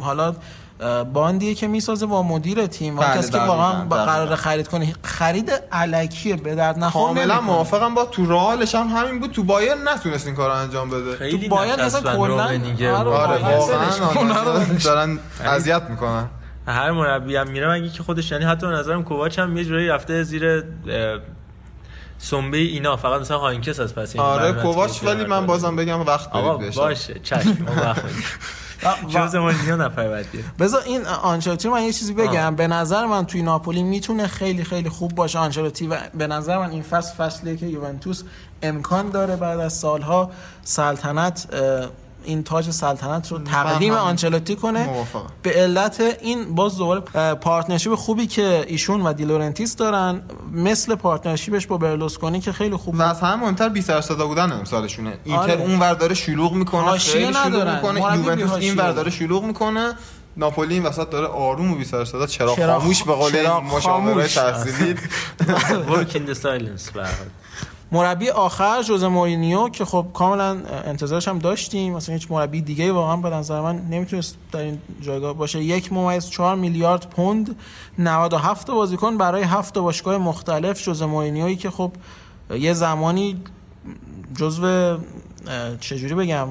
حالا 0.00 0.34
باندیه 1.12 1.54
که 1.54 1.66
می‌سازه 1.66 2.06
با 2.06 2.22
مدیر 2.22 2.66
تیم. 2.66 2.98
و 2.98 3.02
بله، 3.02 3.18
کسی 3.18 3.32
که 3.32 3.38
واقعا. 3.38 3.84
قرار 3.84 4.34
خرید 4.34 4.68
کنه 4.68 4.94
خرید 5.02 5.52
علکیه 5.72 6.36
به 6.36 6.54
درد 6.54 6.78
نخور 6.78 7.02
کاملا. 7.02 7.40
موافقم. 7.40 7.94
با 7.94 8.04
تو 8.04 8.26
رئالش 8.26 8.74
هم 8.74 8.86
همین 8.86 9.20
بود. 9.20 9.30
تو 9.32 9.42
بایر 9.42 9.74
نتونست 9.74 10.26
این 10.26 10.36
کارو 10.36 10.52
انجام 10.54 10.90
بده. 10.90 11.30
تو 11.30 11.36
نچسبن 11.36 11.80
اصلا 11.80 12.00
کلا-. 12.00 12.40
آره، 12.96 13.10
آره. 13.14 14.78
دارن 14.84 15.18
اذیت 15.44 15.82
می‌کنن. 15.90 16.28
هر 16.66 16.90
مربی 16.90 17.36
هم 17.36 17.48
میره 17.48 17.70
مگه 17.70 17.88
که 17.88 18.02
خودش 18.02 18.30
یعنی 18.30 18.44
حتی 18.44 18.66
به 18.66 18.72
نظرم 18.72 19.04
کوواچ 19.04 19.38
هم 19.38 19.56
یه 19.56 19.64
جوری 19.64 19.88
رفته 19.88 20.22
زیر 20.22 20.64
سنبه 22.18 22.58
اینا. 22.58 22.96
فقط 22.96 23.20
مثلا 23.20 23.38
هاینکس 23.38 23.80
از 23.80 23.94
پس 23.94 24.14
این 24.14 24.24
آره 24.24 24.52
کوواچ 24.52 25.04
ولی 25.04 25.24
من 25.24 25.46
بازم 25.46 25.76
بگم 25.76 26.00
وقت 26.00 26.32
بدید 26.32 26.74
باشه 26.74 27.20
چشم 27.22 27.56
ژوزه 29.12 29.34
مورینیو 29.34 29.76
نفر 29.76 30.08
بعدیه 30.08 30.44
بذار 30.58 30.82
این 30.86 31.06
آنچلوتی 31.06 31.68
من 31.68 31.82
یه 31.82 31.92
چیزی 31.92 32.12
بگم. 32.12 32.56
به 32.56 32.66
نظر 32.66 33.06
من 33.06 33.26
توی 33.26 33.42
ناپولی 33.42 33.82
می‌تونه 33.82 34.26
خیلی 34.26 34.64
خیلی 34.64 34.88
خوب 34.88 35.14
باشه. 35.14 35.38
آنچلوتی 35.38 35.86
و 35.86 35.96
به 36.14 36.26
نظر 36.26 36.58
من 36.58 36.70
این 36.70 36.82
فصل 36.82 37.14
فصلیه 37.14 37.56
که 37.56 37.66
یوونتوس 37.66 38.22
امکان 38.62 39.10
داره 39.10 39.36
بعد 39.36 39.60
از 39.60 39.72
سالها 39.72 40.30
سلطنت 40.64 41.46
این 42.24 42.42
تاج 42.42 42.70
سلطنت 42.70 43.32
رو 43.32 43.38
تقدیم 43.38 43.92
آنچلوتی 43.92 44.56
کنه 44.56 44.84
موافقم. 44.86 45.26
به 45.42 45.50
علت 45.50 46.02
این 46.22 46.54
باز 46.54 46.76
دوباره 46.76 47.00
partnership 47.34 47.94
خوبی 47.94 48.26
که 48.26 48.64
ایشون 48.68 49.00
و 49.02 49.12
دیلورنتیس 49.12 49.76
دارن 49.76 50.22
مثل 50.52 50.94
partnership 50.94 51.55
ش 51.55 51.66
با 51.66 51.76
برلوسکونی 51.78 52.40
که 52.40 52.52
خیلی 52.52 52.76
خوب 52.76 52.94
و 52.94 53.02
از 53.02 53.20
همه 53.20 53.34
مهمتر 53.36 53.68
بی 53.68 53.82
سر 53.82 54.00
صدا 54.00 54.26
بودن 54.26 54.52
امسالشونه 54.52 55.18
اینتر 55.24 55.42
آره. 55.42 55.52
اون 55.52 55.78
ور 55.80 55.94
داره 55.94 56.14
شلوغ 56.14 56.52
می‌کنه 56.52 56.98
خیلی 56.98 57.24
شلوغ 57.24 57.36
ندارن. 57.46 57.74
می‌کنه 57.74 58.00
یوونتوس. 58.16 58.52
این 58.52 58.76
ور 58.76 58.92
داره 58.92 59.10
شلوغ 59.10 59.44
می‌کنه 59.44 59.92
ناپولی 60.36 60.74
این 60.74 60.82
وسط 60.82 61.10
داره 61.10 61.26
آروم 61.26 61.72
و 61.72 61.76
بی 61.76 61.84
سر 61.84 62.04
صدا 62.04 62.26
چرا 62.26 62.54
چراغ- 62.54 62.66
خاموش 62.80 63.02
به 63.02 63.12
قول 63.14 63.46
مشاوره. 63.46 64.26
تحصیلی 64.28 64.94
the 66.26 66.34
silence 66.34 66.94
به. 66.94 67.06
مربی 67.92 68.30
آخر 68.30 68.82
جوز 68.82 69.04
مورینیو 69.04 69.68
که 69.68 69.84
خب 69.84 70.06
کاملا 70.14 70.62
انتظارش 70.84 71.28
هم 71.28 71.38
داشتیم. 71.38 71.92
مثلا 71.92 72.14
هیچ 72.14 72.30
مربی 72.30 72.60
دیگه 72.60 72.92
واقعا 72.92 73.16
به 73.16 73.30
نظر 73.30 73.60
من 73.60 73.78
نمی‌تونست 73.78 74.36
در 74.52 74.60
این 74.60 74.78
جایگاه 75.00 75.32
باشه. 75.32 75.62
یک 75.62 75.92
ممیز 75.92 76.30
4 76.30 76.56
میلیارد 76.56 77.10
پوند 77.10 77.56
97 77.98 78.66
تا 78.66 78.74
بازیکن 78.74 79.18
برای 79.18 79.42
هفت 79.42 79.78
باشگاه 79.78 80.18
مختلف 80.18 80.82
جوز 80.82 81.02
مورینیویی 81.02 81.56
که 81.56 81.70
خب 81.70 81.92
یه 82.50 82.72
زمانی 82.72 83.42
جزو 84.36 84.98
چجوری 85.80 86.14
بگم؟ 86.14 86.48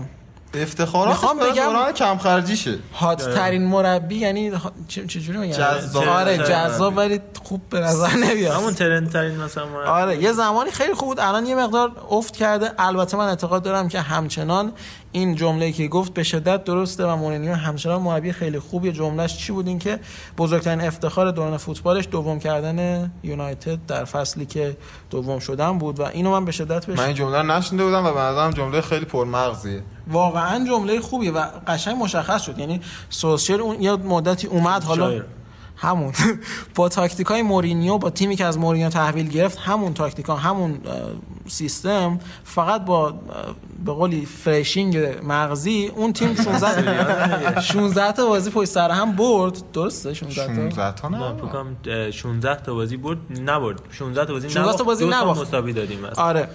افتخارات 0.53 1.07
می‌خوام 1.09 1.39
بگم- 1.39 1.65
دوران 1.65 1.91
کم 1.91 2.17
خرجیشه 2.17 2.77
هات 2.99 3.33
ترین 3.35 3.65
مربی 3.65 4.15
یعنی 4.15 4.51
چه- 4.87 5.07
چجوری 5.07 5.37
میگم 5.37 5.53
جذاب. 5.53 6.07
آره 6.07 6.37
جذاب 6.37 6.97
ولی 6.97 7.19
خوب 7.43 7.61
به 7.69 7.79
نظر 7.79 8.15
نمیاد. 8.15 8.55
همون 8.55 8.73
ترند 8.73 9.11
ترین 9.11 9.37
مثلا 9.37 9.65
مربی. 9.67 9.87
آره 9.87 10.23
یه 10.23 10.31
زمانی 10.31 10.71
خیلی 10.71 10.93
خوب 10.93 11.07
بود. 11.09 11.19
الان 11.19 11.45
یه 11.45 11.55
مقدار 11.55 11.91
افت 12.09 12.35
کرده. 12.37 12.71
البته 12.79 13.17
من 13.17 13.27
اعتقاد 13.27 13.63
دارم 13.63 13.87
که 13.87 14.01
همچنان 14.01 14.71
این 15.11 15.35
جمله 15.35 15.71
که 15.71 15.87
گفت 15.87 16.13
به 16.13 16.23
شدت 16.23 16.63
درسته 16.63 17.05
و 17.05 17.15
مورینیو 17.15 17.53
همچنان 17.53 18.01
مربی 18.01 18.31
خیلی 18.31 18.59
خوبی 18.59 18.91
جملهش 18.91 19.37
چی 19.37 19.53
بود؟ 19.53 19.67
این 19.67 19.79
که 19.79 19.99
بزرگترین 20.37 20.81
افتخار 20.81 21.31
دوران 21.31 21.57
فوتبالش 21.57 22.07
دوم 22.11 22.39
کردن 22.39 23.11
یونایتد 23.23 23.79
در 23.87 24.05
فصلی 24.05 24.45
که 24.45 24.77
دوم 25.09 25.39
شدن 25.39 25.77
بود 25.77 25.99
و 25.99 26.03
اینو 26.03 26.31
من 26.31 26.45
به 26.45 26.51
شدت 26.51 26.85
بهش 26.85 26.99
من 26.99 27.05
این 27.05 27.15
جمله 27.15 27.41
نشنیده 27.41 27.83
بودم 27.83 28.05
و 28.05 28.13
به 28.13 28.19
نظرم 28.19 28.51
جمله 28.51 28.81
خیلی 28.81 29.05
پرمغزیه. 29.05 29.83
واقعا 30.07 30.65
جمله 30.67 30.99
خوبیه 30.99 31.31
و 31.31 31.45
قشنگ 31.67 32.03
مشخص 32.03 32.41
شد. 32.41 32.59
یعنی 32.59 32.81
سولشر 33.09 33.61
اون 33.61 33.81
یه 33.81 33.91
مدتی 33.91 34.47
اومد 34.47 34.83
حالا 34.83 35.09
شایر. 35.09 35.25
همون. 35.75 36.13
با 36.75 36.89
تاکتیک 36.89 37.27
های 37.27 37.41
مورینیو 37.41 37.97
با 37.97 38.09
تیمی 38.09 38.35
که 38.35 38.45
از 38.45 38.57
مورینیو 38.57 38.89
تحویل 38.89 39.29
گرفت 39.29 39.57
همون 39.57 39.93
تاکتیکا 39.93 40.35
همون 40.35 40.79
سیستم 41.47 42.19
فقط 42.43 42.85
با 42.85 43.13
به 43.85 43.91
قولی 43.91 44.25
refreshing 44.25 44.97
مغزی 45.23 45.91
اون 45.95 46.13
تیم 46.13 46.35
16 46.43 47.61
16 47.61 48.11
تا 48.11 48.25
بازی 48.27 48.49
پشت 48.49 48.69
سر 48.69 48.89
هم 48.91 49.11
برد. 49.11 49.57
درسته 49.73 50.13
16 50.13 50.47
تا؟ 50.47 50.53
16 50.69 50.91
تا 50.91 51.09
نه. 51.09 51.17
فکر 51.33 51.45
کنم 51.47 51.75
اه، 51.87 52.11
16 52.11 52.55
تا 52.55 52.73
بازی 52.73 52.97
برد 52.97 53.17
نبرد. 53.45 53.79
16 53.91 54.25
تا 54.25 54.33
بازی 54.33 54.49
16 54.49 54.77
تا 54.77 54.83
بازی 54.83 55.05
نباخت. 55.07 55.41
مساوی 55.41 55.73
دادیم 55.73 56.05
اصلا. 56.05 56.23
آره. 56.23 56.47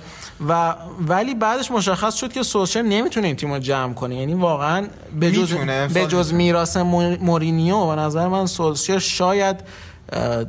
و 0.49 0.75
ولی 1.09 1.35
بعدش 1.35 1.71
مشخص 1.71 2.15
شد 2.15 2.33
که 2.33 2.43
سولشر 2.43 2.83
نمی‌تونه 2.83 3.27
این 3.27 3.37
تیم 3.37 3.53
رو 3.53 3.59
جمع 3.59 3.95
کنه. 3.95 4.15
یعنی 4.17 4.35
واقعا 4.35 4.87
به 5.21 5.33
جز 5.33 5.55
به 5.95 6.07
جز. 6.07 6.33
میراث 6.33 6.77
مور- 6.77 7.19
مورینیو 7.21 7.87
به 7.87 7.95
نظر 7.95 8.29
من 8.29 8.47
سولشر 8.47 8.99
شاید 8.99 9.57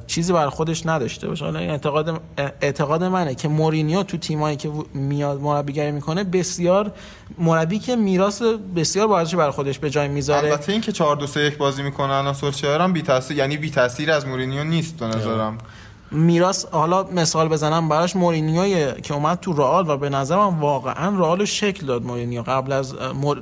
چیزی 0.07 0.33
بر 0.33 0.49
خودش 0.49 0.85
نداشته 0.85 1.27
باشه. 1.27 1.45
حالا 1.45 1.59
این 1.59 1.69
اعتقاد 1.69 2.21
اعتقاد 2.61 3.03
منه 3.03 3.35
که 3.35 3.47
مورینیو 3.47 4.03
تو 4.03 4.17
تیمایی 4.17 4.57
که 4.57 4.71
میاد 4.93 5.41
مربیگری 5.41 5.91
می‌کنه 5.91 6.23
بسیار 6.23 6.91
مربی 7.37 7.79
که 7.79 7.95
میراث 7.95 8.41
بسیار 8.75 9.07
با 9.07 9.23
بر 9.23 9.51
خودش 9.51 9.79
به 9.79 9.89
جای 9.89 10.07
می‌ذاره. 10.07 10.47
البته 10.47 10.71
این 10.71 10.81
که 10.81 10.91
4 10.91 11.15
2 11.15 11.27
3 11.27 11.39
1 11.39 11.57
بازی 11.57 11.83
می‌کنه 11.83 12.13
الان 12.13 12.33
سولشایر 12.33 12.81
هم 12.81 12.93
بی 12.93 13.01
تاثیر 13.01 13.37
یعنی 13.37 13.57
بی 13.57 13.69
تاثیر 13.69 14.11
از 14.11 14.27
مورینیو 14.27 14.63
نیست 14.63 14.97
به 14.97 15.05
نظرم. 15.05 15.57
میراث 16.11 16.65
حالا 16.65 17.03
مثال 17.03 17.47
بزنم 17.47 17.89
براش 17.89 18.15
مورینیو 18.15 18.91
که 18.91 19.13
اومد 19.13 19.39
تو 19.39 19.53
رئال 19.53 19.89
و 19.89 19.97
به 19.97 20.09
نظرم 20.09 20.59
واقعا 20.59 21.17
رئال 21.17 21.45
شکل 21.45 21.85
داد 21.85 22.03
مورینیو 22.03 22.41
قبل 22.41 22.71
از 22.71 22.95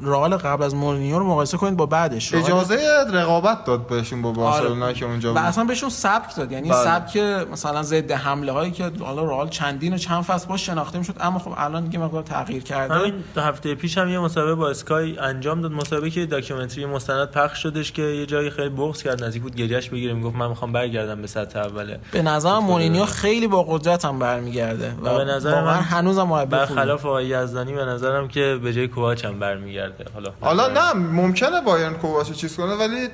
رئال 0.04 0.38
قبل 0.38 0.64
از 0.64 0.76
مورینیو 0.76 1.20
رو 1.20 1.26
مقایسه 1.26 1.58
کنید 1.58 1.78
با 1.78 1.86
بعدش. 1.86 2.34
اجازه 2.34 2.78
رقابت 3.14 3.66
داد 3.66 3.88
بهشون 3.88 4.22
با 4.22 4.32
بارسلونا 4.32 4.86
آره. 4.86 4.94
که 4.94 5.06
اونجا 5.06 5.30
بود. 5.30 5.42
و 5.42 5.46
اصلا 5.46 5.64
بهشون 5.64 5.90
سبک 5.90 6.36
داد. 6.36 6.52
یعنی 6.52 6.70
بله. 6.70 6.84
سبک 6.84 7.18
مثلا 7.52 7.84
ضد 7.84 8.12
حمله 8.12 8.52
هایی 8.52 8.72
که 8.72 8.92
حالا 9.00 9.24
رئال 9.24 9.50
چندین 9.50 9.94
و 9.94 9.98
چند 9.98 10.24
فصل 10.24 10.48
باش 10.48 10.66
شناخته 10.66 10.98
می‌شد 10.98 11.16
اما 11.20 11.40
خب 11.40 11.54
الان 11.58 11.84
دیگه 11.84 12.00
مقدار 12.00 12.24
تغییر 12.24 12.64
کرده. 12.64 12.94
همین 12.94 13.14
هفته 13.38 13.76
پیش 13.76 13.98
هم 13.98 14.10
یه 14.10 14.20
مسابقه 14.20 14.56
با 14.56 14.70
اسکای 14.70 15.18
انجام 15.20 15.62
داد. 15.62 15.72
مسابقه 15.72 16.10
که 16.10 16.26
documentary 16.26 16.86
مستند 16.86 17.32
پخش 17.32 17.64
شدش 17.64 17.92
که 17.92 18.02
یه 18.02 18.26
جایی 18.26 18.50
خیلی 18.50 18.70
بغض 18.70 19.04
کرد. 19.04 19.24
نزدیک 19.24 19.42
بود 19.42 19.56
گریش 19.56 19.90
بگیره. 19.90 20.14
می‌گفت 20.14 20.36
من 20.36 20.48
می‌خوام 20.48 20.72
برگردم 20.72 21.22
به 21.22 21.28
سطح 21.28 21.60
اوله. 21.60 22.00
به 22.12 22.22
نظر 22.22 22.55
مورینیو 22.60 23.06
خیلی 23.06 23.48
با 23.48 23.64
قدرت 23.64 24.06
هم 24.06 24.20
برمیگرده 24.20 24.94
و 25.02 25.18
به 25.18 25.26
نظر 25.26 25.64
من 25.64 25.80
هنوز 25.80 26.18
هم 26.18 26.28
مربی 26.28 26.52
برخلاف 26.52 27.06
آقای 27.06 27.26
یزدانی 27.26 27.74
به 27.74 27.86
نظرم 27.86 28.28
که 28.28 28.60
به 28.64 28.74
جای 28.74 28.88
کوواچ 28.88 29.26
هم 29.26 29.40
برمیگرده. 29.40 30.06
حالا 30.14 30.32
حالا 30.42 30.68
نه 30.68 30.94
ممکنه 30.94 31.62
بایرن 31.62 31.94
کوواچ 31.94 32.32
چیز 32.32 32.58
کنه 32.58 32.76
ولی 32.76 33.08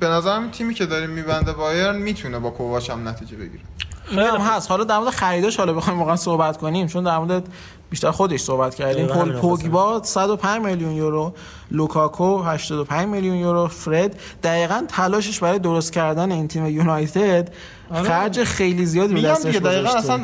به 0.00 0.06
نظرم 0.06 0.50
تیمی 0.50 0.74
که 0.74 0.86
داریم 0.86 1.10
میبنده 1.10 1.52
بایرن 1.52 1.96
می‌تونه 1.96 2.38
با 2.38 2.50
کوواچ 2.50 2.90
هم 2.90 3.08
نتیجه 3.08 3.36
بگیره. 3.36 3.62
خیلی 4.04 4.42
هست. 4.42 4.70
حالا 4.70 4.84
در 4.84 4.98
مورد 4.98 5.10
خریداش 5.10 5.56
حالا 5.56 5.72
بخوایم 5.72 5.98
واقعا 5.98 6.16
صحبت 6.16 6.56
کنیم 6.56 6.86
چون 6.86 7.04
در 7.04 7.18
مورد 7.18 7.48
بیشتر 7.90 8.10
خودش 8.10 8.40
صحبت 8.40 8.74
کردیم. 8.74 9.06
پول 9.06 9.32
پوگبا 9.32 10.00
105 10.04 10.62
میلیون 10.62 10.92
یورو. 10.92 11.34
لوکاکو 11.70 12.42
85 12.42 13.08
میلیون 13.08 13.36
یورو. 13.36 13.68
فرد 13.68 14.20
دقیقا 14.42 14.84
تلاشش 14.88 15.38
برای 15.38 15.58
درست 15.58 15.92
کردن 15.92 16.32
این 16.32 16.48
تیم 16.48 16.66
یونایتد 16.66 17.48
آره. 17.94 18.02
خرج 18.08 18.44
خیلی 18.44 18.86
زیادی 18.86 19.14
به 19.14 19.22
دستش 19.22 19.46
دیگه 19.46 19.60
دقیقاً 19.60 19.88
اصلا 19.88 20.20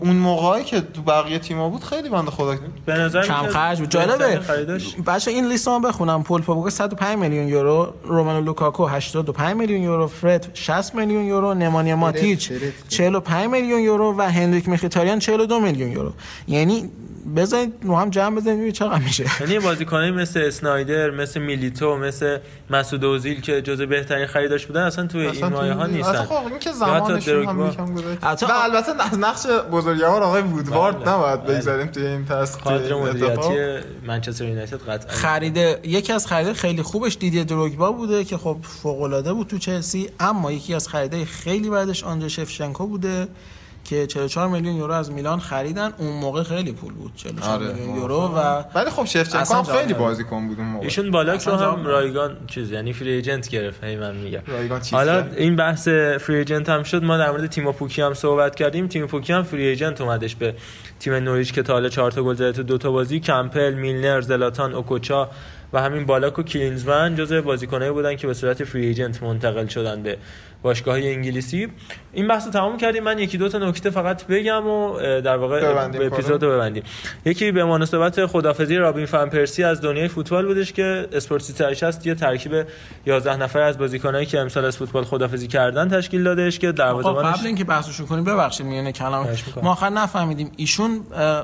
اون 0.00 0.16
موقعی 0.16 0.64
که 0.64 0.80
تو 0.80 1.02
بقیه 1.02 1.38
تیم‌ها 1.38 1.68
بود 1.68 1.84
خیلی 1.84 2.08
بنده 2.08 2.30
خدا 2.30 2.56
به 2.86 2.92
نظر 2.92 3.22
کم 3.22 3.46
خرج 3.46 3.80
بود. 3.80 3.88
جالبه. 3.88 4.40
بچا 5.06 5.30
این 5.30 5.48
لیستو 5.48 5.80
بخونم. 5.80 6.22
پول 6.22 6.42
پوگبا 6.42 6.70
105 6.70 7.18
میلیون 7.18 7.48
یورو. 7.48 7.94
رومانو 8.04 8.40
لوکاکو 8.40 8.86
85 8.86 9.56
میلیون 9.56 9.82
یورو. 9.82 10.06
فرد 10.06 10.50
60 10.54 10.94
میلیون 10.94 11.24
یورو. 11.24 11.54
نمانیا 11.54 11.96
ماتیچ 11.96 12.52
45 12.88 13.50
میلیون 13.50 13.80
یورو. 13.80 14.14
و 14.18 14.22
هنریک 14.22 14.68
میخیتاریان 14.68 15.18
42 15.18 15.60
میلیون 15.60 15.92
یورو. 15.92 16.12
یعنی 16.48 16.90
بزنید 17.36 17.74
رو 17.82 17.96
هم 17.96 18.10
جمع 18.10 18.36
بزنید 18.36 18.54
ببینید 18.54 18.74
چقدر 18.74 19.04
میشه. 19.04 19.24
یعنی 19.40 19.58
بازیکنایی 19.58 20.10
مثل 20.10 20.40
اسنایدر 20.40 21.10
مثل 21.10 21.40
میلیتو 21.40 21.96
مثل 21.96 22.38
مسعود 22.70 23.04
اوزیل 23.04 23.40
که 23.40 23.62
جزء 23.62 23.86
بهترین 23.86 24.26
خریداش 24.26 24.66
بودن 24.66 24.82
اصلا 24.82 25.06
توی 25.06 25.26
این 25.26 25.46
مایه 25.46 25.72
ها 25.72 25.86
نیستن. 25.86 26.10
اصلا 26.10 26.24
خب 26.24 26.46
این 26.46 26.58
که 26.58 26.72
زمانشون 26.72 27.44
هم 27.46 27.66
یکم 27.66 27.94
گذشته 27.94 28.46
و 28.46 28.50
البته 28.52 28.92
از 29.12 29.18
نقش 29.18 29.46
بزرگوار 29.46 30.22
آقای 30.22 30.42
وودوارد 30.42 30.98
بله. 30.98 31.14
نباید 31.14 31.44
بله. 31.44 31.54
بگذاریم 31.56 31.86
توی 31.86 32.06
این 32.06 32.24
تست 32.24 32.60
کادر 32.60 32.94
مدیریتی 32.94 33.86
منچستر 34.06 34.44
یونایتد 34.44 34.88
قطعا. 34.88 35.12
خریده 35.12 35.80
یکی 35.82 36.12
از 36.12 36.26
خرید 36.26 36.52
خیلی 36.52 36.82
خوبش 36.82 37.16
دیدی 37.20 37.44
دروگبا 37.44 37.92
بوده 37.92 38.24
که 38.24 38.36
خب 38.36 38.56
فوق 38.62 39.02
العاده 39.02 39.32
بود 39.32 39.46
تو 39.46 39.58
چلسی 39.58 40.10
اما 40.20 40.52
یکی 40.52 40.74
از 40.74 40.88
خریده 40.88 41.24
خیلی 41.24 41.70
بعدش 41.70 42.04
آنجا 42.04 42.28
شفشنکو 42.28 42.86
بوده. 42.86 43.28
که 43.86 44.06
44 44.06 44.48
میلیون 44.48 44.76
یورو 44.76 44.92
از 44.92 45.10
میلان 45.10 45.40
خریدن 45.40 45.92
اون 45.98 46.12
موقع 46.12 46.42
خیلی 46.42 46.72
پول 46.72 46.92
بود 46.94 47.12
44 47.16 47.62
آره. 47.62 47.72
میلیون 47.72 47.96
یورو 47.96 48.20
و 48.36 48.62
ولی 48.74 48.90
خب 48.90 49.04
شفچنکو 49.04 49.54
هم 49.54 49.62
خیلی 49.62 49.94
بازیکن 49.94 50.48
بود. 50.48 50.58
اون 50.58 50.68
موقع. 50.68 50.84
ایشون 50.84 51.10
بالاک 51.10 51.42
رو 51.42 51.52
هم؟ 51.52 51.86
رایگان 51.86 52.36
چیز 52.46 52.70
یعنی 52.70 52.92
free 52.92 53.10
agent 53.10 53.48
گرفت 53.48 53.84
هی 53.84 53.96
من 53.96 54.16
میگم. 54.16 54.42
رایگان 54.46 54.80
چیز 54.80 54.94
حالا 54.94 55.26
این 55.36 55.56
بحث 55.56 55.88
free 56.20 56.36
agent 56.36 56.68
هم 56.68 56.82
شد 56.82 57.04
ما 57.04 57.16
در 57.16 57.30
مورد 57.30 57.46
تیم 57.46 57.72
پوکی 57.72 58.02
هم 58.02 58.14
صحبت 58.14 58.54
کردیم. 58.54 58.88
تیم 58.88 59.06
پوکی 59.06 59.32
هم 59.32 59.42
free 59.42 59.66
agent 59.66 60.00
اومدش 60.00 60.34
به 60.34 60.54
تیم 61.00 61.14
نوریچ 61.14 61.52
که 61.52 61.62
تا 61.62 61.72
حالا 61.72 61.88
4 61.88 62.10
تا 62.10 62.22
گل 62.22 62.34
زده 62.34 62.52
تو 62.52 62.62
دو 62.62 62.78
تا 62.78 62.90
بازی 62.90 63.20
کمپل 63.20 63.74
میلنر 63.74 64.20
زلاتان 64.20 64.74
اوکوچا 64.74 65.30
و 65.72 65.80
همین 65.80 66.06
بالاک 66.06 66.38
و 66.38 66.42
کلینزمن 66.42 67.14
جزء 67.14 67.40
بازیکنایی 67.40 67.90
بودن 67.90 68.16
که 68.16 68.26
به 68.26 68.34
صورت 68.34 68.64
free 68.64 68.86
agent 68.86 69.22
منتقل 69.22 69.66
شدن 69.66 70.02
به 70.02 70.18
باشگاه 70.62 70.96
انگلیسی. 70.96 71.68
این 72.12 72.28
بحث 72.28 72.46
رو 72.46 72.52
تمام 72.52 72.76
کردیم. 72.76 73.02
من 73.02 73.18
یکی 73.18 73.38
دو 73.38 73.48
تا 73.48 73.58
نکته 73.58 73.90
فقط 73.90 74.26
بگم 74.26 74.66
و 74.66 74.98
در 75.20 75.36
واقع 75.36 75.88
به 75.88 76.06
اپیزود 76.06 76.42
رو 76.42 76.50
ببندیم. 76.50 76.82
یکی 77.24 77.52
به 77.52 77.64
مناسبت 77.64 78.26
خدافظی 78.26 78.76
رابین 78.76 79.06
فان 79.06 79.30
پرسی 79.30 79.64
از 79.64 79.80
دنیای 79.80 80.08
فوتبال 80.08 80.46
بودش 80.46 80.72
که 80.72 81.08
اسپورتی 81.12 81.52
تاریش 81.52 81.82
هست 81.82 82.06
یه 82.06 82.14
ترکیب 82.14 82.52
11 83.06 83.36
نفر 83.36 83.60
از 83.60 83.78
بازیکنایی 83.78 84.26
که 84.26 84.40
امسال 84.40 84.64
از 84.64 84.76
فوتبال 84.76 85.04
خدافظی 85.04 85.48
کردن 85.48 85.88
تشکیل 85.88 86.22
دادش 86.22 86.58
که 86.58 86.72
دروازه‌بانش 86.72 87.36
قبل 87.36 87.46
اینکه 87.46 87.64
بحثشو 87.64 88.06
کنیم 88.06 88.24
ببخشید 88.24 88.66
میونه 88.66 88.92
کلام. 88.92 89.28
ما 89.62 89.72
آخر 89.72 89.90
نفهمیدیم 89.90 90.50
ایشون 90.56 91.00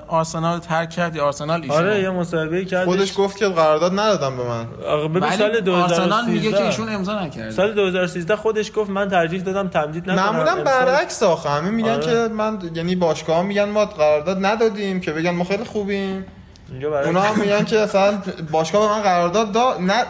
آرسنال 0.09 0.59
ترک 0.59 0.91
کرد 0.91 1.17
یا 1.17 1.25
آرسنال 1.25 1.63
ایشون؟ 1.63 1.77
آره 1.77 2.01
یه 2.01 2.11
مصاحبه 2.11 2.65
کرد 2.65 2.85
خودش 2.85 3.13
گفت 3.17 3.37
که 3.37 3.49
قرارداد 3.49 3.93
ندادم 3.93 4.37
به 4.37 4.43
من. 4.45 4.67
ببین 5.09 5.31
سال 5.31 5.61
2013 5.61 6.27
میگه 6.27 6.51
که 6.51 6.67
ایشون 6.67 6.89
امضا 6.89 7.23
نکرد 7.25 7.51
سال 7.51 7.73
2013 7.73 8.37
خودش 8.37 8.73
گفت 8.75 8.91
من 8.91 9.02
ترجیح 9.09 9.43
دادم 9.43 9.69
تمدید 9.69 10.11
نکنم. 10.11 10.25
معمولا 10.25 10.65
برعکس 10.65 11.23
آخه. 11.23 11.49
همه 11.51 11.71
میگن 11.71 11.91
آره. 11.91 12.01
که 12.01 12.35
من 12.35 12.59
یعنی 12.75 12.97
باشگاه 12.97 13.43
میگن 13.43 13.65
ما 13.65 13.85
قرارداد 13.85 14.47
ندادیم 14.47 15.01
که 15.01 15.13
بگن 15.13 15.31
ما 15.31 15.45
خیلی 15.45 15.65
خوبیم. 15.65 16.25
اونا 16.83 17.21
هم 17.21 17.41
میگن 17.41 17.65
که 17.65 17.79
اصلا 17.79 18.19
باشگاه 18.53 18.89
به 18.89 18.95
من 18.95 19.03
قرارداد 19.03 19.53
داد 19.53 19.81
نه 19.81 20.05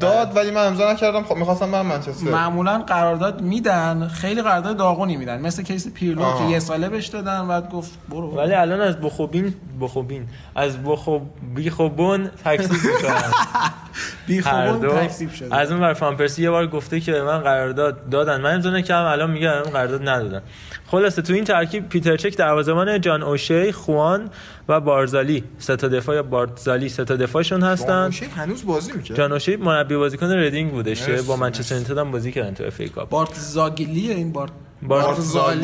داد 0.00 0.36
ولی 0.36 0.50
من 0.50 0.66
امضا 0.66 0.92
نکردم. 0.92 1.22
خب 1.22 1.36
می‌خواستم 1.36 1.68
من 1.68 1.82
منچستر. 1.82 2.30
معمولا 2.30 2.78
قرارداد 2.78 3.40
میدن 3.40 4.08
خیلی 4.08 4.42
قرارداد 4.42 4.76
داغونی 4.76 5.16
میدن. 5.16 5.40
مثل 5.40 5.62
کیس 5.62 5.88
پیرلو 5.88 6.38
که 6.38 6.44
یه 6.44 6.58
ساله 6.58 6.88
بهش 6.88 7.06
دادن 7.06 7.48
بعد 7.48 7.70
گفت 7.70 7.90
برو. 8.08 8.30
ولی 8.30 8.54
الان 8.54 8.80
از 8.80 9.00
بخوبین 9.00 9.54
بخوبین. 9.80 10.28
از 10.54 10.82
بخوب 10.82 11.22
بیخوبون 11.54 12.30
تکسیب 12.44 12.70
می‌کنن 12.72 13.32
بیخوبون 14.26 14.88
تکسیب 14.88 15.32
شده. 15.32 15.56
از 15.56 15.72
اون 15.72 15.92
فان 15.92 16.16
پرسی 16.16 16.42
یه 16.42 16.50
بار 16.50 16.66
گفته 16.66 17.00
که 17.00 17.12
من 17.12 17.38
قرارداد 17.38 18.08
دادن. 18.08 18.40
من 18.40 18.54
امضا 18.54 18.70
نکردم 18.70 19.08
الان 19.08 19.30
میگه 19.30 19.50
قرارداد 19.50 20.08
ندادن. 20.08 20.42
خلاصه 20.86 21.22
تو 21.22 21.32
این 21.32 21.44
ترکیب 21.44 21.88
پیتر 21.88 22.16
چک 22.16 22.36
دروازه‌بان 22.36 23.00
جان 23.00 23.22
اوشی 23.22 23.72
خوان 23.72 24.30
و 24.68 24.80
بارزالی. 24.80 25.44
سه 25.58 25.76
تا 25.76 25.88
دفاع 25.88 26.16
یا 26.16 26.22
بارزالی 26.22 26.88
سه 26.88 27.04
تا 27.04 27.16
دفاعشون 27.16 27.62
هستن. 27.62 28.10
هنوز 28.36 28.66
بازی 28.66 28.92
می‌کنه 28.92 29.16
جان 29.16 29.32
اوشی 29.32 29.56
مربی 29.56 29.96
بازیکن 29.96 30.26
ردینگ 30.26 30.70
بودش 30.70 31.08
با 31.08 31.36
منچستر 31.36 31.74
یونایتد 31.74 31.98
هم 31.98 32.10
بازی 32.10 32.32
کردن 32.32 32.54
تو 32.54 32.64
FA 32.64 32.80
Cup. 32.80 33.08
بارتزاگلی 33.08 34.12
این 34.12 34.32
بارت 34.32 34.50
بارتزالی 34.82 35.60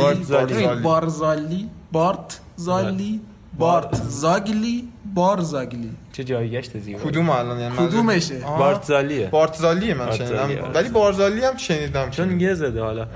بارزالی 0.83 1.69
بارتزالی 1.93 3.21
بارتزاگلی 3.59 4.92
بارزاگلی. 5.15 5.91
چه 6.13 6.25
جایی 6.25 6.51
گشت 6.51 6.79
زیبا؟ 6.79 6.99
کدوم 6.99 7.31
الان؟ 7.31 7.61
یعنی 7.61 7.77
کدومشه. 7.77 8.39
بارتزالیه. 8.59 9.29
بارتزالیه 9.29 9.95
من 9.95 10.11
شنیدم. 10.11 10.71
ولی 10.75 10.89
بارزالی 10.89 11.41
هم 11.45 11.57
شنیدم 11.57 12.11
چون 12.11 12.41
یه 12.41 12.55
زده 12.55 12.81
حالا. 12.81 13.07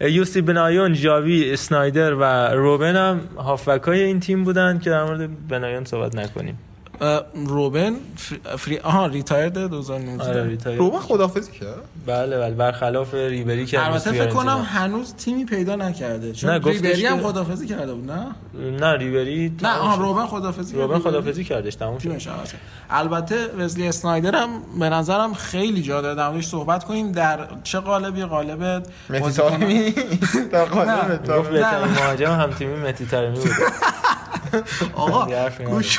آره. 0.00 0.12
یوسی 0.12 0.40
بنایون 0.40 0.92
جاوی 0.92 1.52
اسنایدر 1.52 2.14
و 2.14 2.22
روبن 2.54 2.96
هم 2.96 3.20
هافبک 3.36 3.88
این 3.88 4.20
تیم 4.20 4.44
بودن 4.44 4.78
که 4.78 4.90
در 4.90 5.04
مورد 5.04 5.48
بنایون 5.48 5.84
صحبت 5.84 6.14
نکنیم. 6.14 6.58
روبن 7.46 7.94
free 8.58 8.78
آها 8.78 9.06
retire 9.06 9.48
2019 9.48 10.28
آره 10.28 10.76
روبن 10.76 10.98
خدافظی 10.98 11.52
کرد؟ 11.52 11.74
بله 12.06 12.38
بله 12.38 12.54
برخلاف 12.54 13.14
ریبری 13.14 13.66
که 13.66 13.86
البته 13.86 14.12
فکر 14.12 14.26
کنم 14.26 14.66
هنوز 14.68 15.14
تیمی 15.14 15.44
پیدا 15.44 15.76
نکرده 15.76 16.32
چون 16.32 16.50
نه 16.50 16.58
ریبری 16.58 17.06
هم 17.06 17.20
خدافظی 17.20 17.66
کرده 17.66 17.94
بود 17.94 18.10
نه؟ 18.10 18.26
نه 18.80 18.96
ریبری 18.96 19.56
نه 19.62 19.76
آها 19.76 20.02
روبن 20.02 20.26
خدافظی 20.26 20.76
روبن 20.76 20.98
خدافظی 20.98 21.44
کردش 21.44 21.74
تموم 21.74 21.98
شد. 21.98 22.30
البته 22.90 23.48
وزلی 23.58 23.88
اسنایدر 23.88 24.34
هم 24.34 24.48
به 24.78 24.88
نظرم 24.88 25.34
خیلی 25.34 25.82
جا 25.82 26.00
داره 26.00 26.14
در 26.14 26.40
صحبت 26.40 26.84
کنیم 26.84 27.12
در 27.12 27.38
چه 27.62 27.80
قالبی؟ 27.80 28.22
قالب 28.22 28.62
متی 29.10 29.32
در 30.52 30.64
قالب 30.64 31.30
مهاجم 32.00 32.30
هم 32.30 32.50
تیمی 32.50 32.76
مهدی 32.76 33.06
طارمی 33.06 33.38
بود 33.38 33.50
آقا 34.94 35.28
گوش 35.66 35.98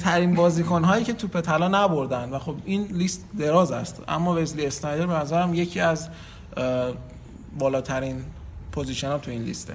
بهترین 0.00 0.34
بازیکن 0.34 0.84
هایی 0.84 1.04
که 1.04 1.12
توپ 1.12 1.40
طلا 1.40 1.68
نبردن. 1.68 2.30
و 2.30 2.38
خب 2.38 2.56
این 2.64 2.82
لیست 2.82 3.24
دراز 3.38 3.72
است. 3.72 4.02
اما 4.08 4.34
وزلی 4.34 4.66
اسنایدر 4.66 5.06
به 5.06 5.12
نظرم 5.12 5.54
یکی 5.54 5.80
از 5.80 6.08
بالاترین 7.58 8.24
position 8.72 9.08
ها 9.08 9.18
تو 9.18 9.30
این 9.30 9.42
لیسته. 9.42 9.74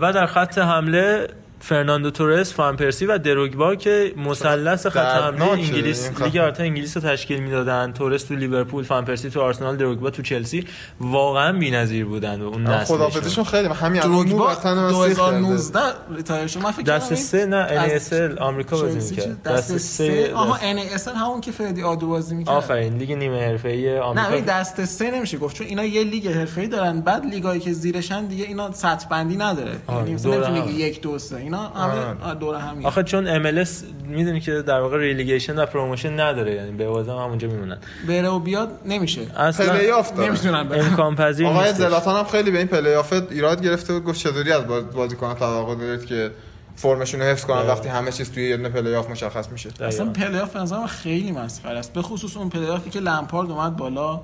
و 0.00 0.12
در 0.14 0.26
خط 0.26 0.58
حمله 0.58 1.28
فرناندو 1.60 2.10
تورس، 2.10 2.54
فان 2.54 2.76
پرسی 2.76 3.06
و 3.06 3.18
دروگبا 3.18 3.74
که 3.74 4.12
مثلث 4.16 4.86
خط 4.86 4.96
حمله 4.96 5.50
انگلیس. 5.50 6.10
لیگ 6.20 6.36
برتر 6.36 6.62
انگلیس 6.62 6.96
رو 6.96 7.02
تشکیل 7.02 7.40
می‌دادن. 7.40 7.92
تورس 7.92 8.24
تو 8.24 8.34
لیورپول 8.34 8.84
فان 8.84 9.04
پرسی 9.04 9.30
تو 9.30 9.40
آرسنال 9.40 9.76
دروگبا 9.76 10.10
تو 10.10 10.22
چلسی. 10.22 10.64
واقعا 11.00 11.52
بی‌نظیر 11.52 12.04
بودن 12.04 12.40
و 12.42 12.46
اون 12.46 12.62
نسلشون. 12.62 12.96
خدافظیشون 12.96 13.44
خیلی 13.44 13.68
همین 13.68 14.02
دروگبا 14.02 14.48
مو 14.48 14.57
به 14.57 14.65
تن 14.65 14.74
من 14.74 14.92
سیخ 14.92 15.18
کرده. 15.18 15.40
2019 15.40 15.80
retire 16.16 16.46
شد 16.46 16.62
من 16.62 16.70
فکر 16.70 16.82
دسته 16.82 17.14
سه 17.14 17.46
نه 17.46 17.98
NASL 17.98 18.40
آمریکا 18.40 18.76
بازی 18.76 19.10
می‌کرد؟ 19.10 19.42
دسته 19.42 19.78
سه 19.78 20.32
آها 20.34 20.58
NASL 20.58 21.16
همون 21.16 21.40
که 21.40 21.52
فردی 21.52 21.82
آدو 21.82 22.06
بازی 22.06 22.34
می‌کرد. 22.34 22.54
آفرین 22.54 22.96
لیگ 22.96 23.12
نیمه 23.12 23.40
حرفه‌ای 23.40 23.94
نه 23.94 24.00
آمریکا 24.00 24.28
ولی 24.28 24.40
دسته 24.40 24.84
سه 24.84 25.10
نمیشه 25.10 25.38
گفت. 25.38 25.56
چون 25.56 25.66
اینا 25.66 25.84
یه 25.84 26.04
لیگ 26.04 26.28
حرفه‌ای 26.28 26.66
دارن. 26.66 27.00
بعد 27.00 27.26
لیگایی 27.26 27.60
که 27.60 27.72
زیرشن 27.72 28.26
دیگه 28.26 28.44
اینا 28.44 28.72
سطح 28.72 29.08
بندی 29.08 29.36
نداره. 29.36 29.72
یعنی 29.88 30.14
مثلا 30.14 30.48
نمی‌تونی 30.48 30.74
یک 30.74 31.00
دو 31.00 31.18
سه. 31.18 31.45
اینا 31.46 31.68
همه 31.68 32.34
دوره 32.34 32.58
هم 32.58 32.86
آخه 32.86 33.02
چون 33.02 33.38
MLS 33.42 33.68
می‌دونی 34.04 34.40
که 34.40 34.62
در 34.62 34.80
واقع 34.80 34.96
relegation 34.98 35.58
و 35.58 35.66
promotion 35.66 36.20
نداره 36.20 36.54
یعنی 36.54 36.70
به 36.72 36.88
واسه 36.88 37.12
همونجا 37.12 37.48
میمونن 37.48 37.78
بره 38.08 38.28
و 38.28 38.38
بیاد 38.38 38.68
نمیشه 38.84 39.20
اصلا 39.36 39.72
پلی 39.72 39.90
آف 39.90 40.12
داره. 40.14 40.28
نمی‌تونن 40.28 40.68
امکان 40.72 41.14
پذیر 41.16 41.46
آقای. 41.46 41.72
زلاتان 41.72 42.16
هم 42.16 42.24
خیلی 42.24 42.50
به 42.50 42.58
این 42.58 42.66
پلی 42.66 42.94
آف 42.94 43.12
ایراد 43.30 43.62
گرفته 43.62 43.92
بود 43.92 44.04
گفت 44.04 44.18
چطوری 44.18 44.52
از 44.52 44.66
باز- 44.66 44.90
بازیکن 44.90 45.34
توقع 45.34 45.74
دارید 45.74 46.04
که 46.06 46.30
فرمشون 46.76 47.20
رو 47.20 47.26
حفظ 47.26 47.44
کنن 47.44 47.60
بله. 47.62 47.68
وقتی 47.70 47.88
همه 47.88 48.12
چیز 48.12 48.32
توی 48.32 48.48
یه 48.48 48.56
دونه 48.56 48.68
پلی 48.68 48.94
آف 48.94 49.10
مشخص 49.10 49.48
میشه 49.48 49.68
اصلا 49.80 50.06
دقیقاً. 50.06 50.26
پلی 50.28 50.38
آف 50.38 50.52
به 50.52 50.58
نظرم 50.60 50.86
خیلی 50.86 51.32
مسخره 51.32 51.78
است 51.78 51.92
به 51.92 52.02
خصوص 52.02 52.36
اون 52.36 52.48
پلی 52.48 52.66
آفی 52.66 52.90
که 52.90 53.00
لمپارد 53.00 53.50
اومد 53.50 53.76
بالا 53.76 54.20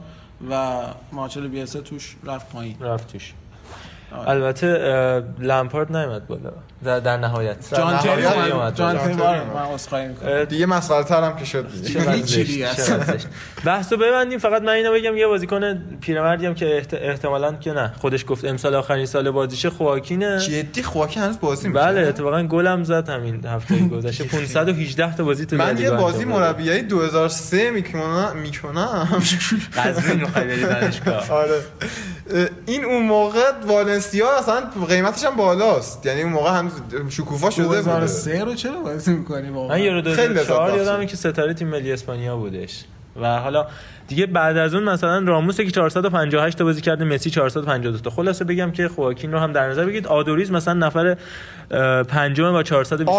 و 0.50 0.80
مارچلو 1.12 1.48
بیلسا 1.48 1.80
توش 1.80 2.16
رفت 2.24 2.52
پایین 2.52 2.76
رفت 2.80 3.12
توش 3.12 3.32
آره. 4.16 4.28
البته 4.30 4.66
لمپارد 5.38 5.96
نیومد 5.96 6.26
بالا 6.26 6.52
در, 6.84 7.00
در 7.00 7.16
نهایت. 7.16 7.56
جان 7.74 7.98
تری 7.98 8.50
اومد. 8.50 8.76
جان 8.76 8.98
تری. 8.98 9.14
من 9.14 9.74
عذرخواهی 9.74 10.09
می‌کنم. 10.09 10.44
دیگه 10.44 10.66
مسخره 10.66 11.04
تر 11.04 11.22
هم 11.22 11.36
که 11.36 11.44
شد 11.44 11.66
دیگه. 11.72 11.88
چقدر 11.88 12.70
اصلا. 12.70 13.04
زشت. 13.04 13.26
بحث 13.64 13.92
رو 13.92 13.98
ببندیم. 13.98 14.38
فقط 14.38 14.62
من 14.62 14.72
اینو 14.72 14.92
بگم 14.92 15.16
یه 15.16 15.26
بازیکن 15.26 15.74
پیرمردی 16.00 16.46
هم 16.46 16.54
که 16.54 16.76
احت... 16.76 16.94
احتمالاً 16.94 17.52
که 17.52 17.72
نه. 17.72 17.92
خودش 18.00 18.24
گفت 18.28 18.44
امسال 18.44 18.74
آخرین 18.74 19.06
سال 19.06 19.30
بازیشه 19.30 19.70
خواکینه. 19.70 20.40
جدی 20.40 20.82
خواکی 20.82 21.20
هنوز 21.20 21.40
بازی 21.40 21.68
میشه؟ 21.68 21.80
بله 21.80 22.00
اتفاقا 22.00 22.42
گلم 22.42 22.84
زد 22.84 23.09
همین 23.09 23.46
هفته 23.46 23.88
گذشته. 23.88 24.24
518 24.38 25.16
تا 25.16 25.24
بازی 25.24 25.46
تو 25.46 25.56
من 25.56 25.78
یه 25.78 25.90
بازی. 25.90 26.24
مربیایی 26.24 26.82
2003 26.82 27.70
می‌کنم 27.70 28.32
می‌کنم. 28.42 29.22
قزوین 29.76 30.20
می‌خوای 30.22 30.44
بری 30.44 30.62
دانشگاه. 30.62 31.30
آره. 31.42 31.60
این 32.66 32.84
اون 32.84 33.02
موقع 33.02 33.40
والنسیا 33.66 34.38
اصلا 34.38 34.62
قیمتش 34.88 35.24
هم 35.24 35.36
بالاست. 35.36 36.06
یعنی 36.06 36.22
اون 36.22 36.32
موقع 36.32 36.59
هم 36.59 36.71
شکوفا 37.10 37.50
شده 37.50 37.66
بوده. 37.66 37.82
2003 37.82 38.44
رو 38.44 38.54
چرا 38.54 38.80
بازی 38.80 39.12
می‌کنی 39.12 39.48
من 39.48 39.54
واقعا؟ 39.54 39.78
یورو 39.78 40.02
خیلی 40.02 40.12
لذت 40.12 40.26
2004 40.26 40.70
بخشه. 40.70 40.84
یادمه 40.84 41.06
که 41.06 41.16
ستاره 41.16 41.54
تیم 41.54 41.68
ملی 41.68 41.92
اسپانیا 41.92 42.36
بودش. 42.36 42.84
و 43.20 43.38
حالا 43.38 43.66
دیگه 44.08 44.26
بعد 44.26 44.56
از 44.56 44.74
اون 44.74 44.82
مثلا 44.82 45.18
راموس 45.18 45.60
که 45.60 45.70
458 45.70 46.58
تا 46.58 46.64
بازی 46.64 46.80
کرده 46.80 47.04
مسی 47.04 47.30
452 47.30 47.98
تا. 47.98 48.10
خلاصه 48.10 48.44
بگم 48.44 48.70
که 48.70 48.88
خواکین 48.88 49.32
رو 49.32 49.38
هم 49.38 49.52
در 49.52 49.68
نظر 49.68 49.84
بگیرید. 49.84 50.06
آدوریز 50.06 50.50
مثلا 50.50 50.74
نفر 50.74 51.16
پنجم 52.08 52.52
با 52.52 52.62
420 52.62 53.10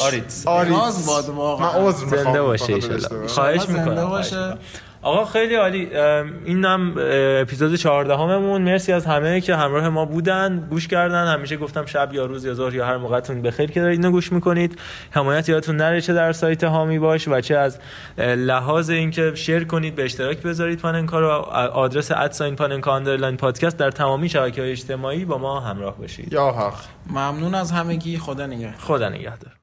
آریتس. 0.00 0.46
عمرش. 0.46 0.70
راز 0.70 1.06
باد 1.06 1.28
واقعا. 1.28 1.80
من 1.82 1.88
عذر 1.88 2.04
می‌خوام. 2.04 2.24
زنده 2.24 2.42
باشه 2.42 2.72
اشتباه. 2.72 3.26
خواهش 3.26 3.60
زنده 3.62 3.80
می‌کنم. 3.80 4.08
باشه. 4.08 4.54
آقا 5.02 5.24
خیلی 5.24 5.54
عالی. 5.54 5.96
اینم 6.44 6.94
اپیزود 7.40 7.74
14 7.74 8.16
هممون 8.16 8.62
مرسی 8.62 8.92
از 8.92 9.06
همه 9.06 9.40
که 9.40 9.56
همراه 9.56 9.88
ما 9.88 10.04
بودن. 10.04 10.66
گوش 10.70 10.88
کردن. 10.88 11.26
همیشه 11.26 11.56
گفتم 11.56 11.86
شب 11.86 12.14
یا 12.14 12.26
روز 12.26 12.44
یا 12.44 12.54
ظهر 12.54 12.74
یا 12.74 12.86
هر 12.86 12.96
موقعتون 12.96 13.42
بخیر 13.42 13.70
که 13.70 13.80
دارید 13.80 13.98
اینو 13.98 14.10
گوش 14.10 14.32
می‌کنید. 14.32 14.78
حمایت 15.10 15.48
یادتون 15.48 15.76
نره 15.76 16.00
چه 16.00 16.12
در 16.14 16.32
سایت 16.32 16.64
حامی 16.64 16.98
باش 16.98 17.28
و 17.28 17.40
چه 17.40 17.56
از 17.56 17.78
لحاظ 18.18 18.90
اینکه 18.90 19.32
share 19.34 19.64
کنید 19.64 19.94
به 19.94 20.04
اشتراک 20.04 20.42
بذارید 20.42 20.78
پاننکا 20.78 21.20
رو 21.20 21.28
آدرس 21.28 22.10
at 22.10 22.25
sign 22.25 22.56
پاننکا 22.56 22.94
underline 22.94 23.36
پادکست 23.36 23.76
در 23.76 23.90
تمامی 23.90 24.28
شبکه 24.28 24.62
های 24.62 24.70
اجتماعی 24.70 25.24
با 25.24 25.38
ما 25.38 25.60
همراه 25.60 25.98
باشید. 25.98 26.32
یا 26.32 26.50
حق. 26.50 26.74
ممنون 27.10 27.54
از 27.54 27.72
همگی. 27.72 28.18
خدا 28.18 28.46
نگهدار. 28.46 28.74
خدا 28.78 29.08
نگهدار. 29.08 29.59